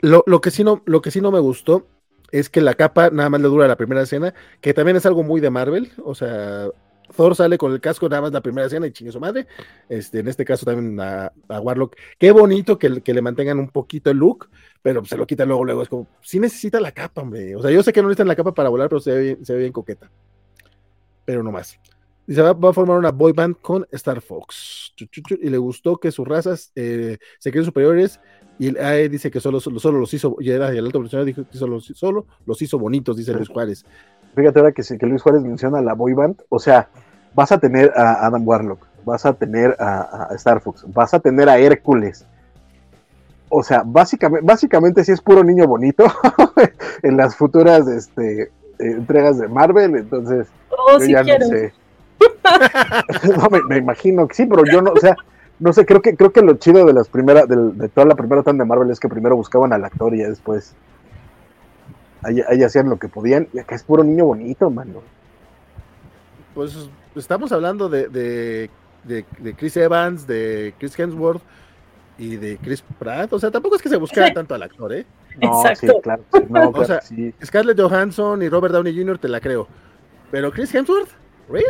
[0.00, 1.86] Lo, lo que sí no, lo que sí no me gustó
[2.32, 5.22] es que la capa nada más le dura la primera escena, que también es algo
[5.22, 5.92] muy de Marvel.
[6.02, 6.68] O sea,
[7.14, 9.46] Thor sale con el casco nada más la primera escena y chingue su madre.
[9.88, 11.96] Este, en este caso también a, Warlock.
[12.18, 14.48] Qué bonito que, que, le mantengan un poquito el look,
[14.80, 15.82] pero se lo quita luego, luego.
[15.82, 17.54] Es como, sí necesita la capa, hombre.
[17.54, 19.44] O sea, yo sé que no necesitan la capa para volar, pero se ve bien,
[19.44, 20.10] se ve bien coqueta.
[21.24, 21.78] Pero no más.
[22.26, 24.94] Dice, va, va, a formar una boy band con Star Fox.
[25.40, 28.20] Y le gustó que sus razas eh, se creen superiores.
[28.58, 31.42] Y el AE dice que solo, solo, solo los hizo, y el alto profesional dijo
[31.50, 33.84] que solo, solo los hizo bonitos, dice Luis Juárez.
[34.36, 36.88] Fíjate ahora que, que Luis Juárez menciona la boy band, o sea,
[37.34, 41.20] vas a tener a Adam Warlock, vas a tener a, a Star Fox, vas a
[41.20, 42.26] tener a Hércules.
[43.48, 46.04] O sea, básicamente, básicamente sí es puro niño bonito
[47.02, 51.46] en las futuras este, entregas de Marvel, entonces oh, yo sí ya quiero.
[51.46, 51.72] no sé.
[53.36, 55.16] no, me, me, imagino que sí, pero yo no, o sea,
[55.58, 58.14] no sé, creo que creo que lo chido de las primeras, de, de, toda la
[58.14, 60.74] primera tanda de Marvel es que primero buscaban al actor y ya después
[62.22, 65.02] ahí, ahí, hacían lo que podían, y acá es puro niño bonito, mano.
[66.54, 68.70] Pues estamos hablando de, de,
[69.04, 71.42] de, de Chris Evans, de Chris Hemsworth
[72.18, 74.34] y de Chris Pratt, o sea, tampoco es que se buscara Sí.
[74.34, 75.06] tanto al actor, ¿eh?
[75.40, 75.94] No, Exacto.
[75.94, 77.34] sí, claro, sí, no, O claro sea, sí.
[77.44, 79.18] Scarlett Johansson y Robert Downey Jr.
[79.18, 79.66] te la creo.
[80.30, 81.08] Pero Chris Hemsworth,
[81.48, 81.66] ¿really?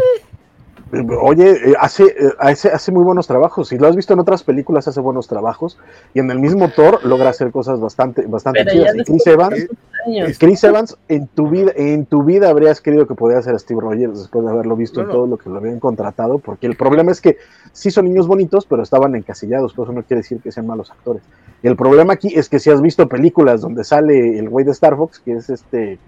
[1.23, 3.69] Oye, eh, hace, eh, hace, hace muy buenos trabajos.
[3.69, 5.79] Si lo has visto en otras películas, hace buenos trabajos.
[6.13, 8.97] Y en el mismo Thor logra hacer cosas bastante, bastante Pero chidas.
[8.97, 9.69] Y Chris Evans,
[10.07, 10.35] Eh.
[10.39, 14.19] Chris Evans, en tu vida, en tu vida habrías querido que podía ser Steve Rogers
[14.19, 15.15] después de haberlo visto No, en no.
[15.15, 17.39] todo lo que lo habían contratado, porque el problema es que
[17.73, 20.91] sí son niños bonitos, pero estaban encasillados, por eso no quiere decir que sean malos
[20.91, 21.23] actores.
[21.63, 24.73] Y el problema aquí es que si has visto películas donde sale el güey de
[24.73, 25.99] Star Fox, que es este,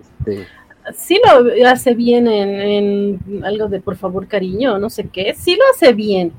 [0.00, 0.46] este
[0.94, 5.34] Sí lo hace bien en, en algo de por favor cariño, no sé qué.
[5.38, 6.32] Sí lo hace bien.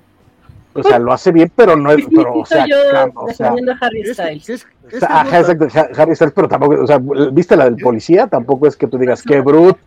[0.74, 3.46] o sea, lo hace bien, pero no es, pero, o sea, yo cam- o sea,
[3.52, 4.66] defendiendo a Harry Styles.
[4.86, 7.00] O sea, ajá, exacto, Harry Styles, pero tampoco, o sea,
[7.32, 8.28] ¿viste la del policía?
[8.28, 9.78] Tampoco es que tú digas, qué bruto.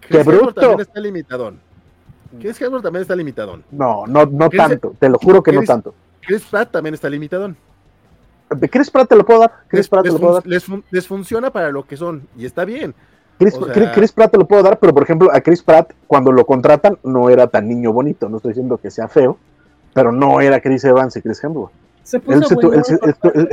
[0.00, 0.52] ¡Qué bruto!
[0.60, 1.60] también está limitadón.
[2.40, 3.62] Chris Hemsworth también está limitadón.
[3.70, 5.94] No, no, no Chris- tanto, te lo juro que no tanto.
[6.20, 7.56] Chris Pratt también está limitadón.
[8.50, 10.46] De Chris Pratt te lo puedo dar, Chris Les, Pratt te les lo puedo dar.
[10.46, 12.94] les fun- les funciona para lo que son y está bien.
[13.42, 15.62] Chris, o sea- Chris- Chris Pratt te lo puedo dar, pero por ejemplo, a Chris
[15.62, 18.28] Pratt, cuando lo contratan, no era tan niño bonito.
[18.28, 19.36] No estoy diciendo que sea feo,
[19.94, 21.72] pero no era Chris Evans y Chris Hemsworth.
[22.02, 22.56] Se Él, se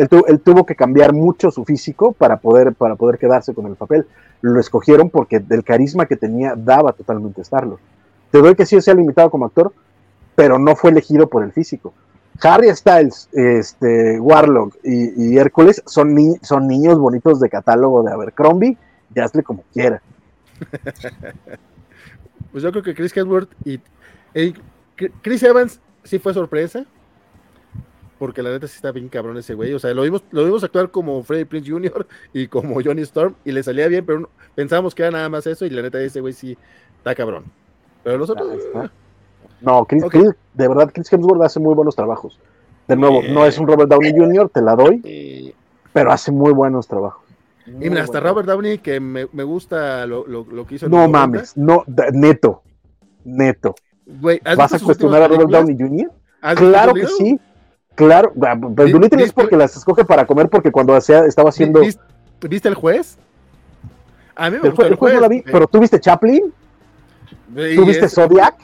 [0.08, 4.08] tu- tuvo que cambiar mucho su físico para poder, para poder quedarse con el papel.
[4.42, 7.80] Lo escogieron porque del carisma que tenía daba totalmente estarlo.
[8.32, 9.72] Te doy que sí se ha limitado como actor,
[10.35, 11.93] pero no fue elegido por el físico.
[12.42, 18.14] Harry Styles, este, Warlock y, y Hércules son, ni- son niños bonitos de catálogo de
[18.14, 18.77] Abercrombie,
[19.14, 20.02] y hazle como quiera.
[22.52, 23.80] Pues yo creo que Chris Hemsworth y
[24.34, 24.54] eh,
[25.22, 26.86] Chris Evans sí fue sorpresa.
[28.18, 29.74] Porque la neta sí está bien cabrón ese güey.
[29.74, 32.06] O sea, lo vimos, lo vimos actuar como Freddie Prince Jr.
[32.34, 35.48] y como Johnny Storm y le salía bien, pero no- pensábamos que era nada más
[35.48, 36.58] eso y la neta ese güey sí
[36.98, 37.46] está cabrón.
[38.04, 38.50] Pero los otros...
[38.52, 38.92] Ahí está.
[39.62, 40.04] No, Chris,
[40.54, 42.40] de verdad, Chris Hemsworth hace muy buenos trabajos.
[42.88, 45.54] De nuevo, no es un Robert Downey Jr., te la doy, eh,
[45.94, 47.28] pero hace muy buenos trabajos.
[47.80, 48.19] Y mira, hasta.
[48.19, 51.17] Robert Downey, que me, me gusta lo, lo, lo que hizo No los 90.
[51.27, 51.83] mames, no,
[52.14, 52.64] neto,
[53.23, 53.75] neto.
[54.06, 55.49] Güey, ¿has ¿Vas a cuestionar a Robert?
[55.49, 56.11] Downey Jr.?
[56.41, 57.39] ¿Has visto Claro que sí,
[57.95, 58.31] claro.
[58.41, 61.81] Ah, Pero Vi- Dolittle es porque las escoge para comer, porque cuando hacía, estaba haciendo.
[61.81, 62.01] ¿Viste,
[62.48, 63.17] viste el juez?
[64.35, 66.53] A mí me El, jue- el juez no la vi, eh, pero tú viste Chaplin,
[67.53, 68.56] tú viste es- Zodiac,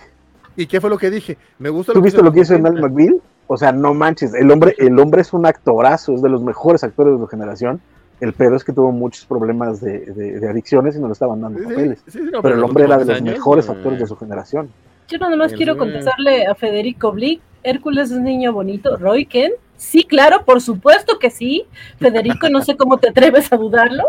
[0.57, 1.37] ¿Y qué fue lo que dije?
[1.59, 3.21] Me gusta tú viste lo que hizo en McBeal.
[3.47, 6.83] O sea, no manches, el hombre, el hombre es un actorazo, es de los mejores
[6.83, 7.81] actores de su generación.
[8.21, 11.41] El pedo es que tuvo muchos problemas de, de- de adicciones y no le estaban
[11.41, 11.99] dando papeles.
[12.41, 14.69] Pero el hombre era de los mejores actores de su generación.
[15.07, 17.41] Yo nada más quiero contestarle a Federico Blick.
[17.63, 18.95] Hércules es niño bonito.
[18.97, 19.51] Roy Ken.
[19.77, 21.65] Sí, claro, por supuesto que sí.
[21.99, 24.03] Federico, no sé cómo te atreves a dudarlo,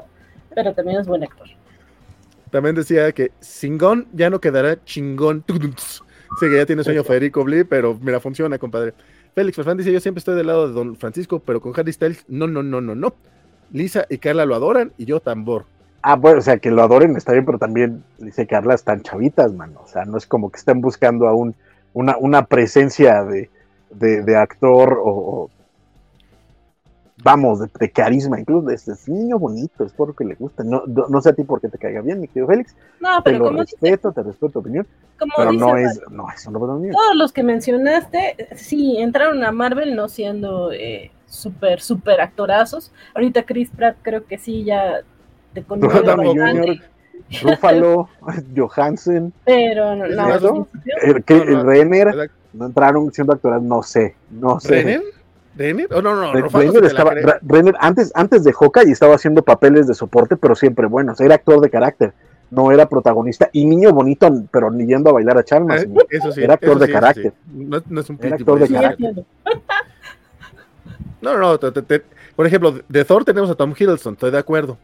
[0.55, 1.49] pero también es buen actor.
[2.51, 5.45] También decía que Singón ya no quedará chingón.
[5.49, 8.95] Sí, que ya tiene sueño Federico Bli, pero mira, funciona, compadre.
[9.35, 12.25] Félix Fernández dice, yo siempre estoy del lado de Don Francisco, pero con Harry Styles,
[12.29, 13.15] no, no, no, no, no.
[13.73, 15.65] Lisa y Carla lo adoran y yo tambor.
[16.03, 19.53] Ah, bueno, o sea, que lo adoren está bien, pero también, dice Carla, están chavitas,
[19.53, 19.81] mano.
[19.83, 21.55] O sea, no es como que estén buscando a un,
[21.95, 23.51] una, una presencia de,
[23.91, 25.51] de, de actor o, o,
[27.25, 30.37] vamos, de, de carisma, incluso de este es niño bonito, es por lo que le
[30.37, 30.63] gusta.
[30.63, 32.77] No, no, no sé a ti por qué te caiga bien, mi querido Félix.
[33.01, 34.87] No, Te pero lo como dice, respeto, te respeto tu opinión,
[35.19, 37.03] como pero dice no es, no es un Robert Downey Jr.
[37.03, 42.93] todos los que mencionaste, sí, entraron a Marvel no siendo eh, súper, súper actorazos.
[43.15, 45.01] Ahorita Chris Pratt creo que sí ya
[45.53, 46.81] te bastante, Jr.,
[47.43, 48.09] Ruffalo,
[48.57, 50.69] Johansen, pero no, ¿Es no,
[51.03, 54.69] eh, que- No, no, Renner, no entraron siendo actores, no sé, no sé.
[54.83, 55.03] ¿Renner?
[55.57, 55.89] ¿Renner?
[55.93, 60.37] Oh, no, no, Renner estaba, Renner antes, antes de Hawkeye estaba haciendo papeles de soporte,
[60.37, 61.19] pero siempre buenos.
[61.21, 62.13] Era actor de carácter,
[62.51, 63.49] no era protagonista.
[63.53, 65.83] Y niño bonito, pero ni yendo a bailar a Chalmers.
[65.83, 66.07] Eh, señor.
[66.11, 67.33] Eso sí, era actor eso de carácter.
[67.33, 67.53] sí.
[67.67, 69.25] No, no es un Era actor de carácter.
[71.21, 71.59] No, no, no.
[71.59, 72.03] te- te- te-
[72.35, 74.77] por ejemplo, de Thor tenemos a Tom Hiddleston, estoy de acuerdo.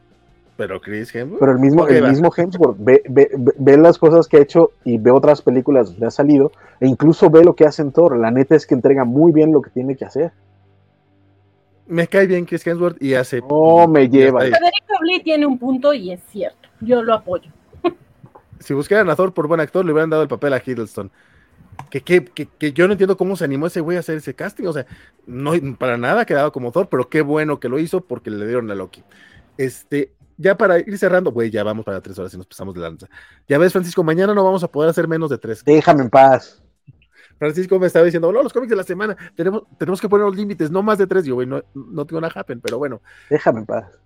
[0.57, 1.41] Pero Chris Hemsworth.
[1.41, 2.09] Pero el mismo, el va.
[2.11, 5.91] mismo Hemsworth ve, ve, ve- ve las cosas que ha hecho y ve otras películas
[5.91, 8.19] donde ha salido, e incluso ve lo que hace en Thor.
[8.19, 10.33] La neta es que entrega muy bien lo que tiene que hacer.
[11.87, 13.41] Me cae bien Chris Hemsworth y hace.
[13.41, 14.41] No me lleva.
[14.41, 16.69] Federico Lee tiene un punto y es cierto.
[16.81, 17.51] Yo lo apoyo.
[18.61, 21.11] Si buscaran a Thor por buen actor, le hubieran dado el papel a Hiddleston.
[21.91, 24.35] Que, que, que, que yo no entiendo cómo se animó ese güey a hacer ese
[24.35, 24.67] casting.
[24.67, 24.87] O sea,
[25.27, 28.47] no para nada ha quedado como Thor, pero qué bueno que lo hizo porque le
[28.47, 29.03] dieron a Loki.
[29.59, 32.81] Este, ya para ir cerrando, güey, ya vamos para tres horas y nos pasamos de
[32.81, 33.09] lanza.
[33.49, 35.63] Ya ves, Francisco, mañana no vamos a poder hacer menos de tres.
[35.65, 36.63] Déjame en paz.
[37.39, 40.37] Francisco me estaba diciendo, no, los cómics de la semana, tenemos, tenemos que poner los
[40.37, 41.25] límites, no más de tres.
[41.25, 43.03] Yo, güey, no, no tengo nada happen, pero bueno.
[43.29, 43.99] Déjame en paz.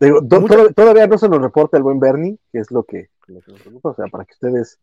[0.00, 2.82] Digo, to- Mucha- to- todavía no se nos reporta el buen Bernie, que es lo
[2.82, 3.90] que, lo que nos preocupa.
[3.90, 4.78] O sea, para que ustedes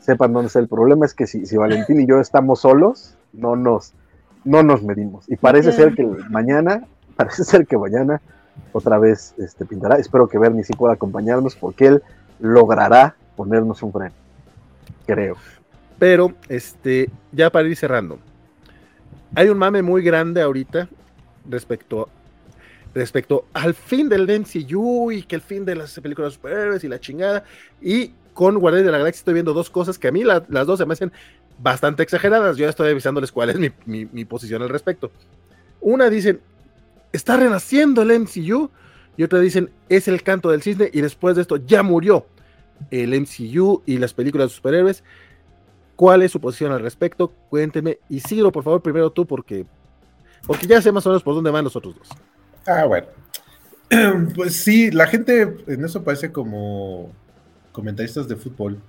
[0.00, 3.56] sepan dónde está el problema, es que si, si Valentín y yo estamos solos, no
[3.56, 3.92] nos,
[4.44, 5.24] no nos medimos.
[5.28, 6.84] Y parece ser que mañana,
[7.16, 8.20] parece ser que mañana
[8.72, 9.96] otra vez este, pintará.
[9.96, 12.02] Espero que Bernie sí pueda acompañarnos porque él
[12.40, 14.14] logrará ponernos un freno.
[15.06, 15.36] Creo.
[15.98, 18.18] Pero, este, ya para ir cerrando,
[19.34, 20.88] hay un mame muy grande ahorita
[21.48, 22.08] respecto,
[22.94, 26.88] respecto al fin del MCU y que el fin de las películas de superhéroes y
[26.88, 27.44] la chingada.
[27.80, 30.66] Y con Guardianes de la Galaxia estoy viendo dos cosas que a mí la- las
[30.66, 31.12] dos se me hacen
[31.58, 32.56] bastante exageradas.
[32.56, 33.70] Yo ya estoy avisándoles cuál es mi,
[34.06, 35.10] mi- posición al respecto.
[35.80, 36.40] Una dicen,
[37.12, 38.70] está renaciendo el MCU.
[39.16, 42.26] Y otra dicen, es el canto del cisne y después de esto ya murió
[42.90, 45.04] el MCU y las películas de superhéroes.
[45.96, 47.28] ¿Cuál es su posición al respecto?
[47.50, 47.98] Cuéntenme.
[48.08, 49.66] Y Ciro, por favor, primero tú, porque,
[50.46, 52.08] porque ya sé más o menos por dónde van los otros dos.
[52.66, 53.06] Ah, bueno.
[54.34, 57.12] Pues sí, la gente en eso parece como
[57.80, 58.80] comentaristas de fútbol.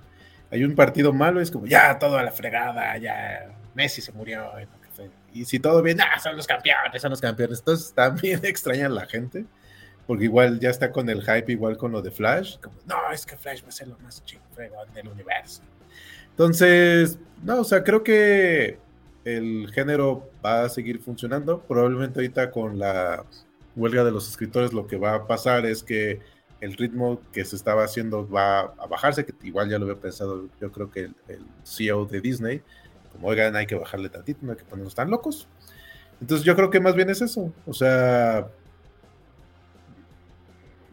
[0.51, 4.51] Hay un partido malo, es como, ya, todo a la fregada, ya, Messi se murió.
[5.33, 7.59] y si todo bien, ah, son los campeones, son los campeones.
[7.59, 9.45] Entonces también extrañan la gente,
[10.05, 12.57] porque igual ya está con el hype, igual con lo de Flash.
[12.59, 14.43] Como, no, es que Flash va a ser lo más chingón
[14.93, 15.61] del universo.
[16.31, 18.77] Entonces, no, o sea, creo que
[19.23, 21.61] el género va a seguir funcionando.
[21.61, 23.23] Probablemente ahorita con la
[23.75, 26.19] huelga de los escritores lo que va a pasar es que
[26.61, 30.47] el ritmo que se estaba haciendo va a bajarse, que igual ya lo había pensado
[30.61, 32.61] yo creo que el, CEO de Disney,
[33.11, 35.47] como oigan, hay que bajarle tantito, no hay que ponernos tan locos.
[36.21, 38.47] Entonces yo creo que más bien es eso, o sea,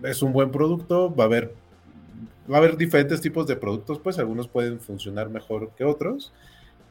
[0.02, 1.54] es un buen producto, va a haber
[2.50, 6.32] va a haber diferentes tipos de productos, pues algunos pueden funcionar mejor que otros,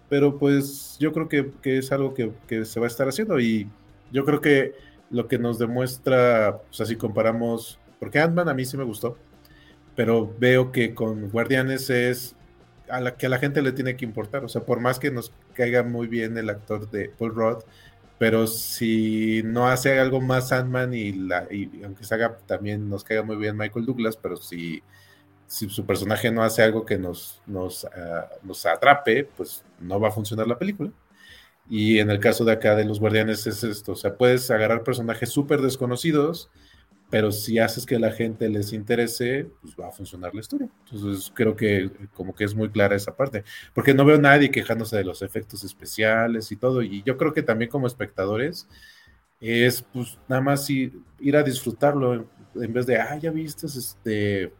[0.08, 3.40] pero pues yo creo que, que es algo que, que, se va a estar haciendo
[3.40, 3.68] y
[4.12, 4.74] yo creo que
[5.10, 9.18] lo que nos demuestra, o sea, si comparamos, porque Ant-Man a mí sí me gustó,
[9.96, 12.36] pero veo que con Guardianes es
[12.90, 15.12] a la que a la gente le tiene que importar, o sea, por más que
[15.12, 17.64] nos caiga muy bien el actor de Paul Rudd,
[18.18, 23.04] pero si no hace algo más Ant-Man y, la, y aunque se haga también nos
[23.04, 24.82] caiga muy bien Michael Douglas, pero si
[25.48, 27.88] si su personaje no hace algo que nos, nos, uh,
[28.44, 30.92] nos, atrape, pues no va a funcionar la película.
[31.70, 34.84] Y en el caso de acá de los guardianes es esto, o sea, puedes agarrar
[34.84, 36.50] personajes súper desconocidos,
[37.10, 40.70] pero si haces que la gente les interese, pues va a funcionar la historia.
[40.86, 44.52] Entonces creo que como que es muy clara esa parte, porque no veo a nadie
[44.52, 48.68] quejándose de los efectos especiales y todo, y yo creo que también como espectadores
[49.40, 54.52] es pues nada más ir, ir a disfrutarlo en, vez de, ah, ya viste, este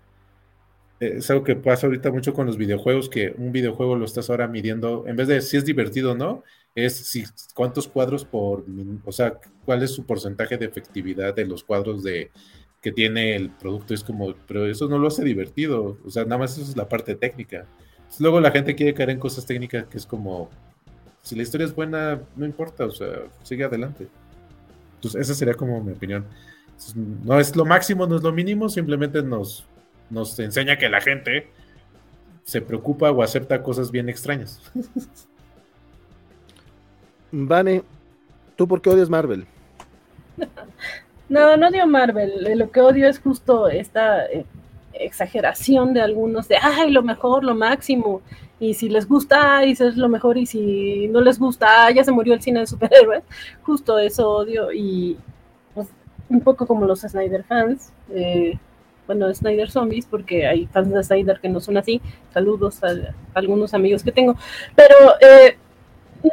[1.00, 4.48] es algo que pasa ahorita mucho con los videojuegos, que un videojuego lo estás ahora
[4.48, 6.44] midiendo, en vez de si es divertido o no,
[6.86, 7.24] es si,
[7.56, 8.64] cuántos cuadros por,
[9.04, 12.30] o sea, cuál es su porcentaje de efectividad de los cuadros de
[12.82, 13.96] que tiene el producto.
[13.96, 16.88] Es como, pero eso no lo hace divertido, o sea, nada más eso es la
[16.88, 17.66] parte técnica.
[17.98, 20.52] Entonces, luego la gente quiere caer en cosas técnicas que es como,
[21.24, 24.08] si la historia es buena, no importa, o sea, sigue adelante.
[24.96, 26.26] Entonces, esa sería como mi opinión.
[27.24, 29.66] No es lo máximo, no es lo mínimo, simplemente nos
[30.10, 31.48] nos enseña que la gente
[32.44, 34.62] se preocupa o acepta cosas bien extrañas.
[37.46, 37.84] Vane,
[38.56, 39.46] ¿tú por qué odias Marvel?
[41.30, 42.58] No, no odio Marvel.
[42.58, 44.46] Lo que odio es justo esta eh,
[44.94, 48.22] exageración de algunos de, ay, lo mejor, lo máximo.
[48.62, 50.38] Y si les gusta, y es lo mejor.
[50.38, 53.24] Y si no les gusta, ya se murió el cine de superhéroes.
[53.64, 54.72] Justo eso odio.
[54.72, 55.18] Y
[55.74, 55.90] pues,
[56.30, 57.92] un poco como los Snyder fans.
[58.10, 58.58] Eh,
[59.06, 62.02] bueno, Snyder Zombies, porque hay fans de Snyder que no son así.
[62.34, 64.38] Saludos a, a algunos amigos que tengo.
[64.78, 65.58] Pero eh,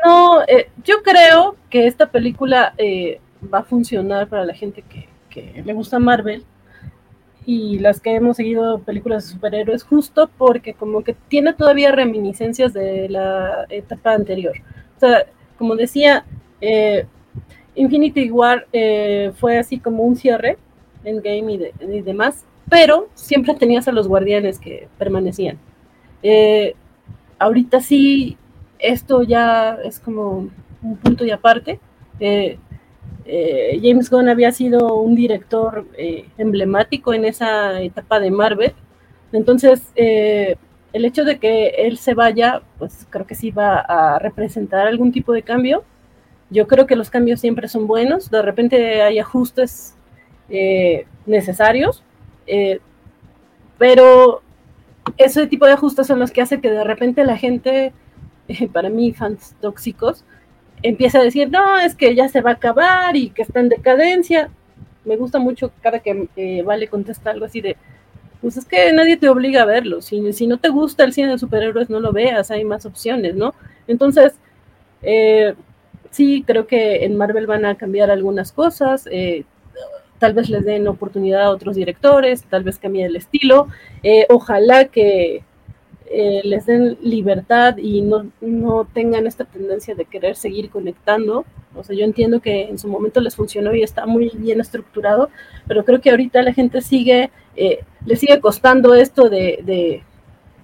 [0.05, 3.21] No, eh, yo creo que esta película eh,
[3.53, 5.09] va a funcionar para la gente que,
[5.65, 6.45] le gusta Marvel
[7.45, 12.73] y las que hemos seguido películas de superhéroes justo porque como que tiene todavía reminiscencias
[12.73, 14.55] de la etapa anterior.
[14.97, 15.27] O sea,
[15.59, 16.25] como decía,
[16.61, 17.05] eh,
[17.75, 20.57] Infinity War eh, fue así como un cierre
[21.03, 25.59] en game y, de, y, demás, pero siempre tenías a los guardianes que permanecían.
[27.41, 28.39] Ahorita sí,
[28.78, 30.49] esto ya es como
[30.83, 31.81] un punto y aparte.
[32.20, 32.59] Eh,
[33.27, 38.75] eh, James Gunn había sido un director eh, emblemático en esa etapa de Marvel.
[39.33, 40.57] Entonces, eh,
[40.93, 45.11] el hecho de que él se vaya, pues creo que sí va a representar algún
[45.11, 45.85] tipo de cambio.
[46.51, 48.31] Yo creo que los cambios siempre son buenos.
[48.31, 49.97] De repente hay ajustes
[50.51, 52.05] eh, necesarios,
[53.78, 54.43] pero
[55.17, 57.93] ese tipo de ajustes son los que hacen que de repente la gente,
[58.73, 60.24] para mí, fans tóxicos,
[60.82, 63.68] empieza a decir, no, es que ya se va a acabar y que está en
[63.68, 64.50] decadencia.
[65.05, 67.76] Me gusta mucho cada que eh, Vale contesta algo así de,
[68.40, 70.02] pues es que nadie te obliga a verlo.
[70.02, 73.34] Si, si no te gusta el cine de superhéroes, no lo veas, hay más opciones,
[73.34, 73.55] ¿no?
[73.86, 74.34] Entonces,
[75.02, 75.55] eh,
[76.10, 79.08] sí, creo que en Marvel van a cambiar algunas cosas.
[79.10, 79.44] Eh,
[80.18, 83.68] tal vez les den oportunidad a otros directores, tal vez cambie el estilo.
[84.28, 85.42] Ojalá que
[86.17, 91.44] eh, les den libertad y no, no, tengan esta tendencia de querer seguir conectando.
[91.75, 95.28] O sea, yo entiendo que en su momento les funcionó y está muy bien estructurado,
[95.67, 100.05] pero creo que ahorita la gente sigue, eh, le sigue costando esto de, de,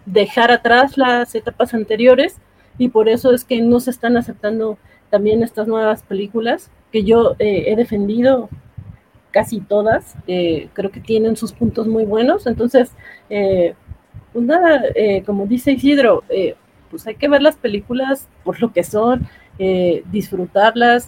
[0.06, 2.36] dejar atrás las etapas anteriores
[2.78, 4.78] y por eso es que no se están aceptando
[5.10, 8.48] también estas nuevas películas que yo eh, he defendido
[9.32, 12.90] casi todas, creo que tienen sus puntos muy buenos, entonces
[14.32, 16.54] pues nada, eh, como dice Isidro, eh,
[16.90, 19.26] pues hay que ver las películas por lo que son,
[19.58, 21.06] eh, disfrutarlas.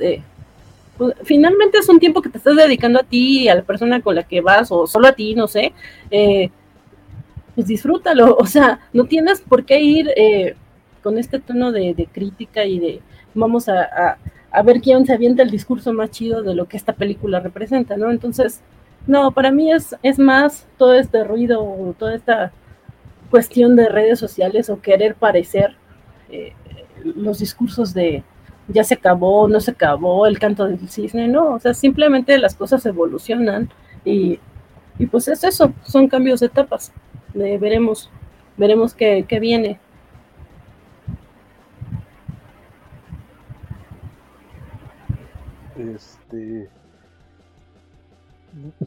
[0.98, 4.14] Pues, finalmente es un tiempo que te estás dedicando a ti, a la persona con
[4.14, 5.72] la que vas, o solo a ti, no sé.
[7.54, 10.10] pues disfrútalo, o sea, no tienes por qué ir
[11.02, 13.00] con este tono de, de, crítica y de
[13.34, 14.18] vamos a, a,
[14.52, 17.96] a ver quién se avienta el discurso más chido de lo que esta película representa,
[17.96, 18.10] ¿no?
[18.10, 18.60] Entonces,
[19.06, 22.52] no, para mí es, es más todo este ruido, toda esta
[23.32, 25.74] cuestión de redes sociales o querer parecer
[26.30, 26.52] eh,
[27.02, 28.22] los discursos de
[28.68, 32.54] ya se acabó, no se acabó, el canto del cisne, no, o sea, simplemente las
[32.54, 33.70] cosas evolucionan
[34.04, 34.38] y,
[34.98, 36.92] y pues es eso, son cambios de etapas,
[37.34, 38.10] eh, veremos,
[38.58, 39.80] veremos qué, qué viene.
[45.78, 46.68] Este,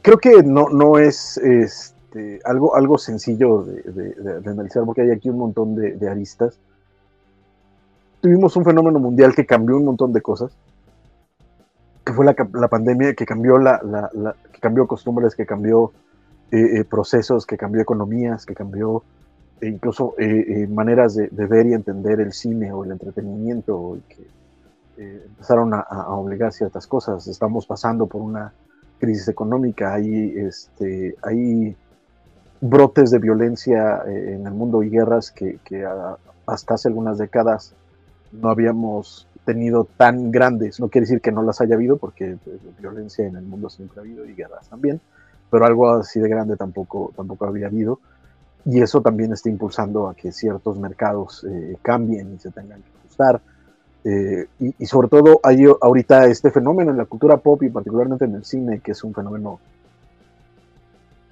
[0.02, 5.28] creo que no, no es, es este, algo, algo sencillo de, analizar, porque hay aquí
[5.28, 6.58] un montón de, aristas.
[8.20, 10.52] Tuvimos un fenómeno mundial que cambió un montón de cosas,
[12.04, 15.92] que fue la, la pandemia, que cambió, la, la, que cambió costumbres, que cambió
[16.50, 19.02] eh, eh, procesos, que cambió economías, que cambió
[19.60, 24.26] e incluso eh, maneras de, ver y entender el cine o el entretenimiento, que
[24.98, 27.26] empezaron a, a obligar ciertas cosas.
[27.26, 28.52] Estamos pasando por una
[28.98, 31.76] crisis económica, hay, este, hay
[32.60, 35.58] brotes de violencia eh, en el mundo y guerras que,
[36.46, 37.74] hasta hace algunas décadas
[38.32, 40.80] no habíamos tenido tan grandes.
[40.80, 44.00] No quiere decir que no las haya habido, porque pues, violencia en el mundo siempre
[44.00, 45.00] ha habido y guerras también,
[45.50, 48.00] pero algo así de grande tampoco, tampoco había habido.
[48.64, 52.88] Y eso también está impulsando a que ciertos mercados eh, cambien y se tengan que
[52.98, 53.40] ajustar.
[54.04, 58.24] Eh, y, y, sobre todo hay ahorita este fenómeno en la cultura pop y particularmente
[58.24, 59.58] en el cine, que es un fenómeno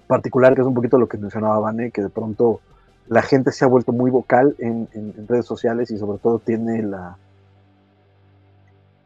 [0.07, 2.61] particular, que es un poquito lo que mencionaba Vane, que de pronto
[3.09, 4.89] la gente se ha vuelto muy vocal en,
[5.29, 7.19] redes sociales y sobre todo tiene la,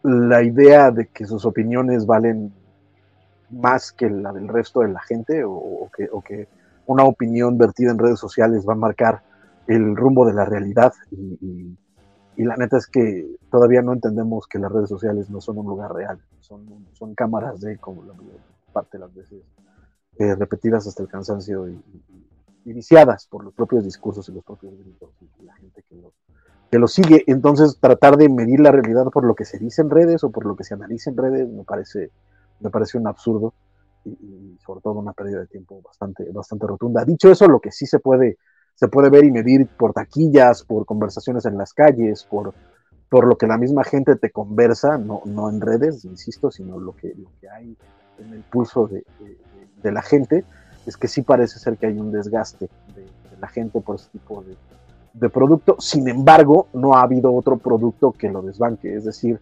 [0.02, 2.52] la idea de que sus opiniones valen
[3.50, 6.48] más que la del resto de la gente o, que,
[6.86, 9.22] una opinión vertida en redes sociales va a marcar
[9.66, 10.92] el rumbo de la realidad.
[11.10, 11.76] Y,
[12.36, 15.92] la neta es que todavía no entendemos que las redes sociales no son un lugar
[15.92, 18.14] real, son, son cámaras de como la
[18.72, 19.42] parte de las veces
[20.18, 24.76] eh, repetidas hasta el cansancio y, y, iniciadas por los propios discursos y los propios
[24.78, 26.12] gritos y la gente que lo,
[26.70, 27.24] que lo sigue.
[27.26, 30.44] Entonces, tratar de medir la realidad por lo que se dice en redes o por
[30.44, 32.10] lo que se analiza en redes me parece,
[32.60, 33.54] me parece un absurdo
[34.04, 37.04] y, y, sobre todo una pérdida de tiempo bastante, bastante rotunda.
[37.04, 38.38] Dicho eso, lo que sí se puede,
[38.74, 42.54] se puede ver y medir por taquillas, por conversaciones en las calles, por,
[43.08, 46.94] por lo que la misma gente te conversa, no, no en redes, insisto, sino lo
[46.94, 47.76] que, lo que hay
[48.18, 49.04] en el pulso de,
[49.82, 50.44] de la gente,
[50.86, 54.08] es que sí parece ser que hay un desgaste de, de la gente por ese
[54.10, 54.56] tipo de,
[55.12, 55.76] de producto.
[55.78, 58.94] Sin embargo, no ha habido otro producto que lo desbanque.
[58.94, 59.40] Es decir,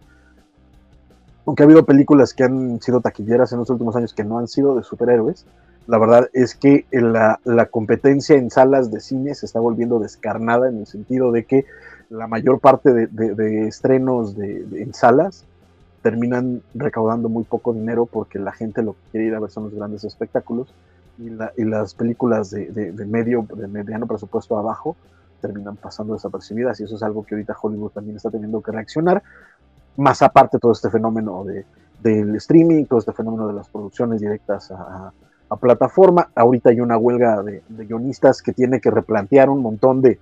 [1.45, 4.47] aunque ha habido películas que han sido taquilleras en los últimos años que no han
[4.47, 5.45] sido de superhéroes,
[5.87, 7.39] la verdad es que la,
[7.71, 11.65] competencia en salas de cine se está volviendo descarnada en el sentido de que
[12.09, 15.45] la mayor parte de, estrenos en salas
[16.07, 19.65] terminan recaudando muy poco dinero porque la gente lo que quiere ir a ver son
[19.65, 20.73] los grandes espectáculos
[21.17, 21.29] y,
[21.65, 24.95] las películas de, medio, de mediano presupuesto abajo
[25.41, 29.21] terminan pasando desapercibidas y eso es algo que ahorita Hollywood también está teniendo que reaccionar
[29.97, 31.65] más aparte todo este fenómeno de,
[32.01, 35.11] del streaming, todo este fenómeno de las producciones directas a,
[35.59, 36.29] plataforma.
[36.35, 40.19] Ahorita hay una huelga de, guionistas que tiene que replantear un montón de,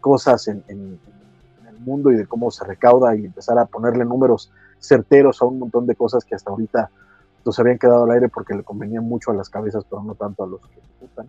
[0.00, 5.42] cosas en, el mundo y de cómo se recauda y empezar a ponerle números certeros
[5.42, 6.90] a un montón de cosas que hasta ahorita
[7.52, 10.44] se habían quedado al aire porque le convenían mucho a las cabezas, pero no tanto
[10.44, 11.26] a los que ejecutan.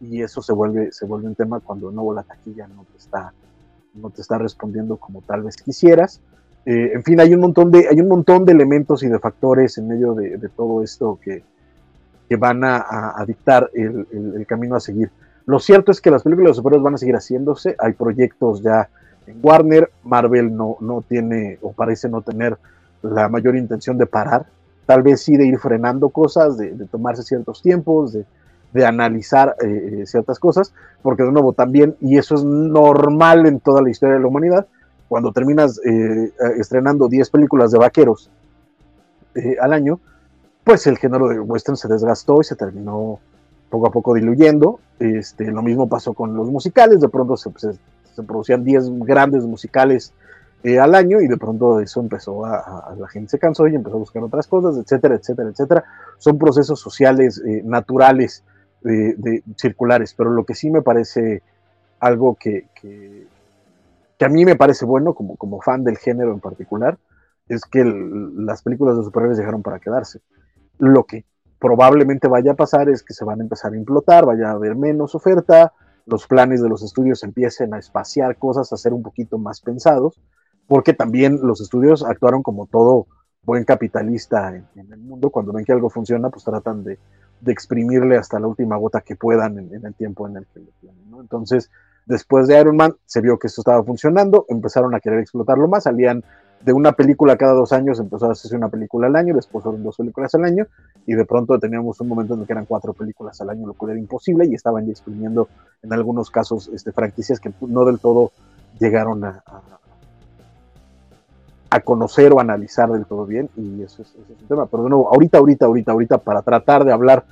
[0.00, 2.98] Y eso se vuelve, se vuelve un tema cuando de nuevo la taquilla no te
[2.98, 3.32] está,
[3.94, 6.20] no te está respondiendo como tal vez quisieras.
[6.66, 9.78] Eh, en fin, hay un, montón de, hay un montón de elementos y de factores
[9.78, 11.44] en medio de, todo esto que,
[12.28, 15.10] que van a, dictar el, camino a seguir.
[15.46, 18.88] Lo cierto es que las películas de superhéroes van a seguir haciéndose, hay proyectos ya
[19.26, 22.58] en Warner, Marvel no, no tiene o parece no tener
[23.04, 24.46] la mayor intención de parar,
[24.86, 28.24] tal vez sí de ir frenando cosas, de, tomarse ciertos tiempos, de,
[28.84, 33.80] analizar eh, eh, ciertas cosas, porque de nuevo también, y eso es normal en toda
[33.80, 34.66] la historia de la humanidad,
[35.08, 38.30] cuando terminas eh, estrenando 10 películas de vaqueros
[39.34, 40.00] eh, al año,
[40.64, 43.20] pues el género de western se desgastó y se terminó
[43.68, 44.80] poco a poco diluyendo.
[44.98, 47.50] Este, lo mismo pasó con los musicales, de pronto se,
[48.22, 50.14] producían 10 grandes musicales
[50.64, 53.96] eh, al año y de pronto eso empezó a, la gente se cansó y empezó
[53.96, 55.84] a buscar otras cosas, etcétera, etcétera, etcétera.
[56.18, 58.42] Son procesos sociales naturales,
[58.82, 61.42] de, circulares, pero lo que sí me parece
[62.00, 62.66] algo que,
[64.18, 66.98] que a mí me parece bueno, como, como fan del género en particular,
[67.48, 70.20] es que las películas de superhéroes llegaron para quedarse.
[70.78, 71.24] Lo que
[71.58, 74.76] probablemente vaya a pasar es que se van a empezar a implotar, vaya a haber
[74.76, 75.72] menos oferta,
[76.06, 80.20] los planes de los estudios empiecen a espaciar cosas, a ser un poquito más pensados,
[80.66, 83.06] porque también los estudios actuaron como todo
[83.42, 86.98] buen capitalista en, el mundo, cuando ven que algo funciona, pues tratan de,
[87.46, 91.10] exprimirle hasta la última gota que puedan en, el tiempo en el que lo tienen.
[91.10, 91.20] ¿no?
[91.20, 91.70] Entonces,
[92.06, 95.84] Después de Iron Man se vio que esto estaba funcionando, empezaron a querer explotarlo más,
[95.84, 96.22] salían
[96.60, 99.82] de una película cada dos años, empezó a hacerse una película al año, después fueron
[99.82, 100.66] dos películas al año,
[101.06, 103.74] y de pronto teníamos un momento en el que eran cuatro películas al año, lo
[103.74, 105.48] cual era imposible, y estaban ya exprimiendo
[105.82, 108.32] en algunos casos este, franquicias que no del todo
[108.78, 109.42] llegaron a,
[111.80, 114.66] conocer o analizar del todo bien, y eso es, eso es un tema.
[114.66, 117.24] Pero de nuevo, ahorita, ahorita, ahorita, ahorita, para tratar de hablar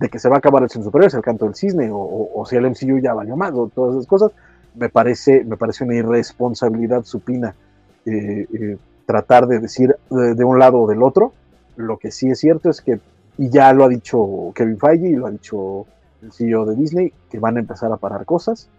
[0.00, 2.56] de que se va a acabar el cine superior, el canto del cisne, o, si
[2.56, 4.32] el MCU ya valió más, o todas esas cosas,
[4.74, 7.54] me parece, me parece una irresponsabilidad supina
[8.06, 11.34] eh, eh, tratar de decir de, un lado o del otro.
[11.76, 12.98] Lo que sí es cierto es que,
[13.36, 15.84] y ya lo ha dicho Kevin Feige, y lo ha dicho
[16.22, 18.70] el CEO de Disney, que van a empezar a parar cosas,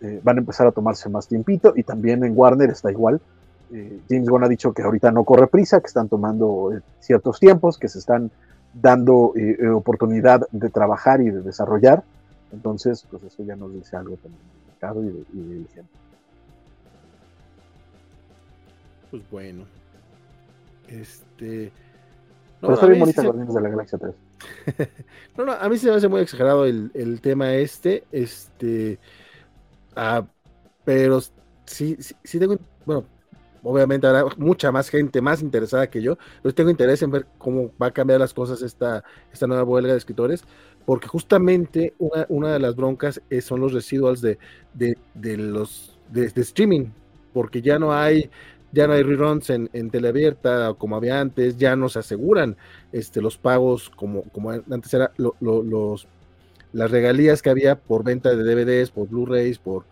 [0.00, 3.20] eh, van a empezar a tomarse más tiempito, y también en Warner está igual.
[4.08, 7.88] James Gunn ha dicho que ahorita no corre prisa, que están tomando ciertos tiempos, que
[7.88, 8.30] se están
[8.80, 12.04] dando eh, eh, oportunidad de trabajar y de desarrollar.
[12.52, 15.66] Entonces, pues eso ya nos dice algo también del mercado y de, y
[19.10, 19.64] Pues bueno.
[20.88, 21.72] Este.
[22.60, 24.14] No, Pero está bien bonita Guardianes de la Galaxia 3.
[25.36, 28.04] no, no, a mí se me hace muy exagerado el, el tema este.
[28.12, 28.98] Este.
[29.94, 30.24] Ah,
[30.84, 31.20] pero
[31.64, 32.58] sí, sí, sí tengo.
[32.84, 33.04] Bueno,
[33.66, 37.72] obviamente habrá mucha más gente más interesada que yo, pero tengo interés en ver cómo
[37.80, 40.44] va a cambiar las cosas esta, esta nueva huelga de escritores,
[40.84, 41.94] porque justamente
[42.28, 44.38] una, de las broncas son los residuals de,
[44.74, 46.86] de, los de, streaming,
[47.32, 48.30] porque ya no hay
[48.72, 52.56] ya no hay reruns en, en teleabierta como había antes, ya no se aseguran
[52.92, 56.06] este, los pagos como, como antes era los,
[56.72, 59.86] las regalías que había por venta de DVDs, por Blu-rays, por,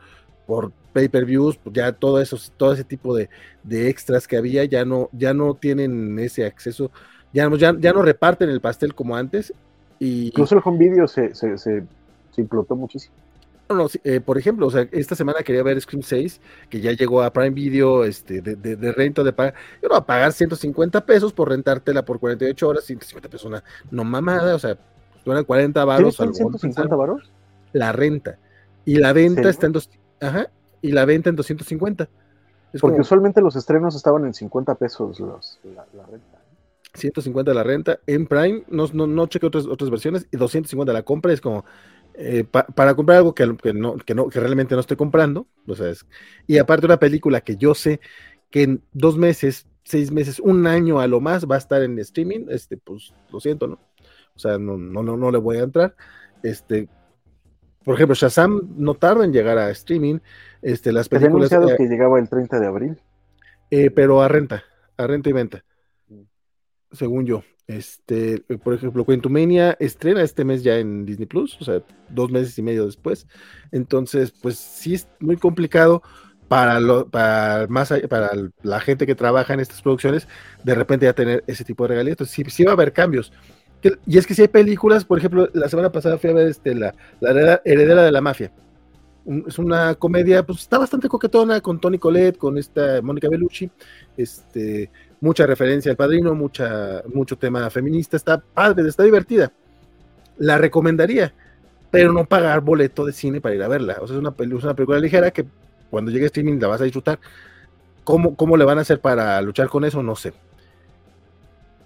[0.47, 3.29] por pay-per-views, pues ya todo eso, todo ese tipo de,
[3.71, 6.91] extras que había ya no, ya no tienen ese acceso,
[7.33, 9.53] ya, ya, ya no reparten el pastel como antes.
[9.99, 11.85] Y, Incluso el home video se, se, se,
[12.37, 13.15] implotó muchísimo.
[13.69, 16.93] No, no, eh, por ejemplo, o sea, esta semana quería ver Scream 6, que ya
[16.93, 19.55] llegó a Prime Video este, de, de, de renta de pagar.
[19.83, 24.05] Yo no a pagar 150 pesos por rentártela por 48 horas, 150 pesos, una no
[24.05, 24.77] mamada, o sea,
[25.33, 26.19] eran 40 baros.
[26.19, 27.31] ¿150 baros?
[27.73, 28.39] La renta.
[28.85, 29.89] Y la venta está en dos,
[30.25, 32.09] Ajá, y la venta en 250.
[32.81, 36.41] Porque usualmente los estrenos estaban en 50 pesos los, la, renta.
[36.95, 38.01] 150 la renta.
[38.07, 41.33] En Prime, no, no, no cheque otras, otras versiones, y 250 la compra.
[41.33, 41.65] Es como,
[42.15, 45.47] eh, para comprar algo que, que, no, que, no, que realmente no estoy comprando.
[45.69, 45.93] O sea,
[46.47, 48.01] y aparte una película que yo sé
[48.51, 51.99] que en dos meses, seis meses, un año a lo más va a estar en
[51.99, 53.79] streaming, este, pues lo siento, ¿no?
[54.35, 55.95] O sea, no, no, no, no le voy a entrar.
[56.43, 56.89] Este,
[57.85, 60.19] por ejemplo, Shazam no tarda en llegar a streaming.
[60.63, 61.53] Este, las películas.
[61.53, 62.99] Eh, que llegaba el 30 de abril.
[63.71, 64.65] Eh, pero a renta,
[64.97, 65.65] a renta y venta.
[66.09, 66.23] Mm.
[66.93, 67.43] Según yo.
[67.67, 72.59] Este, por ejemplo, Quentumania estrena este mes ya en Disney Plus, o sea, dos meses
[72.59, 73.27] y medio después.
[73.73, 76.03] Entonces, pues sí es muy complicado
[76.47, 78.33] para, lo, para, más, para
[78.63, 80.29] la gente que trabaja en estas producciones,
[80.63, 82.13] de repente ya tener ese tipo de regalías.
[82.15, 83.33] Entonces, sí, sí va a haber cambios.
[84.07, 86.75] Y es que si hay películas, por ejemplo, la semana pasada fui a ver este,
[86.75, 86.95] la,
[87.65, 88.51] heredera de la mafia.
[89.47, 93.71] es una comedia, pues está bastante coquetona con Tony Colette, con esta Mónica Bellucci,
[94.17, 94.91] este,
[95.21, 99.53] mucha referencia al padrino, mucha, mucho tema feminista, está padre, está divertida.
[100.39, 101.35] La recomendaría,
[101.91, 103.99] pero no pagar boleto de cine para ir a verla.
[104.01, 105.45] O sea, es una, es una película ligera que
[105.91, 107.19] cuando llegue streaming la vas a disfrutar.
[108.03, 110.03] ¿Cómo, ¿Cómo le van a hacer para luchar con eso?
[110.03, 110.33] No sé.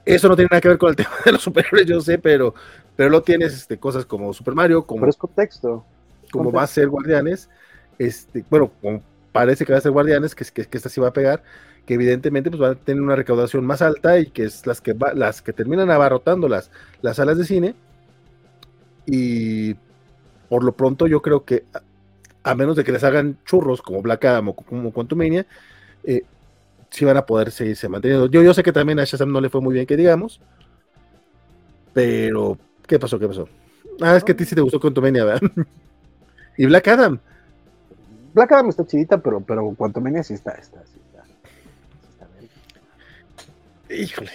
[0.09, 2.55] Eso no tiene nada que ver con el tema de los superhéroes, yo sé, pero,
[2.97, 5.01] pero lo tienes este, cosas como Super Mario, como.
[5.01, 5.85] Pero es contexto.
[6.33, 7.51] Como va a ser Guardianes.
[7.99, 8.71] Este, bueno,
[9.33, 11.43] parece que va a ser Guardianes, que, que, que esta sí va a pegar,
[11.85, 14.97] que evidentemente pues, va a tener una recaudación más alta y que es las que
[15.15, 16.71] las que terminan abarrotando las,
[17.03, 17.75] las salas de cine.
[19.05, 19.75] Y
[20.49, 21.65] por lo pronto yo creo que
[22.43, 25.47] a menos de que les hagan churros como Black Adam o como Quantumania,
[26.05, 26.23] eh,
[26.91, 28.27] si van a poder seguirse manteniendo.
[28.27, 30.41] Yo, yo sé que también a Shazam no le fue muy bien, que digamos.
[31.93, 33.19] Pero, ¿qué pasó?
[33.19, 33.49] ¿Qué pasó?
[34.01, 35.51] Ah, es que a ti sí te gustó Quantumania, ¿verdad?
[36.57, 37.19] y Black Adam.
[38.35, 41.25] Black Adam está chidita, pero, pero Quantumania sí está, está, sí está.
[43.95, 44.31] Híjole.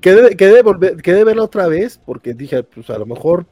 [0.00, 3.46] Quedé, quedé, volver, quedé verla otra vez porque dije, pues a lo mejor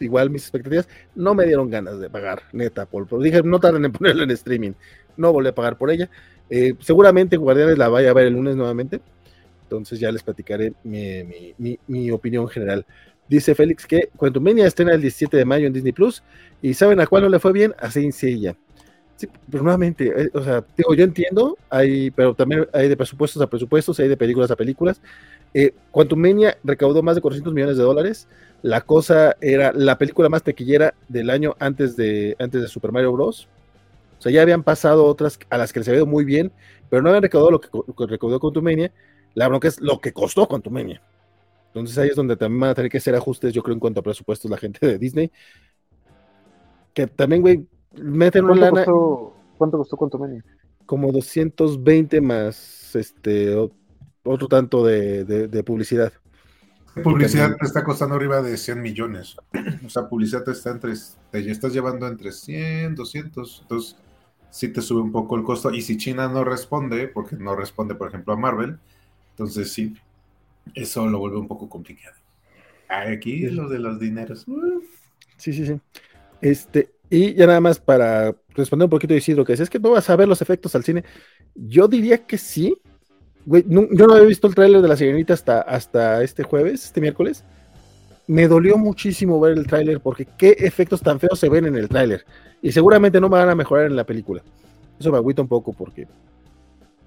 [0.00, 3.92] igual mis expectativas no me dieron ganas de pagar, neta, por, dije, no tarden en
[3.92, 4.72] ponerla en streaming,
[5.16, 6.10] no volví a pagar por ella.
[6.50, 9.00] Eh, seguramente Guardianes la vaya a ver el lunes nuevamente.
[9.64, 12.86] Entonces ya les platicaré mi, opinión general.
[13.28, 16.22] Dice Félix que Quantumania estrena el 17 de mayo en Disney Plus.
[16.62, 17.74] ¿Y saben a cuál no le fue bien?
[17.78, 18.56] A Seiya.
[19.16, 23.42] Sí, pero nuevamente, eh, o sea, digo, yo entiendo, hay, pero también hay de presupuestos
[23.42, 25.00] a presupuestos, hay de películas a películas.
[25.54, 28.28] Eh, Quantumania recaudó más de 400 millones de dólares.
[28.62, 33.12] La cosa era la película más tequillera del año antes de, antes de Super Mario
[33.12, 33.48] Bros.
[34.18, 36.52] O sea, ya habían pasado otras a las que les había ido muy bien,
[36.90, 38.92] pero no habían recaudado lo que, recaudó Contumenia.
[39.34, 41.02] La bronca es lo que costó Contumenia.
[41.68, 44.00] Entonces ahí es donde también van a tener que hacer ajustes, yo creo, en cuanto
[44.00, 45.30] a presupuestos la gente de Disney.
[46.92, 48.84] Que también, güey, meten una lana.
[49.56, 50.44] ¿Cuánto costó Contumenia?
[50.86, 53.54] Como 220 más este
[54.24, 56.12] otro tanto de, publicidad.
[57.02, 59.36] Publicidad te está costando arriba de 100 millones.
[59.86, 60.94] O sea, publicidad te está entre,
[61.30, 63.60] te estás llevando entre 100, 200.
[63.62, 63.96] Entonces,
[64.50, 65.72] sí te sube un poco el costo.
[65.72, 68.78] Y si China no responde, porque no responde, por ejemplo, a Marvel,
[69.30, 69.94] entonces sí,
[70.74, 72.16] eso lo vuelve un poco complicado.
[72.88, 74.46] Aquí es lo de los dineros.
[75.36, 75.80] Sí, sí, sí.
[76.40, 79.90] Este, y ya nada más para responder un poquito de Isidro, que es que no
[79.90, 81.04] vas a ver los efectos al cine.
[81.54, 82.76] Yo diría que sí.
[83.44, 87.44] yo no había visto el tráiler de la sirenita hasta, hasta este jueves, este miércoles.
[88.28, 91.88] Me dolió muchísimo ver el tráiler porque qué efectos tan feos se ven en el
[91.88, 92.24] tráiler
[92.62, 94.42] y seguramente no me van a mejorar en la película.
[94.98, 96.06] Eso me agüita un poco porque,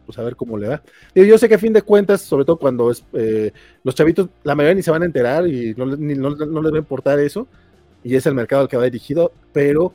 [0.06, 0.82] pues a ver cómo le va.
[1.14, 3.52] Yo, sé que a fin de cuentas, sobre todo cuando es, eh,
[3.84, 7.20] los chavitos, la mayoría ni se van a enterar y no, les va a importar
[7.20, 7.48] eso,
[8.04, 9.94] y es el mercado al que va dirigido, pero,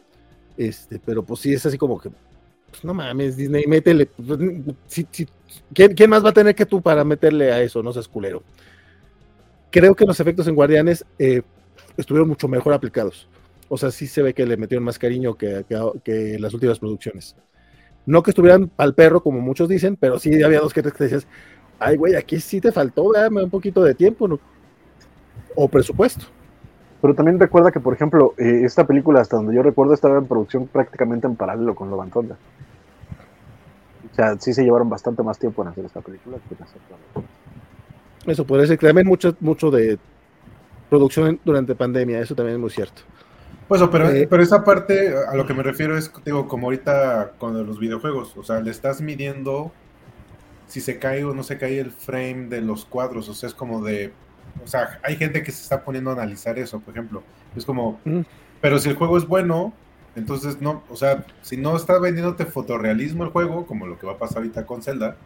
[0.56, 2.10] este, pero pues sí es así como que,
[2.70, 4.06] pues no mames, Disney, métele.
[4.06, 4.38] Pues,
[5.72, 7.82] ¿quién, ¿quién, más va a tener que tú para meterle a eso?
[7.82, 8.42] No seas culero.
[9.70, 11.42] Creo que los efectos en Guardianes eh,
[11.96, 13.28] estuvieron mucho mejor aplicados.
[13.68, 17.36] O sea, sí se ve que le metieron más cariño que, las últimas producciones.
[18.04, 21.26] No que estuvieran al perro, como muchos dicen, pero sí había dos que te decías,
[21.80, 24.38] ay, güey, aquí sí te faltó, dame un poquito de tiempo ¿no?
[25.56, 26.26] o presupuesto.
[27.02, 30.26] Pero también recuerda que, por ejemplo, eh, esta película, hasta donde yo recuerdo, estaba en
[30.26, 32.36] producción prácticamente en paralelo con Lo Tonda.
[34.12, 36.80] O sea, sí se llevaron bastante más tiempo en hacer esta película que en hacer
[38.26, 39.98] Eso puede ser que también mucho, mucho de
[40.88, 43.02] producción durante pandemia, eso también es muy cierto.
[43.68, 47.32] Pues, pero, eh, pero esa parte a lo que me refiero es, digo, como ahorita
[47.38, 49.72] con los videojuegos, o sea, le estás midiendo
[50.68, 53.54] si se cae o no se cae el frame de los cuadros, o sea, es
[53.54, 54.12] como de,
[54.64, 57.22] o sea, hay gente que se está poniendo a analizar eso, por ejemplo,
[57.56, 58.20] es como, mm.
[58.60, 59.72] pero si el juego es bueno,
[60.14, 64.14] entonces no, o sea, si no está vendiéndote fotorrealismo el juego, como lo que va
[64.14, 65.16] a pasar ahorita con Zelda,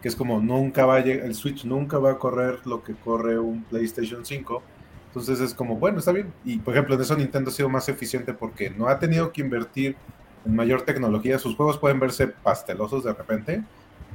[0.00, 2.94] que es como nunca va a llegar, el Switch nunca va a correr lo que
[2.94, 4.62] corre un PlayStation 5,
[5.08, 6.32] Entonces es como, bueno, está bien.
[6.44, 9.40] Y por ejemplo, en eso Nintendo ha sido más eficiente porque no ha tenido que
[9.40, 9.96] invertir
[10.44, 11.38] en mayor tecnología.
[11.38, 13.62] Sus juegos pueden verse pastelosos de repente,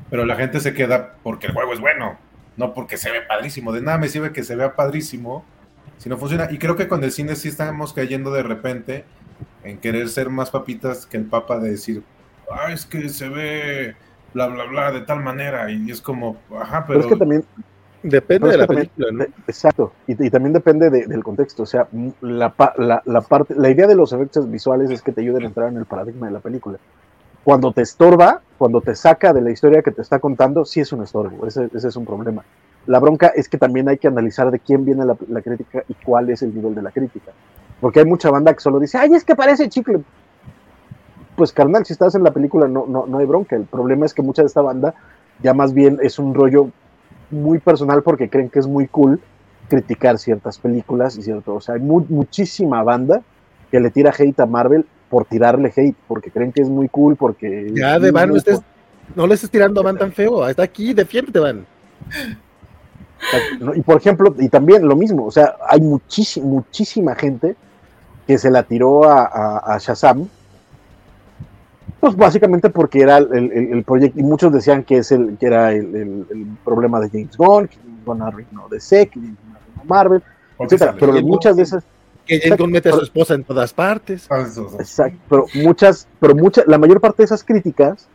[0.10, 2.18] pero la gente se queda porque el juego es bueno,
[2.58, 3.72] no porque se ve padrísimo.
[3.72, 5.44] De nada me sirve que se vea padrísimo
[5.98, 6.48] si no funciona.
[6.52, 9.06] Y creo que con el cine sí estamos cayendo de repente
[9.64, 12.04] en querer ser más papitas que el papa de decir,
[12.52, 13.96] ah, es que se ve
[14.34, 15.70] bla, bla, bla, de tal manera.
[15.72, 17.00] Y es como, ajá, pero...
[17.00, 17.44] Pero es que también,
[18.06, 19.20] Depende de la también- película, ¿no?
[19.20, 21.64] de- exacto, y, y también depende de- del contexto.
[21.64, 21.88] O sea,
[22.22, 25.46] la, la, la parte, la idea de los efectos visuales es que te ayuden a
[25.48, 26.78] entrar en el paradigma de la película.
[27.46, 30.92] Cuando te estorba, cuando te saca de la historia que te está contando, sí es
[30.92, 32.44] un estorbo, ese, ese es un problema.
[32.88, 35.94] La bronca es que también hay que analizar de quién viene la, la crítica y
[35.94, 37.32] cuál es el nivel de la crítica.
[37.80, 40.02] Porque hay mucha banda que solo dice, ay, es que parece chicle.
[41.36, 43.56] Pues carnal, si estás en la película no, no, no hay bronca.
[43.56, 44.94] El problema es que mucha de esta banda
[45.42, 46.70] ya más bien es un rollo
[47.32, 49.20] muy personal porque creen que es muy cool
[49.68, 53.22] criticar ciertas películas y cierto, o sea, hay mu- muchísima banda
[53.72, 57.16] que le tira hate a Marvel por tirarle hate, porque creen que es muy cool,
[57.16, 57.72] porque...
[57.74, 58.62] Ya, de Van, no, estés-
[59.16, 60.48] no le estés tirando a Van tan feo.
[60.48, 61.66] Está aquí, defiéndete, Van.
[63.76, 67.56] Y por ejemplo, y también lo mismo, o sea, hay muchísima, muchísima gente
[68.28, 70.28] que se la tiró a, a- a Shazam,
[72.04, 75.46] pues básicamente porque era el, el- el proyecto, y muchos decían que, es el, que
[75.46, 79.38] era el, el- el problema de James Gunn, que James Gunn arruinó DC, que James
[79.42, 80.24] Gunn arruinó Marvel,
[80.66, 81.84] etcétera, pero muchas de esas
[82.26, 84.28] Que James Gunn mete a su esposa en todas partes.
[84.30, 84.82] Ah.
[84.82, 88.06] Exacto, pero muchas, pero muchas, la mayor parte de esas críticas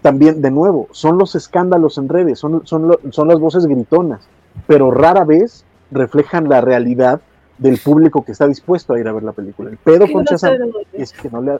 [0.00, 4.26] también, de nuevo, son los escándalos en redes, son, son, lo- son las voces gritonas,
[4.66, 7.20] pero rara vez reflejan la realidad
[7.58, 9.68] del público que está dispuesto a ir a ver la película.
[9.68, 10.52] El pedo con Shazam
[10.94, 11.58] es que no le...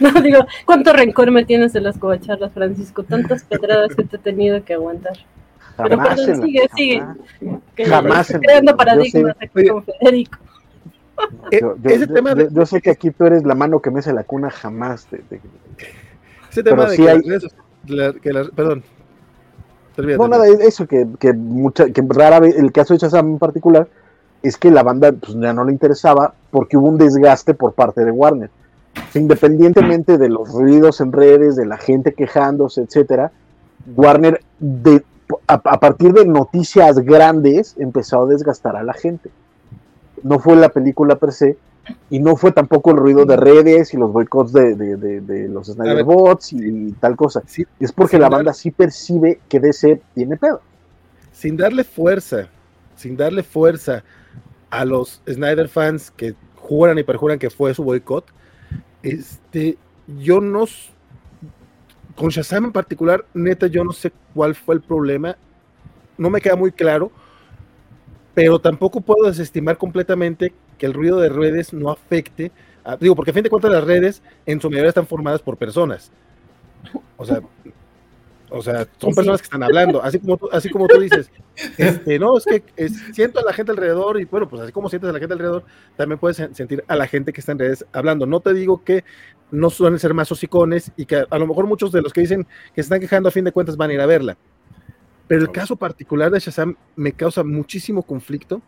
[0.00, 3.02] No, digo, ¿cuánto rencor me tienes de las covacharlas, Francisco?
[3.02, 5.12] Tantas pedradas que te he tenido que aguantar.
[5.76, 6.98] Pero perdón, la- sigue, sigue.
[7.00, 7.16] jamás.
[7.74, 10.38] Que Jamás creando paradigmas aquí con Federico.
[11.50, 13.54] Eh, Yo, yo- ese yo- tema de, yo- yo sé que aquí tú eres la
[13.54, 15.06] mano que mece la cuna, jamás.
[15.12, 17.54] ese tema pero de sí que hay- las redes-
[17.86, 18.82] la- que las- perdón.
[19.94, 20.38] Termina, No, termina.
[20.44, 23.88] nada, es eso, que, que, mucha, que rara vez, el caso de Shazam en particular,
[24.42, 28.04] es que la banda pues, ya no le interesaba porque hubo un desgaste por parte
[28.04, 28.50] de Warner.
[29.14, 33.32] Independientemente de los ruidos en redes, de la gente quejándose, etcétera,
[33.94, 35.02] Warner, de,
[35.46, 39.30] a, a partir de noticias grandes, empezó a desgastar a la gente.
[40.22, 41.58] No fue la película per se,
[42.10, 45.48] y no fue tampoco el ruido de redes y los boicots de, de- de- de
[45.48, 46.04] los Snyder.
[46.04, 47.42] Bots y, tal cosa.
[47.80, 50.60] Es porque la dar- banda sí percibe que DC tiene pedo.
[51.32, 52.46] sin darle fuerza,
[52.94, 54.04] sin darle fuerza
[54.70, 58.26] a los Snyder fans que juran y perjuran que fue su boicot,
[59.02, 59.76] este,
[60.18, 60.64] yo no,
[62.16, 65.36] con Shazam en particular, neta, yo no sé cuál fue el problema,
[66.18, 67.10] no me queda muy claro,
[68.34, 72.50] pero tampoco puedo desestimar completamente que el ruido de redes no afecte,
[72.84, 75.56] a- digo, porque a fin de cuentas las redes en su mayoría están formadas por
[75.56, 76.10] personas,
[77.16, 77.40] o sea,
[78.52, 81.30] o sea, son personas que están hablando, así como tú, así como tú dices,
[81.78, 84.88] este, no, es que es- siento a la gente alrededor y bueno, pues así como
[84.88, 85.64] sientes a la gente alrededor,
[85.96, 88.26] también puedes sen- sentir a la gente que está en redes hablando.
[88.26, 89.04] No te digo que
[89.50, 92.20] no suelen ser más hocicones y que a, a lo mejor muchos de los que
[92.22, 94.36] dicen que se están quejando a fin de cuentas van a ir a verla.
[95.28, 98.60] Pero el caso particular de Shazam me causa muchísimo conflicto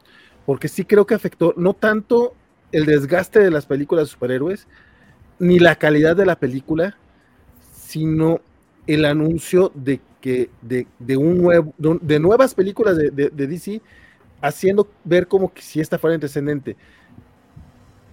[0.46, 2.34] porque sí creo que afectó no tanto
[2.72, 4.66] el desgaste de las películas de superhéroes
[5.38, 6.96] ni la calidad de la película,
[7.72, 8.40] sino
[8.86, 13.82] el anuncio de que de, de un nuevo de, nuevas películas de, de- de DC
[14.40, 16.76] haciendo ver como que si esta fuera antecedente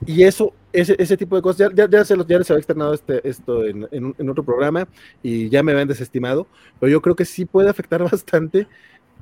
[0.06, 2.94] y eso ese, ese tipo de cosas ya, ya, ya se los ya había externado
[2.94, 4.88] este, esto en, en otro programa
[5.22, 6.48] y ya me habían desestimado
[6.80, 8.68] pero yo creo que sí puede afectar bastante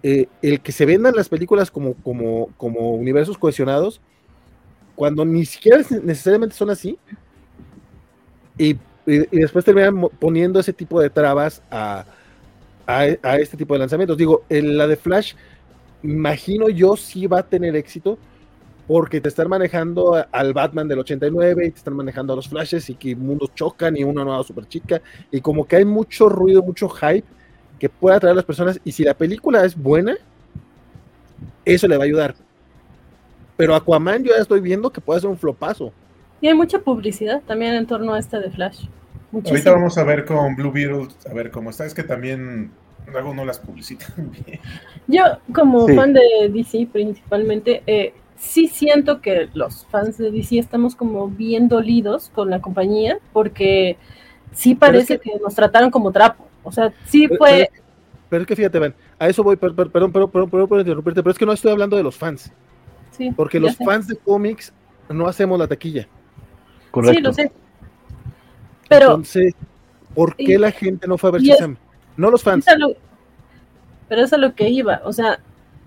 [0.04, 4.02] eh, el que se vendan las películas como, como, como universos cohesionados
[4.96, 7.00] cuando ni siquiera necesariamente son así
[8.58, 12.06] y, y- después terminan poniendo ese tipo de trabas a,
[12.88, 13.06] a,
[13.38, 14.18] este tipo de lanzamientos.
[14.18, 15.34] Digo, en la de Flash,
[16.04, 18.20] imagino yo sí va a tener éxito
[18.88, 22.90] porque te están manejando al Batman del 89 y te están manejando a los Flashes
[22.90, 26.64] y que mundos chocan y una nueva super chica y como que hay mucho ruido,
[26.64, 27.26] mucho hype
[27.80, 30.18] que puede atraer a las personas y si la película es buena,
[31.66, 32.36] eso le va a ayudar.
[33.58, 35.94] Pero Aquaman yo ya estoy viendo que puede ser un flopazo.
[36.42, 38.86] Y hay mucha publicidad también en torno a este de Flash.
[39.34, 41.86] Ahorita vamos a ver con Blue Beetle, a ver cómo está.
[41.86, 42.72] Es que también
[43.12, 44.60] luego no las publicitan bien.
[45.08, 45.96] Yo, como Sí.
[45.96, 51.68] fan de DC principalmente, eh, sí siento que los fans de DC estamos como bien
[51.68, 53.98] dolidos con la compañía, porque
[54.54, 55.32] sí parece que...
[55.44, 56.48] nos trataron como trapo.
[56.64, 57.50] O sea, sí Pero- fue.
[57.50, 57.80] pero es que-
[58.30, 60.80] Pero es que fíjate, Van, a eso voy, per- per- perdón, perdón, perdón, perdón por
[60.80, 62.52] interrumpirte, pero es que no estoy hablando de los fans.
[63.12, 63.32] sí.
[63.36, 63.84] Porque los sé.
[63.86, 64.72] fans de cómics
[65.10, 66.08] no hacemos la taquilla.
[66.94, 67.52] Sí, lo sé.
[68.88, 69.54] Pero Entonces,
[70.16, 71.78] ¿por qué y- la gente no fue a ver Shazam?
[72.18, 72.68] No los fans.
[72.68, 72.94] es lo-
[74.08, 75.02] pero es a lo que iba.
[75.06, 75.40] O sea,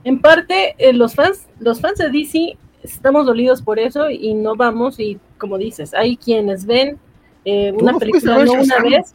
[0.05, 4.55] en parte, eh, los fans, los fans de DC estamos dolidos por eso y no
[4.57, 5.01] vamos.
[5.01, 6.99] Y como dices, hay quienes ven
[7.45, 9.15] eh, una no película una vez.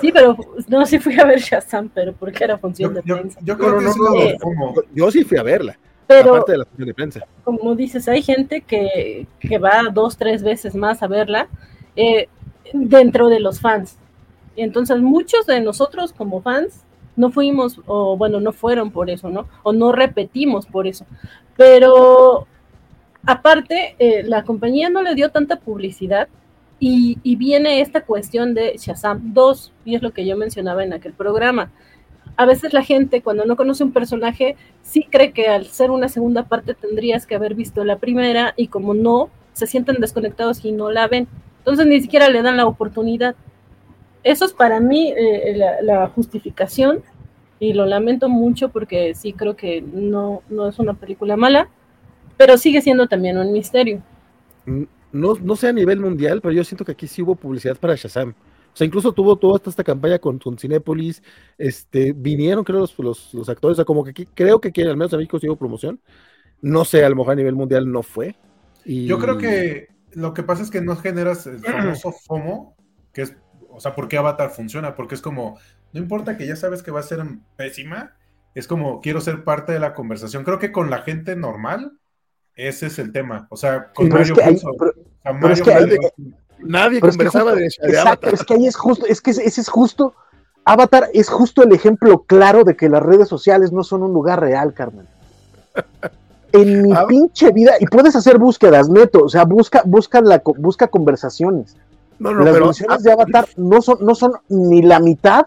[0.00, 0.36] Sí, pero
[0.68, 3.40] no, sí fui a ver Shazam, pero porque era función Yo, de yo- prensa.
[3.42, 4.74] yo creo que no, de FOMO.
[4.94, 5.76] Yo sí fui a verla,
[6.12, 7.20] Pero aparte de la función de prensa.
[7.44, 11.48] como dices, hay gente que, que va dos, tres veces más a verla
[11.96, 12.28] eh,
[12.72, 13.98] dentro de los fans.
[14.56, 16.84] Entonces muchos de nosotros como fans
[17.16, 19.46] no fuimos, o bueno, no fueron por eso, ¿no?
[19.62, 21.04] O no repetimos por eso.
[21.56, 22.46] Pero
[23.24, 26.28] aparte, eh, la compañía no le dio tanta publicidad
[26.80, 30.92] y, y viene esta cuestión de Shazam 2, y es lo que yo mencionaba en
[30.92, 31.70] aquel programa.
[32.36, 36.08] A veces la gente cuando no conoce un personaje sí cree que al ser una
[36.08, 40.72] segunda parte tendrías que haber visto la primera y como no, se sienten desconectados y
[40.72, 41.28] no la ven.
[41.58, 43.34] Entonces ni siquiera le dan la oportunidad.
[44.24, 47.02] Eso es para mí eh, la, la justificación
[47.62, 51.68] y lo lamento mucho porque sí creo que no, no es una película mala,
[52.36, 54.02] pero sigue siendo también un misterio.
[55.12, 57.94] No, no sé a nivel mundial, pero yo siento que aquí sí hubo publicidad para
[57.94, 58.34] Shazam.
[58.72, 61.22] O sea, incluso tuvo toda esta campaña con, con Cinépolis,
[61.58, 64.80] este, vinieron creo los, los, los actores, o sea, como que aquí, creo que aquí
[64.82, 66.00] al menos en México sí hubo promoción.
[66.62, 68.36] No sé, a lo mejor a nivel mundial no fue.
[68.84, 69.06] Y...
[69.06, 72.76] Yo creo que lo que pasa es que no generas el famoso FOMO,
[73.12, 73.36] que es,
[73.68, 74.94] o sea, ¿por qué Avatar funciona?
[74.94, 75.58] Porque es como,
[75.92, 77.20] no importa que ya sabes que va a ser
[77.56, 78.16] pésima,
[78.54, 80.44] es como, quiero ser parte de la conversación.
[80.44, 81.98] Creo que con la gente normal,
[82.54, 83.46] ese es el tema.
[83.50, 84.32] O sea, con Pero es
[85.24, 85.64] Mario
[86.62, 87.66] pero- es que nadie conversaba justo- de, de
[87.98, 88.34] Exacto, Avatar.
[88.34, 90.14] es que ahí es justo, es que ese es justo,
[90.64, 94.40] Avatar es justo el ejemplo claro de que las redes sociales no son un lugar
[94.40, 95.06] real, Carmen.
[96.54, 97.06] En mi Ah.
[97.08, 101.76] pinche vida, y puedes hacer búsquedas, neto, o sea, busca, busca, la, busca conversaciones.
[102.18, 105.46] No, no, las pero menciones de Avatar no son, no son ni la mitad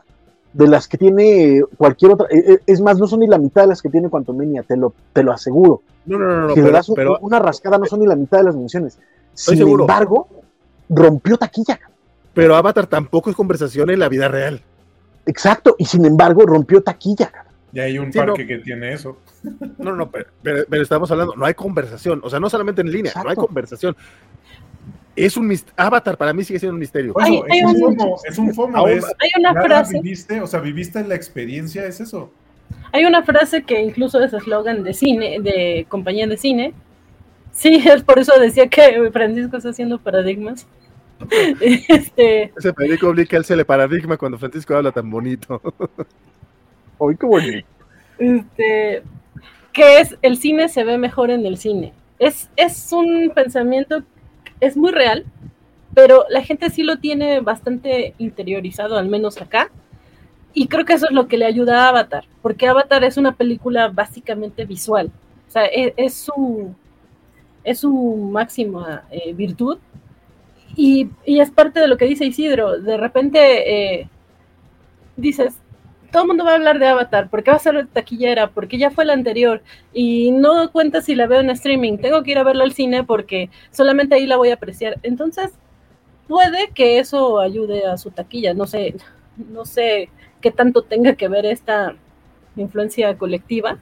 [0.53, 3.61] de las que tiene cualquier otra, eh, eh, es más, no son ni la mitad
[3.61, 5.83] de las que tiene Quantumania, te lo, te lo aseguro.
[6.07, 8.07] no, no, no, no, si le pero, das un- pero- una rascada, no son ni
[8.07, 8.97] la mitad de las menciones.
[9.35, 9.83] Sin seguro.
[9.83, 10.27] embargo,
[10.89, 11.79] rompió taquilla.
[12.33, 14.61] pero Avatar tampoco es conversación en la vida real.
[15.25, 17.31] Exacto, y sin embargo rompió taquilla.
[17.71, 18.47] Y hay un Sí, parque no.
[18.47, 19.17] que tiene eso.
[19.77, 22.91] No, no, pero, pero- pero estamos hablando, no hay conversación, o sea, no solamente en
[22.91, 23.95] línea, no hay conversación.
[25.15, 27.13] Es un Avatar para mí sigue siendo un misterio.
[27.17, 29.99] Hay- eso, hay es, un un- FOMO, es un FOMO, Aún- es, Hay una frase,
[30.01, 32.31] viviste, o sea, viviste la experiencia, es eso.
[32.91, 36.73] hay una frase que incluso es eslogan de cine, de compañía de cine.
[37.53, 40.67] Sí, es por eso decía que Francisco está haciendo paradigmas.
[41.61, 45.61] Este, Ese Blick, él se le paradigma cuando Francisco habla tan bonito.
[46.99, 47.67] Ay, qué bonito.
[48.17, 49.03] este,
[49.73, 51.93] que es el cine se ve mejor en el cine.
[52.17, 54.03] Es, es un pensamiento,
[54.61, 55.25] es muy real,
[55.93, 59.69] pero la gente sí lo tiene bastante interiorizado, al menos acá.
[60.53, 63.33] Y creo que eso es lo que le ayuda a Avatar, porque Avatar es una
[63.33, 65.11] película básicamente visual.
[65.47, 66.73] O sea, es, es su,
[67.65, 67.91] es su
[68.31, 69.77] máxima eh, virtud.
[70.75, 72.79] Y, y es parte de lo que dice Isidro.
[72.79, 74.09] De repente eh,
[75.15, 75.55] dices,
[76.11, 78.91] todo el mundo va a hablar de Avatar, porque va a ser taquillera, porque ya
[78.91, 79.61] fue la anterior,
[79.93, 83.03] y no cuenta si la veo en streaming, tengo que ir a verla al cine
[83.03, 84.97] porque solamente ahí la voy a apreciar.
[85.03, 85.51] Entonces,
[86.27, 88.95] puede que eso ayude a su taquilla, no sé,
[89.51, 90.09] no sé
[90.41, 91.95] qué tanto tenga que ver esta
[92.55, 93.77] influencia colectiva,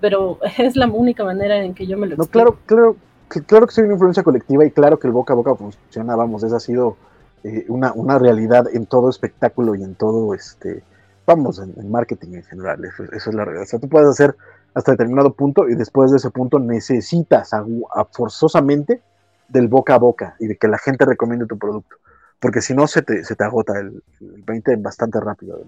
[0.00, 2.30] pero es la única manera en que yo me lo No, explico.
[2.32, 3.00] claro, claro, que-
[3.46, 6.42] claro que soy una influencia colectiva y claro que el boca a boca funciona, vamos,
[6.42, 6.96] esa ha sido
[7.44, 10.82] eh, una, una realidad en todo espectáculo y en todo, este,
[11.26, 13.64] vamos, en, en marketing en general, eso, eso es la realidad.
[13.64, 14.36] O sea, tú puedes hacer
[14.74, 19.00] hasta determinado punto y después de ese punto necesitas a- a- forzosamente
[19.48, 21.96] del boca a boca y de que la gente recomiende tu producto,
[22.40, 25.60] porque si no se te, se te agota el, el 20 bastante rápido.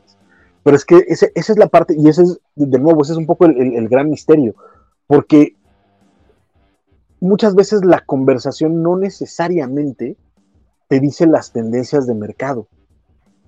[0.62, 3.18] Pero es que ese- esa es la parte, y ese es, de nuevo, ese es
[3.18, 4.54] un poco el- el- el gran misterio,
[5.08, 5.56] porque
[7.22, 10.16] muchas veces la conversación no necesariamente
[10.88, 12.66] te dice las tendencias de mercado.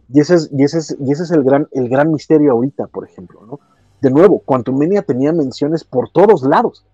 [0.08, 2.86] Y ese es, y ese es, y ese es el, gran, el gran misterio ahorita,
[2.86, 3.44] por ejemplo.
[3.44, 3.60] ¿no?
[4.00, 6.86] De nuevo, Quantumania tenía menciones por todos lados,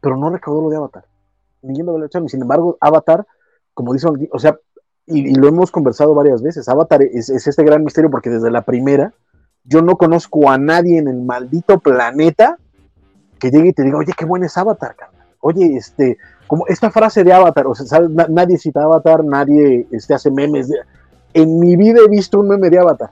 [0.00, 1.04] pero no recaudó lo de Avatar.
[2.28, 3.26] Sin embargo, Avatar,
[3.74, 4.58] como aquí, o sea,
[5.06, 8.62] y, lo hemos conversado varias veces, Avatar es, es este gran misterio porque desde la
[8.62, 9.12] primera
[9.64, 12.58] yo no conozco a nadie en el maldito planeta
[13.38, 15.15] que llegue y te diga, oye, qué bueno es Avatar, carnal.
[15.46, 16.18] Oye, este,
[16.48, 18.10] como esta frase de Avatar, o sea, ¿sabes?
[18.10, 20.68] Na- nadie cita Avatar, nadie este, hace memes.
[20.68, 20.80] de-
[21.34, 23.10] En mi vida he visto un meme de Avatar.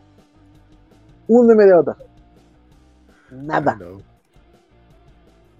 [1.28, 1.96] Un meme de Avatar.
[3.30, 3.78] Nada.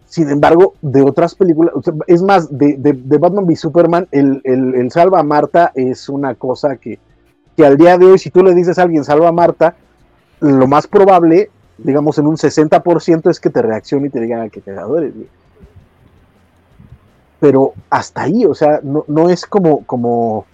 [0.07, 1.73] Sin embargo, de otras películas,
[2.09, 6.77] es más, de, de, Batman v Superman, el, el, Salva a Marta es una cosa
[6.77, 6.99] que,
[7.57, 9.75] que al día de hoy, si tú le dices a alguien Salva a Marta,
[10.41, 14.61] lo más probable, digamos en un 60%, es que te reaccione y te diga que
[14.61, 15.15] cagado eres.
[17.41, 20.47] Pero hasta ahí, o sea, no, no es como, como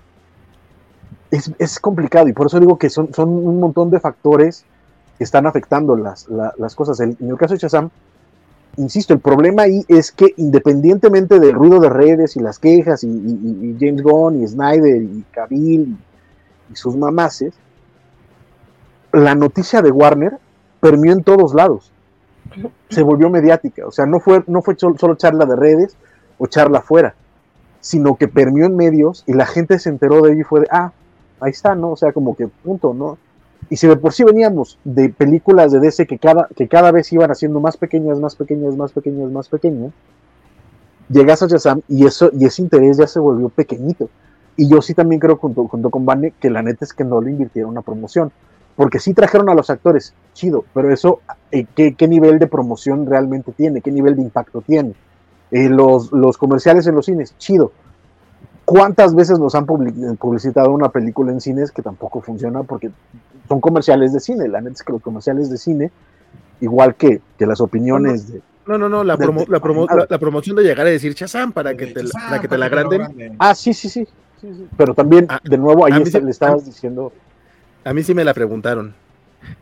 [1.30, 4.64] es, es, complicado y por eso digo que son, son un montón de factores
[5.18, 6.98] que están afectando las, las cosas.
[7.00, 7.90] en el caso de Shazam,
[8.76, 13.76] insisto, el problema ahí es que independientemente del ruido de redes y las quejas y,
[13.78, 15.96] James Gunn y Snyder y Cavill
[16.70, 17.54] y, sus mamaces,
[19.12, 20.38] la noticia de Warner
[20.80, 21.92] permió en todos lados.
[22.88, 23.86] Se volvió mediática.
[23.86, 25.96] O sea, no fue, no fue solo charla de redes
[26.40, 27.14] o charla afuera,
[27.80, 30.66] sino que permió en medios y la gente se enteró de ello y fue de,
[30.70, 30.92] ah,
[31.38, 31.90] ahí está, ¿no?
[31.90, 33.18] O sea, como que punto, ¿no?
[33.68, 37.12] Y si de por sí veníamos de películas de DC que cada, que cada vez
[37.12, 39.92] iban haciendo más pequeñas, más pequeñas, más pequeñas, más pequeñas,
[41.10, 44.08] llegas a Shazam y, eso, y ese interés ya se volvió pequeñito.
[44.56, 47.20] Y yo sí también creo, junto, junto con Vane, que la neta es que no
[47.20, 48.32] le invirtieron una promoción.
[48.76, 51.20] Porque sí trajeron a los actores, chido, pero eso,
[51.50, 53.82] eh, ¿qué, ¿qué, nivel de promoción realmente tiene?
[53.82, 54.94] ¿Qué nivel de impacto tiene?
[55.50, 57.72] Eh, los, los comerciales en los cines, chido,
[58.70, 62.92] ¿Cuántas veces nos han publicitado una película en cines que tampoco funciona porque
[63.48, 64.46] son comerciales de cine?
[64.46, 65.90] La neta es que los comerciales de cine,
[66.60, 68.40] igual que, que las opiniones de...
[68.66, 72.40] No, no, no, la, la, promoción de llegar a decir Chazam para que te, para
[72.40, 73.34] que te la agranden.
[73.40, 74.06] Ah, sí, sí, sí.
[74.76, 77.12] Pero también, ah, de nuevo, ahí le estabas diciendo...
[77.82, 78.94] A mí sí me la preguntaron.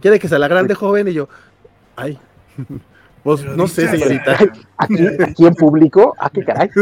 [0.02, 1.08] ¿Quiere que se la grande joven?
[1.08, 1.30] Y yo,
[1.96, 2.18] ay,
[3.28, 4.38] pues no sé, señorita.
[4.78, 6.14] ¿Aquí, aquí en público?
[6.18, 6.70] ¿A ah, qué caray?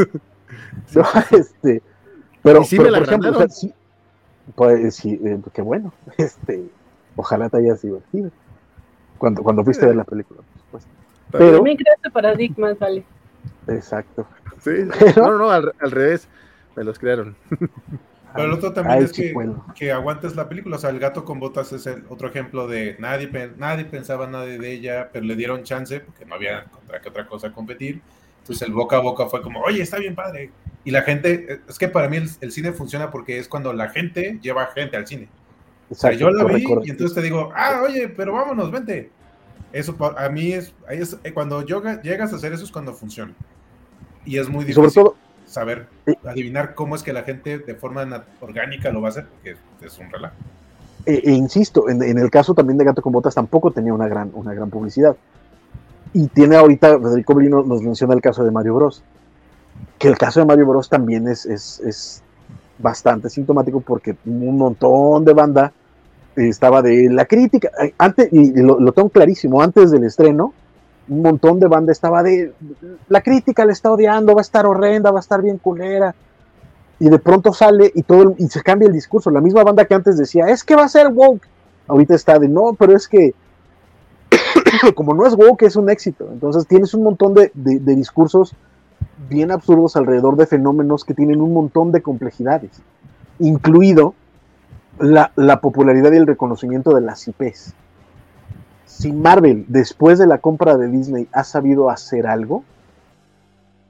[0.94, 1.02] No,
[1.32, 1.82] este,
[2.40, 3.74] pero, por ejemplo, sí,
[4.54, 5.92] pues sí, eh, qué bueno.
[6.18, 6.62] Este,
[7.16, 8.30] ojalá te hayas divertido
[9.18, 10.80] cuando, cuando fuiste a ver la película, por
[11.32, 13.04] Pero también creaste paradigmas, vale.
[13.66, 14.24] Exacto.
[14.60, 14.70] Sí,
[15.16, 16.28] no, no, al, revés,
[16.76, 17.34] me los crearon.
[18.34, 19.34] Pero el otro también es que,
[19.74, 20.76] que, aguantes la película.
[20.76, 24.44] O sea, el gato con botas es el otro ejemplo de nadie, nadie pensaba nada
[24.44, 28.00] de ella, pero le dieron chance porque no había contra qué otra cosa competir.
[28.40, 30.50] Entonces el boca a boca fue como, oye, está bien padre.
[30.84, 34.38] Y la gente, es que para mí el, cine funciona porque es cuando la gente
[34.40, 35.28] lleva gente al cine.
[35.90, 39.10] o sea, yo la vi y entonces te digo, ah, oye, pero vámonos, vente.
[39.72, 43.34] Eso a mí es, es eh, cuando llegas a hacer eso es cuando funciona.
[44.24, 45.12] Y es muy difícil
[45.46, 45.86] saber,
[46.24, 49.98] adivinar cómo es que la gente de forma orgánica lo va a hacer, porque es
[49.98, 50.34] un relajo.
[51.06, 54.08] E, e insisto, en, en, el caso también de Gato con Botas tampoco tenía una
[54.08, 55.16] gran, una gran publicidad.
[56.12, 59.02] Y tiene ahorita, Federico Brino nos menciona el caso de Mario Bros
[59.98, 62.22] que el caso de Mario Bros también es, es,
[62.78, 65.72] bastante sintomático porque un montón de banda
[66.36, 70.52] estaba de la crítica, antes, y lo, tengo clarísimo, antes del estreno,
[71.08, 72.52] un montón de banda estaba de
[73.08, 76.14] la crítica le está odiando, va a estar horrenda, va a estar bien culera.
[76.98, 79.30] Y de pronto sale y todo y se cambia el discurso.
[79.30, 81.46] La misma banda que antes decía, es que va a ser woke.
[81.88, 83.34] Ahorita está de no, pero es que
[84.94, 86.28] como no es woke, es un éxito.
[86.32, 88.54] Entonces tienes un montón de, de discursos
[89.28, 92.70] bien absurdos alrededor de fenómenos que tienen un montón de complejidades,
[93.38, 94.14] incluido
[94.98, 97.74] la, popularidad y el reconocimiento de las IPs.
[98.86, 102.64] Si Marvel, después de la compra de Disney, ha sabido hacer algo,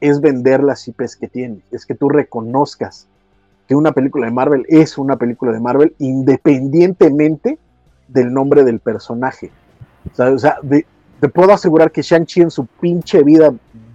[0.00, 3.06] es vender las IPs que tiene, es que tú reconozcas
[3.68, 7.58] que una película de Marvel es una película de Marvel independientemente
[8.08, 9.50] del nombre del personaje.
[10.18, 10.60] O sea,
[11.20, 13.52] te puedo asegurar que Shang-Chi en su pinche vida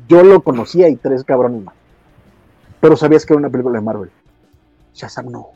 [0.07, 1.75] yo lo conocía y tres cabrones más.
[2.81, 4.11] Pero sabías que era una película de Marvel.
[4.93, 5.47] Shazam no.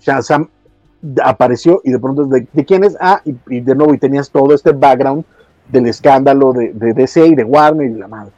[0.00, 0.48] Shazam
[1.22, 2.96] apareció y de pronto, ¿de, quién es?
[3.00, 5.24] Ah, y, de nuevo, y tenías todo este background
[5.70, 8.32] del escándalo de, DC y de Warner y de la madre.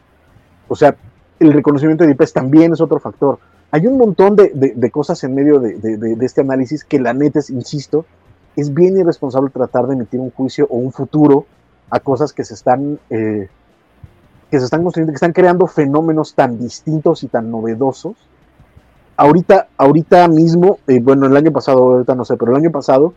[0.69, 0.97] O sea,
[1.39, 3.39] el reconocimiento de IPs también es otro factor.
[3.71, 8.07] Hay un montón de, cosas en medio de, este análisis que la neta insisto,
[8.57, 11.45] es bien irresponsable tratar de emitir un juicio o un futuro
[11.91, 13.49] a cosas que se están eh,
[14.49, 18.15] que se están construyendo, que están creando fenómenos tan distintos y tan novedosos.
[19.17, 23.15] Ahorita, ahorita mismo, eh, bueno, el año pasado, ahorita no sé, pero el año pasado,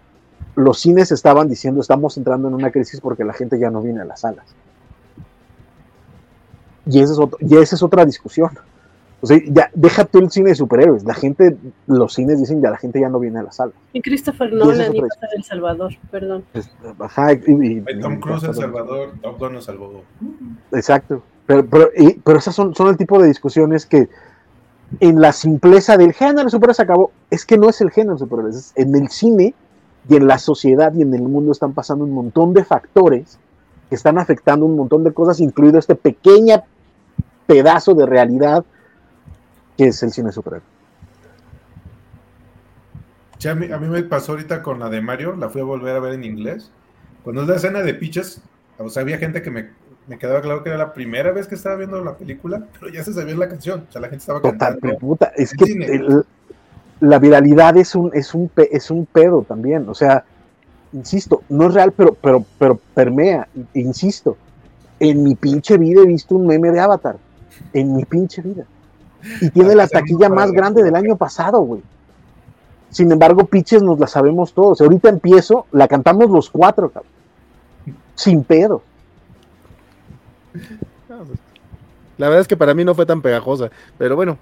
[0.55, 4.01] los cines estaban diciendo estamos entrando en una crisis porque la gente ya no viene
[4.01, 4.45] a las salas.
[6.85, 8.51] Y esa es, y esa es otra discusión.
[9.19, 11.03] O sea, ya, déjate el cine de superhéroes.
[11.03, 13.71] La gente, los cines dicen ya la gente ya no viene a la sala.
[13.93, 16.43] Y Christopher Nolan iba a El Salvador, perdón.
[16.99, 20.01] Ajá, y, Tom Cruise El Salvador, Top Gun El Salvador.
[20.71, 21.23] Exacto.
[21.47, 21.89] Pero, pero,
[22.23, 24.07] pero esas son, son el tipo de discusiones que
[24.99, 27.11] en la simpleza del género superhéroes se acabó.
[27.29, 28.55] Es que no es el género superhéroes.
[28.55, 29.53] Es en el cine
[30.09, 33.37] y en la sociedad y en el mundo están pasando un montón de factores
[33.89, 36.63] que están afectando un montón de cosas, incluido este pequeño
[37.45, 38.65] pedazo de realidad
[39.77, 40.65] que es el cine superhéroe.
[43.37, 45.99] Sí, a, mí, me pasó ahorita con la de Mario, la fui a volver a
[45.99, 46.71] ver en inglés.
[47.23, 48.41] Cuando es la escena de Peaches,
[48.79, 49.69] o sea, había gente que me,
[50.07, 53.03] me quedaba claro que era la primera vez que estaba viendo la película, pero ya
[53.03, 54.79] se sabía la canción, o sea, la gente estaba Total, cantando.
[54.81, 56.23] pero puta, es que el-
[56.99, 59.87] la viralidad es un, es, un, es un pedo también.
[59.87, 60.23] O sea,
[60.93, 63.47] insisto, no es real, pero, pero, pero permea.
[63.75, 64.35] Insisto,
[64.99, 67.17] en mi pinche vida he visto un meme de Avatar.
[67.73, 68.63] En mi pinche vida.
[69.41, 71.81] Y tiene la taquilla más grande del año pasado, güey.
[72.89, 74.81] Sin embargo, pitches nos la sabemos todos.
[74.81, 77.11] Ahorita empiezo, la cantamos los cuatro, cabrón.
[78.15, 78.81] Sin pedo.
[82.17, 84.37] La verdad es que para mí no fue tan pegajosa, pero bueno.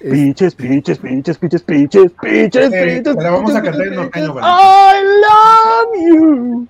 [0.00, 3.16] es- Pitches, pitches, pitches, pitches, pitches, pitches, Eh, pitches.
[3.16, 4.34] te la vamos a cantar en norteño.
[4.40, 6.66] I love you.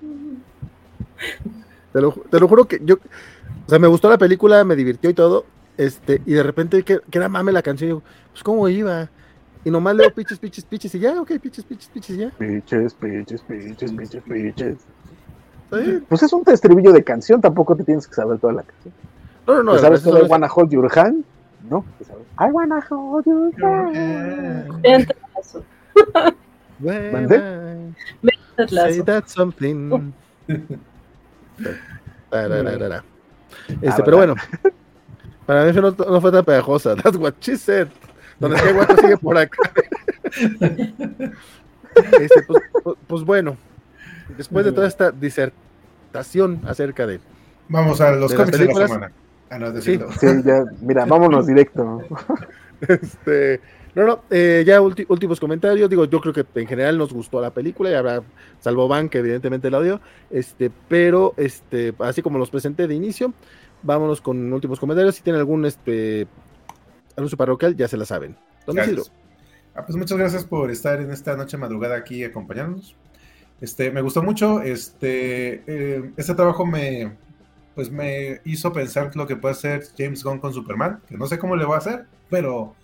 [1.92, 5.08] Te lo, te lo juro que yo, o sea, me gustó la película, me divirtió
[5.10, 5.44] y todo,
[5.76, 8.02] este, y de repente que, que era mame la canción, y digo,
[8.32, 9.08] pues cómo iba,
[9.64, 12.30] y nomás leo piches, piches, piches, y ya, ok, piches, piches, piches, y ya.
[12.30, 14.76] Pitches, pitches, pitches, pitches, pitches.
[16.08, 18.92] Pues es un estribillo de canción, tampoco te tienes que saber toda la canción.
[19.46, 21.24] No, no, no, ¿Te sabes todo es- wanna hold your hand?
[21.68, 22.24] No, te sabes.
[22.38, 24.82] I wanna hold your hand.
[27.12, 27.40] ¿Mandé?
[28.68, 30.12] Say that's something.
[32.30, 33.04] Tararara.
[33.68, 34.34] Este, Ah, pero bueno,
[35.46, 36.94] para mí eso no, no fue tan pegajosa.
[36.96, 37.88] That's what she said.
[38.38, 39.58] Donde está guapo sigue por acá.
[42.20, 43.56] Este, pues, pues- pues bueno,
[44.36, 47.20] después de toda esta disertación acerca de
[47.68, 49.12] Vamos a los ¿De cómics de la semana.
[49.48, 49.98] Ah, no, Sí.
[50.18, 52.02] Sí, ya, mira, vámonos directo.
[52.88, 53.60] Este,
[53.94, 55.90] no, no, eh, ya ulti- últimos comentarios.
[55.90, 58.22] Digo, yo creo que en general nos gustó la película y habrá,
[58.58, 60.00] salvo Van, que evidentemente la odió.
[60.30, 63.34] Este, pero este, así como los presenté de inicio,
[63.82, 65.14] vámonos con últimos comentarios.
[65.14, 66.26] Si tienen algún este
[67.16, 68.34] anuncio parroquial, ya se la saben.
[68.66, 69.02] Isidro.
[69.74, 72.96] Ah, pues muchas gracias por estar en esta noche madrugada aquí acompañándonos.
[73.60, 74.62] Este, me gustó mucho.
[74.62, 77.12] Este, eh, este trabajo me,
[77.74, 81.38] pues me hizo pensar lo que puede hacer James Gunn con Superman, que no sé
[81.38, 82.74] cómo le va a hacer, pero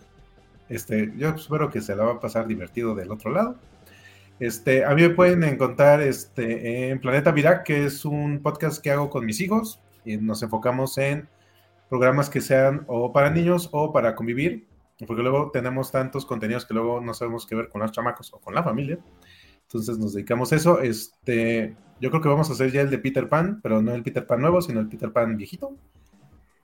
[0.68, 3.56] este, yo espero que se la va a pasar divertido del otro lado.
[4.38, 8.90] Este, a mí me pueden encontrar este, en Planeta Virac, que es un podcast que
[8.90, 11.26] hago con mis hijos y nos enfocamos en
[11.88, 14.66] programas que sean o para niños o para convivir,
[15.06, 18.38] porque luego tenemos tantos contenidos que luego no sabemos qué ver con los chamacos o
[18.38, 18.98] con la familia.
[19.66, 20.80] Entonces nos dedicamos a eso.
[20.80, 24.02] Este, yo creo que vamos a hacer ya el de Peter Pan, pero no el
[24.02, 25.76] Peter Pan nuevo, sino el Peter Pan viejito,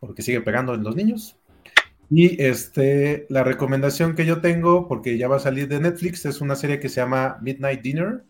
[0.00, 1.36] porque sigue pegando en los niños.
[2.10, 6.40] Y este, la recomendación que yo tengo, porque ya va a salir de Netflix, es
[6.40, 8.24] una serie que se llama Midnight Dinner,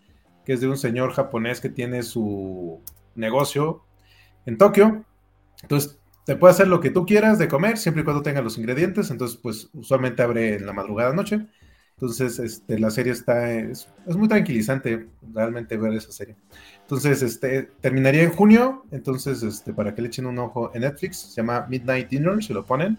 [0.44, 2.80] que es de un señor japonés que tiene su
[3.14, 3.84] negocio
[4.46, 5.04] en Tokio.
[5.62, 8.56] Entonces, te puede hacer lo que tú quieras de comer, siempre y cuando tenga los
[8.56, 9.10] ingredientes.
[9.10, 11.46] Entonces, pues usualmente abre en la madrugada noche.
[11.96, 16.36] Entonces, este, la serie está, es, es muy tranquilizante realmente ver esa serie.
[16.80, 18.84] Entonces, este, terminaría en junio.
[18.90, 22.54] Entonces, este, para que le echen un ojo en Netflix, se llama Midnight Dinner, se
[22.54, 22.98] lo ponen.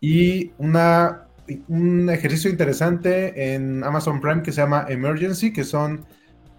[0.00, 1.28] Y una,
[1.68, 6.04] un ejercicio interesante en Amazon Prime que se llama Emergency, que son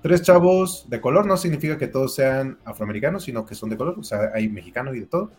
[0.01, 1.25] tres chavos de color.
[1.25, 3.99] No significa que todos sean afroamericanos, sino que son de color.
[3.99, 5.31] O sea, hay mexicanos y de todo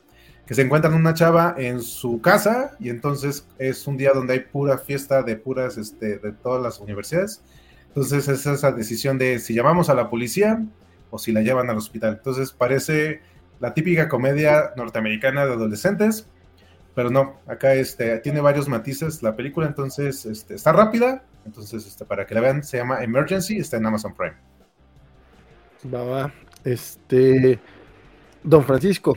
[0.50, 4.40] que se encuentran una chava en su casa y entonces es un día donde hay
[4.40, 7.44] pura fiesta de puras, este, de todas las universidades.
[7.86, 10.60] Entonces es esa decisión de si llamamos a la policía
[11.10, 12.14] o si la llevan al hospital.
[12.14, 13.20] Entonces parece
[13.60, 16.28] la típica comedia norteamericana de adolescentes,
[16.96, 22.04] pero no, acá este, tiene varios matices la película, entonces este, está rápida, entonces este,
[22.04, 24.34] para que la vean se llama Emergency, está en Amazon Prime.
[25.94, 26.32] Va, va.
[26.64, 27.60] Este,
[28.42, 29.16] Don Francisco.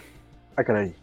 [0.56, 0.94] Ah, caray.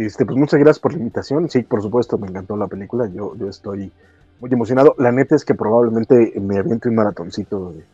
[0.00, 1.50] Este, pues muchas gracias por la invitación.
[1.50, 3.06] Sí, por supuesto, me encantó la película.
[3.12, 3.92] Yo, yo estoy
[4.40, 4.94] muy emocionado.
[4.96, 7.72] La neta es que probablemente me aviente un maratoncito.
[7.72, 7.84] de-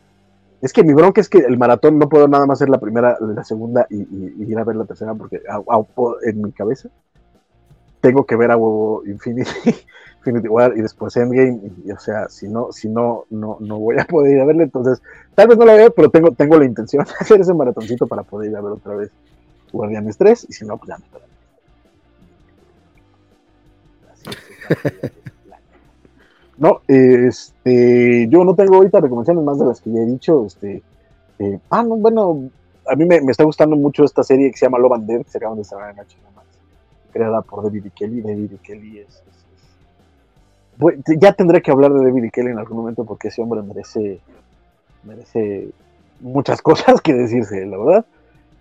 [0.61, 3.17] Es que mi bronca es que el maratón no puedo nada más hacer la primera,
[3.19, 4.07] la segunda y,
[4.41, 5.41] ir a ver la tercera porque
[6.23, 6.87] en mi cabeza
[7.99, 9.51] tengo que ver a huevo Infinity,
[10.19, 11.59] Infinity War y después Endgame.
[11.83, 14.63] Y, o sea, si no, si no, no, no voy a poder ir a verla.
[14.63, 15.01] Entonces,
[15.35, 18.23] tal vez no la vea, pero tengo, tengo la intención de hacer ese maratoncito para
[18.23, 19.11] poder ir a ver otra vez
[19.73, 20.45] Guardianes 3.
[20.47, 21.05] Y si no, pues ya me
[26.57, 30.45] No, este, yo no tengo ahorita recomendaciones más de las que ya he dicho.
[30.47, 30.81] Este,
[31.37, 32.49] eh, ah, no, bueno,
[32.87, 35.25] a mí me, me está gustando mucho esta serie que se llama Love and Death,
[35.25, 36.47] que se acaban de estrenar en HBO Max,
[37.11, 38.21] creada por David y Kelly.
[38.21, 42.49] David y Kelly es, es- es- Bueno, ya tendré que hablar de David y Kelly
[42.49, 44.19] en algún momento porque ese hombre merece,
[45.03, 45.69] merece
[46.21, 48.05] muchas cosas que decirse, la verdad.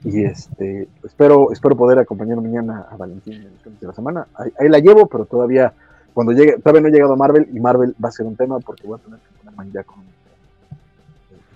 [0.04, 4.26] Y este, espero, espero poder acompañar mañana a Valentín en el de la semana.
[4.34, 5.72] Ahí, la llevo, pero todavía,
[6.16, 8.58] cuando llegue, todavía no he llegado a Marvel y Marvel va a ser un tema
[8.60, 9.96] porque voy a tener que ponerme ya con.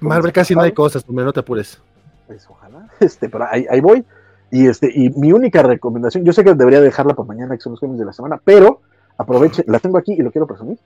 [0.01, 1.81] Marvel casi no hay cosas, no te apures.
[2.27, 4.05] Pues ojalá, este, pero ahí, ahí voy.
[4.51, 7.73] Y, este, y mi única recomendación, yo sé que debería dejarla para mañana, que son
[7.73, 8.83] los cómics de la semana, pero
[9.17, 10.79] aprovechen, la tengo aquí y lo quiero presumir.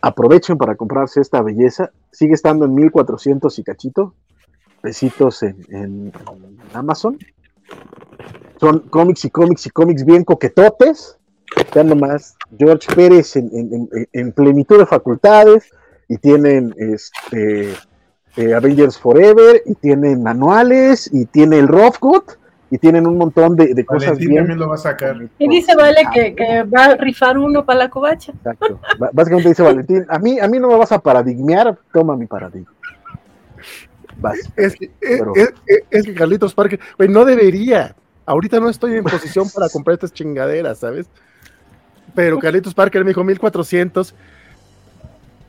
[0.00, 1.92] Aprovechen para comprarse esta belleza.
[2.10, 4.14] Sigue estando en 1400 y cachito,
[4.80, 6.12] pesitos en,
[6.74, 7.18] Amazon.
[8.58, 11.20] Son cómics y cómics y cómics bien coquetotes.
[11.74, 15.70] Ya nomás, George Pérez en, plenitud de facultades
[16.08, 17.72] y tienen este
[18.36, 21.96] eh, Avengers Forever y tienen anuales y tiene el Rough
[22.70, 24.36] y tienen un montón de, cosas bien.
[24.36, 25.16] también lo va a sacar.
[25.38, 28.32] Y dice Vale que, que, va a rifar uno para la covacha.
[28.32, 28.80] Exacto.
[29.12, 32.72] Básicamente dice Valentín, a mí, a mí no me vas a paradigmear, toma mi paradigma.
[34.56, 37.94] Es, que Carlitos Parker, güey, no debería.
[38.24, 41.06] Ahorita no estoy en posición para comprar estas chingaderas, ¿sabes?
[42.14, 44.14] Pero Carlitos Parker me dijo 1400.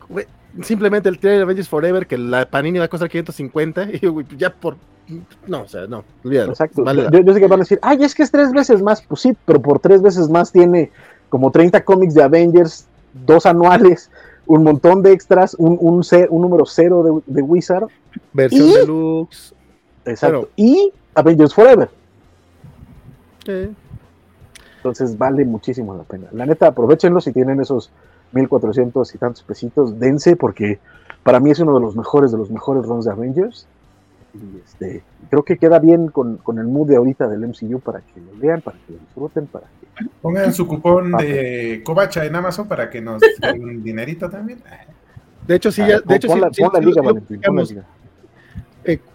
[0.09, 0.25] Güey,
[0.61, 4.51] simplemente el trailer de Avengers Forever, que la Panini va a costar 550, y ya
[4.51, 4.77] por.
[5.47, 6.85] No, o sea, no, Exacto.
[6.85, 9.01] yo, sé que van a decir, ay, es que es tres veces más.
[9.01, 10.91] Pues sí, pero por tres veces más tiene
[11.27, 12.87] como 30 cómics de Avengers,
[13.25, 14.09] dos anuales,
[14.45, 17.87] un montón de extras, un, un, un número cero de, Wizard.
[18.31, 19.53] Versión deluxe.
[20.05, 20.49] Exacto.
[20.55, 21.89] Y Avengers Forever.
[24.83, 26.27] Entonces vale muchísimo la pena.
[26.33, 27.89] La neta, aprovechenlo si tienen esos
[28.33, 30.79] 1400 y tantos pesitos, dense, porque
[31.23, 33.65] para mí es uno de los mejores de los mejores runs de Avengers.
[34.33, 38.01] Y este, creo que queda bien con, con, el mood de ahorita del MCU para
[38.01, 40.05] que lo vean, para que lo disfruten, para que...
[40.21, 44.59] Pongan su cupón de Covacha en Amazon para que nos den un dinerito también.
[45.47, 46.41] De hecho, sí, ya, de hecho, sí,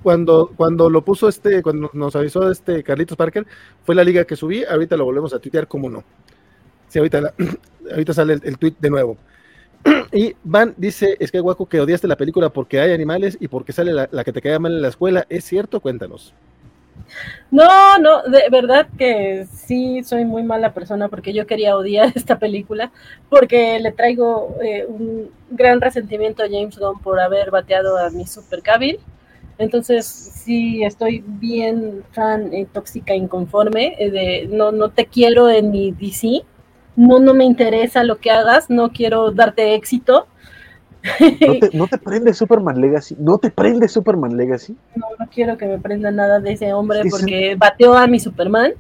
[0.03, 3.47] cuando, cuando lo puso este, cuando nos avisó este Carlitos Parker,
[3.85, 6.05] fue la liga que subí, ahorita lo volvemos a tuitear, como no.
[6.89, 7.35] Sí, ahorita,
[7.91, 9.17] ahorita sale el, el tweet de nuevo.
[10.13, 13.73] Y Van dice, es que guaco que odiaste la película porque hay animales y porque
[13.73, 15.27] sale la, que te cae mal en la escuela.
[15.29, 15.81] ¿Es cierto?
[15.81, 16.35] Cuéntanos.
[17.51, 22.39] No, no, de verdad que sí soy muy mala persona porque yo quería odiar esta
[22.39, 22.91] película
[23.31, 28.27] porque le traigo eh, un gran resentimiento a James Gunn por haber bateado a mi
[28.27, 28.99] Super Cabil.
[29.59, 35.71] Entonces sí estoy bien fan, eh, tóxica, inconforme eh, de no, no te quiero en
[35.71, 36.45] mi DC
[36.99, 40.27] no, no me interesa lo que hagas, no quiero darte éxito.
[41.73, 43.15] ¿No te, prende Superman Legacy?
[43.21, 44.77] ¿No te prende Superman Legacy?
[44.97, 48.73] No, no quiero que me prenda nada de ese hombre porque bateó a mi Superman.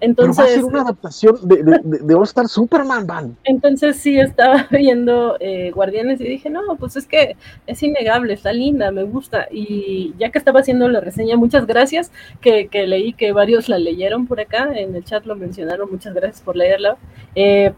[0.00, 3.36] Entonces, Pero va a ser una adaptación de, de, de All Star Superman, Van.
[3.44, 8.52] Entonces sí estaba viendo eh, Guardianes y dije, no, pues es que es innegable, está
[8.52, 9.46] linda, me gusta.
[9.50, 13.78] Y ya que estaba haciendo la reseña, muchas gracias, que, que leí que varios la
[13.78, 16.96] leyeron por acá, en el chat lo mencionaron, muchas gracias por leerla.
[17.34, 17.72] Eh,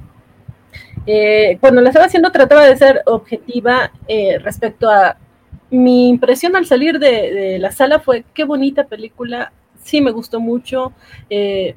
[1.07, 3.91] eh, cuando la estaba haciendo trataba de ser objetiva
[4.41, 5.17] respecto a
[5.71, 9.53] mi impresión al salir de, de, la sala fue qué bonita película,
[9.83, 10.93] sí me gustó mucho,
[11.31, 11.77] eh,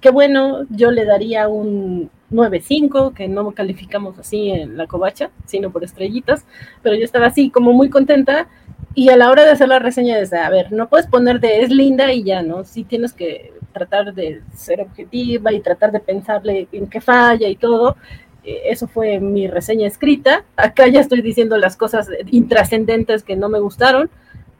[0.00, 5.70] qué bueno, yo le daría un 9.5, que no calificamos así en la covacha, sino
[5.70, 6.46] por estrellitas,
[6.82, 8.48] pero yo estaba así como muy contenta
[8.94, 11.62] y a la hora de hacer la reseña de, a ver, no puedes poner de
[11.62, 12.64] es linda y ya, ¿no?
[12.64, 17.56] Sí tienes que tratar de ser objetiva y tratar de pensarle en qué falla y
[17.56, 17.96] todo.
[18.42, 20.44] Eh, eso fue mi reseña escrita.
[20.56, 24.10] Acá ya estoy diciendo las cosas intrascendentes que no me gustaron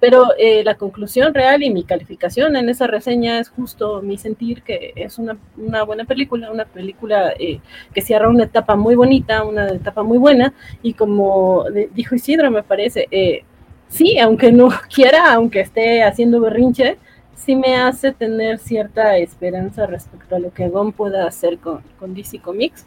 [0.00, 4.62] pero eh, la conclusión real y mi calificación en esa reseña es justo mi sentir
[4.62, 5.36] que es una,
[5.84, 7.60] buena película, una película eh,
[7.92, 12.62] que cierra una etapa muy bonita, una etapa muy buena, y como dijo Isidro, me
[12.62, 13.44] parece, eh,
[13.88, 16.96] sí, aunque no quiera, aunque esté haciendo berrinche,
[17.34, 22.14] sí me hace tener cierta esperanza respecto a lo que Gon pueda hacer con, con
[22.14, 22.86] DC Comics.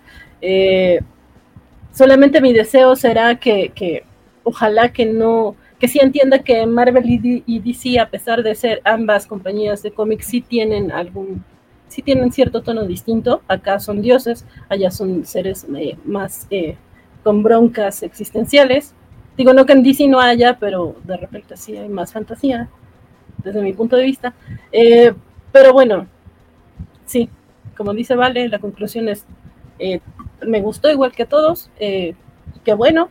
[1.91, 4.03] solamente mi deseo será que, que
[4.43, 7.03] ojalá que no que sí entienda que Marvel
[7.45, 11.43] y, DC, a pesar de ser ambas compañías de cómics, sí tienen algún,
[11.89, 13.41] sí tienen cierto tono distinto.
[13.49, 16.77] Acá son dioses, allá son seres eh, más eh,
[17.21, 18.95] con broncas existenciales.
[19.35, 22.69] Digo, no que en DC no haya, pero de repente sí hay más fantasía,
[23.43, 24.33] desde mi punto de vista.
[24.71, 25.13] Eh,
[25.51, 26.07] pero bueno,
[27.05, 27.27] sí,
[27.75, 29.25] como dice Vale, la conclusión es,
[30.47, 33.09] me gustó igual que a todos, qué bueno,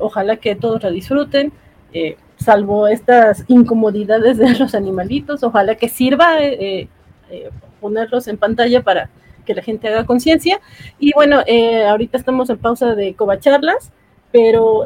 [0.00, 1.52] ojalá que todos la disfruten.
[1.92, 6.88] Eh, salvo estas incomodidades de los animalitos, ojalá que sirva eh,
[7.30, 9.10] eh, ponerlos en pantalla para
[9.44, 10.60] que la gente haga conciencia.
[10.98, 11.42] Y bueno,
[11.88, 13.92] ahorita estamos en pausa de covacharlas,
[14.30, 14.84] pero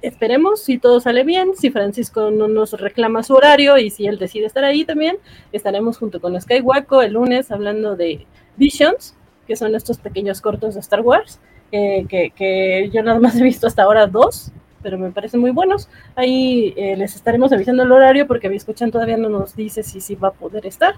[0.00, 4.18] esperemos si todo sale bien, si Francisco no nos reclama su horario y si él
[4.18, 5.16] decide estar ahí también,
[5.50, 8.24] estaremos junto con Skywaco el lunes hablando de
[8.56, 9.16] Visions,
[9.48, 11.40] que son estos pequeños cortos de Star Wars,
[11.72, 15.88] eh, que, yo nada más he visto hasta ahora dos, pero me parecen muy buenos.
[16.16, 20.14] Ahí eh, les estaremos avisando el horario porque escuchan todavía no nos dice si, si
[20.14, 20.94] va a poder estar.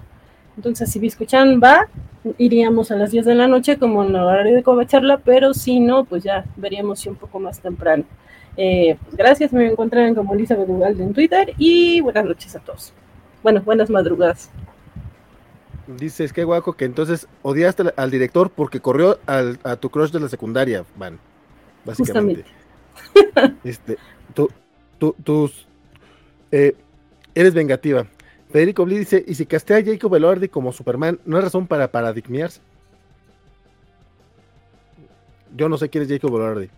[0.57, 1.87] Entonces, si escuchan va,
[2.37, 5.79] iríamos a las 10 de la noche como en el horario de Covacharla, pero si
[5.79, 8.03] no, pues ya veríamos si un poco más temprano.
[8.57, 12.93] Eh, pues gracias, me encuentran como Elizabeth Ugalde en Twitter y buenas noches a todos.
[13.43, 14.49] Bueno, buenas madrugadas.
[15.87, 20.29] Dices que guaco que entonces odiaste al director porque corrió a tu crush de la
[20.29, 21.17] secundaria, Van.
[21.85, 22.45] Básicamente.
[23.63, 23.97] este,
[24.33, 24.49] tú,
[24.97, 25.67] tú, tus,
[26.51, 26.75] eh,
[27.35, 28.07] eres vengativa.
[28.49, 31.91] Federico Bli dice, y si castea a Jacob Elordi como Superman, ¿no hay razón para
[31.91, 32.61] paradigmearse?
[35.55, 36.69] Yo no sé quién es Jacob Elordi.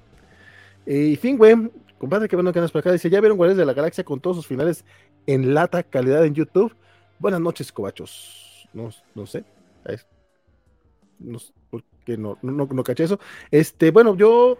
[0.85, 3.74] Y Fingüe, compadre, que bueno que andas por acá, dice, ¿ya vieron Guardianes de la
[3.74, 4.85] Galaxia con todos sus finales
[5.26, 6.76] en lata calidad en YouTube?
[7.19, 8.68] Buenas noches, cobachos.
[8.74, 9.43] No, no sé.
[11.19, 13.19] No, porque no, no, no, caché eso.
[13.50, 14.58] Este, bueno, yo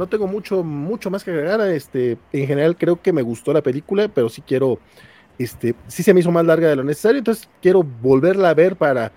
[0.00, 1.60] no tengo mucho, mucho más que agregar.
[1.68, 4.80] Este, en general creo que me gustó la película, pero sí quiero,
[5.38, 8.76] este, sí se me hizo más larga de lo necesario, entonces quiero volverla a ver
[8.76, 9.12] para,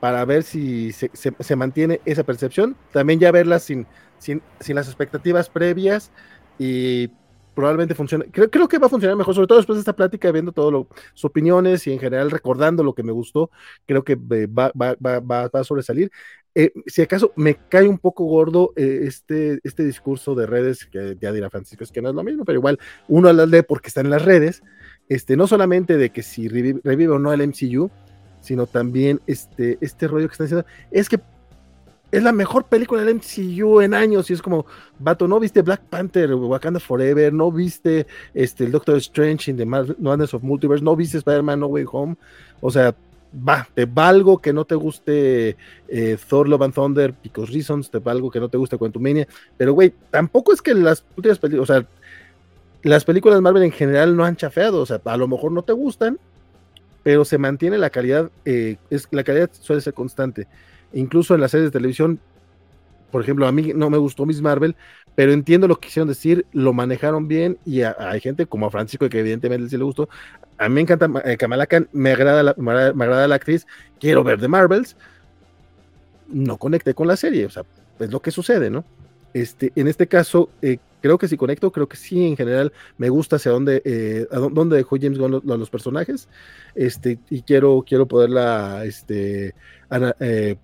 [0.00, 2.76] para ver si se, se mantiene esa percepción.
[2.92, 3.86] También ya verla sin,
[4.18, 6.10] sin, las expectativas previas
[6.58, 7.10] y
[7.58, 8.26] probablemente funcione.
[8.30, 10.86] Creo, creo que va a funcionar mejor, sobre todo después de esta plática, viendo todo
[11.12, 13.50] sus opiniones y en general recordando lo que me gustó,
[13.84, 16.08] creo que eh, va, va, va, va a sobresalir.
[16.54, 21.16] Eh, si acaso me cae un poco gordo eh, este, este discurso de redes, que
[21.20, 22.78] ya dirá Francisco, es que no es lo mismo, pero igual
[23.08, 24.62] uno la lee porque está en las redes,
[25.08, 27.90] este, no solamente de que si revive, revive o no el MCU,
[28.40, 31.18] sino también este, este rollo que están diciendo, es que
[32.10, 34.64] es la mejor película del MCU en años y es como,
[34.98, 37.32] vato, ¿no viste Black Panther, Wakanda Forever?
[37.32, 40.82] ¿No viste este, el Doctor Strange in the Madness of Multiverse?
[40.82, 42.16] ¿No viste Spider-Man No Way Home?
[42.60, 42.94] O sea,
[43.46, 45.56] va, te valgo que no te guste
[45.88, 49.74] eh, Thor Love and Thunder, Because Reasons, te valgo que no te guste Quantumania, pero
[49.74, 51.86] güey, tampoco es que las últimas películas, o sea,
[52.82, 55.72] las películas Marvel en general no han chafeado, o sea, a lo mejor no te
[55.72, 56.18] gustan,
[57.02, 60.46] pero se mantiene la calidad, eh, es, la calidad suele ser constante
[60.92, 62.20] incluso en las series de televisión,
[63.10, 64.76] por ejemplo, a mí no me gustó Miss Marvel,
[65.14, 69.08] pero entiendo lo que quisieron decir, lo manejaron bien y hay gente como a Francisco
[69.08, 70.08] que evidentemente sí le gustó.
[70.58, 71.36] A mí me encanta eh,
[71.92, 73.66] me agrada, la, me agrada, la actriz,
[73.98, 74.96] quiero ver The Marvels.
[76.28, 77.64] No conecté con la serie, o sea,
[77.98, 78.84] es lo que sucede, ¿no?
[79.34, 83.08] Este, en este caso, eh, creo que sí conecto, creo que sí, en general, me
[83.08, 86.28] gusta hacia dónde, eh, dónde dejó James Gunn los, los, personajes,
[86.74, 89.54] este, y quiero, quiero poderla, este,
[90.20, 90.56] eh,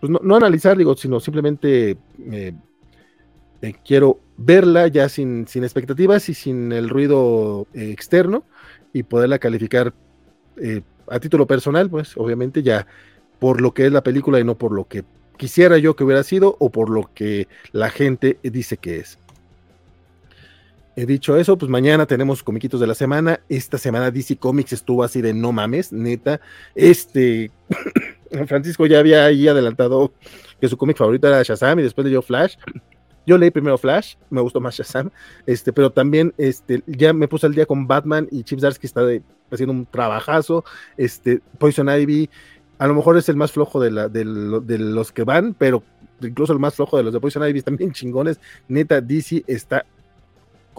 [0.00, 1.98] pues no, analizar, digo, sino simplemente
[2.30, 2.54] eh,
[3.60, 8.44] eh, quiero verla ya sin, sin, expectativas y sin el ruido eh, externo
[8.92, 9.92] y poderla calificar
[11.08, 12.86] a título personal, pues obviamente ya
[13.38, 15.04] por lo que es la película y no por lo que
[15.38, 19.18] quisiera yo que hubiera sido o por lo que la gente dice que es.
[21.00, 23.40] He dicho eso, pues mañana tenemos comiquitos de la semana.
[23.48, 26.42] Esta semana DC Comics estuvo así de no mames, neta.
[26.74, 27.50] Este
[28.46, 30.12] Francisco ya había ahí adelantado
[30.60, 32.56] que su cómic favorito era Shazam y después leyó Flash.
[33.26, 35.08] Yo leí primero Flash, me gustó más Shazam,
[35.46, 39.00] este, pero también este, ya me puse al día con Batman y Chip Zdarsky está
[39.50, 40.66] haciendo un trabajazo.
[40.98, 42.28] Este, Poison Ivy,
[42.76, 45.82] a lo mejor es el más flojo de, la, de, los que van, pero
[46.20, 48.38] incluso el más flojo de los de Poison Ivy también chingones.
[48.68, 49.86] Neta, DC está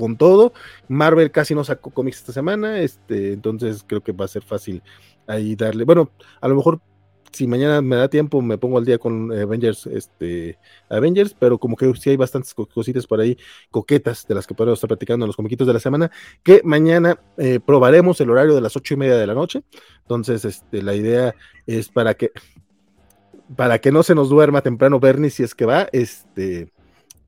[0.01, 0.51] con todo.
[0.87, 4.81] Marvel casi no sacó cómics esta semana, este, entonces creo que va a ser fácil
[5.27, 5.83] ahí darle.
[5.83, 6.09] Bueno,
[6.41, 6.81] a lo mejor
[7.31, 10.57] si mañana me da tiempo, me pongo al día con Avengers, este,
[10.89, 13.37] Avengers, pero como que sí hay bastantes cositas por ahí,
[13.69, 16.09] coquetas, de las que podemos estar platicando en los comiquitos de la semana,
[16.41, 19.61] que mañana eh, probaremos el horario de las ocho y media de la noche.
[20.01, 21.35] Entonces, este, la idea
[21.67, 22.31] es para que,
[23.55, 26.73] para que no se nos duerma temprano Bernie si es que va, este,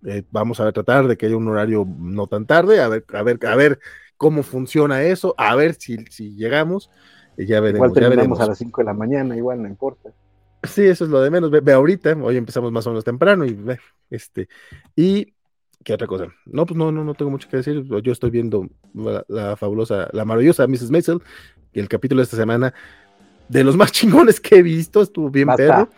[0.05, 3.23] eh, vamos a tratar de que haya un horario no tan tarde, a ver, a
[3.23, 3.79] ver, a ver
[4.17, 6.89] cómo funciona eso, a ver si, si llegamos
[7.37, 7.87] ya veremos.
[7.87, 10.13] Igual terminamos a las 5 de la mañana, igual no importa.
[10.63, 11.51] Sí, eso es lo de menos.
[11.51, 14.47] Ve, ahorita, hoy empezamos más o menos temprano y ve, este.
[14.95, 15.33] Y
[15.83, 16.27] ¿Qué otra cosa?
[16.45, 17.83] No, pues no, no, no tengo mucho que decir.
[18.01, 18.69] Yo estoy viendo
[19.27, 20.91] la, fabulosa, la maravillosa Mrs.
[20.91, 21.21] Maisel,
[21.73, 22.73] y el capítulo de esta semana,
[23.49, 25.89] de los más chingones que he visto, estuvo bien perro.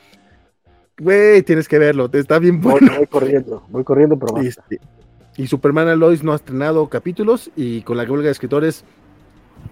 [0.97, 2.93] Güey, tienes que verlo, está bien bueno.
[2.97, 4.79] Voy, corriendo, voy corriendo, pero este,
[5.37, 8.85] y Superman Alois no ha estrenado capítulos, y con la huelga de escritores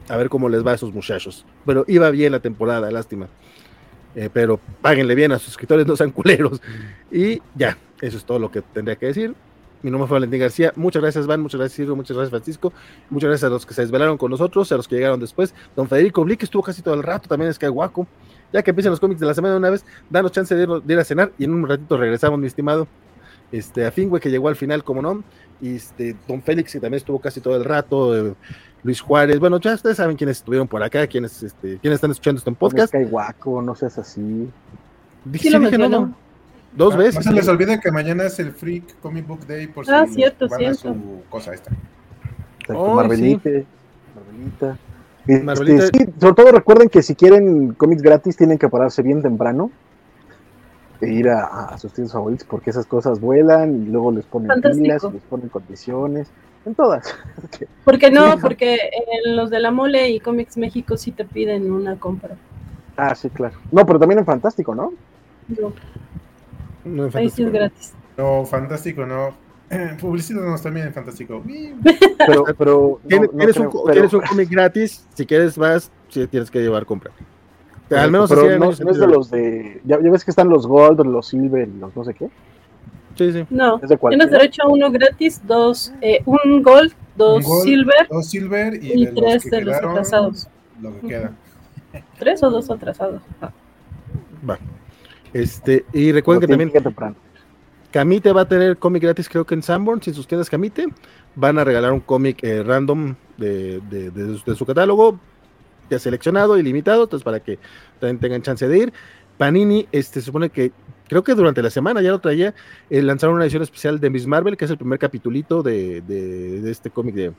[0.10, 1.46] a ver cómo les va a esos muchachos.
[1.66, 3.28] Pero iba bien la temporada, lástima.
[4.16, 6.62] Eh, pero páguenle bien a sus escritores, no sean culeros.
[7.12, 9.34] Y ya, eso es todo lo que tendría que decir.
[9.82, 10.72] Mi nombre fue Valentín García.
[10.76, 11.42] Muchas gracias, Van.
[11.42, 11.96] Muchas gracias, Ciro.
[11.96, 12.72] Muchas gracias, Francisco.
[13.10, 15.54] Muchas gracias a los que se desvelaron con nosotros, a los que llegaron después.
[15.76, 17.28] Don Federico Blick estuvo casi todo el rato.
[17.28, 18.08] También es que guaco.
[18.54, 21.00] Ya que empiezan los cómics de la semana de una vez, danos chance de, ir
[21.00, 22.88] a cenar y en un ratito regresamos, mi estimado.
[23.52, 25.24] Este, a Fingüe, que llegó al final, como no.
[25.62, 28.30] Y este, Don Félix, que también estuvo casi todo el rato.
[28.30, 28.34] Eh,
[28.84, 29.40] Luis Juárez.
[29.40, 32.56] Bueno, ya ustedes saben quiénes estuvieron por acá, quiénes, este, quiénes están escuchando esto en
[32.56, 32.94] podcast.
[32.94, 34.22] Guaco, no seas así.
[35.32, 36.16] Sí, sí, dije, no, no.
[36.76, 37.16] Dos ah, veces.
[37.16, 40.16] No se les olvide que mañana es el Freak Comic Book Day por ah, si
[40.16, 40.94] cierto, cierto.
[40.94, 41.72] su cosa esta.
[42.70, 43.50] Oh, Marvelita.
[43.50, 43.66] Sí.
[44.16, 44.78] Marvelita.
[45.28, 49.72] Este, sí, sobre todo recuerden que si quieren cómics gratis tienen que pararse bien temprano
[51.00, 54.50] e ir a, a sus tiendas favoritos porque esas cosas vuelan y luego les ponen
[54.62, 56.30] pilas, les ponen condiciones,
[56.66, 57.16] en todas.
[57.86, 58.38] ¿Por qué no?
[58.40, 58.78] Porque
[59.26, 62.36] en los de la Mole y Comics México sí te piden una compra.
[62.98, 63.58] Ah, sí, claro.
[63.72, 64.94] No, pero también en Fantástico, ¿no?
[65.48, 65.74] No.
[66.86, 67.94] no Ahí sí es gratis.
[68.18, 69.34] No, Fantástico no.
[70.02, 71.44] Publicítanos también en Fantástico.
[72.26, 75.06] Pero, pero ¿Tienes, un, un cómic gratis?
[75.14, 77.12] Si quieres más, sí, tienes que llevar compra.
[77.92, 79.82] Al menos pero no, es de los de.
[79.86, 82.30] Ya, ves que están los Gold, los Silver y los no sé qué.
[83.16, 83.46] Sí, sí.
[83.52, 88.08] No, tienes derecho a uno gratis, dos, eh, un Gold, dos Silver.
[88.10, 90.48] Dos Silver y, tres de los atrasados.
[90.82, 91.32] Lo que queda.
[92.18, 93.22] ¿Tres o dos atrasados?
[94.50, 94.58] Va.
[95.32, 97.16] Este, y recuerden que también.
[97.94, 100.88] Camite va a tener cómic gratis, creo que en Sanborn, si sus tiendas Camite.
[101.36, 105.20] Van a regalar un cómic eh, random de, de, de, su catálogo,
[105.92, 107.60] ya seleccionado y limitado, entonces para que
[108.00, 108.94] también tengan chance de ir.
[109.38, 110.72] Panini, este, supone que,
[111.08, 112.56] creo que durante la semana ya lo traía,
[112.90, 116.72] eh, lanzaron una edición especial de Miss Marvel, que es el primer capitulito de, de,
[116.72, 117.32] este cómic de,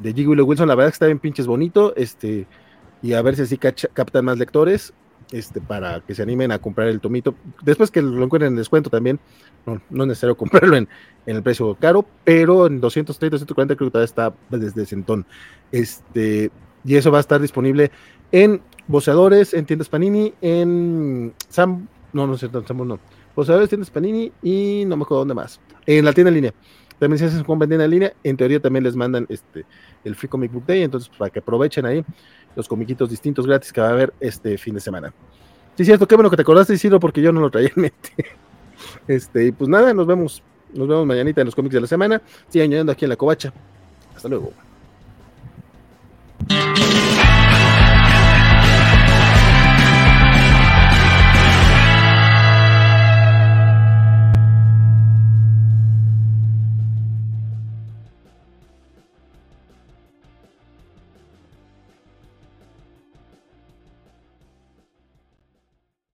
[0.00, 0.28] de G.
[0.28, 0.68] Willow Wilson.
[0.68, 2.46] La verdad que está bien pinches bonito, este,
[3.00, 4.92] y a ver si así captan más lectores
[5.32, 7.34] este, para que se animen a comprar el tomito.
[7.62, 9.18] Después que lo encuentren en descuento también,
[9.66, 10.88] no, no es necesario comprarlo en,
[11.26, 15.26] en, el precio caro, pero en 230, 140 creo que todavía está desde Centón.
[15.70, 16.50] Este,
[16.84, 17.90] y eso va a estar disponible
[18.30, 22.98] en boceadores, en tiendas Panini, en Sam, no, no sé, Sam, no.
[23.34, 25.60] Boceadores, tiendas Panini y no me acuerdo dónde más.
[25.86, 26.54] En la tienda en línea.
[26.98, 29.64] También si hacen compra en línea, en teoría también les mandan este
[30.04, 32.04] el Free Comic Book Day, entonces para que aprovechen ahí
[32.54, 35.12] los comiquitos distintos gratis que va a haber este fin de semana.
[35.76, 38.10] Sí, cierto, qué bueno que te acordaste, Isidro, porque yo no lo traía en mente.
[39.06, 40.42] Este, y pues nada, nos vemos.
[40.74, 42.20] Nos vemos mañanita en los cómics de la semana.
[42.48, 43.52] Sigan añadiendo aquí en la covacha.
[44.16, 44.52] Hasta luego.